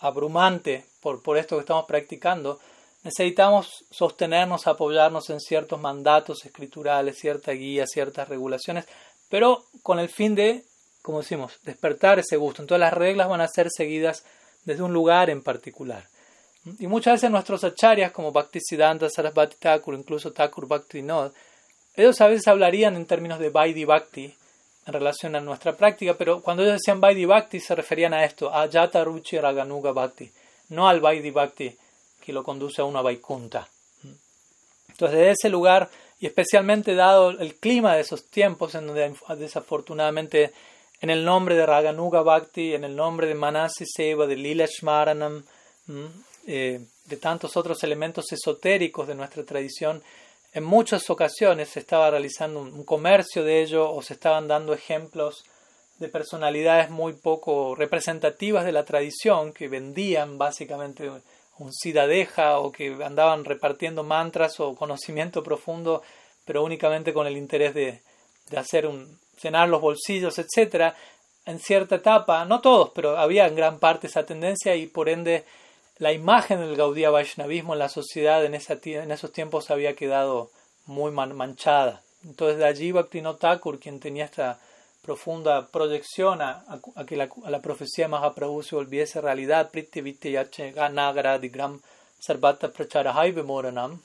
abrumante 0.00 0.84
por, 1.00 1.22
por 1.22 1.38
esto 1.38 1.56
que 1.56 1.60
estamos 1.60 1.86
practicando, 1.86 2.60
necesitamos 3.02 3.86
sostenernos, 3.90 4.66
apoyarnos 4.66 5.30
en 5.30 5.40
ciertos 5.40 5.80
mandatos 5.80 6.44
escriturales, 6.44 7.18
cierta 7.18 7.52
guía, 7.52 7.86
ciertas 7.86 8.28
regulaciones, 8.28 8.84
pero 9.30 9.64
con 9.82 9.98
el 9.98 10.10
fin 10.10 10.34
de, 10.34 10.64
como 11.00 11.22
decimos, 11.22 11.54
despertar 11.62 12.18
ese 12.18 12.36
gusto. 12.36 12.60
Entonces 12.60 12.80
las 12.80 12.92
reglas 12.92 13.30
van 13.30 13.40
a 13.40 13.48
ser 13.48 13.68
seguidas 13.74 14.22
desde 14.66 14.82
un 14.82 14.92
lugar 14.92 15.30
en 15.30 15.42
particular. 15.42 16.10
Y 16.78 16.86
muchas 16.86 17.14
veces 17.14 17.30
nuestros 17.30 17.62
acharyas, 17.62 18.10
como 18.12 18.32
Bhaktisiddhanta, 18.32 19.08
Sarasvati 19.08 19.56
Thakur, 19.56 19.94
incluso 19.94 20.32
Thakur 20.32 20.66
Bhakti 20.66 21.02
Nod, 21.02 21.32
ellos 21.94 22.20
a 22.20 22.26
veces 22.26 22.48
hablarían 22.48 22.96
en 22.96 23.06
términos 23.06 23.38
de 23.38 23.50
Vaidhi 23.50 23.84
Bhakti 23.84 24.34
en 24.86 24.92
relación 24.92 25.36
a 25.36 25.40
nuestra 25.40 25.76
práctica, 25.76 26.14
pero 26.14 26.42
cuando 26.42 26.62
ellos 26.62 26.74
decían 26.74 27.00
Vaidhi 27.00 27.24
Bhakti 27.24 27.60
se 27.60 27.74
referían 27.74 28.14
a 28.14 28.24
esto, 28.24 28.52
a 28.52 28.66
Yata 28.66 29.02
Ruchi 29.04 29.38
Raganuga 29.38 29.92
Bhakti, 29.92 30.30
no 30.70 30.88
al 30.88 31.00
Vaidhi 31.00 31.30
Bhakti 31.30 31.76
que 32.20 32.32
lo 32.32 32.42
conduce 32.42 32.82
a 32.82 32.84
una 32.84 33.00
Vaikunta. 33.00 33.68
Entonces, 34.88 35.18
desde 35.18 35.30
ese 35.30 35.48
lugar, 35.48 35.88
y 36.18 36.26
especialmente 36.26 36.94
dado 36.94 37.30
el 37.30 37.54
clima 37.54 37.94
de 37.94 38.00
esos 38.00 38.26
tiempos, 38.26 38.74
en 38.74 38.86
donde 38.86 39.14
desafortunadamente 39.36 40.52
en 41.00 41.10
el 41.10 41.24
nombre 41.24 41.54
de 41.54 41.66
Raganuga 41.66 42.22
Bhakti, 42.22 42.74
en 42.74 42.84
el 42.84 42.96
nombre 42.96 43.26
de 43.26 43.34
Manasi 43.34 43.84
Seva, 43.86 44.26
de 44.26 44.36
Lila 44.36 44.66
Shmaranam, 44.66 45.44
eh, 46.46 46.80
de 47.06 47.16
tantos 47.16 47.56
otros 47.56 47.82
elementos 47.82 48.32
esotéricos 48.32 49.08
de 49.08 49.14
nuestra 49.14 49.44
tradición, 49.44 50.02
en 50.52 50.64
muchas 50.64 51.10
ocasiones 51.10 51.68
se 51.68 51.80
estaba 51.80 52.10
realizando 52.10 52.60
un, 52.60 52.84
comercio 52.84 53.44
de 53.44 53.62
ello 53.62 53.90
o 53.92 54.00
se 54.00 54.14
estaban 54.14 54.48
dando 54.48 54.72
ejemplos 54.72 55.44
de 55.98 56.08
personalidades 56.08 56.88
muy 56.90 57.12
poco 57.14 57.74
representativas 57.74 58.64
de 58.64 58.72
la 58.72 58.84
tradición 58.84 59.52
que 59.52 59.68
vendían 59.68 60.38
básicamente 60.38 61.10
un 61.58 61.72
sidadeja 61.72 62.58
o 62.58 62.72
que 62.72 62.96
andaban 63.04 63.44
repartiendo 63.44 64.02
mantras 64.02 64.60
o 64.60 64.74
conocimiento 64.74 65.42
profundo, 65.42 66.02
pero 66.44 66.62
únicamente 66.62 67.12
con 67.12 67.26
el 67.26 67.36
interés 67.36 67.74
de, 67.74 68.00
de 68.50 68.58
hacer 68.58 68.86
un, 68.86 69.18
llenar 69.42 69.68
los 69.68 69.80
bolsillos, 69.80 70.38
etcétera, 70.38 70.94
en 71.44 71.58
cierta 71.58 71.96
etapa, 71.96 72.44
no 72.44 72.60
todos, 72.60 72.90
pero 72.94 73.18
había 73.18 73.46
en 73.46 73.54
gran 73.54 73.78
parte 73.78 74.06
esa 74.06 74.26
tendencia 74.26 74.74
y 74.74 74.86
por 74.86 75.08
ende 75.08 75.44
la 75.98 76.12
imagen 76.12 76.60
del 76.60 76.76
Gaudía 76.76 77.10
Vaishnavismo 77.10 77.72
en 77.72 77.78
la 77.78 77.88
sociedad 77.88 78.44
en, 78.44 78.54
esa, 78.54 78.78
en 78.82 79.10
esos 79.10 79.32
tiempos 79.32 79.70
había 79.70 79.96
quedado 79.96 80.50
muy 80.84 81.10
manchada. 81.10 82.02
Entonces 82.24 82.58
de 82.58 82.66
allí 82.66 82.92
Bhaktivinoda 82.92 83.38
Thakur, 83.38 83.78
quien 83.78 84.00
tenía 84.00 84.26
esta 84.26 84.60
profunda 85.02 85.68
proyección 85.68 86.42
a, 86.42 86.64
que 87.06 87.16
la, 87.16 87.28
a 87.44 87.50
la 87.50 87.62
profecía 87.62 88.06
de 88.06 88.08
Mahaprabhu 88.08 88.62
se 88.62 88.74
volviese 88.74 89.20
realidad, 89.20 89.70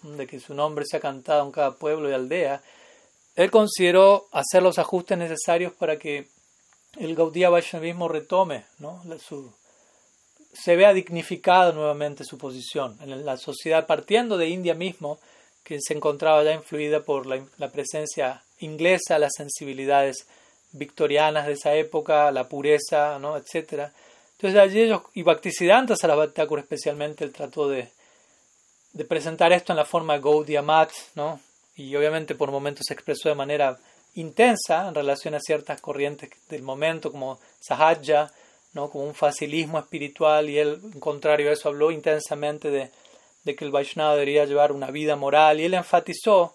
de 0.04 0.28
que 0.28 0.40
su 0.40 0.54
nombre 0.54 0.86
sea 0.86 1.00
cantado 1.00 1.44
en 1.44 1.52
cada 1.52 1.76
pueblo 1.76 2.10
y 2.10 2.14
aldea, 2.14 2.62
él 3.36 3.50
consideró 3.50 4.28
hacer 4.32 4.62
los 4.62 4.78
ajustes 4.78 5.18
necesarios 5.18 5.74
para 5.74 5.98
que 5.98 6.28
el 6.98 7.16
Gaudía 7.16 7.50
Vaishnavismo 7.50 8.08
retome, 8.08 8.66
¿no? 8.80 9.02
su, 9.18 9.52
se 10.54 10.76
vea 10.76 10.94
dignificada 10.94 11.72
nuevamente 11.72 12.24
su 12.24 12.38
posición 12.38 12.98
en 13.02 13.26
la 13.26 13.38
sociedad, 13.38 13.88
partiendo 13.88 14.38
de 14.38 14.50
India 14.50 14.76
mismo, 14.76 15.20
que 15.64 15.78
se 15.80 15.94
encontraba 15.94 16.44
ya 16.44 16.54
influida 16.54 17.02
por 17.02 17.26
la, 17.26 17.70
presencia 17.70 18.44
inglesa, 18.60 19.20
las 19.20 19.34
sensibilidades 19.36 20.28
victorianas 20.74 21.48
de 21.48 21.54
esa 21.54 21.76
época, 21.76 22.32
la 22.32 22.48
pureza, 22.48 23.20
¿no? 23.20 23.38
etc. 23.38 23.92
Entonces 24.34 24.60
allí 24.60 24.82
ellos, 24.82 25.02
y 25.14 25.24
Bhaktisiddhanta 25.24 25.96
Sarasvati 25.96 26.42
especialmente, 26.58 27.24
él 27.24 27.32
trató 27.32 27.70
de, 27.70 27.90
de 28.94 29.06
presentar 29.06 29.54
esto 29.54 29.74
en 29.74 29.78
la 29.78 29.86
forma 29.86 30.18
Gaudiya 30.18 30.62
Mat, 30.62 30.92
¿no? 31.16 31.40
y 31.76 31.96
obviamente 31.96 32.36
por 32.36 32.52
momentos 32.52 32.86
se 32.88 32.94
expresó 32.94 33.30
de 33.30 33.36
manera 33.36 33.78
intensa 34.16 34.88
en 34.88 34.96
relación 34.96 35.34
a 35.36 35.40
ciertas 35.40 35.80
corrientes 35.80 36.30
del 36.50 36.64
momento, 36.64 37.12
como 37.12 37.40
Sahaja, 37.60 38.32
¿no? 38.74 38.90
como 38.90 39.06
un 39.06 39.16
facilismo 39.16 39.80
espiritual, 39.80 40.50
y 40.50 40.58
él, 40.58 40.80
en 40.84 41.00
contrario 41.00 41.50
a 41.50 41.54
eso, 41.54 41.70
habló 41.70 41.92
intensamente 41.92 42.70
de, 42.70 42.92
que 43.56 43.66
el 43.66 43.72
Vaishnava 43.72 44.14
debería 44.14 44.46
llevar 44.46 44.72
una 44.72 44.92
vida 44.92 45.16
moral, 45.16 45.60
y 45.60 45.66
él 45.66 45.74
enfatizó 45.74 46.54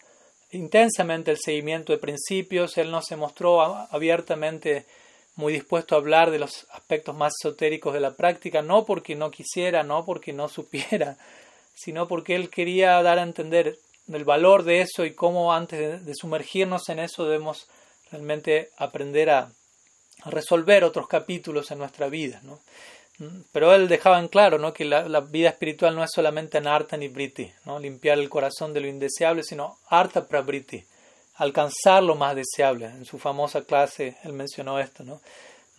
intensamente 0.53 1.31
el 1.31 1.39
seguimiento 1.39 1.93
de 1.93 1.99
principios, 1.99 2.79
él 2.79 2.91
no 2.91 3.03
se 3.03 3.17
mostró 3.17 3.63
abiertamente 3.91 4.87
muy 5.35 5.53
dispuesto 5.53 5.95
a 5.95 5.99
hablar 5.99 6.31
de 6.31 6.39
los 6.39 6.67
aspectos 6.71 7.15
más 7.15 7.35
esotéricos 7.39 7.93
de 7.93 8.01
la 8.01 8.15
práctica, 8.15 8.63
no 8.63 8.85
porque 8.85 9.15
no 9.15 9.31
quisiera, 9.31 9.83
no 9.83 10.05
porque 10.05 10.33
no 10.33 10.49
supiera, 10.49 11.19
sino 11.75 12.09
porque 12.09 12.35
él 12.35 12.49
quería 12.49 13.03
dar 13.03 13.19
a 13.19 13.23
entender 13.23 13.79
el 14.09 14.25
valor 14.25 14.63
de 14.63 14.81
eso 14.81 15.05
y 15.05 15.15
cómo 15.15 15.53
antes 15.53 16.05
de, 16.05 16.15
sumergirnos 16.15 16.89
en 16.89 17.01
eso 17.01 17.25
debemos 17.25 17.67
realmente 18.11 18.71
aprender 18.79 19.31
a, 19.31 19.51
resolver 20.31 20.85
otros 20.85 21.09
capítulos 21.09 21.71
en 21.71 21.79
nuestra 21.79 22.09
vida. 22.09 22.41
¿no? 22.43 22.59
Pero 23.53 23.75
él 23.75 23.89
dejaba 23.89 24.19
en 24.19 24.29
claro 24.29 24.59
¿no? 24.59 24.73
que 24.73 24.85
la, 24.85 25.21
vida 25.21 25.49
espiritual 25.49 25.95
no 25.95 26.05
es 26.05 26.11
solamente 26.15 26.59
anarta 26.59 26.97
ni 26.97 27.09
briti, 27.09 27.51
¿no? 27.65 27.79
limpiar 27.79 28.19
el 28.19 28.29
corazón 28.29 28.73
de 28.73 28.81
lo 28.81 28.89
indeseable, 28.89 29.43
sino 29.43 29.79
arta 29.89 30.27
prabriti, 30.27 30.85
alcanzar 31.37 32.03
lo 32.03 32.15
más 32.15 32.37
deseable. 32.37 32.87
En 32.87 33.05
su 33.05 33.19
famosa 33.19 33.63
clase 33.63 34.17
él 34.25 34.33
mencionó 34.33 34.79
esto. 34.79 35.03
¿no? 35.05 35.21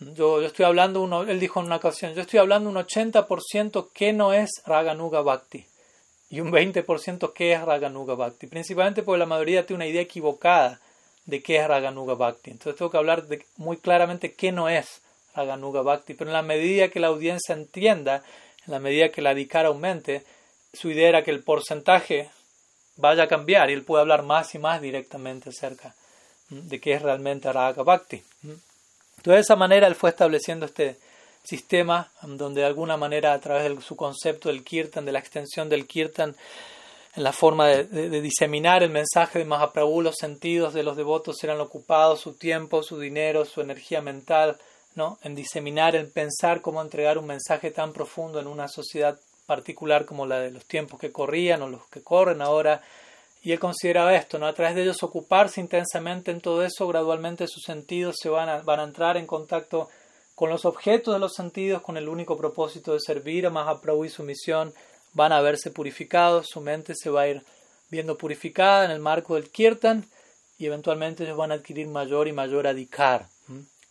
Yo, 0.00 0.40
yo 0.40 0.46
estoy 0.46 0.64
hablando, 0.64 1.02
uno, 1.02 1.22
él 1.22 1.40
dijo 1.40 1.60
en 1.60 1.66
una 1.66 1.76
ocasión, 1.76 2.14
yo 2.14 2.22
estoy 2.22 2.40
hablando 2.40 2.70
un 2.70 2.76
80% 2.76 3.90
que 3.92 4.12
no 4.12 4.32
es 4.32 4.50
Raganuga 4.66 5.20
Bhakti 5.20 5.66
y 6.30 6.40
un 6.40 6.52
20% 6.52 7.32
que 7.32 7.52
es 7.52 7.62
Raganuga 7.62 8.14
Bhakti, 8.14 8.46
principalmente 8.46 9.02
porque 9.02 9.18
la 9.18 9.26
mayoría 9.26 9.66
tiene 9.66 9.78
una 9.78 9.86
idea 9.86 10.02
equivocada 10.02 10.80
de 11.28 11.42
qué 11.42 11.58
es 11.58 11.68
Raganuga 11.68 12.14
Bhakti. 12.14 12.50
Entonces 12.50 12.76
tengo 12.76 12.90
que 12.90 12.96
hablar 12.96 13.26
de 13.26 13.44
muy 13.58 13.76
claramente 13.76 14.32
qué 14.32 14.50
no 14.50 14.68
es 14.68 15.02
Raganuga 15.34 15.82
Bhakti, 15.82 16.14
pero 16.14 16.30
en 16.30 16.34
la 16.34 16.42
medida 16.42 16.88
que 16.88 17.00
la 17.00 17.08
audiencia 17.08 17.54
entienda, 17.54 18.24
en 18.66 18.72
la 18.72 18.80
medida 18.80 19.10
que 19.10 19.20
la 19.22 19.30
adhikara 19.30 19.68
aumente, 19.68 20.24
su 20.72 20.90
idea 20.90 21.10
era 21.10 21.22
que 21.22 21.30
el 21.30 21.42
porcentaje 21.42 22.30
vaya 22.96 23.24
a 23.24 23.28
cambiar 23.28 23.68
y 23.68 23.74
él 23.74 23.84
puede 23.84 24.00
hablar 24.00 24.22
más 24.22 24.54
y 24.54 24.58
más 24.58 24.80
directamente 24.80 25.50
acerca 25.50 25.94
de 26.48 26.80
qué 26.80 26.94
es 26.94 27.02
realmente 27.02 27.52
Raga 27.52 27.82
Bhakti. 27.82 28.24
Entonces 28.42 29.34
de 29.34 29.40
esa 29.40 29.56
manera 29.56 29.86
él 29.86 29.94
fue 29.94 30.10
estableciendo 30.10 30.64
este, 30.64 30.96
sistema 31.44 32.10
donde 32.22 32.62
de 32.62 32.66
alguna 32.66 32.96
manera 32.96 33.34
a 33.34 33.38
través 33.38 33.64
de 33.68 33.82
su 33.82 33.96
concepto 33.96 34.48
del 34.48 34.64
kirtan, 34.64 35.04
de 35.04 35.12
la 35.12 35.18
extensión 35.18 35.68
del 35.68 35.86
kirtan, 35.86 36.34
en 37.18 37.24
la 37.24 37.32
forma 37.32 37.66
de, 37.66 38.20
diseminar 38.20 38.84
el 38.84 38.90
mensaje 38.90 39.40
de 39.40 39.44
Mahaprabhu, 39.44 40.02
los 40.02 40.14
sentidos 40.14 40.72
de 40.72 40.84
los 40.84 40.96
devotos 40.96 41.42
eran 41.42 41.60
ocupados, 41.60 42.20
su 42.20 42.34
tiempo, 42.34 42.84
su 42.84 43.00
dinero, 43.00 43.44
su 43.44 43.60
energía 43.60 44.00
mental, 44.00 44.56
¿no? 44.94 45.18
en 45.24 45.34
diseminar, 45.34 45.96
en 45.96 46.12
pensar 46.12 46.60
cómo 46.60 46.80
entregar 46.80 47.18
un 47.18 47.26
mensaje 47.26 47.72
tan 47.72 47.92
profundo 47.92 48.38
en 48.38 48.46
una 48.46 48.68
sociedad 48.68 49.18
particular 49.46 50.04
como 50.04 50.26
la 50.26 50.38
de 50.38 50.52
los 50.52 50.64
tiempos 50.64 51.00
que 51.00 51.10
corrían 51.10 51.60
o 51.62 51.68
los 51.68 51.88
que 51.88 52.02
corren 52.02 52.40
ahora. 52.40 52.82
Y 53.42 53.50
él 53.50 53.58
consideraba 53.58 54.14
esto, 54.14 54.38
¿no? 54.38 54.46
a 54.46 54.52
través 54.52 54.76
de 54.76 54.82
ellos 54.82 55.02
ocuparse 55.02 55.60
intensamente 55.60 56.30
en 56.30 56.40
todo 56.40 56.64
eso, 56.64 56.86
gradualmente 56.86 57.48
sus 57.48 57.64
sentidos 57.64 58.14
se 58.22 58.28
van 58.28 58.48
a, 58.48 58.58
van 58.62 58.78
a 58.78 58.84
entrar 58.84 59.16
en 59.16 59.26
contacto 59.26 59.88
con 60.36 60.50
los 60.50 60.64
objetos 60.64 61.14
de 61.14 61.18
los 61.18 61.34
sentidos, 61.34 61.82
con 61.82 61.96
el 61.96 62.08
único 62.08 62.36
propósito 62.36 62.92
de 62.92 63.00
servir 63.00 63.44
a 63.44 63.50
Mahaprabhu 63.50 64.04
y 64.04 64.08
su 64.08 64.22
misión, 64.22 64.72
van 65.12 65.32
a 65.32 65.40
verse 65.40 65.70
purificados, 65.70 66.48
su 66.48 66.60
mente 66.60 66.94
se 66.94 67.10
va 67.10 67.22
a 67.22 67.28
ir 67.28 67.42
viendo 67.90 68.18
purificada 68.18 68.84
en 68.84 68.90
el 68.90 69.00
marco 69.00 69.34
del 69.34 69.50
kirtan 69.50 70.04
y 70.58 70.66
eventualmente 70.66 71.24
ellos 71.24 71.36
van 71.36 71.52
a 71.52 71.54
adquirir 71.54 71.86
mayor 71.88 72.28
y 72.28 72.32
mayor 72.32 72.66
adhikar 72.66 73.28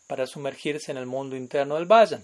para 0.07 0.27
sumergirse 0.27 0.91
en 0.91 0.98
el 0.98 1.06
mundo 1.06 1.35
interno 1.35 1.76
del 1.76 1.85
vayan, 1.85 2.23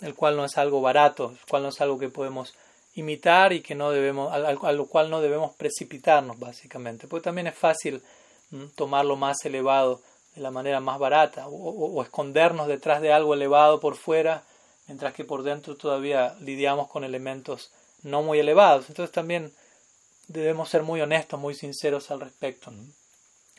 el 0.00 0.14
cual 0.14 0.36
no 0.36 0.44
es 0.44 0.58
algo 0.58 0.80
barato, 0.80 1.30
el 1.30 1.46
cual 1.48 1.62
no 1.62 1.68
es 1.68 1.80
algo 1.80 1.98
que 1.98 2.08
podemos 2.08 2.54
imitar 2.94 3.52
y 3.52 3.60
que 3.60 3.74
no 3.74 3.90
debemos, 3.90 4.32
a, 4.32 4.72
lo 4.72 4.86
cual 4.86 5.10
no 5.10 5.20
debemos 5.20 5.54
precipitarnos 5.54 6.38
básicamente, 6.38 7.06
porque 7.06 7.24
también 7.24 7.46
es 7.46 7.54
fácil 7.54 8.02
tomar 8.74 9.04
lo 9.04 9.16
más 9.16 9.44
elevado 9.44 10.00
de 10.34 10.42
la 10.42 10.50
manera 10.50 10.80
más 10.80 10.98
barata 10.98 11.46
o, 11.48 12.02
escondernos 12.02 12.68
detrás 12.68 13.00
de 13.00 13.12
algo 13.12 13.34
elevado 13.34 13.80
por 13.80 13.96
fuera 13.96 14.44
mientras 14.86 15.14
que 15.14 15.24
por 15.24 15.42
dentro 15.42 15.76
todavía 15.76 16.36
lidiamos 16.40 16.88
con 16.88 17.04
elementos 17.04 17.72
no 18.06 18.22
muy 18.22 18.38
elevados. 18.38 18.88
Entonces 18.88 19.12
también 19.12 19.52
debemos 20.28 20.68
ser 20.68 20.82
muy 20.82 21.00
honestos, 21.00 21.38
muy 21.38 21.54
sinceros 21.54 22.10
al 22.10 22.20
respecto. 22.20 22.72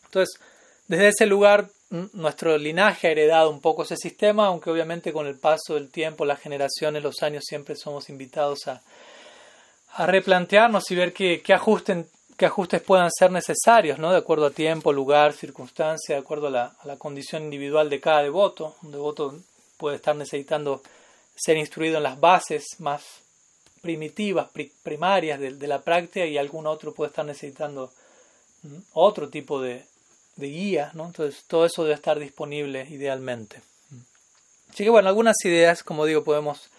Entonces, 0.05 0.39
desde 0.87 1.09
ese 1.09 1.25
lugar, 1.25 1.69
nuestro 2.13 2.57
linaje 2.57 3.07
ha 3.07 3.11
heredado 3.11 3.49
un 3.49 3.61
poco 3.61 3.83
ese 3.83 3.97
sistema, 3.97 4.47
aunque 4.47 4.69
obviamente 4.69 5.13
con 5.13 5.27
el 5.27 5.37
paso 5.37 5.75
del 5.75 5.89
tiempo, 5.89 6.25
las 6.25 6.39
generaciones, 6.39 7.03
los 7.03 7.21
años, 7.23 7.43
siempre 7.45 7.75
somos 7.75 8.09
invitados 8.09 8.67
a, 8.67 8.81
a 9.93 10.05
replantearnos 10.05 10.89
y 10.91 10.95
ver 10.95 11.13
qué, 11.13 11.41
qué 11.43 11.53
ajustes 11.53 12.81
puedan 12.81 13.09
ser 13.11 13.31
necesarios, 13.31 13.99
¿no? 13.99 14.11
de 14.11 14.17
acuerdo 14.17 14.45
a 14.45 14.51
tiempo, 14.51 14.93
lugar, 14.93 15.33
circunstancia, 15.33 16.15
de 16.15 16.21
acuerdo 16.21 16.47
a 16.47 16.75
la, 16.83 16.97
condición 16.97 17.43
individual 17.43 17.89
de 17.89 17.99
cada 17.99 18.23
devoto. 18.23 18.75
Un 18.83 18.91
devoto 18.91 19.39
puede 19.77 19.95
estar 19.97 20.15
necesitando 20.15 20.81
ser 21.35 21.57
instruido 21.57 21.97
en 21.97 22.03
las 22.03 22.19
bases 22.19 22.65
más 22.79 23.03
primitivas, 23.81 24.49
primarias 24.83 25.39
de, 25.39 25.67
la 25.67 25.81
práctica 25.81 26.25
y 26.25 26.37
algún 26.37 26.67
otro 26.67 26.93
puede 26.93 27.09
estar 27.09 27.25
necesitando 27.25 27.91
otro 28.93 29.29
tipo 29.29 29.61
de, 29.61 29.85
guía. 30.37 30.91
¿no? 30.93 31.07
Entonces, 31.07 31.43
todo 31.47 31.65
eso 31.65 31.83
debe 31.83 31.95
estar 31.95 32.19
disponible 32.19 32.85
idealmente. 32.89 33.61
Así 34.69 34.83
que, 34.83 34.89
bueno, 34.89 35.09
algunas 35.09 35.37
ideas, 35.43 35.83
como 35.83 36.05
digo, 36.05 36.23
podemos 36.23 36.69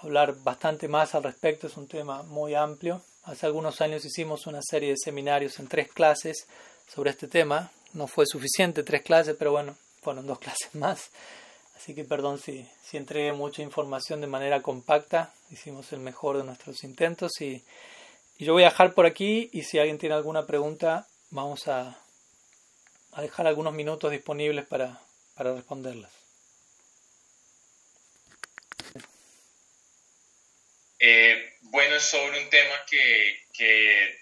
hablar 0.00 0.34
bastante 0.42 0.88
más 0.88 1.14
al 1.14 1.24
respecto, 1.24 1.66
es 1.66 1.76
un 1.76 1.88
tema 1.88 2.22
muy 2.22 2.54
amplio. 2.54 3.02
Hace 3.24 3.46
algunos 3.46 3.80
años 3.80 4.04
hicimos 4.04 4.46
una 4.46 4.60
serie 4.62 4.90
de 4.90 4.96
seminarios 4.96 5.58
en 5.58 5.66
tres 5.66 5.90
clases 5.90 6.46
sobre 6.92 7.10
este 7.10 7.26
tema. 7.26 7.70
No 7.94 8.06
fue 8.06 8.26
suficiente 8.26 8.82
tres 8.82 9.02
clases, 9.02 9.34
pero 9.38 9.52
bueno, 9.52 9.76
fueron 10.02 10.26
dos 10.26 10.38
clases 10.40 10.74
más. 10.74 11.10
Así 11.76 11.94
que 11.94 12.04
perdón 12.04 12.38
si, 12.38 12.68
si 12.82 12.96
entregué 12.96 13.32
mucha 13.32 13.62
información 13.62 14.20
de 14.20 14.26
manera 14.26 14.62
compacta. 14.62 15.32
Hicimos 15.54 15.92
el 15.92 16.00
mejor 16.00 16.36
de 16.36 16.42
nuestros 16.42 16.82
intentos 16.82 17.40
y, 17.40 17.64
yo 18.38 18.54
voy 18.54 18.64
a 18.64 18.70
dejar 18.70 18.92
por 18.92 19.06
aquí 19.06 19.48
y 19.52 19.62
si 19.62 19.78
alguien 19.78 19.98
tiene 19.98 20.16
alguna 20.16 20.44
pregunta 20.44 21.06
vamos 21.30 21.68
a, 21.68 21.96
dejar 23.18 23.46
algunos 23.46 23.72
minutos 23.72 24.10
disponibles 24.10 24.66
para, 24.66 25.00
para 25.36 25.54
responderlas. 25.54 26.10
Eh, 30.98 31.56
bueno, 31.60 32.00
sobre 32.00 32.42
un 32.42 32.50
tema 32.50 32.74
que, 32.90 33.44
que, 33.52 34.18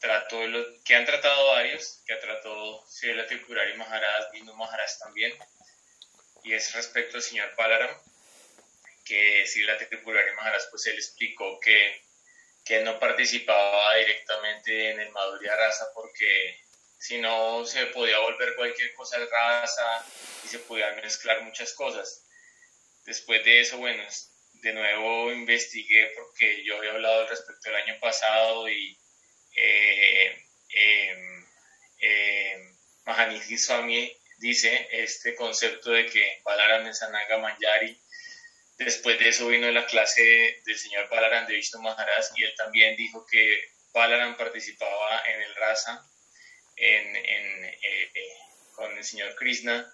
trató, 0.00 0.40
que 0.84 0.96
han 0.96 1.06
tratado 1.06 1.52
varios, 1.52 2.00
que 2.04 2.14
ha 2.14 2.18
tratado 2.18 2.84
Srila 2.88 3.28
Tripurari 3.28 3.76
Maharaj, 3.76 4.32
Vino 4.32 4.56
Maharaj 4.56 4.98
también, 4.98 5.32
y 6.42 6.52
es 6.52 6.74
respecto 6.74 7.18
al 7.18 7.22
señor 7.22 7.54
Balaram, 7.56 7.96
que 9.04 9.46
Srila 9.46 9.76
Tripurari 9.76 10.32
Maharaj, 10.34 10.62
pues 10.70 10.86
él 10.86 10.94
explicó 10.94 11.60
que, 11.60 12.02
que 12.64 12.80
no 12.80 12.98
participaba 12.98 13.96
directamente 13.96 14.90
en 14.90 15.00
el 15.00 15.10
Madhurya 15.10 15.56
Rasa 15.56 15.92
porque 15.94 16.60
si 16.98 17.18
no 17.18 17.66
se 17.66 17.86
podía 17.86 18.18
volver 18.18 18.56
cualquier 18.56 18.94
cosa 18.94 19.18
de 19.18 19.26
raza 19.26 20.06
y 20.44 20.48
se 20.48 20.58
podían 20.60 20.96
mezclar 20.96 21.42
muchas 21.42 21.74
cosas. 21.74 22.24
Después 23.04 23.44
de 23.44 23.60
eso, 23.60 23.76
bueno, 23.76 24.02
de 24.54 24.72
nuevo 24.72 25.30
investigué 25.30 26.12
porque 26.16 26.64
yo 26.64 26.78
había 26.78 26.92
hablado 26.92 27.20
al 27.20 27.28
respecto 27.28 27.68
el 27.68 27.76
año 27.76 27.98
pasado 28.00 28.66
y 28.70 28.98
eh, 29.56 30.46
eh, 30.74 31.44
eh, 32.00 33.58
Swami 33.58 34.10
dice 34.38 34.88
este 34.90 35.34
concepto 35.34 35.90
de 35.90 36.06
que 36.06 36.40
Balaram 36.42 36.86
es 36.86 37.02
Anaga 37.02 37.38
Manjari. 37.38 38.00
Después 38.76 39.18
de 39.20 39.28
eso 39.28 39.46
vino 39.46 39.70
la 39.70 39.86
clase 39.86 40.60
del 40.64 40.78
señor 40.78 41.08
Balaram 41.08 41.46
de 41.46 41.54
Vishnu 41.54 41.80
Maharaj 41.80 42.26
y 42.36 42.42
él 42.42 42.54
también 42.56 42.96
dijo 42.96 43.24
que 43.30 43.60
Balaram 43.92 44.36
participaba 44.36 45.22
en 45.26 45.42
el 45.42 45.54
Rasa 45.54 46.04
en, 46.76 47.16
eh, 47.16 47.78
eh, 47.82 48.36
con 48.74 48.96
el 48.96 49.04
señor 49.04 49.36
Krishna. 49.36 49.88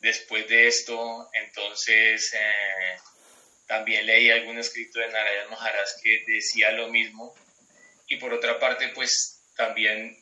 Después 0.00 0.48
de 0.48 0.66
esto, 0.66 1.30
entonces 1.34 2.32
eh, 2.34 2.96
también 3.68 4.06
leí 4.06 4.30
algún 4.30 4.58
escrito 4.58 4.98
de 4.98 5.08
Narayana 5.08 5.50
Maharaj 5.50 5.88
que 6.02 6.24
decía 6.26 6.72
lo 6.72 6.88
mismo. 6.88 7.34
Y 8.08 8.16
por 8.16 8.34
otra 8.34 8.58
parte, 8.58 8.88
pues 8.88 9.44
también 9.54 10.16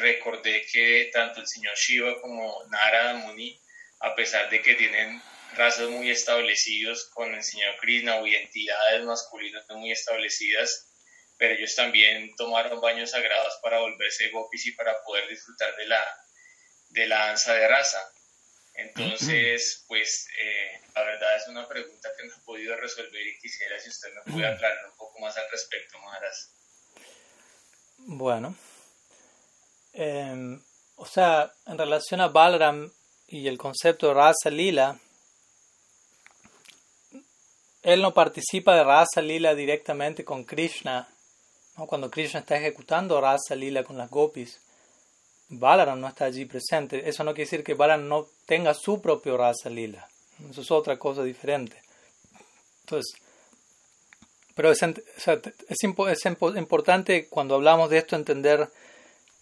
recordé 0.00 0.66
que 0.72 1.10
tanto 1.12 1.40
el 1.40 1.46
señor 1.46 1.76
Shiva 1.76 2.20
como 2.20 2.64
Narada 2.70 3.14
Muni, 3.14 3.60
a 4.00 4.16
pesar 4.16 4.50
de 4.50 4.60
que 4.60 4.74
tienen 4.74 5.22
razas 5.56 5.88
muy 5.88 6.10
establecidos 6.10 7.08
con 7.14 7.34
el 7.34 7.42
señor 7.42 7.76
Krishna 7.80 8.16
o 8.16 8.26
identidades 8.26 9.04
masculinas 9.04 9.64
muy 9.70 9.92
establecidas, 9.92 10.90
pero 11.36 11.54
ellos 11.54 11.74
también 11.74 12.34
tomaron 12.36 12.80
baños 12.80 13.10
sagrados 13.10 13.54
para 13.62 13.80
volverse 13.80 14.30
gopis 14.30 14.66
y 14.66 14.72
para 14.72 14.94
poder 15.04 15.28
disfrutar 15.28 15.74
de 15.76 15.86
la, 15.86 16.02
de 16.90 17.06
la 17.06 17.26
danza 17.26 17.54
de 17.54 17.68
raza. 17.68 18.00
Entonces, 18.74 19.84
pues 19.86 20.26
eh, 20.42 20.80
la 20.94 21.02
verdad 21.04 21.36
es 21.36 21.46
una 21.46 21.68
pregunta 21.68 22.08
que 22.16 22.26
no 22.26 22.34
he 22.34 22.40
podido 22.44 22.76
resolver 22.76 23.24
y 23.24 23.38
quisiera 23.38 23.78
si 23.78 23.88
usted 23.88 24.08
me 24.14 24.32
puede 24.32 24.46
aclarar 24.46 24.86
un 24.90 24.96
poco 24.96 25.20
más 25.20 25.36
al 25.36 25.48
respecto, 25.50 25.98
Maharaj. 26.00 26.34
Bueno, 27.98 28.56
em, 29.92 30.60
o 30.96 31.06
sea, 31.06 31.52
en 31.66 31.78
relación 31.78 32.20
a 32.20 32.28
Balaram 32.28 32.92
y 33.28 33.46
el 33.46 33.58
concepto 33.58 34.08
de 34.08 34.14
raza 34.14 34.50
lila, 34.50 34.98
él 37.84 38.02
no 38.02 38.12
participa 38.12 38.74
de 38.74 38.82
raza 38.82 39.22
lila 39.22 39.54
directamente 39.54 40.24
con 40.24 40.44
Krishna 40.44 41.08
cuando 41.74 42.10
Krishna 42.10 42.40
está 42.40 42.56
ejecutando 42.56 43.20
Rasa 43.20 43.54
Lila 43.56 43.82
con 43.82 43.98
las 43.98 44.10
gopis, 44.10 44.60
Balaram 45.48 46.00
no 46.00 46.08
está 46.08 46.26
allí 46.26 46.46
presente. 46.46 47.08
Eso 47.08 47.24
no 47.24 47.32
quiere 47.34 47.50
decir 47.50 47.64
que 47.64 47.74
Balaram 47.74 48.08
no 48.08 48.26
tenga 48.46 48.74
su 48.74 49.00
propio 49.00 49.36
Rasa 49.36 49.68
Lila. 49.70 50.06
Eso 50.50 50.62
es 50.62 50.70
otra 50.70 50.98
cosa 50.98 51.22
diferente. 51.22 51.76
Entonces, 52.80 53.14
pero 54.54 54.70
es, 54.70 54.82
es, 54.82 55.84
importante 55.84 57.28
cuando 57.28 57.56
hablamos 57.56 57.90
de 57.90 57.98
esto 57.98 58.14
entender 58.16 58.68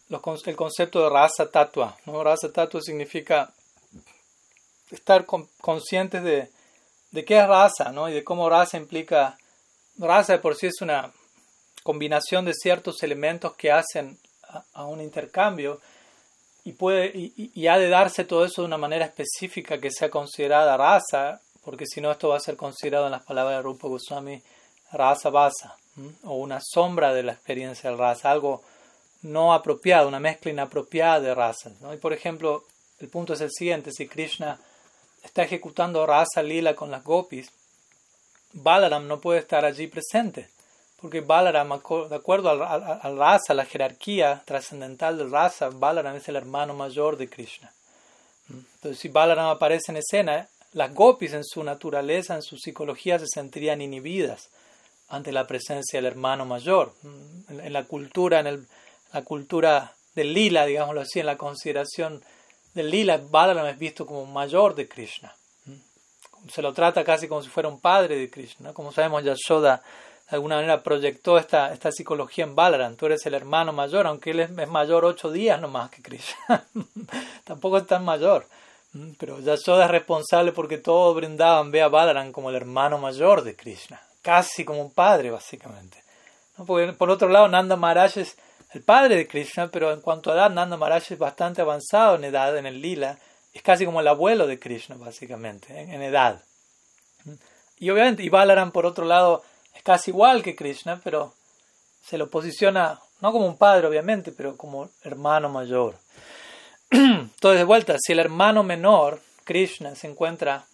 el 0.08 0.56
concepto 0.56 1.02
de 1.02 1.10
Rasa 1.10 1.50
Tatua. 1.50 1.96
¿no? 2.06 2.24
Rasa 2.24 2.50
Tatua 2.52 2.80
significa 2.80 3.52
estar 4.90 5.26
conscientes 5.26 6.22
de, 6.22 6.48
de 7.12 7.24
qué 7.24 7.38
es 7.38 7.46
raza 7.46 7.92
¿no? 7.92 8.08
y 8.08 8.12
de 8.12 8.24
cómo 8.24 8.50
raza 8.50 8.76
implica. 8.76 9.38
Raza 9.98 10.32
de 10.32 10.38
por 10.40 10.56
sí 10.56 10.66
es 10.66 10.80
una 10.80 11.12
combinación 11.82 12.44
de 12.44 12.54
ciertos 12.54 13.02
elementos 13.02 13.54
que 13.54 13.70
hacen 13.70 14.18
a, 14.72 14.84
un 14.84 15.00
intercambio 15.00 15.80
y, 16.64 16.72
puede, 16.72 17.12
y, 17.14 17.66
ha 17.66 17.78
de 17.78 17.88
darse 17.88 18.24
todo 18.24 18.44
eso 18.44 18.62
de 18.62 18.66
una 18.66 18.78
manera 18.78 19.04
específica 19.04 19.78
que 19.78 19.90
sea 19.90 20.10
considerada 20.10 20.76
raza, 20.76 21.40
porque 21.64 21.86
si 21.86 22.00
no 22.00 22.10
esto 22.10 22.28
va 22.28 22.36
a 22.36 22.40
ser 22.40 22.56
considerado 22.56 23.06
en 23.06 23.12
las 23.12 23.24
palabras 23.24 23.56
de 23.56 23.62
Rupa 23.62 23.88
Goswami 23.88 24.42
raza 24.92 25.30
basa, 25.30 25.76
o 26.24 26.36
una 26.36 26.60
sombra 26.62 27.12
de 27.12 27.22
la 27.22 27.32
experiencia 27.32 27.90
del 27.90 27.98
raza, 27.98 28.30
algo 28.30 28.62
no 29.22 29.52
apropiado, 29.52 30.08
una 30.08 30.20
mezcla 30.20 30.50
inapropiada 30.50 31.20
de 31.20 31.34
razas. 31.34 31.80
¿no? 31.80 31.92
Y 31.92 31.96
por 31.96 32.12
ejemplo, 32.12 32.64
el 33.00 33.08
punto 33.08 33.34
es 33.34 33.40
el 33.40 33.50
siguiente, 33.50 33.90
si 33.92 34.06
Krishna 34.06 34.58
está 35.22 35.42
ejecutando 35.42 36.06
raza 36.06 36.42
lila 36.42 36.74
con 36.74 36.90
las 36.90 37.04
gopis, 37.04 37.50
Balaram 38.54 39.06
no 39.06 39.20
puede 39.20 39.40
estar 39.40 39.64
allí 39.64 39.86
presente 39.86 40.48
porque 41.02 41.20
Balaram, 41.20 41.68
de 42.08 42.14
acuerdo 42.14 42.48
al, 42.48 42.62
al, 42.62 43.18
raza, 43.18 43.54
la 43.54 43.64
jerarquía 43.64 44.40
trascendental 44.44 45.18
del 45.18 45.32
raza, 45.32 45.68
Balaram 45.68 46.14
es 46.14 46.28
el 46.28 46.36
hermano 46.36 46.74
mayor 46.74 47.16
de 47.16 47.28
Krishna. 47.28 47.72
Entonces, 48.48 49.00
si 49.00 49.08
Balaram 49.08 49.46
aparece 49.46 49.90
en 49.90 49.96
escena, 49.96 50.48
las 50.72 50.94
gopis 50.94 51.32
en 51.32 51.44
su 51.44 51.64
naturaleza, 51.64 52.36
en 52.36 52.42
su 52.42 52.56
psicología, 52.56 53.18
se 53.18 53.26
sentirían 53.26 53.82
inhibidas 53.82 54.48
ante 55.08 55.32
la 55.32 55.44
presencia 55.48 55.98
del 55.98 56.06
hermano 56.06 56.46
mayor. 56.46 56.94
En, 57.48 57.72
la 57.72 57.82
cultura, 57.82 58.38
en 58.38 58.68
la 59.12 59.22
cultura 59.22 59.94
del 60.14 60.32
lila, 60.32 60.66
digámoslo 60.66 61.00
así, 61.00 61.18
en 61.18 61.26
la 61.26 61.36
consideración 61.36 62.22
del 62.74 62.90
lila, 62.90 63.20
Balaram 63.30 63.66
es 63.66 63.78
visto 63.78 64.06
como 64.06 64.26
mayor 64.26 64.74
de 64.74 64.88
Krishna. 64.88 65.34
Se 66.50 66.62
lo 66.62 66.72
trata 66.72 67.04
casi 67.04 67.28
como 67.28 67.42
si 67.42 67.48
fuera 67.48 67.68
un 67.68 67.80
padre 67.80 68.16
de 68.16 68.30
Krishna. 68.30 68.72
Como 68.72 68.92
sabemos, 68.92 69.22
Yashoda 69.22 69.82
de 70.32 70.36
alguna 70.36 70.56
manera 70.56 70.82
proyectó 70.82 71.36
esta, 71.36 71.72
esta 71.74 71.92
psicología 71.92 72.44
en 72.44 72.54
Balaram. 72.54 72.96
Tú 72.96 73.06
eres 73.06 73.24
el 73.26 73.34
hermano 73.34 73.72
mayor, 73.72 74.06
aunque 74.06 74.30
él 74.30 74.40
es, 74.40 74.50
mayor 74.50 75.04
ocho 75.04 75.30
días 75.30 75.60
nomás 75.60 75.90
que 75.90 76.00
Krishna. 76.00 76.64
Tampoco 77.44 77.76
es 77.76 77.86
tan 77.86 78.04
mayor. 78.04 78.46
Mm, 78.94 79.10
pero 79.18 79.40
Yashoda 79.40 79.84
es 79.84 79.90
responsable 79.90 80.52
porque 80.52 80.78
todos 80.78 81.14
brindaban 81.14 81.70
ve 81.70 81.82
a 81.82 81.88
Balaram 81.88 82.32
como 82.32 82.48
el 82.48 82.56
hermano 82.56 82.96
mayor 82.96 83.44
de 83.44 83.54
Krishna. 83.54 84.00
Casi 84.22 84.64
como 84.64 84.80
un 84.80 84.90
padre, 84.90 85.30
básicamente. 85.30 86.02
por 86.96 87.10
otro 87.10 87.28
lado, 87.28 87.48
Nanda 87.48 87.76
Maharaj 87.76 88.16
el 88.74 88.82
padre 88.82 89.16
de 89.16 89.26
Krishna, 89.26 89.68
pero 89.68 89.92
en 89.92 90.00
cuanto 90.00 90.30
a 90.30 90.34
edad, 90.34 90.50
Nanda 90.50 90.76
Maharaj 90.76 91.12
es 91.12 91.18
bastante 91.18 91.60
avanzado 91.60 92.16
en 92.16 92.24
edad, 92.24 92.56
en 92.56 92.66
el 92.66 92.80
lila. 92.80 93.18
Es 93.52 93.62
casi 93.62 93.84
como 93.84 94.00
el 94.00 94.08
abuelo 94.08 94.46
de 94.46 94.58
Krishna, 94.58 94.96
básicamente, 94.96 95.78
en, 95.78 95.92
en 95.92 96.02
edad. 96.02 96.42
Y 97.78 97.90
obviamente, 97.90 98.22
y 98.22 98.28
Balaram, 98.28 98.72
por 98.72 98.86
otro 98.86 99.04
lado, 99.04 99.42
es 99.74 99.82
casi 99.82 100.10
igual 100.10 100.42
que 100.42 100.56
Krishna, 100.56 101.00
pero 101.02 101.34
se 102.04 102.18
lo 102.18 102.28
posiciona 102.28 102.98
no 103.22 103.32
como 103.32 103.46
un 103.46 103.56
padre, 103.56 103.86
obviamente, 103.86 104.32
pero 104.32 104.56
como 104.56 104.90
hermano 105.02 105.48
mayor. 105.48 105.96
Entonces, 106.90 107.58
de 107.58 107.64
vuelta, 107.64 107.96
si 107.98 108.12
el 108.12 108.18
hermano 108.18 108.62
menor, 108.64 109.20
Krishna, 109.44 109.94
se 109.94 110.08
encuentra 110.08 110.66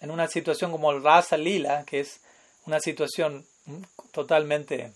en 0.00 0.10
una 0.10 0.28
situación 0.28 0.70
como 0.70 0.92
el 0.92 1.02
Rasa 1.02 1.36
Lila, 1.36 1.84
que 1.84 2.00
es 2.00 2.20
una 2.66 2.78
situación 2.80 3.44
totalmente, 4.12 4.92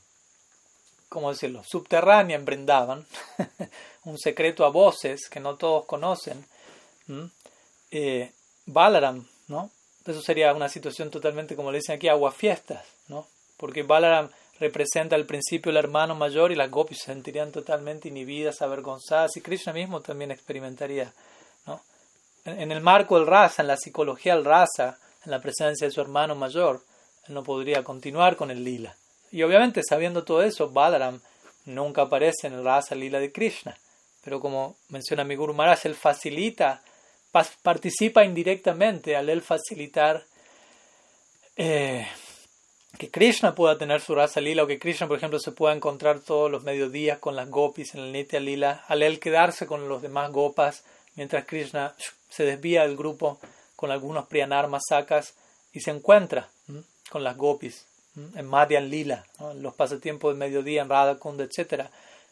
¿cómo 1.12 1.30
decirlo?, 1.30 1.62
subterránea 1.64 2.36
en 2.36 2.44
Brindavan, 2.44 3.06
un 4.04 4.18
secreto 4.18 4.64
a 4.64 4.70
voces 4.70 5.28
que 5.28 5.40
no 5.40 5.56
todos 5.56 5.84
conocen, 5.84 6.44
eh, 7.90 8.32
Balaram, 8.66 9.26
¿no? 9.48 9.70
Eso 10.06 10.22
sería 10.22 10.52
una 10.54 10.68
situación 10.68 11.10
totalmente, 11.10 11.54
como 11.54 11.70
le 11.70 11.78
dicen 11.78 11.96
aquí, 11.96 12.08
aguafiestas, 12.08 12.84
¿no? 13.08 13.26
porque 13.62 13.84
Balaram 13.84 14.28
representa 14.58 15.14
al 15.14 15.24
principio 15.24 15.70
el 15.70 15.76
hermano 15.76 16.16
mayor 16.16 16.50
y 16.50 16.56
las 16.56 16.68
gopis 16.68 16.98
se 16.98 17.04
sentirían 17.04 17.52
totalmente 17.52 18.08
inhibidas, 18.08 18.60
avergonzadas 18.60 19.36
y 19.36 19.40
Krishna 19.40 19.72
mismo 19.72 20.00
también 20.00 20.32
experimentaría. 20.32 21.12
¿no? 21.66 21.80
En, 22.44 22.72
el 22.72 22.80
marco 22.80 23.16
del 23.16 23.28
rasa, 23.28 23.62
en 23.62 23.68
la 23.68 23.76
psicología 23.76 24.34
del 24.34 24.44
rasa, 24.44 24.98
en 25.24 25.30
la 25.30 25.40
presencia 25.40 25.86
de 25.86 25.92
su 25.92 26.00
hermano 26.00 26.34
mayor, 26.34 26.82
él 27.28 27.34
no 27.34 27.44
podría 27.44 27.84
continuar 27.84 28.34
con 28.34 28.50
el 28.50 28.64
lila. 28.64 28.96
Y 29.32 29.42
obviamente 29.42 29.82
sabiendo 29.82 30.24
todo 30.24 30.42
eso, 30.42 30.70
Balaram 30.70 31.20
nunca 31.64 32.02
aparece 32.02 32.46
en 32.46 32.52
el 32.52 32.64
rasa 32.64 32.94
lila 32.94 33.18
de 33.18 33.32
Krishna. 33.32 33.76
Pero 34.22 34.40
como 34.40 34.76
menciona 34.90 35.24
mi 35.24 35.34
Guru 35.34 35.54
Maharaj, 35.54 35.86
él 35.86 35.94
facilita, 35.94 36.82
participa 37.62 38.24
indirectamente 38.24 39.16
al 39.16 39.30
él 39.30 39.40
facilitar 39.40 40.22
eh, 41.56 42.06
que 42.98 43.10
Krishna 43.10 43.54
pueda 43.54 43.78
tener 43.78 44.02
su 44.02 44.14
rasa 44.14 44.40
lila 44.40 44.64
o 44.64 44.66
que 44.66 44.78
Krishna, 44.78 45.08
por 45.08 45.16
ejemplo, 45.16 45.38
se 45.38 45.52
pueda 45.52 45.74
encontrar 45.74 46.20
todos 46.20 46.50
los 46.50 46.62
mediodías 46.62 47.18
con 47.18 47.34
las 47.34 47.48
gopis 47.48 47.94
en 47.94 48.00
el 48.02 48.12
Nitya 48.12 48.38
lila, 48.38 48.84
al 48.86 49.02
él 49.02 49.18
quedarse 49.18 49.66
con 49.66 49.88
los 49.88 50.02
demás 50.02 50.30
gopas 50.30 50.84
mientras 51.16 51.46
Krishna 51.46 51.94
se 52.28 52.44
desvía 52.44 52.82
del 52.82 52.96
grupo 52.96 53.40
con 53.76 53.90
algunos 53.90 54.26
priyanarmas 54.26 54.82
sacas 54.88 55.34
y 55.72 55.80
se 55.80 55.90
encuentra 55.90 56.48
con 57.10 57.24
las 57.24 57.36
gopis 57.36 57.86
en 58.16 58.46
Madhyan 58.46 58.90
Lila, 58.90 59.24
en 59.40 59.62
los 59.62 59.74
pasatiempos 59.74 60.34
de 60.34 60.38
mediodía 60.38 60.82
en 60.82 60.88
Radha 60.88 61.16
Kunda, 61.16 61.44
etc. 61.44 61.84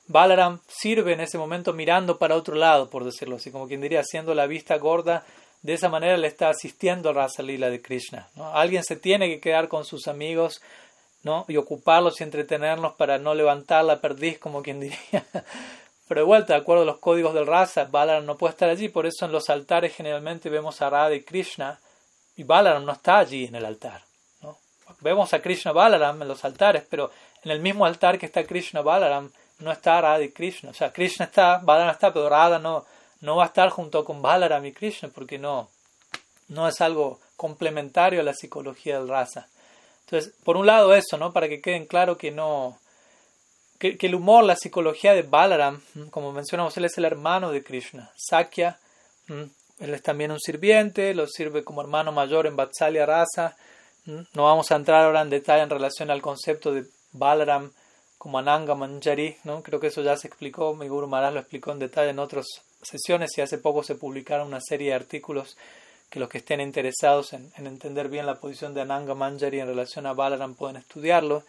Balaram 0.06 0.60
sirve 0.68 1.12
en 1.12 1.20
ese 1.20 1.38
momento 1.38 1.72
mirando 1.72 2.18
para 2.18 2.36
otro 2.36 2.54
lado, 2.54 2.90
por 2.90 3.04
decirlo 3.04 3.36
así, 3.36 3.50
como 3.50 3.68
quien 3.68 3.80
diría, 3.80 4.00
haciendo 4.00 4.34
la 4.34 4.46
vista 4.46 4.76
gorda. 4.76 5.24
De 5.62 5.74
esa 5.74 5.88
manera 5.88 6.16
le 6.16 6.26
está 6.26 6.48
asistiendo 6.48 7.10
a 7.10 7.12
Rasa 7.12 7.42
Lila 7.42 7.68
de 7.70 7.82
Krishna. 7.82 8.28
Alguien 8.54 8.82
se 8.82 8.96
tiene 8.96 9.28
que 9.28 9.40
quedar 9.40 9.68
con 9.68 9.84
sus 9.84 10.08
amigos 10.08 10.62
¿no? 11.22 11.44
y 11.48 11.58
ocuparlos 11.58 12.20
y 12.20 12.24
entretenerlos 12.24 12.94
para 12.94 13.18
no 13.18 13.34
levantar 13.34 13.84
la 13.84 14.00
perdiz, 14.00 14.38
como 14.38 14.62
quien 14.62 14.80
diría. 14.80 14.98
Pero 16.08 16.22
de 16.22 16.26
vuelta, 16.26 16.54
de 16.54 16.60
acuerdo 16.60 16.82
a 16.82 16.86
los 16.86 16.98
códigos 16.98 17.34
del 17.34 17.46
Rasa, 17.46 17.84
Balaram 17.84 18.26
no 18.26 18.36
puede 18.36 18.52
estar 18.52 18.68
allí, 18.68 18.88
por 18.88 19.06
eso 19.06 19.26
en 19.26 19.32
los 19.32 19.48
altares 19.48 19.94
generalmente 19.94 20.48
vemos 20.48 20.82
a 20.82 20.90
Radha 20.90 21.14
y 21.14 21.22
Krishna 21.22 21.78
y 22.36 22.42
Balaram 22.42 22.84
no 22.84 22.92
está 22.92 23.18
allí 23.18 23.44
en 23.44 23.54
el 23.54 23.64
altar. 23.64 24.09
Vemos 25.00 25.32
a 25.32 25.40
Krishna 25.40 25.72
Balaram 25.72 26.20
en 26.22 26.28
los 26.28 26.44
altares, 26.44 26.84
pero 26.88 27.10
en 27.42 27.50
el 27.50 27.60
mismo 27.60 27.86
altar 27.86 28.18
que 28.18 28.26
está 28.26 28.44
Krishna 28.44 28.82
Balaram 28.82 29.30
no 29.58 29.72
está 29.72 30.00
Radha 30.00 30.22
y 30.22 30.30
Krishna. 30.30 30.70
O 30.70 30.74
sea, 30.74 30.92
Krishna 30.92 31.26
está, 31.26 31.58
Balaram 31.58 31.92
está, 31.92 32.12
pero 32.12 32.28
Radha 32.28 32.58
no, 32.58 32.84
no 33.20 33.36
va 33.36 33.44
a 33.44 33.46
estar 33.46 33.70
junto 33.70 34.04
con 34.04 34.22
Balaram 34.22 34.64
y 34.64 34.72
Krishna 34.72 35.08
porque 35.14 35.38
no, 35.38 35.68
no 36.48 36.68
es 36.68 36.80
algo 36.80 37.20
complementario 37.36 38.20
a 38.20 38.24
la 38.24 38.34
psicología 38.34 38.98
del 38.98 39.08
Rasa. 39.08 39.48
Entonces, 40.04 40.34
por 40.44 40.56
un 40.56 40.66
lado 40.66 40.94
eso, 40.94 41.16
¿no? 41.16 41.32
Para 41.32 41.48
que 41.48 41.60
queden 41.60 41.86
claro 41.86 42.18
que 42.18 42.30
no, 42.30 42.78
que, 43.80 43.96
el 43.98 44.14
humor, 44.14 44.44
la 44.44 44.56
psicología 44.56 45.14
de 45.14 45.22
Balaram, 45.22 45.80
como 46.10 46.32
mencionamos, 46.32 46.76
él 46.76 46.84
es 46.84 46.98
el 46.98 47.06
hermano 47.06 47.50
de 47.50 47.62
Krishna. 47.64 48.10
Sakya, 48.16 48.78
él 49.28 49.94
es 49.94 50.02
también 50.02 50.30
un 50.30 50.38
sirviente, 50.38 51.14
lo 51.14 51.26
sirve 51.26 51.64
como 51.64 51.80
hermano 51.80 52.12
mayor 52.12 52.46
en 52.46 52.56
Vatsalya 52.56 53.06
Rasa. 53.06 53.56
No 54.34 54.44
vamos 54.44 54.70
a 54.70 54.76
entrar 54.76 55.04
ahora 55.04 55.22
en 55.22 55.30
detalle 55.30 55.62
en 55.62 55.70
relación 55.70 56.10
al 56.10 56.22
concepto 56.22 56.72
de 56.72 56.84
Balaram 57.12 57.70
como 58.18 58.38
Ananga 58.38 58.74
Manjari, 58.74 59.36
¿no? 59.44 59.62
creo 59.62 59.80
que 59.80 59.86
eso 59.86 60.02
ya 60.02 60.16
se 60.16 60.28
explicó, 60.28 60.74
mi 60.74 60.88
Guru 60.88 61.06
Maharaj 61.06 61.32
lo 61.32 61.40
explicó 61.40 61.72
en 61.72 61.78
detalle 61.78 62.10
en 62.10 62.18
otras 62.18 62.44
sesiones 62.82 63.30
y 63.38 63.40
hace 63.40 63.56
poco 63.56 63.82
se 63.82 63.94
publicaron 63.94 64.48
una 64.48 64.60
serie 64.60 64.88
de 64.88 64.94
artículos 64.94 65.56
que 66.10 66.20
los 66.20 66.28
que 66.28 66.38
estén 66.38 66.60
interesados 66.60 67.32
en, 67.32 67.50
entender 67.56 68.08
bien 68.08 68.26
la 68.26 68.34
posición 68.34 68.74
de 68.74 68.82
Ananga 68.82 69.14
Manjari 69.14 69.60
en 69.60 69.68
relación 69.68 70.06
a 70.06 70.12
Balaram 70.12 70.54
pueden 70.54 70.76
estudiarlo. 70.76 71.44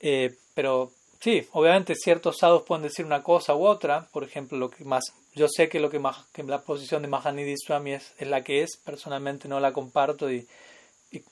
Eh, 0.00 0.34
pero 0.54 0.90
Sí, 1.22 1.46
obviamente 1.52 1.94
ciertos 1.94 2.38
sadhus 2.38 2.64
pueden 2.64 2.82
decir 2.82 3.06
una 3.06 3.22
cosa 3.22 3.54
u 3.54 3.64
otra. 3.64 4.08
Por 4.10 4.24
ejemplo, 4.24 4.58
lo 4.58 4.70
que 4.70 4.84
más, 4.84 5.04
yo 5.36 5.46
sé 5.48 5.68
que 5.68 5.78
lo 5.78 5.88
que, 5.88 6.00
más, 6.00 6.26
que 6.32 6.42
la 6.42 6.62
posición 6.62 7.00
de 7.00 7.06
Mahanidhi 7.06 7.54
Swami 7.56 7.92
es, 7.92 8.12
es, 8.18 8.26
la 8.26 8.42
que 8.42 8.62
es. 8.64 8.76
Personalmente 8.84 9.46
no 9.46 9.60
la 9.60 9.72
comparto 9.72 10.32
y, 10.32 10.48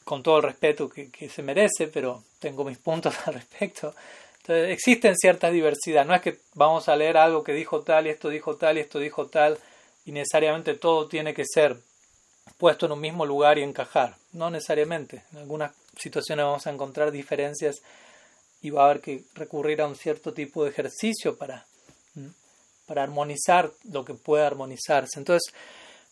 con 0.04 0.22
todo 0.22 0.38
el 0.38 0.42
respeto 0.44 0.88
que, 0.88 1.28
se 1.28 1.42
merece, 1.42 1.88
pero 1.88 2.24
tengo 2.38 2.64
mis 2.64 2.78
puntos 2.78 3.14
al 3.26 3.34
respecto. 3.34 3.94
Entonces, 4.40 4.70
existen 4.70 5.16
ciertas 5.16 5.52
diversidades. 5.52 6.06
No 6.06 6.14
es 6.14 6.20
que 6.20 6.38
vamos 6.54 6.88
a 6.88 6.96
leer 6.96 7.16
algo 7.16 7.44
que 7.44 7.52
dijo 7.52 7.80
tal 7.82 8.06
y 8.06 8.10
esto 8.10 8.28
dijo 8.28 8.56
tal 8.56 8.78
y 8.78 8.80
esto 8.80 8.98
dijo 8.98 9.26
tal 9.26 9.58
y 10.04 10.12
necesariamente 10.12 10.74
todo 10.74 11.08
tiene 11.08 11.34
que 11.34 11.44
ser 11.44 11.76
puesto 12.58 12.86
en 12.86 12.92
un 12.92 13.00
mismo 13.00 13.26
lugar 13.26 13.58
y 13.58 13.62
encajar. 13.62 14.16
No 14.32 14.50
necesariamente. 14.50 15.24
En 15.32 15.38
algunas 15.38 15.72
situaciones 15.96 16.44
vamos 16.44 16.66
a 16.66 16.70
encontrar 16.70 17.10
diferencias 17.10 17.82
y 18.62 18.70
va 18.70 18.82
a 18.82 18.90
haber 18.90 19.00
que 19.00 19.22
recurrir 19.34 19.80
a 19.80 19.86
un 19.86 19.96
cierto 19.96 20.32
tipo 20.32 20.64
de 20.64 20.70
ejercicio 20.70 21.36
para, 21.36 21.66
para 22.86 23.02
armonizar 23.02 23.72
lo 23.90 24.04
que 24.04 24.14
pueda 24.14 24.46
armonizarse. 24.46 25.18
Entonces, 25.18 25.52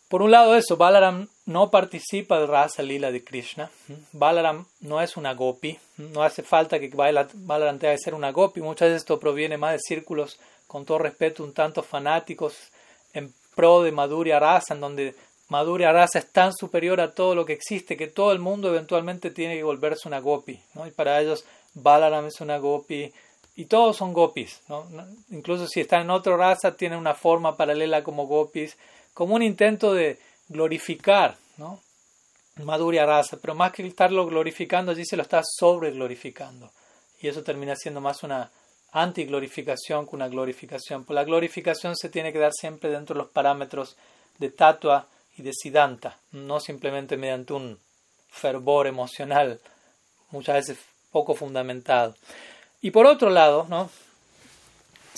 por 0.09 0.23
un 0.23 0.31
lado 0.31 0.57
eso, 0.57 0.77
Balaram 0.77 1.29
no 1.45 1.71
participa 1.71 2.39
del 2.39 2.49
Rasa 2.49 2.83
Lila 2.83 3.13
de 3.13 3.23
Krishna. 3.23 3.71
Balaram 4.13 4.65
no 4.81 5.03
es 5.03 5.17
una 5.17 5.35
gopi. 5.35 5.79
No 5.99 6.23
hace 6.23 6.43
falta 6.43 6.81
que 6.81 6.89
Balaram 6.89 7.79
tenga 7.79 7.95
que 7.95 7.99
ser 7.99 8.15
una 8.15 8.33
gopi. 8.33 8.61
Muchas 8.61 8.89
veces 8.89 9.03
esto 9.03 9.21
proviene 9.21 9.59
más 9.59 9.73
de 9.73 9.81
círculos, 9.81 10.39
con 10.67 10.85
todo 10.85 10.99
respeto, 10.99 11.45
un 11.45 11.53
tanto 11.53 11.83
fanáticos 11.83 12.55
en 13.13 13.33
pro 13.55 13.83
de 13.83 13.93
Madhurya 13.93 14.39
Rasa, 14.39 14.75
en 14.75 14.81
donde 14.81 15.15
Madhurya 15.49 15.93
Rasa 15.93 16.21
es 16.21 16.31
tan 16.31 16.53
superior 16.55 17.01
a 17.01 17.13
todo 17.13 17.35
lo 17.35 17.45
que 17.45 17.53
existe 17.53 17.97
que 17.97 18.07
todo 18.07 18.33
el 18.33 18.39
mundo 18.39 18.69
eventualmente 18.69 19.31
tiene 19.31 19.57
que 19.57 19.63
volverse 19.63 20.09
una 20.09 20.21
gopi. 20.21 20.61
¿no? 20.75 20.87
Y 20.87 20.91
para 20.91 21.21
ellos 21.21 21.45
Balaram 21.75 22.27
es 22.27 22.41
una 22.41 22.59
gopi, 22.59 23.13
y 23.59 23.65
todos 23.65 23.97
son 23.97 24.13
gopis, 24.13 24.61
¿no? 24.69 24.87
incluso 25.31 25.67
si 25.67 25.81
están 25.81 26.03
en 26.03 26.11
otra 26.11 26.37
raza 26.37 26.77
tienen 26.77 26.97
una 26.97 27.15
forma 27.15 27.57
paralela 27.57 28.05
como 28.05 28.29
gopis, 28.29 28.77
como 29.19 29.35
un 29.35 29.43
intento 29.43 29.95
de 29.95 30.17
glorificar, 30.49 31.37
¿no? 31.57 31.81
Madhurya 32.63 33.05
raza, 33.05 33.37
pero 33.41 33.53
más 33.53 33.73
que 33.73 33.85
estarlo 33.85 34.25
glorificando, 34.27 34.93
allí 34.93 35.05
se 35.05 35.17
lo 35.17 35.23
está 35.23 35.43
sobre 35.43 35.91
glorificando, 35.91 36.71
y 37.21 37.27
eso 37.27 37.43
termina 37.43 37.75
siendo 37.75 38.01
más 38.01 38.23
una 38.23 38.49
anti-glorificación 38.93 40.07
que 40.07 40.15
una 40.15 40.29
glorificación. 40.29 41.03
Pues 41.03 41.17
la 41.17 41.25
glorificación 41.25 41.97
se 41.97 42.11
tiene 42.11 42.33
que 42.33 42.39
dar 42.39 42.53
siempre 42.53 42.91
dentro 42.91 43.15
de 43.15 43.23
los 43.23 43.33
parámetros 43.33 43.97
de 44.39 44.51
tatua 44.51 45.09
y 45.37 45.43
de 45.43 45.53
siddhanta, 45.53 46.17
no 46.31 46.61
simplemente 46.61 47.17
mediante 47.17 47.55
un 47.55 47.77
fervor 48.31 48.87
emocional, 48.87 49.59
muchas 50.31 50.59
veces 50.59 50.79
poco 51.11 51.35
fundamentado. 51.35 52.15
Y 52.81 52.93
por 52.93 53.05
otro 53.07 53.31
lado, 53.31 53.67
¿no? 53.69 53.91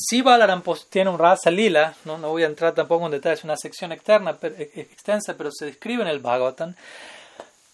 Si 0.03 0.23
Balaram 0.23 0.63
tiene 0.89 1.11
un 1.11 1.19
rasa 1.19 1.51
lila, 1.51 1.95
¿no? 2.07 2.17
no 2.17 2.31
voy 2.31 2.43
a 2.43 2.47
entrar 2.47 2.75
tampoco 2.75 3.05
en 3.05 3.13
detalle, 3.13 3.35
es 3.35 3.45
una 3.45 3.59
sección 3.59 3.93
externa, 3.93 4.39
e, 4.41 4.71
e, 4.75 4.81
extensa, 4.81 5.35
pero 5.37 5.51
se 5.53 5.67
describe 5.67 6.03
en 6.03 6.09
el 6.09 6.21
Bhagavatam. 6.21 6.75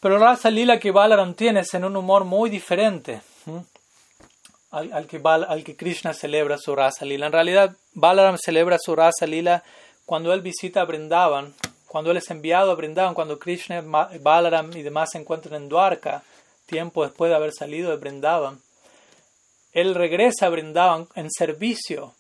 Pero 0.01 0.17
el 0.17 0.21
rasa 0.21 0.51
lila 0.51 0.81
que 0.81 0.91
Balaram 0.91 1.35
tiene 1.35 1.61
es 1.61 1.73
en 1.75 1.85
un 1.85 1.97
humor 1.97 2.25
muy 2.25 2.51
diferente 2.51 3.23
al, 4.73 5.07
que 5.07 5.21
al 5.25 5.63
que 5.63 5.77
Krishna 5.77 6.13
celebra 6.15 6.59
su 6.59 6.75
rasa 6.75 7.05
lila. 7.05 7.27
En 7.27 7.33
realidad, 7.33 7.77
Balaram 7.95 8.39
celebra 8.39 8.77
su 8.81 8.97
rasa 8.97 9.25
lila 9.27 9.63
cuando 10.05 10.33
él 10.33 10.41
visita 10.41 10.81
a 10.81 10.85
Brindavan, 10.85 11.55
cuando 11.87 12.11
él 12.11 12.17
es 12.17 12.29
enviado 12.33 12.73
a 12.73 12.75
Brindavan, 12.75 13.15
cuando 13.15 13.39
Krishna, 13.39 13.83
Balaram 14.21 14.77
y 14.77 14.83
demás 14.83 15.11
se 15.13 15.19
encuentran 15.19 15.63
en 15.63 15.69
Dwarka 15.69 16.25
tiempo 16.67 17.05
después 17.05 17.31
de 17.31 17.37
haber 17.37 17.53
salido 17.53 17.91
de 17.91 17.97
Brindavan, 17.97 18.61
él 19.77 19.95
regresa 19.95 20.47
a 20.47 20.49
Brindavan 20.49 21.07
en 21.17 21.31
servicio 21.31 22.15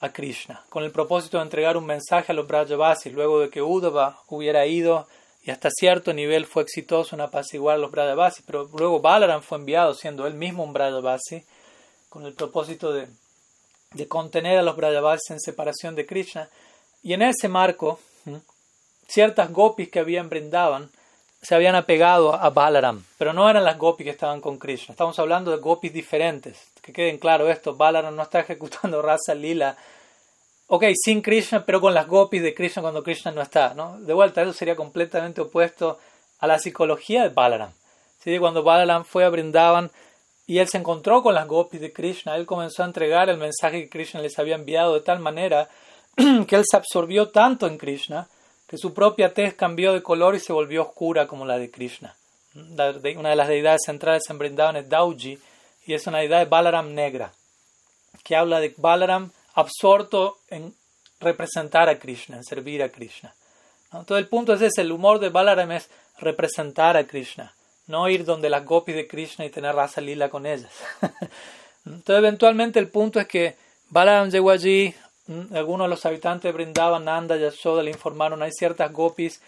a 0.00 0.10
Krishna, 0.10 0.62
con 0.68 0.84
el 0.84 0.90
propósito 0.90 1.38
de 1.38 1.44
entregar 1.44 1.78
un 1.78 1.86
mensaje 1.86 2.32
a 2.32 2.34
los 2.34 2.46
Brajavasis, 2.46 3.14
luego 3.14 3.40
de 3.40 3.48
que 3.48 3.62
Uddhava 3.62 4.20
hubiera 4.28 4.66
ido 4.66 5.08
y 5.42 5.50
hasta 5.50 5.70
cierto 5.70 6.12
nivel 6.12 6.44
fue 6.44 6.64
exitoso 6.64 7.16
en 7.16 7.22
apaciguar 7.22 7.76
a 7.76 7.78
los 7.78 7.90
Brajavasis, 7.90 8.44
pero 8.46 8.68
luego 8.76 9.00
Balaram 9.00 9.40
fue 9.40 9.56
enviado, 9.56 9.94
siendo 9.94 10.26
él 10.26 10.34
mismo 10.34 10.62
un 10.62 10.74
Brajavasi, 10.74 11.46
con 12.10 12.26
el 12.26 12.34
propósito 12.34 12.92
de, 12.92 13.08
de 13.94 14.06
contener 14.06 14.58
a 14.58 14.62
los 14.62 14.76
Brajavasis 14.76 15.30
en 15.30 15.40
separación 15.40 15.94
de 15.94 16.04
Krishna. 16.04 16.50
Y 17.02 17.14
en 17.14 17.22
ese 17.22 17.48
marco, 17.48 18.00
ciertas 19.06 19.50
gopis 19.50 19.88
que 19.88 20.00
habían 20.00 20.28
Brindavan 20.28 20.90
se 21.40 21.54
habían 21.54 21.74
apegado 21.74 22.34
a 22.34 22.50
Balaram, 22.50 23.04
pero 23.16 23.32
no 23.32 23.48
eran 23.48 23.64
las 23.64 23.78
gopis 23.78 24.04
que 24.04 24.10
estaban 24.10 24.40
con 24.40 24.58
Krishna. 24.58 24.92
Estamos 24.92 25.18
hablando 25.18 25.50
de 25.50 25.58
gopis 25.58 25.92
diferentes. 25.92 26.58
Que 26.82 26.92
queden 26.92 27.18
claro 27.18 27.48
esto, 27.48 27.76
Balaram 27.76 28.14
no 28.14 28.22
está 28.22 28.40
ejecutando 28.40 29.02
raza 29.02 29.34
lila. 29.34 29.76
Ok, 30.66 30.84
sin 31.02 31.22
Krishna, 31.22 31.64
pero 31.64 31.80
con 31.80 31.94
las 31.94 32.06
gopis 32.06 32.42
de 32.42 32.54
Krishna 32.54 32.82
cuando 32.82 33.02
Krishna 33.02 33.30
no 33.30 33.40
está. 33.40 33.72
¿no? 33.74 33.98
De 34.00 34.12
vuelta, 34.12 34.42
eso 34.42 34.52
sería 34.52 34.76
completamente 34.76 35.40
opuesto 35.40 35.98
a 36.40 36.46
la 36.46 36.58
psicología 36.58 37.22
de 37.22 37.28
Balaram. 37.30 37.72
¿Sí? 38.22 38.38
Cuando 38.38 38.62
Balaram 38.62 39.04
fue 39.04 39.24
a 39.24 39.28
Brindavan 39.28 39.90
y 40.46 40.58
él 40.58 40.68
se 40.68 40.78
encontró 40.78 41.22
con 41.22 41.34
las 41.34 41.46
gopis 41.46 41.80
de 41.80 41.92
Krishna, 41.92 42.36
él 42.36 42.46
comenzó 42.46 42.82
a 42.82 42.86
entregar 42.86 43.30
el 43.30 43.38
mensaje 43.38 43.82
que 43.82 43.88
Krishna 43.88 44.20
les 44.20 44.38
había 44.38 44.56
enviado 44.56 44.94
de 44.94 45.00
tal 45.00 45.20
manera 45.20 45.68
que 46.16 46.56
él 46.56 46.64
se 46.68 46.76
absorbió 46.76 47.28
tanto 47.28 47.66
en 47.66 47.78
Krishna 47.78 48.28
que 48.68 48.78
su 48.78 48.94
propia 48.94 49.32
tez 49.32 49.54
cambió 49.54 49.92
de 49.92 50.02
color 50.02 50.34
y 50.34 50.40
se 50.40 50.52
volvió 50.52 50.82
oscura 50.82 51.26
como 51.26 51.44
la 51.44 51.58
de 51.58 51.70
Krishna. 51.70 52.14
una 52.54 53.30
de 53.30 53.36
las 53.36 53.48
deidades 53.48 53.82
centrales 53.84 54.22
en 54.28 54.38
Brindavan 54.38 54.76
es 54.76 54.88
Dauji 54.88 55.38
y 55.86 55.94
es 55.94 56.06
una 56.06 56.18
deidad 56.18 56.38
de 56.38 56.44
Balaram 56.44 56.94
negra, 56.94 57.32
que 58.22 58.36
habla 58.36 58.60
de 58.60 58.74
Balaram 58.76 59.30
absorto 59.54 60.38
en 60.48 60.74
representar 61.18 61.88
a 61.88 61.98
Krishna, 61.98 62.36
en 62.36 62.44
servir 62.44 62.82
a 62.82 62.90
Krishna. 62.90 63.34
Entonces 63.92 64.18
el 64.18 64.28
punto 64.28 64.52
es 64.52 64.60
ese, 64.60 64.82
el 64.82 64.92
humor 64.92 65.18
de 65.18 65.30
Balaram 65.30 65.72
es 65.72 65.88
representar 66.18 66.96
a 66.96 67.06
Krishna, 67.06 67.54
no 67.86 68.08
ir 68.08 68.24
donde 68.24 68.50
las 68.50 68.66
gopis 68.66 68.94
de 68.94 69.08
Krishna 69.08 69.46
y 69.46 69.50
tener 69.50 69.74
rasa 69.74 70.02
lila 70.02 70.28
con 70.28 70.44
ellas. 70.44 70.70
Entonces, 71.86 72.18
eventualmente 72.18 72.78
el 72.78 72.88
punto 72.88 73.18
es 73.18 73.26
que 73.26 73.56
Balaram 73.88 74.30
llegó 74.30 74.50
allí, 74.50 74.94
algunos 75.52 75.86
de 75.86 75.90
los 75.90 76.06
habitantes 76.06 76.52
brindaban 76.52 77.04
Nanda, 77.04 77.36
Yashoda 77.36 77.82
le 77.82 77.90
informaron, 77.90 78.42
hay 78.42 78.52
ciertas 78.52 78.92
gopis 78.92 79.40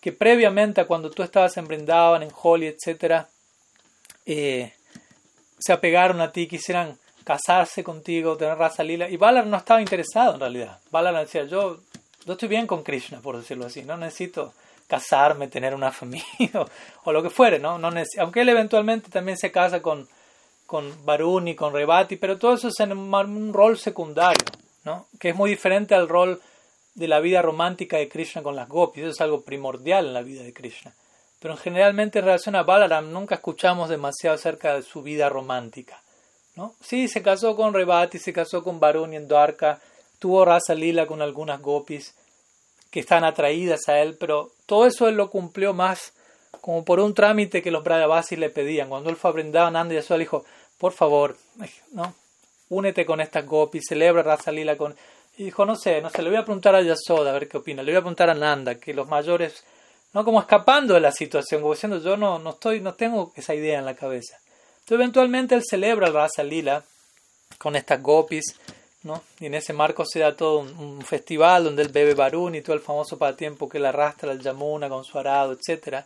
que 0.00 0.12
previamente 0.12 0.80
a 0.80 0.86
cuando 0.86 1.10
tú 1.10 1.22
estabas 1.22 1.56
en 1.56 1.66
Brindavan, 1.66 2.22
en 2.22 2.30
Holi, 2.42 2.66
etc., 2.66 3.24
eh, 4.26 4.72
se 5.58 5.72
apegaron 5.72 6.20
a 6.20 6.30
ti, 6.30 6.46
quisieran 6.46 6.96
casarse 7.24 7.82
contigo, 7.82 8.36
tener 8.36 8.56
raza 8.56 8.82
lila. 8.82 9.08
Y 9.08 9.16
Balar 9.16 9.46
no 9.46 9.56
estaba 9.56 9.80
interesado 9.80 10.34
en 10.34 10.40
realidad. 10.40 10.78
Balar 10.90 11.14
decía, 11.16 11.44
yo, 11.44 11.80
yo 12.24 12.32
estoy 12.32 12.48
bien 12.48 12.66
con 12.66 12.82
Krishna, 12.82 13.20
por 13.20 13.36
decirlo 13.36 13.66
así, 13.66 13.82
no 13.82 13.96
necesito 13.96 14.54
casarme, 14.86 15.48
tener 15.48 15.74
una 15.74 15.92
familia 15.92 16.66
o, 17.04 17.12
lo 17.12 17.22
que 17.22 17.30
fuere, 17.30 17.58
¿no? 17.58 17.78
no 17.78 17.90
aunque 18.18 18.40
él 18.40 18.48
eventualmente 18.48 19.10
también 19.10 19.36
se 19.36 19.52
casa 19.52 19.82
con, 19.82 20.08
con 20.66 21.04
Varuni, 21.04 21.54
con 21.54 21.72
Rebati, 21.72 22.16
pero 22.16 22.38
todo 22.38 22.54
eso 22.54 22.68
es 22.68 22.80
en 22.80 22.92
un, 22.92 23.52
rol 23.52 23.78
secundario, 23.78 24.44
Que 25.18 25.30
es 25.30 25.36
muy 25.36 25.50
diferente 25.50 25.94
al 25.94 26.08
rol 26.08 26.40
de 26.94 27.08
la 27.08 27.20
vida 27.20 27.42
romántica 27.42 27.96
de 27.96 28.08
Krishna 28.08 28.42
con 28.42 28.56
las 28.56 28.68
gopis, 28.68 29.04
eso 29.04 29.12
es 29.12 29.20
algo 29.20 29.42
primordial 29.42 30.06
en 30.06 30.14
la 30.14 30.22
vida 30.22 30.42
de 30.42 30.52
Krishna. 30.52 30.92
Pero 31.40 31.56
generalmente 31.56 32.18
en 32.18 32.24
relación 32.24 32.56
a 32.56 32.64
Balaram 32.64 33.12
nunca 33.12 33.36
escuchamos 33.36 33.88
demasiado 33.88 34.34
acerca 34.34 34.74
de 34.74 34.82
su 34.82 35.02
vida 35.02 35.28
romántica. 35.28 36.02
¿no? 36.56 36.74
Sí, 36.80 37.06
se 37.06 37.22
casó 37.22 37.54
con 37.54 37.72
Rebati, 37.72 38.18
se 38.18 38.32
casó 38.32 38.64
con 38.64 38.80
Varuni 38.80 39.16
en 39.16 39.28
Dwarka, 39.28 39.80
tuvo 40.18 40.44
raza 40.44 40.74
lila 40.74 41.06
con 41.06 41.22
algunas 41.22 41.62
gopis 41.62 42.14
que 42.90 43.00
están 43.00 43.24
atraídas 43.24 43.88
a 43.88 44.00
él, 44.00 44.16
pero 44.18 44.50
todo 44.66 44.86
eso 44.86 45.06
él 45.06 45.14
lo 45.14 45.30
cumplió 45.30 45.72
más 45.72 46.12
como 46.60 46.84
por 46.84 46.98
un 46.98 47.14
trámite 47.14 47.62
que 47.62 47.70
los 47.70 47.84
Brajavasis 47.84 48.38
le 48.38 48.50
pedían. 48.50 48.88
Cuando 48.88 49.10
él 49.10 49.16
fue 49.16 49.30
a 49.30 49.34
Brindavan, 49.34 49.74
Nanda 49.74 49.94
y 49.94 50.00
le 50.00 50.18
dijo, 50.18 50.44
por 50.78 50.92
favor, 50.92 51.36
¿no? 51.92 52.14
Únete 52.70 53.04
con 53.06 53.20
estas 53.20 53.46
gopis, 53.46 53.84
celebra 53.88 54.22
raza 54.22 54.52
lila 54.52 54.76
con... 54.76 54.94
Y 55.36 55.44
dijo, 55.44 55.64
no 55.64 55.76
sé, 55.76 56.00
no 56.02 56.10
sé, 56.10 56.22
le 56.22 56.30
voy 56.30 56.38
a 56.38 56.44
preguntar 56.44 56.74
a 56.74 56.82
Yasoda 56.82 57.30
a 57.30 57.32
ver 57.32 57.48
qué 57.48 57.58
opina, 57.58 57.82
le 57.82 57.92
voy 57.92 57.98
a 57.98 58.02
preguntar 58.02 58.28
a 58.28 58.34
Nanda, 58.34 58.74
que 58.74 58.92
los 58.92 59.08
mayores, 59.08 59.64
no 60.12 60.24
como 60.24 60.40
escapando 60.40 60.94
de 60.94 61.00
la 61.00 61.12
situación, 61.12 61.60
como 61.60 61.74
diciendo, 61.74 62.00
yo 62.02 62.16
no, 62.16 62.38
no 62.40 62.50
estoy, 62.50 62.80
no 62.80 62.94
tengo 62.94 63.32
esa 63.36 63.54
idea 63.54 63.78
en 63.78 63.84
la 63.84 63.94
cabeza. 63.94 64.36
Entonces 64.88 65.04
eventualmente 65.04 65.54
él 65.54 65.62
celebra 65.68 66.08
el 66.08 66.14
Rasa 66.14 66.42
Lila 66.42 66.82
con 67.58 67.76
estas 67.76 68.02
gopis, 68.02 68.56
¿no? 69.02 69.22
Y 69.38 69.46
en 69.46 69.54
ese 69.54 69.72
marco 69.72 70.04
se 70.04 70.20
da 70.20 70.34
todo 70.34 70.60
un, 70.60 71.02
festival 71.02 71.64
donde 71.64 71.82
él 71.82 71.88
bebe 71.88 72.14
barún 72.14 72.54
y 72.54 72.62
todo 72.62 72.74
el 72.74 72.80
famoso 72.80 73.18
pasatiempo 73.18 73.68
que 73.68 73.78
él 73.78 73.86
arrastra 73.86 74.30
al 74.30 74.40
Yamuna 74.40 74.88
con 74.88 75.04
su 75.04 75.18
arado, 75.18 75.52
etc. 75.52 76.04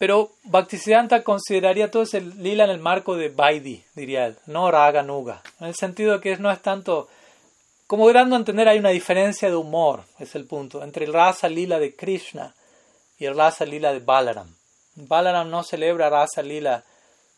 Pero 0.00 0.30
Bhaktisiddhanta 0.44 1.22
consideraría 1.22 1.90
todo 1.90 2.04
ese 2.04 2.22
lila 2.22 2.64
en 2.64 2.70
el 2.70 2.78
marco 2.78 3.16
de 3.16 3.28
Vaidi, 3.28 3.84
diría 3.94 4.28
él, 4.28 4.36
no 4.46 4.70
Raga 4.70 5.02
Nuga, 5.02 5.42
en 5.60 5.66
el 5.66 5.74
sentido 5.74 6.14
de 6.14 6.20
que 6.20 6.38
no 6.38 6.50
es 6.50 6.62
tanto 6.62 7.10
como 7.86 8.10
dando 8.10 8.34
a 8.34 8.38
entender, 8.38 8.66
hay 8.66 8.78
una 8.78 8.88
diferencia 8.88 9.50
de 9.50 9.56
humor, 9.56 10.04
es 10.18 10.34
el 10.34 10.46
punto, 10.46 10.82
entre 10.82 11.04
el 11.04 11.12
rasa 11.12 11.50
lila 11.50 11.78
de 11.78 11.94
Krishna 11.94 12.54
y 13.18 13.26
el 13.26 13.36
rasa 13.36 13.66
lila 13.66 13.92
de 13.92 13.98
Balaram. 13.98 14.48
Balaram 14.94 15.50
no 15.50 15.62
celebra 15.64 16.08
rasa 16.08 16.40
lila 16.40 16.82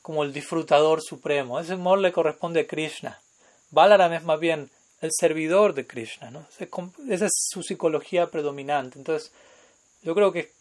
como 0.01 0.23
el 0.23 0.33
disfrutador 0.33 1.03
supremo, 1.03 1.59
ese 1.59 1.75
humor 1.75 1.99
le 1.99 2.13
corresponde 2.13 2.61
a 2.61 2.67
Krishna. 2.69 3.21
Balaram 3.73 4.13
es 4.13 4.23
más 4.23 4.39
bien 4.39 4.71
el 5.01 5.11
servidor 5.11 5.75
de 5.75 5.85
Krishna, 5.85 6.31
¿no? 6.31 6.47
esa 6.61 7.27
es 7.27 7.33
su 7.51 7.65
psicología 7.65 8.31
predominante. 8.31 9.01
Entonces, 9.01 9.33
yo 10.03 10.15
creo 10.15 10.31
que 10.31 10.53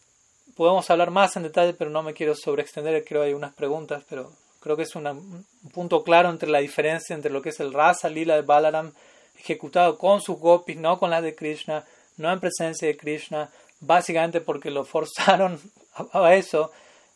podemos 0.55 0.89
hablar 0.89 1.11
más 1.11 1.35
en 1.35 1.43
detalle, 1.43 1.73
pero 1.73 1.89
no 1.89 2.03
me 2.03 2.13
quiero 2.13 2.35
sobreextender, 2.35 3.03
creo 3.05 3.21
que 3.21 3.27
hay 3.27 3.33
unas 3.33 3.53
preguntas, 3.53 4.03
pero 4.09 4.31
creo 4.59 4.77
que 4.77 4.83
es 4.83 4.95
un 4.95 5.45
punto 5.73 6.03
claro 6.03 6.29
entre 6.29 6.49
la 6.49 6.59
diferencia 6.59 7.15
entre 7.15 7.31
lo 7.31 7.41
que 7.41 7.49
es 7.49 7.59
el 7.59 7.73
rasa 7.73 8.09
lila 8.09 8.35
de 8.35 8.41
Balaram 8.43 8.93
ejecutado 9.37 9.97
con 9.97 10.21
sus 10.21 10.37
gopis, 10.37 10.77
no 10.77 10.99
con 10.99 11.09
las 11.09 11.23
de 11.23 11.35
Krishna, 11.35 11.85
no 12.17 12.31
en 12.31 12.39
presencia 12.39 12.87
de 12.87 12.95
Krishna, 12.95 13.49
básicamente 13.79 14.39
porque 14.39 14.69
lo 14.69 14.85
forzaron 14.85 15.59
a 16.13 16.35
eso, 16.35 16.71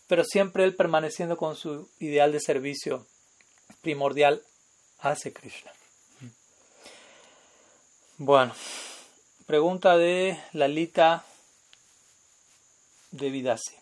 pero 0.07 0.23
siempre 0.23 0.63
él 0.63 0.75
permaneciendo 0.75 1.37
con 1.37 1.55
su 1.55 1.89
ideal 1.99 2.31
de 2.31 2.39
servicio 2.39 3.05
primordial 3.81 4.41
hacia 4.99 5.31
Krishna. 5.33 5.71
Bueno, 8.17 8.55
pregunta 9.45 9.97
de 9.97 10.39
Lalita 10.53 11.25
de 13.15 13.29
Vidasi. 13.29 13.75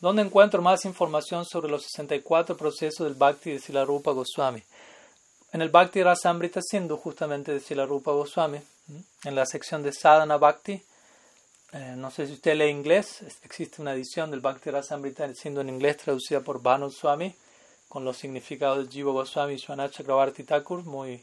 ¿Dónde 0.00 0.22
encuentro 0.22 0.62
más 0.62 0.84
información 0.84 1.44
sobre 1.44 1.68
los 1.68 1.82
64 1.84 2.56
procesos 2.56 3.06
del 3.06 3.14
Bhakti 3.14 3.52
de 3.52 3.58
Silarupa 3.58 4.12
Goswami? 4.12 4.62
en 5.52 5.62
el 5.62 5.70
Bhakti 5.70 6.02
Rasamrita 6.02 6.60
Sindhu, 6.62 6.96
justamente 6.96 7.52
de 7.52 7.60
Sila 7.60 7.86
Rupa 7.86 8.12
Goswami, 8.12 8.60
en 9.24 9.34
la 9.34 9.46
sección 9.46 9.82
de 9.82 9.92
Sadhana 9.92 10.36
Bhakti. 10.36 10.82
Eh, 11.72 11.94
no 11.96 12.10
sé 12.10 12.26
si 12.26 12.34
usted 12.34 12.54
lee 12.54 12.68
inglés, 12.68 13.22
existe 13.42 13.80
una 13.82 13.92
edición 13.92 14.30
del 14.30 14.40
Bhakti 14.40 14.70
Rasamrita 14.70 15.32
Sindhu 15.34 15.60
en 15.60 15.70
inglés 15.70 15.98
traducida 15.98 16.40
por 16.40 16.62
Bhanu 16.62 16.90
Swami, 16.90 17.34
con 17.88 18.04
los 18.04 18.16
significados 18.18 18.86
de 18.86 18.92
Jiva 18.92 19.12
Goswami 19.12 19.54
y 19.54 19.58
Swanat 19.58 19.92
Chakravarti 19.92 20.44
Thakur, 20.44 20.84
muy, 20.84 21.22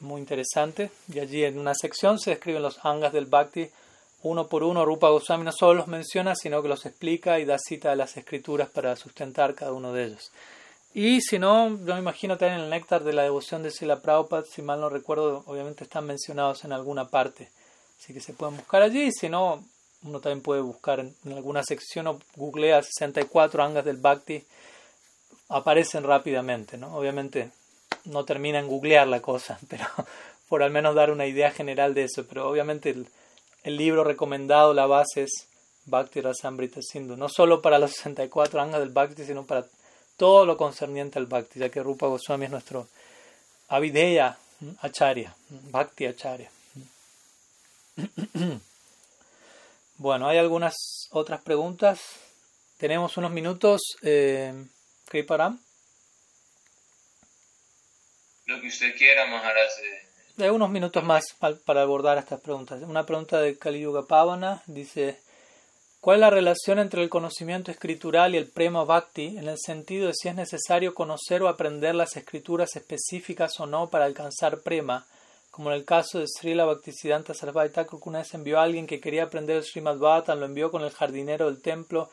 muy 0.00 0.20
interesante. 0.20 0.90
Y 1.12 1.20
allí 1.20 1.44
en 1.44 1.58
una 1.58 1.74
sección 1.74 2.18
se 2.18 2.30
describen 2.30 2.62
los 2.62 2.84
angas 2.84 3.12
del 3.12 3.26
Bhakti 3.26 3.70
uno 4.22 4.46
por 4.46 4.62
uno. 4.62 4.84
Rupa 4.84 5.08
Goswami 5.08 5.44
no 5.44 5.52
solo 5.52 5.74
los 5.74 5.88
menciona, 5.88 6.34
sino 6.34 6.62
que 6.62 6.68
los 6.68 6.86
explica 6.86 7.38
y 7.38 7.44
da 7.44 7.58
cita 7.58 7.90
de 7.90 7.96
las 7.96 8.16
escrituras 8.16 8.68
para 8.68 8.96
sustentar 8.96 9.54
cada 9.54 9.72
uno 9.72 9.92
de 9.92 10.06
ellos. 10.06 10.30
Y 10.92 11.20
si 11.20 11.38
no, 11.38 11.68
yo 11.68 11.94
me 11.94 12.00
imagino 12.00 12.36
también 12.36 12.58
en 12.58 12.64
el 12.64 12.70
néctar 12.70 13.04
de 13.04 13.12
la 13.12 13.22
devoción 13.22 13.62
de 13.62 13.70
Sila 13.70 14.00
Prabhupada, 14.00 14.44
si 14.44 14.60
mal 14.60 14.80
no 14.80 14.88
recuerdo, 14.88 15.44
obviamente 15.46 15.84
están 15.84 16.04
mencionados 16.06 16.64
en 16.64 16.72
alguna 16.72 17.08
parte. 17.08 17.48
Así 18.00 18.12
que 18.12 18.20
se 18.20 18.32
pueden 18.32 18.56
buscar 18.56 18.82
allí. 18.82 19.12
Si 19.12 19.28
no, 19.28 19.62
uno 20.02 20.20
también 20.20 20.42
puede 20.42 20.62
buscar 20.62 21.00
en, 21.00 21.14
alguna 21.26 21.62
sección 21.62 22.08
o 22.08 22.18
googlea 22.34 22.82
64 22.82 23.62
angas 23.62 23.84
del 23.84 23.98
Bhakti. 23.98 24.44
Aparecen 25.48 26.04
rápidamente, 26.04 26.76
¿no? 26.76 26.96
Obviamente 26.96 27.50
no 28.04 28.24
termina 28.24 28.58
en 28.58 28.68
googlear 28.68 29.06
la 29.06 29.20
cosa, 29.20 29.58
pero 29.68 29.84
por 30.48 30.62
al 30.62 30.70
menos 30.70 30.94
dar 30.94 31.12
una 31.12 31.26
idea 31.26 31.52
general 31.52 31.94
de 31.94 32.04
eso. 32.04 32.26
Pero 32.26 32.48
obviamente 32.48 32.90
el, 32.90 33.06
el 33.62 33.76
libro 33.76 34.04
recomendado, 34.04 34.74
la 34.74 34.86
base 34.86 35.22
es 35.22 35.46
Bhakti 35.86 36.20
Rasamrita 36.20 36.80
Sindhu. 36.82 37.16
No 37.16 37.28
solo 37.28 37.60
para 37.62 37.78
los 37.78 37.92
64 37.92 38.60
angas 38.60 38.80
del 38.80 38.90
Bhakti, 38.90 39.24
sino 39.24 39.44
para 39.44 39.66
todo 40.16 40.44
lo 40.44 40.56
concerniente 40.56 41.18
al 41.18 41.26
Bhakti, 41.26 41.58
ya 41.58 41.70
que 41.70 41.82
Rupa 41.82 42.06
Goswami 42.06 42.46
es 42.46 42.50
nuestro 42.50 42.88
Avideya 43.68 44.38
Acharya, 44.80 45.34
Bhakti 45.48 46.06
Acharya. 46.06 46.50
Bueno, 50.00 50.26
hay 50.26 50.38
algunas 50.38 51.08
otras 51.10 51.42
preguntas. 51.42 52.00
Tenemos 52.78 53.18
unos 53.18 53.32
minutos. 53.32 53.82
Eh, 54.00 54.50
Kriparam. 55.04 55.60
Lo 58.46 58.58
que 58.62 58.68
usted 58.68 58.96
quiera, 58.96 59.26
Maharaj. 59.26 59.68
De 60.40 60.50
unos 60.50 60.70
minutos 60.70 61.04
más 61.04 61.36
para 61.66 61.82
abordar 61.82 62.16
estas 62.16 62.40
preguntas. 62.40 62.82
Una 62.82 63.04
pregunta 63.04 63.38
de 63.42 63.58
Kali 63.58 63.80
Yuga 63.80 64.06
Pavana 64.06 64.62
dice. 64.66 65.20
¿Cuál 66.00 66.16
es 66.16 66.20
la 66.22 66.30
relación 66.30 66.78
entre 66.78 67.02
el 67.02 67.10
conocimiento 67.10 67.70
escritural 67.70 68.34
y 68.34 68.38
el 68.38 68.46
prema 68.46 68.84
bhakti 68.84 69.36
en 69.36 69.48
el 69.48 69.58
sentido 69.58 70.06
de 70.06 70.14
si 70.14 70.28
es 70.28 70.34
necesario 70.34 70.94
conocer 70.94 71.42
o 71.42 71.48
aprender 71.48 71.94
las 71.94 72.16
escrituras 72.16 72.74
específicas 72.74 73.60
o 73.60 73.66
no 73.66 73.90
para 73.90 74.06
alcanzar 74.06 74.60
prema? 74.60 75.04
Como 75.50 75.70
en 75.70 75.76
el 75.76 75.84
caso 75.84 76.18
de 76.18 76.26
Srila 76.26 76.64
Bhaktisiddhanta 76.64 77.34
Sarvabhaita 77.34 77.84
Thakur, 77.84 78.00
una 78.06 78.20
vez 78.20 78.32
envió 78.32 78.60
a 78.60 78.62
alguien 78.62 78.86
que 78.86 78.98
quería 78.98 79.24
aprender 79.24 79.58
el 79.58 79.64
Srimad 79.64 79.98
Bhattan, 79.98 80.40
lo 80.40 80.46
envió 80.46 80.70
con 80.70 80.82
el 80.82 80.90
jardinero 80.90 81.50
del 81.50 81.60
templo, 81.60 82.08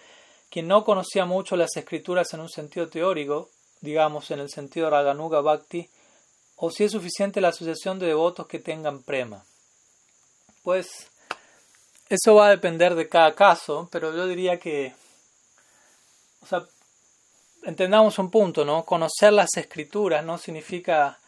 quien 0.49 0.67
no 0.67 0.83
conocía 0.83 1.23
mucho 1.23 1.55
las 1.55 1.77
escrituras 1.77 2.33
en 2.33 2.41
un 2.41 2.49
sentido 2.49 2.89
teórico, 2.89 3.51
digamos 3.79 4.31
en 4.31 4.41
el 4.41 4.49
sentido 4.49 4.89
Raganuga 4.89 5.39
Bhakti, 5.39 5.87
o 6.57 6.71
si 6.71 6.83
es 6.83 6.91
suficiente 6.91 7.39
la 7.39 7.49
asociación 7.49 7.99
de 7.99 8.07
devotos 8.07 8.47
que 8.47 8.59
tengan 8.59 9.01
prema. 9.03 9.45
Pues 10.63 11.07
eso 12.09 12.35
va 12.35 12.47
a 12.47 12.51
depender 12.51 12.95
de 12.95 13.07
cada 13.07 13.33
caso, 13.35 13.87
pero 13.91 14.15
yo 14.15 14.27
diría 14.27 14.59
que, 14.59 14.93
o 16.41 16.45
sea, 16.45 16.65
entendamos 17.63 18.17
un 18.19 18.31
punto, 18.31 18.65
¿no? 18.65 18.83
Conocer 18.83 19.33
las 19.33 19.55
escrituras 19.55 20.25
no 20.25 20.37
significa 20.37 21.19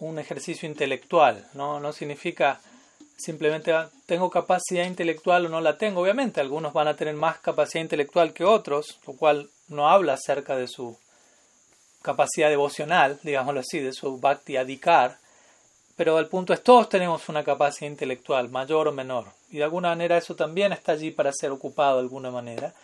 un 0.00 0.18
ejercicio 0.18 0.68
intelectual, 0.68 1.48
¿no? 1.54 1.80
No 1.80 1.92
significa 1.92 2.60
simplemente 3.16 3.72
ah, 3.72 3.88
tengo 4.06 4.28
capacidad 4.28 4.86
intelectual 4.86 5.46
o 5.46 5.48
no 5.48 5.60
la 5.60 5.78
tengo. 5.78 6.02
Obviamente, 6.02 6.40
algunos 6.40 6.72
van 6.72 6.88
a 6.88 6.96
tener 6.96 7.14
más 7.14 7.38
capacidad 7.38 7.82
intelectual 7.82 8.32
que 8.32 8.44
otros, 8.44 8.98
lo 9.06 9.14
cual 9.14 9.48
no 9.68 9.88
habla 9.88 10.14
acerca 10.14 10.56
de 10.56 10.68
su 10.68 10.98
capacidad 12.04 12.50
devocional, 12.50 13.18
digámoslo 13.22 13.60
así, 13.60 13.80
de 13.80 13.94
su 13.94 14.18
bhakti 14.18 14.58
adhikar, 14.58 15.16
pero 15.96 16.18
el 16.18 16.26
punto 16.26 16.52
es, 16.52 16.62
todos 16.62 16.88
tenemos 16.88 17.28
una 17.28 17.42
capacidad 17.42 17.90
intelectual, 17.90 18.50
mayor 18.50 18.88
o 18.88 18.92
menor, 18.92 19.26
y 19.48 19.58
de 19.58 19.64
alguna 19.64 19.88
manera 19.88 20.18
eso 20.18 20.36
también 20.36 20.72
está 20.72 20.92
allí 20.92 21.10
para 21.10 21.32
ser 21.32 21.50
ocupado 21.50 21.96
de 21.96 22.02
alguna 22.02 22.30
manera. 22.30 22.74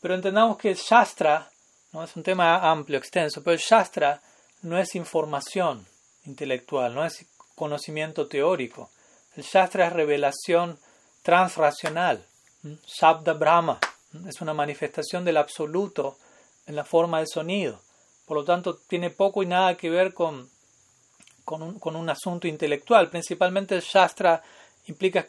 Pero 0.00 0.14
entendamos 0.14 0.56
que 0.56 0.70
el 0.70 0.76
Shastra 0.76 1.50
¿no? 1.94 2.02
Es 2.02 2.16
un 2.16 2.24
tema 2.24 2.70
amplio, 2.70 2.98
extenso, 2.98 3.42
pero 3.42 3.54
el 3.54 3.60
Shastra 3.60 4.20
no 4.62 4.78
es 4.78 4.94
información 4.96 5.86
intelectual, 6.26 6.92
no 6.94 7.04
es 7.04 7.24
conocimiento 7.54 8.26
teórico. 8.26 8.90
El 9.36 9.44
Shastra 9.44 9.86
es 9.86 9.92
revelación 9.92 10.78
transracional, 11.22 12.26
Shabda 12.86 13.34
Brahma, 13.34 13.78
es 14.26 14.40
una 14.40 14.54
manifestación 14.54 15.24
del 15.24 15.36
absoluto 15.36 16.18
en 16.66 16.76
la 16.76 16.84
forma 16.84 17.18
del 17.18 17.28
sonido. 17.28 17.80
Por 18.26 18.36
lo 18.36 18.44
tanto, 18.44 18.78
tiene 18.88 19.10
poco 19.10 19.42
y 19.42 19.46
nada 19.46 19.76
que 19.76 19.90
ver 19.90 20.14
con, 20.14 20.48
con, 21.44 21.62
un, 21.62 21.78
con 21.78 21.96
un 21.96 22.08
asunto 22.08 22.48
intelectual. 22.48 23.10
Principalmente 23.10 23.74
el 23.74 23.82
Shastra 23.82 24.42
implica, 24.86 25.26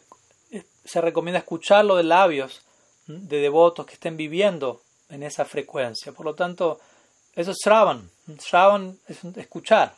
eh, 0.50 0.64
se 0.84 1.00
recomienda 1.00 1.40
escucharlo 1.40 1.96
de 1.96 2.04
labios 2.04 2.62
de 3.06 3.38
devotos 3.38 3.86
que 3.86 3.94
estén 3.94 4.16
viviendo 4.16 4.82
en 5.08 5.22
esa 5.22 5.44
frecuencia. 5.44 6.12
Por 6.12 6.26
lo 6.26 6.34
tanto, 6.34 6.80
eso 7.34 7.52
es 7.52 7.58
Shravan. 7.64 8.10
Shravan 8.38 8.98
es 9.06 9.24
escuchar. 9.36 9.94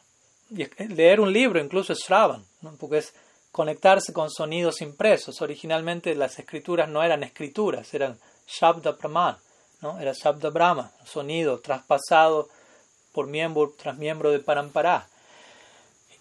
Y 0.50 0.66
leer 0.88 1.20
un 1.20 1.32
libro 1.32 1.60
incluso 1.60 1.92
es 1.92 2.00
Shravan, 2.00 2.44
porque 2.78 2.98
es 2.98 3.14
conectarse 3.52 4.12
con 4.12 4.30
sonidos 4.30 4.80
impresos. 4.80 5.40
Originalmente 5.40 6.14
las 6.14 6.38
escrituras 6.38 6.88
no 6.88 7.02
eran 7.02 7.22
escrituras, 7.22 7.92
eran 7.94 8.18
Shabda 8.46 8.96
Praman, 8.96 9.36
¿no? 9.82 9.98
era 10.00 10.12
Shabda 10.12 10.50
Brahma, 10.50 10.92
sonido 11.04 11.60
traspasado 11.60 12.48
por 13.12 13.26
miembro 13.26 13.72
tras 13.76 13.98
miembro 13.98 14.30
de 14.30 14.38
Parampara. 14.40 15.06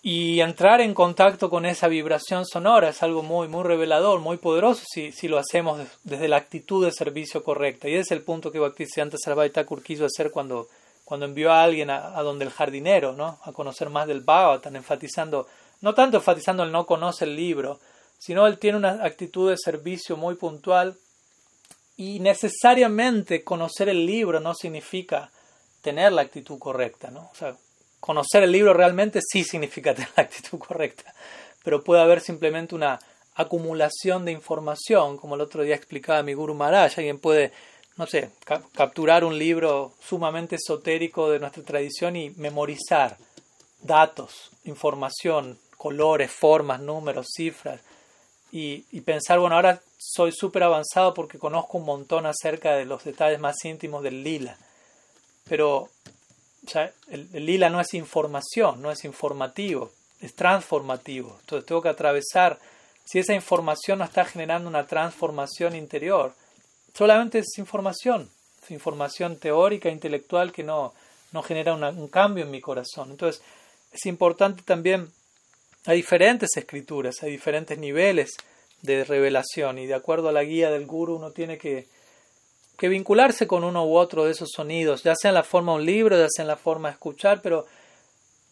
Y 0.03 0.39
entrar 0.41 0.79
en 0.79 0.93
contacto 0.93 1.49
con 1.49 1.65
esa 1.65 1.87
vibración 1.87 2.45
sonora 2.45 2.89
es 2.89 3.03
algo 3.03 3.23
muy, 3.23 3.47
muy 3.47 3.63
revelador, 3.63 4.19
muy 4.19 4.37
poderoso 4.37 4.83
si, 4.87 5.11
si 5.11 5.27
lo 5.27 5.37
hacemos 5.37 5.81
desde 6.03 6.27
la 6.27 6.37
actitud 6.37 6.85
de 6.85 6.91
servicio 6.91 7.43
correcta. 7.43 7.89
Y 7.89 7.93
ese 7.93 8.01
es 8.01 8.11
el 8.11 8.21
punto 8.21 8.51
que 8.51 8.59
Bhaktisiddhanta 8.59 9.17
Sarvai 9.17 9.49
Thakur 9.49 9.83
quiso 9.83 10.05
hacer 10.05 10.31
cuando, 10.31 10.67
cuando 11.03 11.25
envió 11.25 11.51
a 11.51 11.63
alguien 11.63 11.89
a, 11.89 12.21
donde 12.21 12.45
el 12.45 12.51
jardinero, 12.51 13.13
¿no? 13.13 13.39
a 13.43 13.51
conocer 13.51 13.89
más 13.89 14.07
del 14.07 14.21
Bhagavatam, 14.21 14.75
enfatizando, 14.75 15.47
no 15.81 15.93
tanto 15.93 16.17
enfatizando 16.17 16.63
el 16.63 16.71
no 16.71 16.85
conoce 16.85 17.25
el 17.25 17.35
libro, 17.35 17.79
sino 18.17 18.47
él 18.47 18.59
tiene 18.59 18.77
una 18.77 19.03
actitud 19.03 19.49
de 19.49 19.57
servicio 19.57 20.15
muy 20.15 20.35
puntual 20.35 20.95
y 21.97 22.19
necesariamente 22.19 23.43
conocer 23.43 23.89
el 23.89 24.05
libro 24.05 24.39
no 24.39 24.53
significa 24.53 25.31
tener 25.87 26.11
la 26.11 26.23
actitud 26.23 26.59
correcta, 26.59 27.09
¿no? 27.11 27.29
O 27.31 27.35
sea, 27.35 27.55
conocer 28.01 28.43
el 28.43 28.51
libro 28.51 28.73
realmente 28.73 29.21
sí 29.25 29.45
significa 29.45 29.93
tener 29.95 30.09
la 30.17 30.23
actitud 30.23 30.59
correcta, 30.59 31.13
pero 31.63 31.81
puede 31.81 32.01
haber 32.01 32.19
simplemente 32.19 32.75
una 32.75 32.99
acumulación 33.35 34.25
de 34.25 34.33
información, 34.33 35.15
como 35.15 35.35
el 35.35 35.41
otro 35.41 35.63
día 35.63 35.75
explicaba 35.75 36.23
mi 36.23 36.33
Guru 36.33 36.55
Maharaj, 36.55 36.97
alguien 36.97 37.19
puede, 37.19 37.53
no 37.95 38.05
sé, 38.05 38.31
capturar 38.73 39.23
un 39.23 39.39
libro 39.39 39.93
sumamente 40.01 40.57
esotérico 40.57 41.31
de 41.31 41.39
nuestra 41.39 41.63
tradición 41.63 42.17
y 42.17 42.31
memorizar 42.31 43.15
datos, 43.81 44.51
información, 44.65 45.57
colores, 45.77 46.31
formas, 46.31 46.81
números, 46.81 47.27
cifras, 47.33 47.79
y, 48.51 48.83
y 48.91 49.01
pensar, 49.01 49.39
bueno, 49.39 49.55
ahora 49.55 49.81
soy 49.97 50.33
súper 50.33 50.63
avanzado 50.63 51.13
porque 51.13 51.39
conozco 51.39 51.77
un 51.77 51.85
montón 51.85 52.25
acerca 52.25 52.75
de 52.75 52.83
los 52.83 53.05
detalles 53.05 53.39
más 53.39 53.63
íntimos 53.63 54.03
del 54.03 54.21
lila. 54.23 54.57
Pero 55.49 55.89
el, 57.09 57.45
lila 57.45 57.69
no 57.69 57.79
es 57.79 57.93
información, 57.93 58.81
no 58.81 58.91
es 58.91 59.05
informativo, 59.05 59.91
es 60.21 60.33
transformativo. 60.33 61.37
Entonces 61.41 61.65
tengo 61.65 61.81
que 61.81 61.89
atravesar, 61.89 62.59
si 63.05 63.19
esa 63.19 63.33
información 63.33 63.99
no 63.99 64.05
está 64.05 64.25
generando 64.25 64.67
una 64.67 64.85
transformación 64.85 65.75
interior, 65.75 66.33
solamente 66.93 67.39
es 67.39 67.57
información, 67.57 68.29
es 68.63 68.71
información 68.71 69.37
teórica, 69.37 69.89
intelectual 69.89 70.51
que 70.51 70.63
no, 70.63 70.93
no 71.31 71.43
genera 71.43 71.73
un 71.73 72.07
cambio 72.07 72.43
en 72.43 72.51
mi 72.51 72.59
corazón. 72.61 73.11
Entonces 73.11 73.41
es 73.91 74.05
importante 74.05 74.63
también, 74.63 75.09
hay 75.85 75.97
diferentes 75.97 76.49
escrituras, 76.57 77.23
hay 77.23 77.31
diferentes 77.31 77.77
niveles 77.77 78.31
de 78.81 79.03
revelación 79.03 79.79
y 79.79 79.85
de 79.85 79.95
acuerdo 79.95 80.29
a 80.29 80.33
la 80.33 80.43
guía 80.43 80.69
del 80.69 80.85
guru 80.85 81.15
uno 81.15 81.31
tiene 81.31 81.57
que 81.57 81.87
que 82.77 82.87
vincularse 82.87 83.47
con 83.47 83.63
uno 83.63 83.85
u 83.85 83.97
otro 83.97 84.25
de 84.25 84.31
esos 84.31 84.49
sonidos, 84.53 85.03
ya 85.03 85.15
sea 85.15 85.29
en 85.29 85.35
la 85.35 85.43
forma 85.43 85.73
de 85.73 85.79
un 85.79 85.85
libro, 85.85 86.17
ya 86.17 86.27
sea 86.29 86.43
en 86.43 86.47
la 86.47 86.57
forma 86.57 86.89
de 86.89 86.93
escuchar, 86.93 87.41
pero 87.41 87.65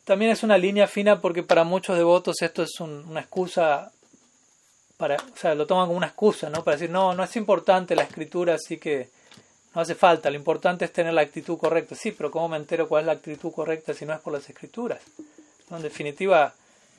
también 0.03 0.31
es 0.31 0.43
una 0.43 0.57
línea 0.57 0.88
fina 0.88 1.22
porque 1.22 1.43
para 1.43 1.64
muchos 1.64 1.95
devotos 1.95 2.41
esto 2.41 2.64
es 2.64 2.80
una 2.80 3.22
excusa, 3.22 3.91
para, 4.97 5.15
o 5.15 5.38
sea, 5.38 5.53
lo 5.53 5.68
toman 5.68 5.85
como 5.88 5.97
una 5.97 6.07
excusa, 6.07 6.49
¿no? 6.49 6.64
Para 6.64 6.77
decir, 6.77 6.89
no, 6.89 7.14
no 7.14 7.23
es 7.23 7.35
importante 7.35 7.95
la 7.95 8.03
escritura, 8.03 8.56
así 8.56 8.77
que 8.77 9.10
no 9.76 9.81
hace 9.81 9.93
falta, 9.93 10.30
lo 10.30 10.38
importante 10.38 10.85
es 10.85 10.93
tener 10.93 11.14
la 11.14 11.22
actitud 11.22 11.57
correcta. 11.57 11.95
Sí, 11.95 12.11
pero 12.11 12.31
¿cómo 12.31 12.49
me 12.49 12.57
entero 12.57 12.88
cuál 12.88 13.02
es 13.02 13.07
la 13.07 13.14
actitud 13.14 13.52
correcta 13.52 13.93
si 13.93 14.06
no 14.06 14.14
es 14.14 14.22
por 14.22 14.34
las 14.34 14.49
escrituras? 14.49 15.02
En 15.69 15.81
definitiva, 15.81 16.53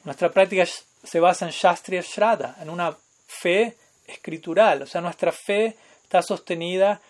nuestra 0.04 0.30
práctica 0.30 0.64
se 1.02 1.20
basa 1.20 1.46
en 1.46 1.52
Shastriya 1.52 2.02
Shraddha, 2.02 2.56
en 2.60 2.70
una 2.70 2.96
fe 3.26 3.76
escritural, 4.06 4.82
o 4.82 4.86
sea, 4.86 5.00
nuestra 5.00 5.32
fe 5.32 5.76
está 6.02 6.22
sostenida 6.22 7.00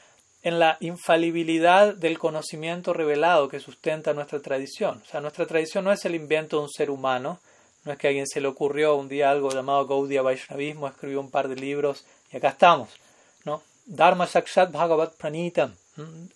en 0.46 0.60
la 0.60 0.76
infalibilidad 0.78 1.92
del 1.92 2.20
conocimiento 2.20 2.92
revelado 2.92 3.48
que 3.48 3.58
sustenta 3.58 4.14
nuestra 4.14 4.38
tradición. 4.38 5.02
O 5.04 5.10
sea, 5.10 5.20
nuestra 5.20 5.44
tradición 5.44 5.82
no 5.82 5.90
es 5.90 6.04
el 6.04 6.14
invento 6.14 6.58
de 6.58 6.62
un 6.62 6.70
ser 6.70 6.88
humano, 6.88 7.40
no 7.82 7.90
es 7.90 7.98
que 7.98 8.06
a 8.06 8.10
alguien 8.10 8.28
se 8.28 8.40
le 8.40 8.46
ocurrió 8.46 8.94
un 8.94 9.08
día 9.08 9.28
algo 9.28 9.50
llamado 9.50 9.88
Gaudiya 9.88 10.22
Vaishnavismo, 10.22 10.86
escribió 10.86 11.18
un 11.18 11.32
par 11.32 11.48
de 11.48 11.56
libros 11.56 12.04
y 12.30 12.36
acá 12.36 12.50
estamos. 12.50 12.90
¿no? 13.44 13.60
Dharma 13.86 14.28
Sakshat 14.28 14.70
Bhagavat 14.70 15.16
Pranitam. 15.16 15.74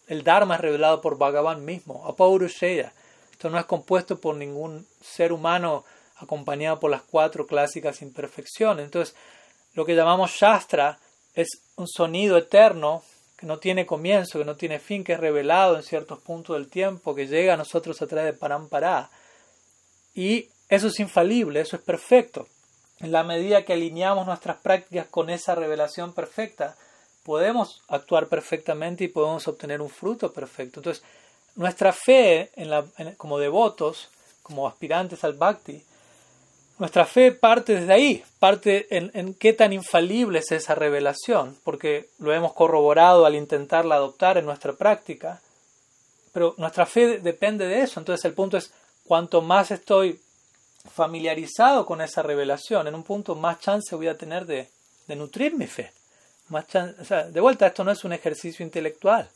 El 0.08 0.24
Dharma 0.24 0.56
es 0.56 0.60
revelado 0.60 1.00
por 1.00 1.16
Bhagavan 1.16 1.64
mismo, 1.64 2.04
Apaurusheya. 2.04 2.92
Esto 3.30 3.48
no 3.48 3.60
es 3.60 3.64
compuesto 3.66 4.18
por 4.18 4.34
ningún 4.34 4.88
ser 5.00 5.32
humano 5.32 5.84
acompañado 6.16 6.80
por 6.80 6.90
las 6.90 7.02
cuatro 7.02 7.46
clásicas 7.46 8.02
imperfecciones. 8.02 8.86
Entonces, 8.86 9.14
lo 9.74 9.84
que 9.84 9.94
llamamos 9.94 10.32
Shastra 10.32 10.98
es 11.32 11.62
un 11.76 11.86
sonido 11.86 12.36
eterno 12.36 13.04
que 13.40 13.46
no 13.46 13.58
tiene 13.58 13.86
comienzo, 13.86 14.38
que 14.38 14.44
no 14.44 14.54
tiene 14.54 14.78
fin, 14.78 15.02
que 15.02 15.14
es 15.14 15.20
revelado 15.20 15.76
en 15.76 15.82
ciertos 15.82 16.18
puntos 16.18 16.56
del 16.56 16.68
tiempo, 16.68 17.14
que 17.14 17.26
llega 17.26 17.54
a 17.54 17.56
nosotros 17.56 18.02
a 18.02 18.06
través 18.06 18.34
de 18.34 18.38
Parampara. 18.38 19.08
Y 20.14 20.50
eso 20.68 20.88
es 20.88 21.00
infalible, 21.00 21.62
eso 21.62 21.76
es 21.76 21.82
perfecto. 21.82 22.46
En 22.98 23.12
la 23.12 23.24
medida 23.24 23.64
que 23.64 23.72
alineamos 23.72 24.26
nuestras 24.26 24.58
prácticas 24.58 25.06
con 25.06 25.30
esa 25.30 25.54
revelación 25.54 26.12
perfecta, 26.12 26.76
podemos 27.22 27.82
actuar 27.88 28.26
perfectamente 28.26 29.04
y 29.04 29.08
podemos 29.08 29.48
obtener 29.48 29.80
un 29.80 29.88
fruto 29.88 30.34
perfecto. 30.34 30.80
Entonces, 30.80 31.02
nuestra 31.56 31.94
fe 31.94 32.50
como 33.16 33.38
devotos, 33.38 34.10
como 34.42 34.68
aspirantes 34.68 35.24
al 35.24 35.32
bhakti, 35.32 35.82
nuestra 36.80 37.04
fe 37.04 37.30
parte 37.30 37.74
desde 37.74 37.92
ahí, 37.92 38.24
parte 38.38 38.86
en, 38.90 39.34
qué 39.34 39.52
tan 39.52 39.74
infalible 39.74 40.38
es 40.38 40.50
esa 40.50 40.74
revelación, 40.74 41.58
porque 41.62 42.08
lo 42.18 42.32
hemos 42.32 42.54
corroborado 42.54 43.26
al 43.26 43.34
intentarla 43.34 43.96
adoptar 43.96 44.38
en 44.38 44.46
nuestra 44.46 44.72
práctica, 44.72 45.42
pero 46.32 46.54
nuestra 46.56 46.86
fe 46.86 47.18
depende 47.18 47.66
de 47.66 47.82
eso. 47.82 48.00
Entonces 48.00 48.24
el 48.24 48.32
punto 48.32 48.56
es, 48.56 48.72
cuanto 49.04 49.42
más 49.42 49.70
estoy 49.70 50.18
familiarizado 50.90 51.84
con 51.84 52.00
esa 52.00 52.22
revelación, 52.22 52.88
en 52.88 52.94
un 52.94 53.02
punto 53.02 53.34
más 53.34 53.60
chance 53.60 53.94
voy 53.94 54.08
a 54.08 54.16
tener 54.16 54.46
de, 54.46 54.66
nutrir 55.08 55.54
mi 55.54 55.66
fe. 55.66 55.92
Más 56.48 56.64
de 56.70 57.40
vuelta, 57.40 57.66
esto 57.66 57.84
no 57.84 57.90
es 57.90 58.04
un 58.04 58.14
ejercicio 58.14 58.64
intelectual, 58.64 59.28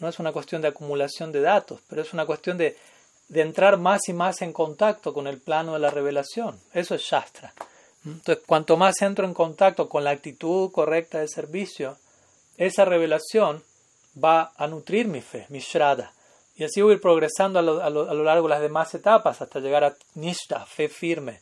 no 0.00 0.08
es 0.08 0.18
una 0.18 0.32
cuestión 0.32 0.62
de 0.62 0.68
acumulación 0.68 1.30
de 1.30 1.42
datos, 1.42 1.80
pero 1.90 2.00
es 2.00 2.14
una 2.14 2.24
cuestión 2.24 2.56
de 2.56 2.74
de 3.28 3.40
entrar 3.40 3.78
más 3.78 4.08
y 4.08 4.12
más 4.12 4.42
en 4.42 4.52
contacto 4.52 5.14
con 5.14 5.26
el 5.26 5.40
plano 5.40 5.74
de 5.74 5.78
la 5.78 5.90
revelación. 5.90 6.60
Eso 6.72 6.94
es 6.94 7.02
Shastra. 7.02 7.54
Entonces, 8.04 8.44
cuanto 8.46 8.76
más 8.76 9.00
entro 9.00 9.24
en 9.24 9.34
contacto 9.34 9.88
con 9.88 10.04
la 10.04 10.10
actitud 10.10 10.70
correcta 10.72 11.20
de 11.20 11.28
servicio, 11.28 11.96
esa 12.56 12.84
revelación 12.84 13.62
va 14.22 14.52
a 14.56 14.66
nutrir 14.66 15.06
mi 15.06 15.20
fe, 15.20 15.46
mi 15.48 15.60
Shraddha. 15.60 16.12
Y 16.54 16.64
así 16.64 16.82
voy 16.82 16.92
a 16.92 16.94
ir 16.96 17.00
progresando 17.00 17.58
a 17.58 17.62
lo, 17.62 17.82
a, 17.82 17.90
lo, 17.90 18.24
largo 18.24 18.46
de 18.46 18.54
las 18.54 18.60
demás 18.60 18.94
etapas 18.94 19.40
hasta 19.40 19.60
llegar 19.60 19.84
a 19.84 19.96
Nishta, 20.14 20.66
fe 20.66 20.88
firme. 20.88 21.40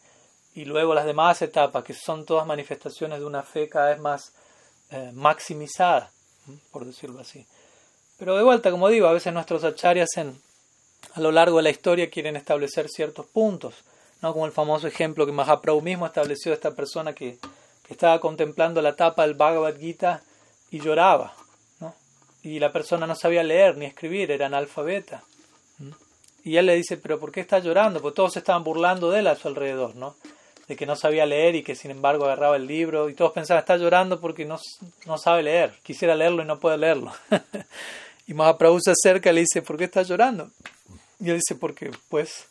Y 0.54 0.64
luego 0.64 0.94
las 0.94 1.06
demás 1.06 1.42
etapas, 1.42 1.82
que 1.82 1.94
son 1.94 2.24
todas 2.24 2.46
manifestaciones 2.46 3.18
de 3.18 3.26
una 3.26 3.42
fe 3.42 3.68
cada 3.68 3.90
vez 3.90 3.98
más 3.98 4.32
eh, 4.90 5.10
maximizada, 5.14 6.12
por 6.70 6.84
decirlo 6.84 7.20
así. 7.20 7.46
Pero 8.18 8.36
de 8.36 8.42
vuelta, 8.42 8.70
como 8.70 8.88
digo, 8.88 9.06
a 9.06 9.12
veces 9.12 9.32
nuestros 9.32 9.64
acharyas 9.64 10.10
en 10.16 10.40
a 11.14 11.20
lo 11.20 11.32
largo 11.32 11.58
de 11.58 11.64
la 11.64 11.70
historia 11.70 12.10
quieren 12.10 12.36
establecer 12.36 12.88
ciertos 12.88 13.26
puntos, 13.26 13.74
¿no? 14.22 14.32
como 14.32 14.46
el 14.46 14.52
famoso 14.52 14.86
ejemplo 14.86 15.26
que 15.26 15.32
Mahaprabhu 15.32 15.82
mismo 15.82 16.06
estableció 16.06 16.50
de 16.50 16.56
esta 16.56 16.74
persona 16.74 17.12
que, 17.14 17.38
estaba 17.88 18.20
contemplando 18.20 18.80
la 18.80 18.94
tapa 18.94 19.26
del 19.26 19.34
Bhagavad 19.34 19.76
Gita 19.76 20.22
y 20.70 20.78
lloraba, 20.78 21.34
¿no? 21.80 21.92
y 22.40 22.60
la 22.60 22.70
persona 22.70 23.04
no 23.04 23.16
sabía 23.16 23.42
leer 23.42 23.76
ni 23.76 23.84
escribir, 23.84 24.30
era 24.30 24.46
analfabeta. 24.46 25.24
Y 26.44 26.56
él 26.56 26.66
le 26.66 26.76
dice, 26.76 26.96
pero 26.96 27.18
¿por 27.18 27.32
qué 27.32 27.40
está 27.40 27.58
llorando? 27.58 28.00
Porque 28.00 28.16
todos 28.16 28.36
estaban 28.36 28.64
burlando 28.64 29.10
de 29.10 29.18
él 29.18 29.26
a 29.26 29.34
su 29.34 29.48
alrededor, 29.48 29.94
¿no? 29.96 30.16
De 30.68 30.76
que 30.76 30.86
no 30.86 30.96
sabía 30.96 31.26
leer 31.26 31.56
y 31.56 31.62
que 31.62 31.74
sin 31.74 31.90
embargo 31.90 32.24
agarraba 32.24 32.56
el 32.56 32.66
libro 32.66 33.10
y 33.10 33.14
todos 33.14 33.32
pensaban, 33.32 33.60
está 33.60 33.76
llorando 33.76 34.20
porque 34.20 34.44
no, 34.44 34.58
no 35.04 35.18
sabe 35.18 35.42
leer, 35.42 35.74
quisiera 35.82 36.14
leerlo 36.14 36.42
y 36.42 36.46
no 36.46 36.58
puede 36.58 36.78
leerlo. 36.78 37.12
Y 38.30 38.34
Mahaprabhu 38.34 38.78
se 38.80 38.92
acerca 38.92 39.30
y 39.30 39.34
le 39.34 39.40
dice, 39.40 39.60
¿por 39.60 39.76
qué 39.76 39.84
estás 39.84 40.06
llorando? 40.06 40.48
Y 41.18 41.30
él 41.30 41.38
dice, 41.38 41.56
porque 41.56 41.90
pues 42.08 42.46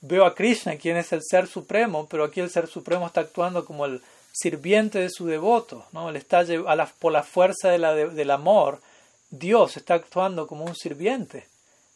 veo 0.00 0.26
a 0.26 0.34
Krishna, 0.34 0.74
quien 0.74 0.96
es 0.96 1.12
el 1.12 1.20
ser 1.22 1.46
supremo, 1.46 2.08
pero 2.10 2.24
aquí 2.24 2.40
el 2.40 2.50
ser 2.50 2.66
supremo 2.66 3.06
está 3.06 3.20
actuando 3.20 3.64
como 3.64 3.86
el 3.86 4.02
sirviente 4.32 4.98
de 4.98 5.08
su 5.08 5.26
devoto, 5.26 5.86
¿no? 5.92 6.08
Él 6.08 6.16
está 6.16 6.44
por 6.98 7.12
la 7.12 7.22
fuerza 7.22 7.68
de 7.68 7.78
la, 7.78 7.94
del 7.94 8.30
amor, 8.32 8.80
Dios 9.30 9.76
está 9.76 9.94
actuando 9.94 10.48
como 10.48 10.64
un 10.64 10.74
sirviente. 10.74 11.46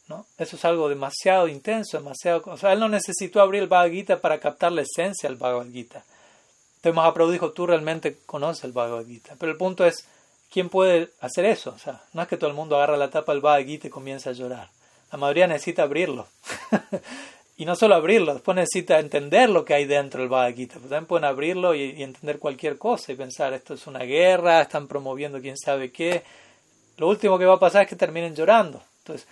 ¿no? 0.07 0.25
Eso 0.37 0.55
es 0.55 0.63
algo 0.63 0.87
demasiado 0.87 1.49
intenso, 1.49 1.97
demasiado... 1.97 2.41
O 2.45 2.57
sea, 2.57 2.71
él 2.71 2.79
no 2.79 2.87
necesitó 2.87 3.41
abrir 3.41 3.63
el 3.63 3.67
Bhagavad 3.67 3.91
Gita 3.91 4.21
para 4.21 4.39
captar 4.39 4.71
la 4.71 4.83
esencia 4.83 5.27
del 5.27 5.37
Bhagavad 5.37 5.67
Gita. 5.67 6.05
Entonces 6.77 6.95
Mahaprabhu 6.95 7.31
dijo, 7.31 7.51
tú 7.51 7.67
realmente 7.67 8.17
conoces 8.25 8.63
el 8.63 8.71
Bhagavad 8.71 9.05
Gita. 9.05 9.35
Pero 9.37 9.51
el 9.51 9.57
punto 9.57 9.85
es, 9.85 10.05
¿quién 10.51 10.69
puede 10.69 11.09
hacer 11.21 11.45
eso? 11.45 11.71
O 11.75 11.79
sea, 11.79 12.01
no 12.13 12.21
es 12.21 12.27
que 12.27 12.37
todo 12.37 12.49
el 12.49 12.55
mundo 12.55 12.75
agarra 12.75 12.97
la 12.97 13.09
tapa 13.09 13.31
del 13.31 13.41
Bhagavad 13.41 13.65
Gita 13.65 13.87
y 13.87 13.91
comienza 13.91 14.31
a 14.31 14.33
llorar. 14.33 14.69
La 15.11 15.17
mayoría 15.17 15.47
necesita 15.47 15.83
abrirlo. 15.83 16.27
y 17.57 17.65
no 17.65 17.75
solo 17.75 17.95
abrirlo, 17.95 18.33
después 18.33 18.55
necesita 18.55 18.99
entender 18.99 19.49
lo 19.49 19.65
que 19.65 19.73
hay 19.73 19.85
dentro 19.85 20.21
del 20.21 20.29
Bhagavad 20.29 20.55
Gita. 20.55 20.79
También 20.79 21.05
pueden 21.05 21.25
abrirlo 21.25 21.73
y, 21.75 22.01
entender 22.01 22.39
cualquier 22.39 22.77
cosa 22.77 23.11
y 23.11 23.15
pensar, 23.15 23.53
esto 23.53 23.73
es 23.73 23.87
una 23.87 23.99
guerra, 23.99 24.61
están 24.61 24.87
promoviendo 24.87 25.41
quién 25.41 25.57
sabe 25.57 25.91
qué. 25.91 26.23
Lo 26.97 27.07
último 27.07 27.37
que 27.37 27.45
va 27.45 27.55
a 27.55 27.59
pasar 27.59 27.83
es 27.83 27.89
que 27.89 27.95
terminen 27.95 28.35
llorando. 28.35 28.81
Entonces, 28.99 29.27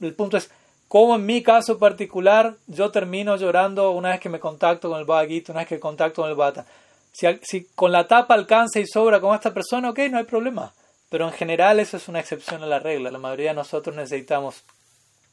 el 0.00 0.14
punto 0.14 0.36
es, 0.36 0.50
¿cómo 0.88 1.16
en 1.16 1.26
mi 1.26 1.42
caso 1.42 1.78
particular 1.78 2.54
yo 2.66 2.90
termino 2.90 3.36
llorando 3.36 3.90
una 3.92 4.10
vez 4.10 4.20
que 4.20 4.28
me 4.28 4.40
contacto 4.40 4.90
con 4.90 4.98
el 4.98 5.06
Bhagavad 5.06 5.28
Gita, 5.28 5.52
una 5.52 5.60
vez 5.60 5.68
que 5.68 5.80
contacto 5.80 6.22
con 6.22 6.30
el 6.30 6.36
Bhata? 6.36 6.66
Si, 7.12 7.26
si 7.42 7.64
con 7.74 7.92
la 7.92 8.06
tapa 8.06 8.34
alcanza 8.34 8.80
y 8.80 8.86
sobra 8.86 9.20
con 9.20 9.34
esta 9.34 9.52
persona, 9.52 9.90
ok, 9.90 9.98
no 10.10 10.18
hay 10.18 10.24
problema. 10.24 10.72
Pero 11.08 11.26
en 11.26 11.32
general 11.32 11.80
eso 11.80 11.96
es 11.96 12.08
una 12.08 12.20
excepción 12.20 12.62
a 12.62 12.66
la 12.66 12.78
regla. 12.78 13.10
La 13.10 13.18
mayoría 13.18 13.50
de 13.50 13.56
nosotros 13.56 13.96
necesitamos 13.96 14.62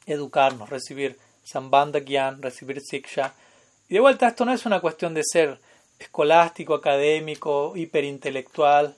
educarnos, 0.06 0.68
recibir 0.68 1.16
sambandha 1.44 2.00
gyan, 2.00 2.42
recibir 2.42 2.80
siksha. 2.80 3.32
Y 3.88 3.94
de 3.94 4.00
vuelta, 4.00 4.28
esto 4.28 4.44
no 4.44 4.52
es 4.52 4.66
una 4.66 4.80
cuestión 4.80 5.14
de 5.14 5.22
ser 5.24 5.58
escolástico, 5.98 6.74
académico, 6.74 7.72
hiperintelectual, 7.74 8.94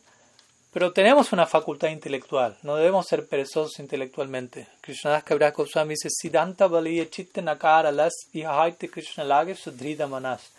pero 0.73 0.93
tenemos 0.93 1.33
una 1.33 1.47
facultad 1.47 1.89
intelectual, 1.89 2.57
no 2.63 2.77
debemos 2.77 3.07
ser 3.07 3.27
perezosos 3.27 3.81
intelectualmente. 3.81 4.69
Krishnadas 4.81 5.25
Kaviraj 5.25 5.55
Goswami 5.55 5.95
dice, 5.95 6.09
Siddhanta 6.11 6.69
baliye 6.69 7.11
chitte 7.11 7.43
nakara 7.43 7.91
las 7.91 8.13
Krishna 8.93 9.25
lage 9.25 9.57
manas. 10.09 10.53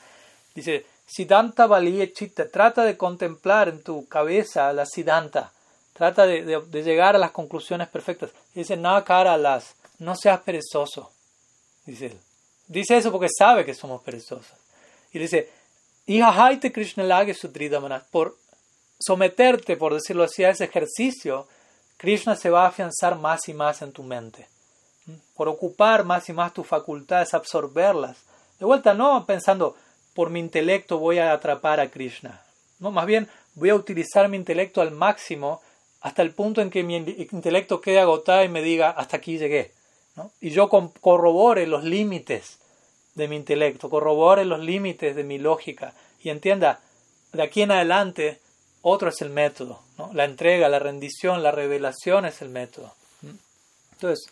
Dice, 0.53 0.85
Siddhanta 1.05 1.67
baliye 1.67 2.13
chitta, 2.13 2.49
trata 2.49 2.83
de 2.83 2.95
contemplar 2.95 3.69
en 3.69 3.83
tu 3.83 4.07
cabeza 4.07 4.71
la 4.73 4.85
Siddhanta, 4.85 5.51
trata 5.93 6.25
de, 6.25 6.61
llegar 6.83 7.15
a 7.15 7.19
las 7.19 7.31
conclusiones 7.31 7.89
perfectas. 7.89 8.31
Dice, 8.53 8.77
nakara 8.77 9.37
las, 9.37 9.75
no 9.99 10.15
seas 10.15 10.39
perezoso, 10.41 11.11
dice 11.85 12.07
él. 12.07 12.19
Dice 12.67 12.95
eso 12.95 13.11
porque 13.11 13.27
sabe 13.29 13.65
que 13.65 13.73
somos 13.73 14.01
perezosos. 14.01 14.57
Y 15.11 15.19
dice, 15.19 15.49
ihaite 16.05 16.71
Krishna 16.71 17.03
lage 17.03 17.35
por 18.09 18.37
someterte, 18.97 19.75
por 19.75 19.93
decirlo 19.93 20.23
así, 20.23 20.45
a 20.45 20.51
ese 20.51 20.63
ejercicio, 20.63 21.47
Krishna 21.97 22.35
se 22.35 22.49
va 22.49 22.63
a 22.63 22.69
afianzar 22.69 23.17
más 23.17 23.49
y 23.49 23.53
más 23.53 23.81
en 23.81 23.91
tu 23.91 24.03
mente. 24.03 24.47
¿Mm? 25.05 25.13
Por 25.35 25.49
ocupar 25.49 26.05
más 26.05 26.29
y 26.29 26.33
más 26.33 26.53
tus 26.53 26.65
facultades, 26.65 27.33
absorberlas. 27.33 28.17
De 28.57 28.65
vuelta, 28.65 28.93
no 28.93 29.25
pensando, 29.25 29.75
por 30.13 30.29
mi 30.29 30.39
intelecto 30.39 30.97
voy 30.97 31.19
a 31.19 31.31
atrapar 31.31 31.79
a 31.79 31.89
Krishna. 31.89 32.41
No, 32.79 32.91
más 32.91 33.05
bien 33.05 33.27
voy 33.55 33.69
a 33.69 33.75
utilizar 33.75 34.27
mi 34.27 34.37
intelecto 34.37 34.81
al 34.81 34.91
máximo 34.91 35.61
hasta 36.01 36.21
el 36.21 36.31
punto 36.31 36.61
en 36.61 36.69
que 36.69 36.83
mi 36.83 36.95
intelecto 36.95 37.79
quede 37.79 37.99
agotado 37.99 38.43
y 38.43 38.49
me 38.49 38.61
diga, 38.61 38.89
hasta 38.89 39.17
aquí 39.17 39.37
llegué. 39.37 39.71
Y 40.39 40.49
yo 40.49 40.69
corrobore 40.69 41.67
los 41.67 41.83
límites 41.83 42.59
de 43.15 43.27
mi 43.27 43.35
intelecto, 43.35 43.89
corrobore 43.89 44.45
los 44.45 44.59
límites 44.59 45.15
de 45.15 45.23
mi 45.23 45.37
lógica 45.37 45.93
y 46.23 46.29
entienda, 46.29 46.79
de 47.33 47.43
aquí 47.43 47.61
en 47.61 47.71
adelante 47.71 48.39
otro 48.81 49.09
es 49.09 49.21
el 49.21 49.29
método, 49.29 49.81
¿no? 49.97 50.11
La 50.13 50.25
entrega, 50.25 50.67
la 50.69 50.79
rendición, 50.79 51.43
la 51.43 51.51
revelación 51.51 52.25
es 52.25 52.41
el 52.41 52.49
método. 52.49 52.93
Entonces, 53.93 54.31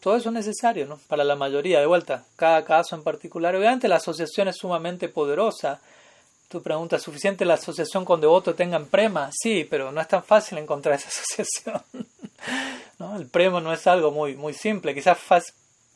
todo 0.00 0.16
eso 0.16 0.28
es 0.28 0.34
necesario, 0.34 0.86
¿no? 0.86 0.98
Para 1.08 1.24
la 1.24 1.36
mayoría, 1.36 1.80
de 1.80 1.86
vuelta, 1.86 2.24
cada 2.36 2.64
caso 2.64 2.94
en 2.94 3.02
particular. 3.02 3.54
Obviamente 3.54 3.88
la 3.88 3.96
asociación 3.96 4.48
es 4.48 4.56
sumamente 4.56 5.08
poderosa. 5.08 5.80
Tu 6.48 6.62
pregunta, 6.62 6.96
¿es 6.96 7.02
suficiente 7.02 7.44
la 7.44 7.54
asociación 7.54 8.04
con 8.04 8.20
devoto 8.20 8.54
tengan 8.54 8.86
prema? 8.86 9.30
Sí, 9.32 9.66
pero 9.68 9.90
no 9.90 10.00
es 10.00 10.08
tan 10.08 10.22
fácil 10.22 10.58
encontrar 10.58 10.94
esa 10.94 11.08
asociación. 11.38 11.82
¿no? 12.98 13.16
El 13.16 13.26
prema 13.26 13.60
no 13.60 13.72
es 13.72 13.86
algo 13.86 14.10
muy, 14.12 14.36
muy 14.36 14.54
simple. 14.54 14.94
Quizás 14.94 15.18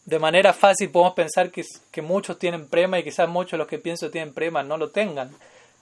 de 0.05 0.19
manera 0.19 0.53
fácil 0.53 0.91
podemos 0.91 1.15
pensar 1.15 1.51
que, 1.51 1.65
que 1.91 2.03
muchos 2.03 2.39
tienen 2.39 2.67
prema 2.67 2.99
y 2.99 3.05
quizás 3.05 3.29
muchos 3.29 3.53
de 3.53 3.59
los 3.59 3.69
que 3.69 3.79
pienso 3.79 4.11
tienen 4.11 4.35
prema 4.35 4.63
no 4.63 4.77
lo 4.77 4.91
tengan 4.91 5.31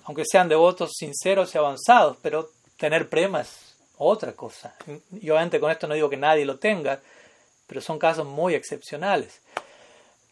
aunque 0.08 0.24
sean 0.24 0.48
devotos 0.48 0.92
sinceros 0.96 1.54
y 1.54 1.58
avanzados, 1.58 2.16
pero 2.22 2.50
tener 2.78 3.10
prema 3.10 3.42
es 3.42 3.74
otra 3.98 4.32
cosa. 4.32 4.74
Y 5.20 5.28
obviamente 5.28 5.60
con 5.60 5.70
esto 5.70 5.86
no 5.86 5.92
digo 5.92 6.08
que 6.08 6.16
nadie 6.16 6.46
lo 6.46 6.58
tenga, 6.58 6.98
pero 7.68 7.80
son 7.80 8.00
casos 8.00 8.26
muy 8.26 8.56
excepcionales. 8.56 9.40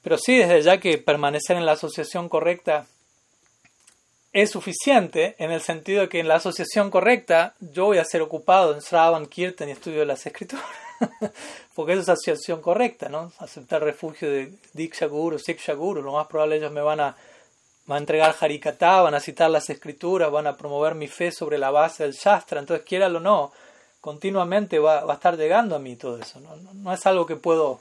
Pero 0.03 0.19
sí, 0.19 0.39
desde 0.39 0.63
ya 0.63 0.81
que 0.81 0.99
permanecer 0.99 1.57
en 1.57 1.67
la 1.67 1.73
asociación 1.73 2.29
correcta 2.29 2.87
es 4.33 4.51
suficiente 4.51 5.37
en 5.39 5.53
el 5.53 5.61
sentido 5.61 6.03
de 6.03 6.09
que 6.09 6.19
en 6.19 6.29
la 6.29 6.37
asociación 6.37 6.91
correcta 6.91 7.55
yo 7.61 7.85
voy 7.87 7.99
a 7.99 8.05
ser 8.05 8.23
ocupado 8.23 8.75
en 8.75 8.83
Sravan, 8.83 9.27
Kirtan 9.27 9.69
y 9.69 9.73
estudio 9.73 10.01
de 10.01 10.07
las 10.07 10.27
escrituras. 10.27 10.67
Porque 11.75 11.93
es 11.93 12.09
asociación 12.09 12.61
correcta, 12.61 13.09
¿no? 13.09 13.33
Aceptar 13.39 13.85
refugio 13.85 14.29
de 14.29 14.53
Diksha 14.73 15.07
Guru, 15.07 15.39
Siksha 15.39 15.75
Guru. 15.75 16.03
Lo 16.03 16.13
más 16.13 16.27
probable 16.27 16.57
ellos 16.57 16.73
me 16.73 16.81
van 16.81 17.01
a 17.01 17.17
a 17.95 17.99
entregar 17.99 18.35
Harikata, 18.39 19.03
van 19.03 19.15
a 19.15 19.21
citar 19.21 19.51
las 19.51 19.71
escrituras, 19.71 20.31
van 20.31 20.47
a 20.47 20.57
promover 20.57 20.95
mi 20.95 21.07
fe 21.07 21.31
sobre 21.31 21.59
la 21.59 21.71
base 21.71 22.03
del 22.03 22.13
Shastra, 22.13 22.61
entonces 22.61 22.85
quiera 22.87 23.07
o 23.07 23.21
no, 23.21 23.53
continuamente 24.07 24.79
va, 24.79 25.01
a 25.01 25.15
estar 25.15 25.37
llegando 25.37 25.75
a 25.75 25.81
mí 25.81 25.97
todo 25.97 26.19
eso. 26.19 26.39
¿no? 26.39 26.55
No, 26.75 26.95
es 26.95 27.05
algo 27.07 27.27
que 27.27 27.35
puedo 27.35 27.81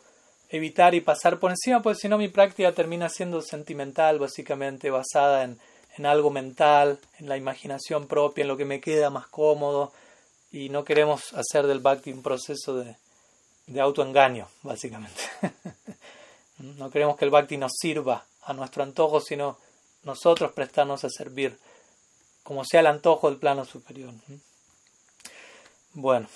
evitar 0.49 0.95
y 0.95 1.01
pasar 1.01 1.37
por 1.39 1.51
encima, 1.51 1.83
porque 1.83 1.99
si 1.99 2.09
no 2.09 2.17
mi 2.17 2.29
práctica 2.29 2.71
termina 2.71 3.09
siendo 3.09 3.43
sentimental, 3.43 4.17
básicamente 4.17 4.89
basada 4.89 5.43
en, 5.43 5.59
en 5.95 6.07
algo 6.07 6.31
mental, 6.31 6.97
en 7.19 7.29
la 7.29 7.37
imaginación 7.37 8.07
propia, 8.07 8.41
en 8.41 8.47
lo 8.47 8.57
que 8.57 8.65
me 8.65 8.81
queda 8.81 9.11
más 9.11 9.27
cómodo, 9.27 9.91
y 10.51 10.69
no 10.69 10.83
queremos 10.83 11.31
hacer 11.33 11.67
del 11.67 11.77
bhakti 11.77 12.11
un 12.11 12.23
proceso 12.23 12.75
de, 12.75 12.95
de 13.67 13.79
autoengaño, 13.79 14.47
básicamente. 14.63 15.21
no 16.57 16.89
queremos 16.89 17.17
que 17.17 17.25
el 17.25 17.31
bhakti 17.31 17.57
nos 17.57 17.73
sirva 17.79 18.25
a 18.41 18.53
nuestro 18.53 18.81
antojo, 18.81 19.21
sino 19.21 19.59
nosotros 20.01 20.53
prestarnos 20.53 21.03
a 21.03 21.09
servir, 21.11 21.59
como 22.41 22.65
sea 22.65 22.79
el 22.79 22.87
antojo 22.87 23.29
del 23.29 23.37
plano 23.37 23.63
superior. 23.63 24.11
Bueno, 25.97 26.27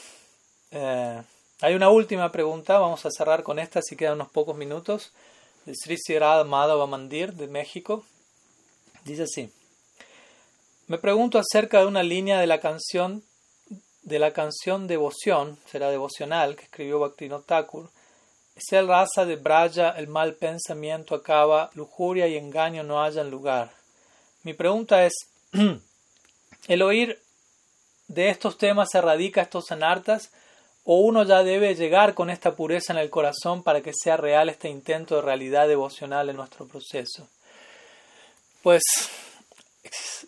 eh, 0.72 1.22
hay 1.60 1.76
una 1.76 1.90
última 1.90 2.32
pregunta, 2.32 2.80
vamos 2.80 3.06
a 3.06 3.12
cerrar 3.12 3.44
con 3.44 3.60
esta 3.60 3.82
si 3.82 3.98
quedan 3.98 4.14
unos 4.14 4.30
pocos 4.30 4.56
minutos, 4.56 5.12
de 5.66 5.76
Sri 5.76 5.98
Sirad 5.98 6.46
Madhava 6.46 6.88
Mandir 6.88 7.34
de 7.34 7.48
México. 7.48 8.06
Dice 9.04 9.24
así, 9.24 9.52
me 10.88 10.98
pregunto 10.98 11.38
acerca 11.38 11.82
de 11.82 11.88
una 11.88 12.04
línea 12.04 12.40
de 12.40 12.48
la 12.48 12.62
canción 12.62 13.22
de 14.04 14.18
la 14.18 14.32
canción 14.32 14.88
Devoción, 14.88 15.60
será 15.70 15.92
devocional, 15.92 16.56
que 16.56 16.64
escribió 16.64 17.00
Bhaktivinoda 17.00 17.44
Thakur, 17.46 17.90
es 18.56 18.72
el 18.72 18.88
raza 18.88 19.26
de 19.26 19.36
Braya, 19.36 19.90
el 19.90 20.08
mal 20.08 20.36
pensamiento 20.36 21.16
acaba, 21.16 21.70
lujuria 21.74 22.30
y 22.30 22.38
engaño 22.38 22.84
no 22.84 23.04
hayan 23.04 23.30
lugar. 23.30 23.74
Mi 24.44 24.54
pregunta 24.54 25.06
es, 25.06 25.14
¿el 26.70 26.82
oír 26.82 27.20
de 28.10 28.30
estos 28.30 28.58
temas 28.58 28.94
erradica 28.96 29.42
estos 29.42 29.72
anartas 29.72 30.32
o 30.84 30.98
uno 30.98 31.24
ya 31.24 31.44
debe 31.44 31.76
llegar 31.76 32.16
con 32.16 32.30
esta 32.30 32.56
pureza 32.56 32.92
en 32.92 33.00
el 33.00 33.10
corazón 33.10 33.64
para 33.64 33.82
que 33.82 33.94
sea 33.94 34.18
real 34.18 34.50
este 34.50 34.68
intento 34.68 35.16
de 35.16 35.22
realidad 35.22 35.68
devocional 35.68 36.30
en 36.30 36.36
nuestro 36.36 36.68
proceso? 36.68 37.28
Pues 38.64 38.82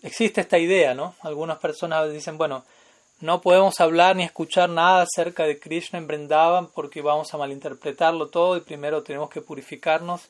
existe 0.03 0.41
esta 0.41 0.60
idea, 0.60 0.94
¿no? 0.94 1.16
Algunas 1.22 1.58
personas 1.58 2.12
dicen, 2.12 2.38
bueno, 2.38 2.64
no 3.20 3.41
podemos 3.41 3.80
hablar 3.82 4.16
ni 4.16 4.24
escuchar 4.24 4.70
nada 4.70 5.03
acerca 5.03 5.45
de 5.45 5.60
Krishna 5.60 5.98
en 5.98 6.08
Vrindavan 6.08 6.68
porque 6.68 7.02
vamos 7.02 7.34
a 7.34 7.38
malinterpretarlo 7.38 8.28
todo 8.28 8.58
y 8.58 8.62
primero 8.62 9.03
tenemos 9.03 9.30
que 9.30 9.41
purificarnos 9.41 10.22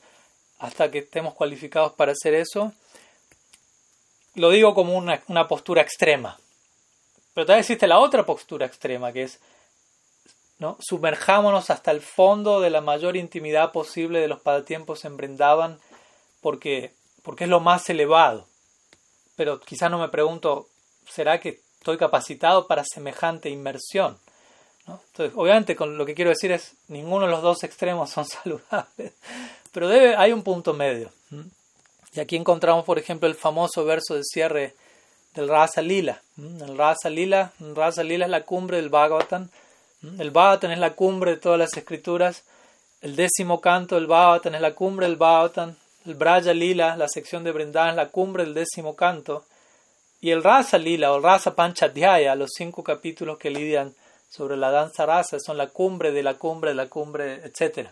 hasta 0.58 0.90
que 0.90 0.98
estemos 0.98 1.34
cualificados 1.34 1.92
para 1.92 2.12
hacer 2.12 2.34
eso. 2.34 2.72
Lo 4.34 4.48
digo 4.48 4.74
como 4.74 4.96
una, 4.96 5.22
una 5.28 5.46
postura 5.46 5.82
extrema. 5.82 6.38
Pero 7.34 7.46
también 7.46 7.60
existe 7.60 7.86
la 7.86 7.98
otra 7.98 8.24
postura 8.26 8.66
extrema 8.66 9.12
que 9.12 9.24
es 9.24 9.40
¿no? 10.58 10.76
sumerjámonos 10.80 11.70
hasta 11.70 11.90
el 11.90 12.00
fondo 12.00 12.60
de 12.60 12.70
la 12.70 12.80
mayor 12.80 13.16
intimidad 13.16 13.72
posible 13.72 14.20
de 14.20 14.28
los 14.28 14.40
padatiempos 14.40 15.04
en 15.04 15.16
porque, 16.40 16.94
porque 17.22 17.44
es 17.44 17.50
lo 17.50 17.60
más 17.60 17.88
elevado. 17.90 18.46
Pero 19.36 19.60
quizás 19.60 19.90
no 19.90 19.98
me 19.98 20.08
pregunto, 20.08 20.68
¿será 21.08 21.40
que 21.40 21.60
estoy 21.82 21.98
capacitado 21.98 22.68
para 22.68 22.84
semejante 22.84 23.50
inmersión. 23.50 24.16
Entonces, 24.86 25.32
obviamente, 25.34 25.74
con 25.74 25.98
lo 25.98 26.06
que 26.06 26.14
quiero 26.14 26.30
decir 26.30 26.52
es, 26.52 26.74
ninguno 26.86 27.26
de 27.26 27.32
los 27.32 27.42
dos 27.42 27.64
extremos 27.64 28.08
son 28.08 28.24
saludables, 28.28 29.12
pero 29.72 29.88
debe, 29.88 30.14
hay 30.14 30.32
un 30.32 30.44
punto 30.44 30.74
medio. 30.74 31.10
Y 32.14 32.20
aquí 32.20 32.36
encontramos, 32.36 32.84
por 32.84 33.00
ejemplo, 33.00 33.28
el 33.28 33.34
famoso 33.34 33.84
verso 33.84 34.14
de 34.14 34.22
cierre 34.22 34.76
del 35.34 35.48
Rasa 35.48 35.82
Lila. 35.82 36.20
El 36.38 36.76
Rasa 36.76 37.10
Lila, 37.10 37.52
Rasa 37.74 38.02
Lila 38.02 38.26
es 38.26 38.30
la 38.30 38.42
cumbre 38.42 38.76
del 38.78 38.88
Bhagavatam. 38.88 39.48
El 40.18 40.30
Bhagavatam 40.30 40.72
es 40.72 40.78
la 40.78 40.94
cumbre 40.94 41.32
de 41.32 41.36
todas 41.38 41.58
las 41.58 41.76
escrituras. 41.76 42.44
El 43.00 43.16
décimo 43.16 43.60
canto 43.60 43.94
del 43.94 44.06
Bhagavatam 44.06 44.54
es 44.54 44.60
la 44.60 44.74
cumbre 44.74 45.06
del 45.06 45.16
Bhagavatam. 45.16 45.74
El 46.04 46.14
Braja 46.14 46.52
Lila, 46.52 46.96
la 46.96 47.08
sección 47.08 47.44
de 47.44 47.52
Vrindavan, 47.52 47.90
es 47.90 47.96
la 47.96 48.08
cumbre 48.08 48.44
del 48.44 48.54
décimo 48.54 48.96
canto. 48.96 49.44
Y 50.20 50.30
el 50.30 50.42
Rasa 50.42 50.78
Lila 50.78 51.12
o 51.12 51.16
el 51.16 51.22
Rasa 51.22 51.54
Panchadhyaya, 51.54 52.34
los 52.34 52.50
cinco 52.56 52.82
capítulos 52.82 53.38
que 53.38 53.50
lidian 53.50 53.94
sobre 54.28 54.56
la 54.56 54.70
danza 54.70 55.06
rasa, 55.06 55.38
son 55.38 55.58
la 55.58 55.68
cumbre 55.68 56.10
de 56.10 56.22
la 56.22 56.34
cumbre 56.34 56.70
de 56.70 56.76
la 56.76 56.88
cumbre, 56.88 57.34
etc. 57.44 57.88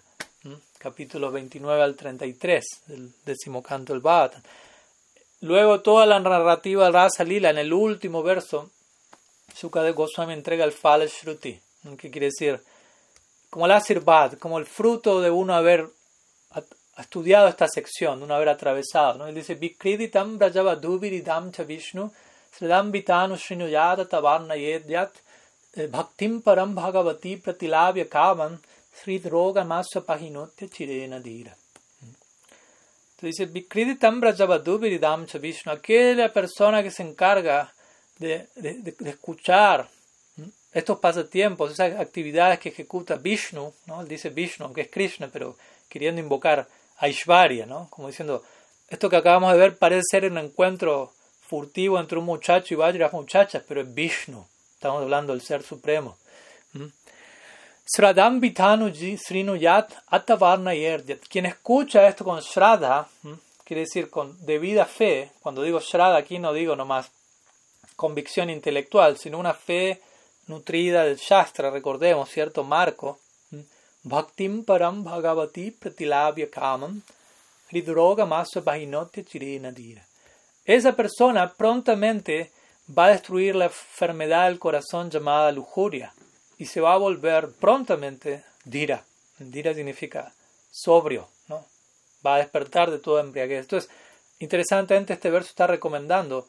Capítulos 0.78 1.32
29 1.32 1.82
al 1.82 1.94
33 1.94 2.64
del 2.86 3.12
décimo 3.24 3.62
canto 3.62 3.92
del 3.92 4.02
Bhagavatam. 4.02 4.42
Luego 5.42 5.80
toda 5.80 6.04
la 6.04 6.20
narrativa 6.20 6.84
del 6.84 6.92
Rasa 6.92 7.24
Lila, 7.24 7.48
en 7.48 7.56
el 7.56 7.72
último 7.72 8.22
verso, 8.22 8.70
Sukadeva 9.54 9.94
Goswami 9.94 10.34
entrega 10.34 10.64
el 10.64 10.72
Fala 10.72 11.06
Shruti, 11.06 11.58
que 11.96 12.10
quiere 12.10 12.26
decir 12.26 12.60
como 13.48 13.64
el 13.64 13.72
Asirbad, 13.72 14.34
como 14.34 14.58
el 14.58 14.66
fruto 14.66 15.20
de 15.22 15.30
uno 15.30 15.54
haber 15.54 15.88
estudiado 16.98 17.48
esta 17.48 17.68
sección, 17.68 18.18
de 18.18 18.24
uno 18.26 18.34
haber 18.34 18.50
atravesado. 18.50 19.18
¿no? 19.18 19.26
Él 19.28 19.34
dice, 19.34 19.54
Vikriditam 19.54 20.38
brajavaduviridam 20.38 21.50
cha 21.52 21.64
Vishnu, 21.64 22.12
sridam 22.54 22.92
vitanu 22.92 23.36
srinuyada 23.36 24.04
tavarna 24.06 24.56
yedyat, 24.56 25.12
eh, 25.74 25.86
bhaktim 25.86 26.42
param 26.42 26.74
bhagavati 26.74 27.38
pratilavya 27.38 28.08
kavan, 28.08 28.60
srid 28.92 29.24
roga 29.26 29.64
masya 29.64 30.02
pahinotya 30.04 30.68
chirena 30.68 31.18
dira. 31.18 31.59
Dice, 33.22 33.46
Vikriditam 33.46 34.20
Vishnu, 35.40 35.72
aquella 35.72 36.32
persona 36.32 36.82
que 36.82 36.90
se 36.90 37.02
encarga 37.02 37.72
de, 38.18 38.48
de, 38.56 38.94
escuchar 39.04 39.88
estos 40.72 40.98
pasatiempos, 40.98 41.72
esas 41.72 41.98
actividades 42.00 42.58
que 42.58 42.70
ejecuta 42.70 43.16
Vishnu, 43.16 43.74
¿no? 43.86 44.04
Dice 44.04 44.30
Vishnu, 44.30 44.64
aunque 44.64 44.82
es 44.82 44.90
Krishna, 44.90 45.28
pero 45.32 45.56
queriendo 45.88 46.20
invocar 46.20 46.66
a 46.98 47.08
Ishvarya, 47.08 47.66
¿no? 47.66 47.88
Como 47.90 48.08
diciendo, 48.08 48.42
esto 48.88 49.10
que 49.10 49.16
acabamos 49.16 49.52
de 49.52 49.58
ver 49.58 49.76
parece 49.76 50.02
ser 50.10 50.30
un 50.30 50.38
encuentro 50.38 51.12
furtivo 51.46 51.98
entre 51.98 52.18
un 52.18 52.24
muchacho 52.24 52.74
y 52.74 52.76
varias 52.76 53.12
muchachas, 53.12 53.62
pero 53.66 53.80
es 53.80 53.92
Vishnu. 53.92 54.46
Estamos 54.74 55.02
hablando 55.02 55.32
del 55.32 55.42
Ser 55.42 55.62
Supremo. 55.62 56.16
Sradam 57.92 58.40
Vitanu 58.40 58.88
Srinuyat 58.94 59.90
Atavarna 60.12 60.72
Yerdyat. 60.72 61.26
Quien 61.28 61.46
escucha 61.46 62.06
esto 62.06 62.22
con 62.22 62.38
Shraddha, 62.40 63.08
quiere 63.64 63.80
decir 63.80 64.08
con 64.08 64.36
debida 64.46 64.84
fe, 64.84 65.32
cuando 65.42 65.64
digo 65.64 65.80
Shraddha 65.80 66.18
aquí 66.18 66.38
no 66.38 66.52
digo 66.52 66.76
nomás 66.76 67.10
convicción 67.96 68.48
intelectual, 68.48 69.18
sino 69.18 69.40
una 69.40 69.54
fe 69.54 70.00
nutrida 70.46 71.02
del 71.02 71.16
Shastra, 71.16 71.70
recordemos, 71.70 72.30
cierto 72.30 72.62
marco, 72.62 73.18
Bhaktim 74.04 74.64
param 74.64 75.02
bhagavati 75.02 75.72
pratilabhya 75.72 76.48
kamam 76.48 77.02
hridroga 77.72 78.24
masa 78.24 78.60
bahinotya 78.60 79.24
chirenadira. 79.24 80.02
Esa 80.64 80.92
persona 80.92 81.52
prontamente 81.52 82.52
va 82.96 83.06
a 83.06 83.10
destruir 83.10 83.56
la 83.56 83.64
enfermedad 83.64 84.46
del 84.46 84.60
corazón 84.60 85.10
llamada 85.10 85.50
lujuria 85.50 86.14
y 86.60 86.66
se 86.66 86.82
va 86.82 86.92
a 86.92 86.98
volver 86.98 87.48
prontamente 87.58 88.44
dira. 88.64 89.02
Dira 89.38 89.72
significa 89.72 90.34
sobrio, 90.70 91.26
¿no? 91.48 91.64
Va 92.24 92.34
a 92.34 92.38
despertar 92.38 92.90
de 92.90 92.98
toda 92.98 93.22
embriaguez. 93.22 93.60
Entonces, 93.60 93.90
interesantemente 94.40 95.14
este 95.14 95.30
verso 95.30 95.48
está 95.48 95.66
recomendando 95.66 96.46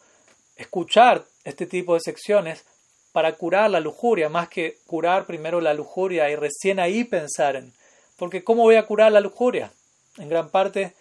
escuchar 0.58 1.24
este 1.46 1.66
tipo 1.66 1.94
de 1.94 2.02
secciones 2.02 2.66
para 3.14 3.32
curar 3.36 3.72
la 3.72 3.80
lujuria, 3.80 4.28
más 4.28 4.50
que 4.50 4.80
curar 4.86 5.26
primero 5.26 5.62
la 5.62 5.74
lujuria 5.74 6.30
y 6.30 6.36
recién 6.36 6.82
ahí 6.82 7.06
pensar 7.06 7.56
en, 7.56 7.74
porque 8.18 8.44
¿cómo 8.44 8.64
voy 8.64 8.76
a 8.76 8.86
curar 8.86 9.14
la 9.14 9.22
lujuria? 9.22 9.72
En 10.18 10.28
gran 10.28 10.50
parte 10.50 10.94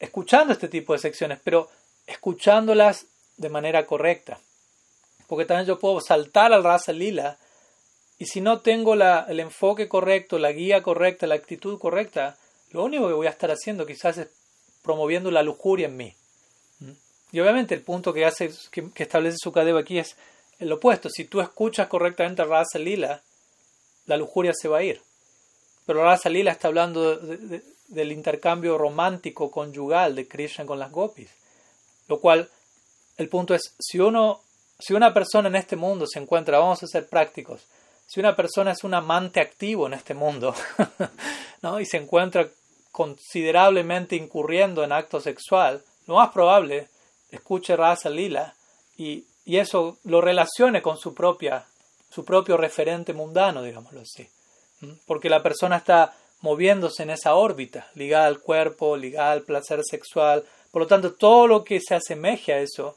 escuchando 0.00 0.52
este 0.52 0.66
tipo 0.66 0.94
de 0.94 0.98
secciones, 0.98 1.38
pero 1.44 1.70
escuchándolas 2.08 3.06
de 3.36 3.48
manera 3.48 3.86
correcta. 3.86 4.40
Porque 5.28 5.44
también 5.44 5.68
yo 5.68 5.78
puedo 5.78 6.00
saltar 6.00 6.52
al 6.52 6.64
rasa 6.64 6.92
lila 6.92 7.38
y 8.22 8.26
si 8.26 8.40
no 8.40 8.60
tengo 8.60 8.94
el 8.94 9.40
enfoque 9.40 9.88
correcto, 9.88 10.38
la 10.38 10.52
guía 10.52 10.80
correcta, 10.80 11.26
la 11.26 11.34
actitud 11.34 11.76
correcta, 11.80 12.38
lo 12.70 12.84
único 12.84 13.08
que 13.08 13.14
voy 13.14 13.26
a 13.26 13.30
estar 13.30 13.50
haciendo 13.50 13.84
quizás 13.84 14.16
es 14.16 14.28
promoviendo 14.80 15.32
la 15.32 15.42
lujuria 15.42 15.88
en 15.88 15.96
mí. 15.96 16.14
¿Mm? 16.78 16.92
Y 17.32 17.40
obviamente 17.40 17.74
el 17.74 17.82
punto 17.82 18.12
que 18.12 18.24
hace 18.24 18.52
que, 18.70 18.92
que 18.92 19.02
establece 19.02 19.38
Sukadeva 19.42 19.80
aquí 19.80 19.98
es 19.98 20.16
el 20.60 20.70
opuesto. 20.70 21.10
Si 21.10 21.24
tú 21.24 21.40
escuchas 21.40 21.88
correctamente 21.88 22.44
Rasa 22.44 22.78
Lila, 22.78 23.20
la 24.06 24.16
lujuria 24.16 24.52
se 24.54 24.68
va 24.68 24.78
a 24.78 24.84
ir. 24.84 25.02
Pero 25.84 26.04
Rasa 26.04 26.28
Lila 26.28 26.52
está 26.52 26.68
hablando 26.68 27.16
del 27.16 28.12
intercambio 28.12 28.78
romántico 28.78 29.50
conyugal 29.50 30.14
de 30.14 30.28
Krishna 30.28 30.64
con 30.64 30.78
las 30.78 30.92
gopis. 30.92 31.30
Lo 32.06 32.20
cual, 32.20 32.48
el 33.16 33.28
punto 33.28 33.52
es, 33.52 33.74
si 33.80 33.98
uno, 33.98 34.42
si 34.78 34.94
una 34.94 35.12
persona 35.12 35.48
en 35.48 35.56
este 35.56 35.74
mundo 35.74 36.06
se 36.06 36.20
encuentra, 36.20 36.60
vamos 36.60 36.84
a 36.84 36.86
ser 36.86 37.08
prácticos, 37.08 37.66
si 38.12 38.20
una 38.20 38.36
persona 38.36 38.72
es 38.72 38.84
un 38.84 38.94
amante 38.94 39.40
activo 39.40 39.86
en 39.86 39.94
este 39.94 40.14
mundo, 40.14 40.54
y 41.80 41.86
se 41.86 41.96
encuentra 41.96 42.48
considerablemente 42.90 44.16
incurriendo 44.16 44.84
en 44.84 44.92
acto 44.92 45.20
sexual, 45.20 45.82
lo 46.06 46.16
más 46.16 46.30
probable 46.30 46.88
escuche 47.30 47.76
Rasa 47.76 48.10
Lila 48.10 48.54
y 48.98 49.24
y 49.44 49.58
eso 49.58 49.98
lo 50.04 50.20
relacione 50.20 50.82
con 50.82 50.98
su 50.98 51.14
propia 51.14 51.66
su 52.10 52.24
propio 52.24 52.58
referente 52.58 53.14
mundano, 53.14 53.62
digámoslo 53.62 54.02
así. 54.02 54.28
Porque 55.06 55.30
la 55.30 55.42
persona 55.42 55.78
está 55.78 56.14
moviéndose 56.42 57.04
en 57.04 57.10
esa 57.10 57.34
órbita, 57.36 57.88
ligada 57.94 58.26
al 58.26 58.40
cuerpo, 58.40 58.98
ligada 58.98 59.32
al 59.32 59.42
placer 59.44 59.80
sexual. 59.82 60.44
Por 60.70 60.82
lo 60.82 60.88
tanto, 60.88 61.14
todo 61.14 61.46
lo 61.46 61.64
que 61.64 61.80
se 61.80 61.94
asemeje 61.94 62.52
a 62.52 62.58
eso, 62.58 62.96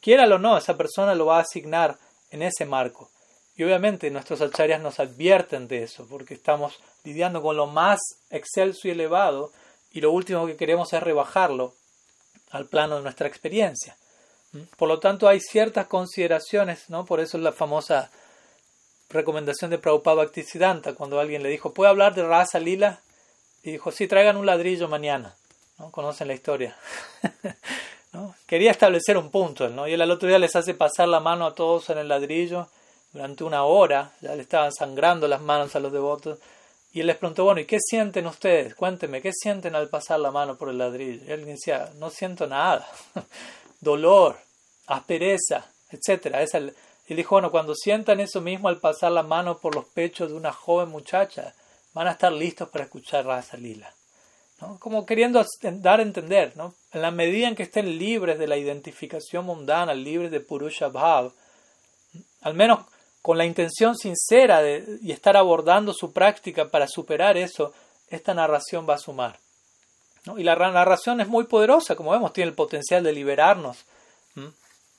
quiera 0.00 0.24
o 0.34 0.38
no, 0.38 0.58
esa 0.58 0.76
persona 0.76 1.14
lo 1.14 1.26
va 1.26 1.38
a 1.38 1.42
asignar 1.42 1.96
en 2.30 2.42
ese 2.42 2.64
marco. 2.64 3.08
Y 3.56 3.64
obviamente 3.64 4.10
nuestros 4.10 4.40
acharyas 4.42 4.82
nos 4.82 5.00
advierten 5.00 5.66
de 5.66 5.82
eso, 5.82 6.06
porque 6.08 6.34
estamos 6.34 6.78
lidiando 7.04 7.40
con 7.40 7.56
lo 7.56 7.66
más 7.66 8.00
excelso 8.30 8.86
y 8.86 8.90
elevado, 8.90 9.52
y 9.92 10.00
lo 10.00 10.12
último 10.12 10.46
que 10.46 10.56
queremos 10.56 10.92
es 10.92 11.02
rebajarlo 11.02 11.72
al 12.50 12.66
plano 12.66 12.96
de 12.96 13.02
nuestra 13.02 13.28
experiencia. 13.28 13.96
Por 14.76 14.88
lo 14.88 14.98
tanto, 14.98 15.28
hay 15.28 15.40
ciertas 15.40 15.86
consideraciones, 15.86 16.88
¿no? 16.88 17.04
Por 17.04 17.20
eso 17.20 17.36
es 17.36 17.42
la 17.42 17.52
famosa 17.52 18.10
recomendación 19.08 19.70
de 19.70 19.78
Prabhupada 19.78 20.16
Bhaktisiddhanta, 20.16 20.94
cuando 20.94 21.20
alguien 21.20 21.42
le 21.42 21.48
dijo, 21.48 21.72
¿puede 21.72 21.90
hablar 21.90 22.14
de 22.14 22.26
raza 22.26 22.58
lila? 22.58 23.00
Y 23.62 23.72
dijo, 23.72 23.90
sí, 23.90 24.06
traigan 24.06 24.36
un 24.36 24.46
ladrillo 24.46 24.88
mañana. 24.88 25.34
¿no? 25.78 25.90
Conocen 25.90 26.28
la 26.28 26.34
historia. 26.34 26.76
¿no? 28.12 28.34
Quería 28.46 28.70
establecer 28.70 29.16
un 29.16 29.30
punto, 29.30 29.68
¿no? 29.68 29.86
Y 29.88 29.92
él 29.92 30.02
al 30.02 30.10
otro 30.10 30.28
día 30.28 30.38
les 30.38 30.56
hace 30.56 30.74
pasar 30.74 31.08
la 31.08 31.20
mano 31.20 31.46
a 31.46 31.54
todos 31.54 31.90
en 31.90 31.98
el 31.98 32.08
ladrillo 32.08 32.68
durante 33.16 33.44
una 33.44 33.64
hora, 33.64 34.12
ya 34.20 34.34
le 34.34 34.42
estaban 34.42 34.70
sangrando 34.72 35.26
las 35.26 35.40
manos 35.40 35.74
a 35.74 35.80
los 35.80 35.90
devotos. 35.90 36.38
Y 36.92 37.00
él 37.00 37.06
les 37.06 37.16
preguntó, 37.16 37.44
bueno, 37.44 37.60
¿y 37.60 37.64
qué 37.64 37.78
sienten 37.80 38.26
ustedes? 38.26 38.74
Cuéntenme, 38.74 39.22
¿qué 39.22 39.32
sienten 39.32 39.74
al 39.74 39.88
pasar 39.88 40.20
la 40.20 40.30
mano 40.30 40.58
por 40.58 40.68
el 40.68 40.76
ladrillo? 40.76 41.24
Y 41.26 41.32
él 41.32 41.46
decía, 41.46 41.90
no 41.96 42.10
siento 42.10 42.46
nada. 42.46 42.86
Dolor, 43.80 44.36
aspereza, 44.86 45.64
etc. 45.90 46.26
Es 46.40 46.52
el, 46.52 46.74
y 47.08 47.14
dijo, 47.14 47.36
bueno, 47.36 47.50
cuando 47.50 47.74
sientan 47.74 48.20
eso 48.20 48.42
mismo 48.42 48.68
al 48.68 48.80
pasar 48.80 49.12
la 49.12 49.22
mano 49.22 49.58
por 49.58 49.74
los 49.74 49.86
pechos 49.86 50.28
de 50.28 50.34
una 50.34 50.52
joven 50.52 50.90
muchacha, 50.90 51.54
van 51.94 52.08
a 52.08 52.12
estar 52.12 52.30
listos 52.30 52.68
para 52.68 52.84
escuchar 52.84 53.24
Rasa 53.24 53.56
Lila. 53.56 53.90
¿no? 54.60 54.78
Como 54.78 55.06
queriendo 55.06 55.42
dar 55.62 56.00
a 56.00 56.02
entender, 56.02 56.52
¿no? 56.54 56.74
en 56.92 57.00
la 57.00 57.10
medida 57.10 57.48
en 57.48 57.54
que 57.54 57.62
estén 57.62 57.96
libres 57.96 58.38
de 58.38 58.46
la 58.46 58.58
identificación 58.58 59.46
mundana, 59.46 59.94
libres 59.94 60.30
de 60.30 60.40
Purusha 60.40 60.88
Bhav, 60.88 61.32
al 62.42 62.52
menos 62.52 62.80
con 63.26 63.38
la 63.38 63.44
intención 63.44 63.96
sincera 63.96 64.62
de 64.62 65.00
y 65.02 65.10
estar 65.10 65.36
abordando 65.36 65.92
su 65.92 66.12
práctica 66.12 66.68
para 66.68 66.86
superar 66.86 67.36
eso, 67.36 67.72
esta 68.08 68.34
narración 68.34 68.86
va 68.88 68.94
a 68.94 68.98
sumar. 68.98 69.40
Y 70.36 70.44
la 70.44 70.54
narración 70.54 71.20
es 71.20 71.26
muy 71.26 71.42
poderosa, 71.42 71.96
como 71.96 72.12
vemos, 72.12 72.32
tiene 72.32 72.50
el 72.50 72.54
potencial 72.54 73.02
de 73.02 73.12
liberarnos 73.12 73.84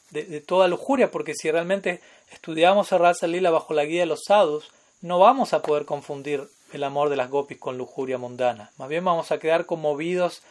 de, 0.10 0.42
toda 0.42 0.68
lujuria, 0.68 1.10
porque 1.10 1.36
si 1.36 1.50
realmente 1.50 2.02
estudiamos 2.30 2.92
a 2.92 2.98
Rasa 2.98 3.28
Lila 3.28 3.50
bajo 3.50 3.74
la 3.74 3.86
guía 3.86 4.02
de 4.02 4.08
los 4.08 4.26
sadhus, 4.28 4.74
no 5.00 5.20
vamos 5.20 5.54
a 5.54 5.62
poder 5.62 5.86
confundir 5.86 6.50
el 6.74 6.84
amor 6.84 7.08
de 7.08 7.16
las 7.16 7.30
gopis 7.30 7.58
con 7.58 7.78
lujuria 7.78 8.18
mundana. 8.18 8.72
Más 8.76 8.90
bien 8.90 9.06
vamos 9.06 9.32
a 9.32 9.40
quedar 9.40 9.66
conmovidos 9.66 10.42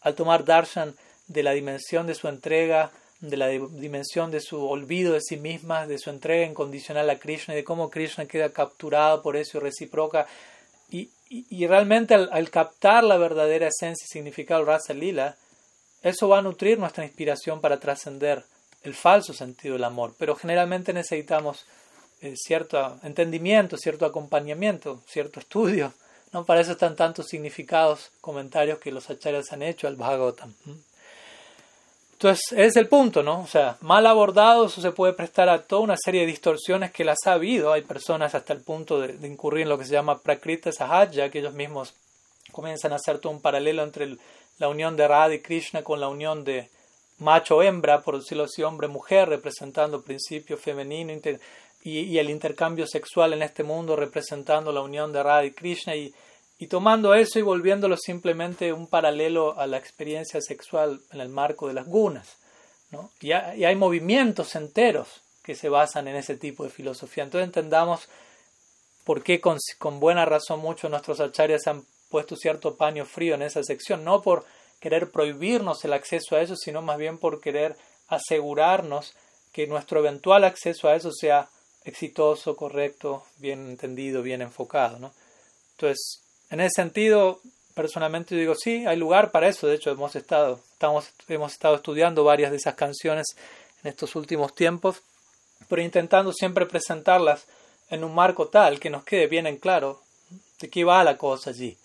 al 0.00 0.14
tomar 0.14 0.46
darshan 0.46 0.94
de 1.26 1.42
la 1.42 1.52
dimensión 1.52 2.06
de 2.06 2.14
su 2.14 2.28
entrega 2.28 2.92
de 3.20 3.36
la 3.36 3.48
dimensión 3.48 4.30
de 4.30 4.40
su 4.40 4.62
olvido 4.64 5.14
de 5.14 5.20
sí 5.20 5.36
misma, 5.36 5.86
de 5.86 5.98
su 5.98 6.10
entrega 6.10 6.46
incondicional 6.46 7.08
a 7.08 7.18
Krishna 7.18 7.54
y 7.54 7.58
de 7.58 7.64
cómo 7.64 7.90
Krishna 7.90 8.26
queda 8.26 8.50
capturado 8.50 9.22
por 9.22 9.36
eso 9.36 9.58
y 9.58 9.60
recíproca. 9.60 10.26
Y, 10.90 11.10
y, 11.28 11.66
realmente 11.66 12.14
al, 12.14 12.50
captar 12.50 13.02
la 13.02 13.16
verdadera 13.16 13.68
esencia 13.68 14.04
y 14.04 14.08
significado 14.08 14.60
del 14.60 14.68
Rasa 14.68 14.94
Lila, 14.94 15.36
eso 16.02 16.28
va 16.28 16.38
a 16.38 16.42
nutrir 16.42 16.78
nuestra 16.78 17.04
inspiración 17.04 17.60
para 17.60 17.80
trascender 17.80 18.44
el 18.82 18.94
falso 18.94 19.32
sentido 19.32 19.74
del 19.74 19.84
amor. 19.84 20.14
Pero 20.18 20.36
generalmente 20.36 20.92
necesitamos 20.92 21.66
eh, 22.20 22.34
cierto 22.36 23.00
entendimiento, 23.02 23.76
cierto 23.76 24.06
acompañamiento, 24.06 25.02
cierto 25.08 25.40
estudio. 25.40 25.92
¿no? 26.32 26.44
Para 26.44 26.60
eso 26.60 26.72
están 26.72 26.94
tantos 26.94 27.26
significados, 27.26 28.12
comentarios 28.20 28.78
que 28.78 28.92
los 28.92 29.10
acharyas 29.10 29.52
han 29.52 29.62
hecho 29.62 29.88
al 29.88 29.96
Bhagavatam. 29.96 30.54
Entonces, 32.16 32.44
ese 32.52 32.64
es 32.64 32.76
el 32.76 32.88
punto, 32.88 33.22
¿no? 33.22 33.42
O 33.42 33.46
sea, 33.46 33.76
mal 33.82 34.06
abordado, 34.06 34.66
eso 34.66 34.80
se 34.80 34.90
puede 34.90 35.12
prestar 35.12 35.50
a 35.50 35.64
toda 35.64 35.82
una 35.82 35.98
serie 36.02 36.22
de 36.22 36.28
distorsiones 36.28 36.90
que 36.90 37.04
las 37.04 37.18
ha 37.26 37.32
habido. 37.32 37.74
Hay 37.74 37.82
personas 37.82 38.34
hasta 38.34 38.54
el 38.54 38.62
punto 38.62 38.98
de, 38.98 39.28
incurrir 39.28 39.64
en 39.64 39.68
lo 39.68 39.76
que 39.76 39.84
se 39.84 39.92
llama 39.92 40.20
Prakrita 40.20 40.72
Sahaja, 40.72 41.28
que 41.30 41.40
ellos 41.40 41.52
mismos 41.52 41.92
comienzan 42.52 42.94
a 42.94 42.96
hacer 42.96 43.18
todo 43.18 43.34
un 43.34 43.42
paralelo 43.42 43.82
entre 43.82 44.16
la 44.58 44.68
unión 44.68 44.96
de 44.96 45.06
Radha 45.06 45.34
y 45.34 45.40
Krishna 45.40 45.82
con 45.82 46.00
la 46.00 46.08
unión 46.08 46.42
de 46.42 46.70
macho-hembra, 47.18 48.00
por 48.00 48.18
decirlo 48.18 48.44
así, 48.44 48.62
hombre-mujer, 48.62 49.28
representando 49.28 50.00
principio 50.00 50.56
femenino 50.56 51.12
y, 51.12 51.98
y, 51.98 52.18
el 52.18 52.30
intercambio 52.30 52.86
sexual 52.86 53.34
en 53.34 53.42
este 53.42 53.62
mundo, 53.62 53.94
representando 53.94 54.72
la 54.72 54.80
unión 54.80 55.12
de 55.12 55.22
Radha 55.22 55.44
y 55.44 55.50
Krishna. 55.50 55.94
Y, 55.94 56.14
y 56.58 56.68
tomando 56.68 57.14
eso 57.14 57.38
y 57.38 57.42
volviéndolo 57.42 57.96
simplemente 57.96 58.72
un 58.72 58.86
paralelo 58.86 59.58
a 59.58 59.66
la 59.66 59.76
experiencia 59.76 60.40
sexual 60.40 61.00
en 61.12 61.20
el 61.20 61.28
marco 61.28 61.68
de 61.68 61.74
las 61.74 61.86
gunas. 61.86 62.36
¿no? 62.90 63.10
Y, 63.20 63.32
hay, 63.32 63.76
movimientos 63.76 64.54
enteros 64.54 65.22
que 65.42 65.54
se 65.54 65.68
basan 65.68 66.08
en 66.08 66.16
ese 66.16 66.36
tipo 66.36 66.64
de 66.64 66.70
filosofía. 66.70 67.24
Entonces 67.24 67.46
entendamos 67.46 68.08
por 69.04 69.22
qué 69.22 69.40
con, 69.40 69.58
buena 70.00 70.24
razón 70.24 70.60
muchos 70.60 70.90
nuestros 70.90 71.20
acharyas 71.20 71.66
han 71.66 71.84
puesto 72.08 72.36
cierto 72.36 72.76
paño 72.76 73.04
frío 73.04 73.34
en 73.34 73.42
esa 73.42 73.62
sección, 73.62 74.04
no 74.04 74.22
por 74.22 74.44
querer 74.80 75.10
prohibirnos 75.10 75.84
el 75.84 75.92
acceso 75.92 76.36
a 76.36 76.40
eso, 76.40 76.56
sino 76.56 76.80
más 76.80 76.96
bien 76.96 77.18
por 77.18 77.40
querer 77.40 77.76
asegurarnos 78.08 79.14
que 79.52 79.66
nuestro 79.66 80.00
eventual 80.00 80.44
acceso 80.44 80.88
a 80.88 80.96
eso 80.96 81.12
sea 81.12 81.48
exitoso, 81.84 82.56
correcto, 82.56 83.24
bien 83.38 83.68
entendido, 83.70 84.22
bien 84.22 84.42
enfocado. 84.42 84.98
¿no? 84.98 85.12
Entonces, 85.72 86.25
en 86.50 86.60
ese 86.60 86.82
sentido, 86.82 87.40
personalmente 87.74 88.34
digo, 88.34 88.54
sí, 88.54 88.86
hay 88.86 88.96
lugar 88.96 89.30
para 89.30 89.48
eso. 89.48 89.66
De 89.66 89.74
hecho, 89.74 89.90
hemos 89.90 90.16
estado, 90.16 90.60
estamos, 90.72 91.10
hemos 91.28 91.52
estado 91.52 91.76
estudiando 91.76 92.24
varias 92.24 92.50
de 92.50 92.56
esas 92.56 92.74
canciones 92.74 93.26
en 93.82 93.90
estos 93.90 94.16
últimos 94.16 94.54
tiempos, 94.54 95.02
pero 95.68 95.82
intentando 95.82 96.32
siempre 96.32 96.66
presentarlas 96.66 97.46
en 97.90 98.04
un 98.04 98.14
marco 98.14 98.48
tal 98.48 98.80
que 98.80 98.90
nos 98.90 99.04
quede 99.04 99.26
bien 99.26 99.46
en 99.46 99.58
claro 99.58 100.02
de 100.60 100.70
qué 100.70 100.84
va 100.84 101.04
la 101.04 101.16
cosa 101.16 101.50
allí. 101.50 101.76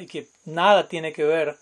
Y 0.00 0.06
que 0.06 0.26
nada 0.44 0.88
tiene 0.88 1.12
que 1.12 1.24
ver 1.24 1.56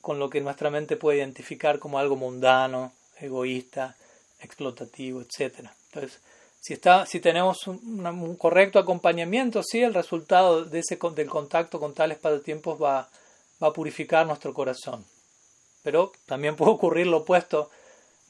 con 0.00 0.18
lo 0.18 0.30
que 0.30 0.40
nuestra 0.40 0.70
mente 0.70 0.96
puede 0.96 1.18
identificar 1.18 1.78
como 1.78 1.98
algo 1.98 2.14
mundano, 2.14 2.92
egoísta, 3.18 3.96
explotativo, 4.40 5.20
etc. 5.20 5.68
Entonces, 5.88 6.20
si, 6.66 7.20
tenemos 7.20 7.68
un, 7.68 8.36
correcto 8.36 8.80
acompañamiento, 8.80 9.62
sí, 9.62 9.82
el 9.82 9.94
resultado 9.94 10.64
de 10.64 10.80
ese, 10.80 10.98
del 11.14 11.28
contacto 11.28 11.78
con 11.78 11.94
tales 11.94 12.18
pasatiempos 12.18 12.82
va, 12.82 13.08
va 13.62 13.68
a 13.68 13.72
purificar 13.72 14.26
nuestro 14.26 14.52
corazón. 14.52 15.04
Pero 15.84 16.10
también 16.26 16.56
puede 16.56 16.72
ocurrir 16.72 17.06
lo 17.06 17.18
opuesto, 17.18 17.70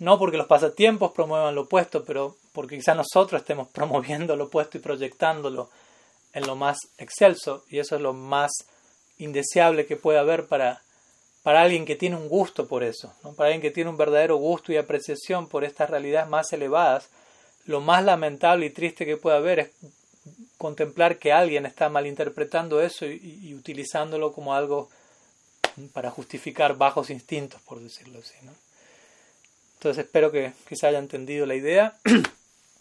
no 0.00 0.18
porque 0.18 0.36
los 0.36 0.46
pasatiempos 0.46 1.12
promuevan 1.12 1.54
lo 1.54 1.62
opuesto, 1.62 2.04
pero 2.04 2.36
porque 2.52 2.76
quizás 2.76 2.94
nosotros 2.94 3.40
estemos 3.40 3.68
promoviendo 3.72 4.36
lo 4.36 4.44
opuesto 4.44 4.76
y 4.76 4.82
proyectándolo 4.82 5.70
en 6.34 6.46
lo 6.46 6.56
más 6.56 6.76
excelso, 6.98 7.64
y 7.70 7.78
eso 7.78 7.96
es 7.96 8.02
lo 8.02 8.12
más 8.12 8.52
indeseable 9.16 9.86
que 9.86 9.96
puede 9.96 10.18
haber 10.18 10.46
para, 10.46 10.82
para 11.42 11.62
alguien 11.62 11.86
que 11.86 11.96
tiene 11.96 12.16
un 12.16 12.28
gusto 12.28 12.68
por 12.68 12.84
eso, 12.84 13.14
¿no? 13.24 13.32
para 13.32 13.46
alguien 13.46 13.62
que 13.62 13.70
tiene 13.70 13.88
un 13.88 13.96
verdadero 13.96 14.36
gusto 14.36 14.72
y 14.72 14.76
apreciación 14.76 15.48
por 15.48 15.64
estas 15.64 15.88
realidades 15.88 16.28
más 16.28 16.52
elevadas, 16.52 17.08
lo 17.66 17.80
más 17.80 18.05
lamentable 18.05 18.66
y 18.66 18.70
triste 18.70 19.05
que 19.05 19.16
puede 19.16 19.36
haber 19.36 19.59
es 19.60 19.70
contemplar 20.59 21.18
que 21.18 21.32
alguien 21.32 21.66
está 21.66 21.88
malinterpretando 21.88 22.80
eso 22.80 23.06
y, 23.06 23.40
y 23.43 23.55
utilizándolo 23.55 24.32
como 24.32 24.55
algo 24.55 24.88
para 25.93 26.10
justificar 26.10 26.76
bajos 26.76 27.10
instintos, 27.10 27.60
por 27.62 27.80
decirlo 27.80 28.18
así. 28.18 28.34
Entonces 29.74 30.05
espero 30.05 30.32
que, 30.32 30.52
que, 30.66 30.76
se 30.76 30.86
haya 30.86 30.98
entendido 30.98 31.47
la 31.47 31.55
idea. 31.55 31.97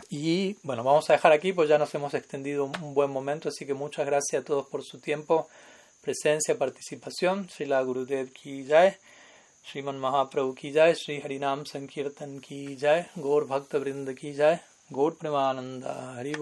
Y 0.08 0.56
bueno, 0.62 0.84
vamos 0.84 1.10
a 1.10 1.14
dejar 1.14 1.32
aquí, 1.32 1.52
pues 1.52 1.68
ya 1.68 1.80
nos 1.80 1.94
hemos 1.96 2.14
extendido 2.14 2.66
un 2.66 2.94
buen 2.94 3.10
momento, 3.10 3.50
así 3.50 3.66
que 3.66 3.74
muchas 3.74 4.06
gracias 4.06 4.42
a 4.42 4.46
todos 4.46 4.68
por 4.68 4.84
su 4.84 5.00
tiempo, 5.00 5.48
presencia, 6.02 6.58
participación. 6.58 7.50
Srila 7.50 7.82
Gurudev 7.82 8.32
Ki 8.32 8.66
Jai, 8.68 8.96
Sriman 9.64 9.98
Mahaprabhu 9.98 10.54
Ki 10.54 10.72
Jai, 10.72 10.96
Sri 10.96 11.22
Harinam 11.22 11.66
Sankirtan 11.66 12.40
Ki 12.40 12.78
Jai, 12.80 13.08
Gaur 13.16 13.48
Bhakta 13.48 13.80
Vrinda 13.80 14.14
Gaur 14.91 15.17
प्रेमानंद 15.21 15.85
हरि 16.19 16.33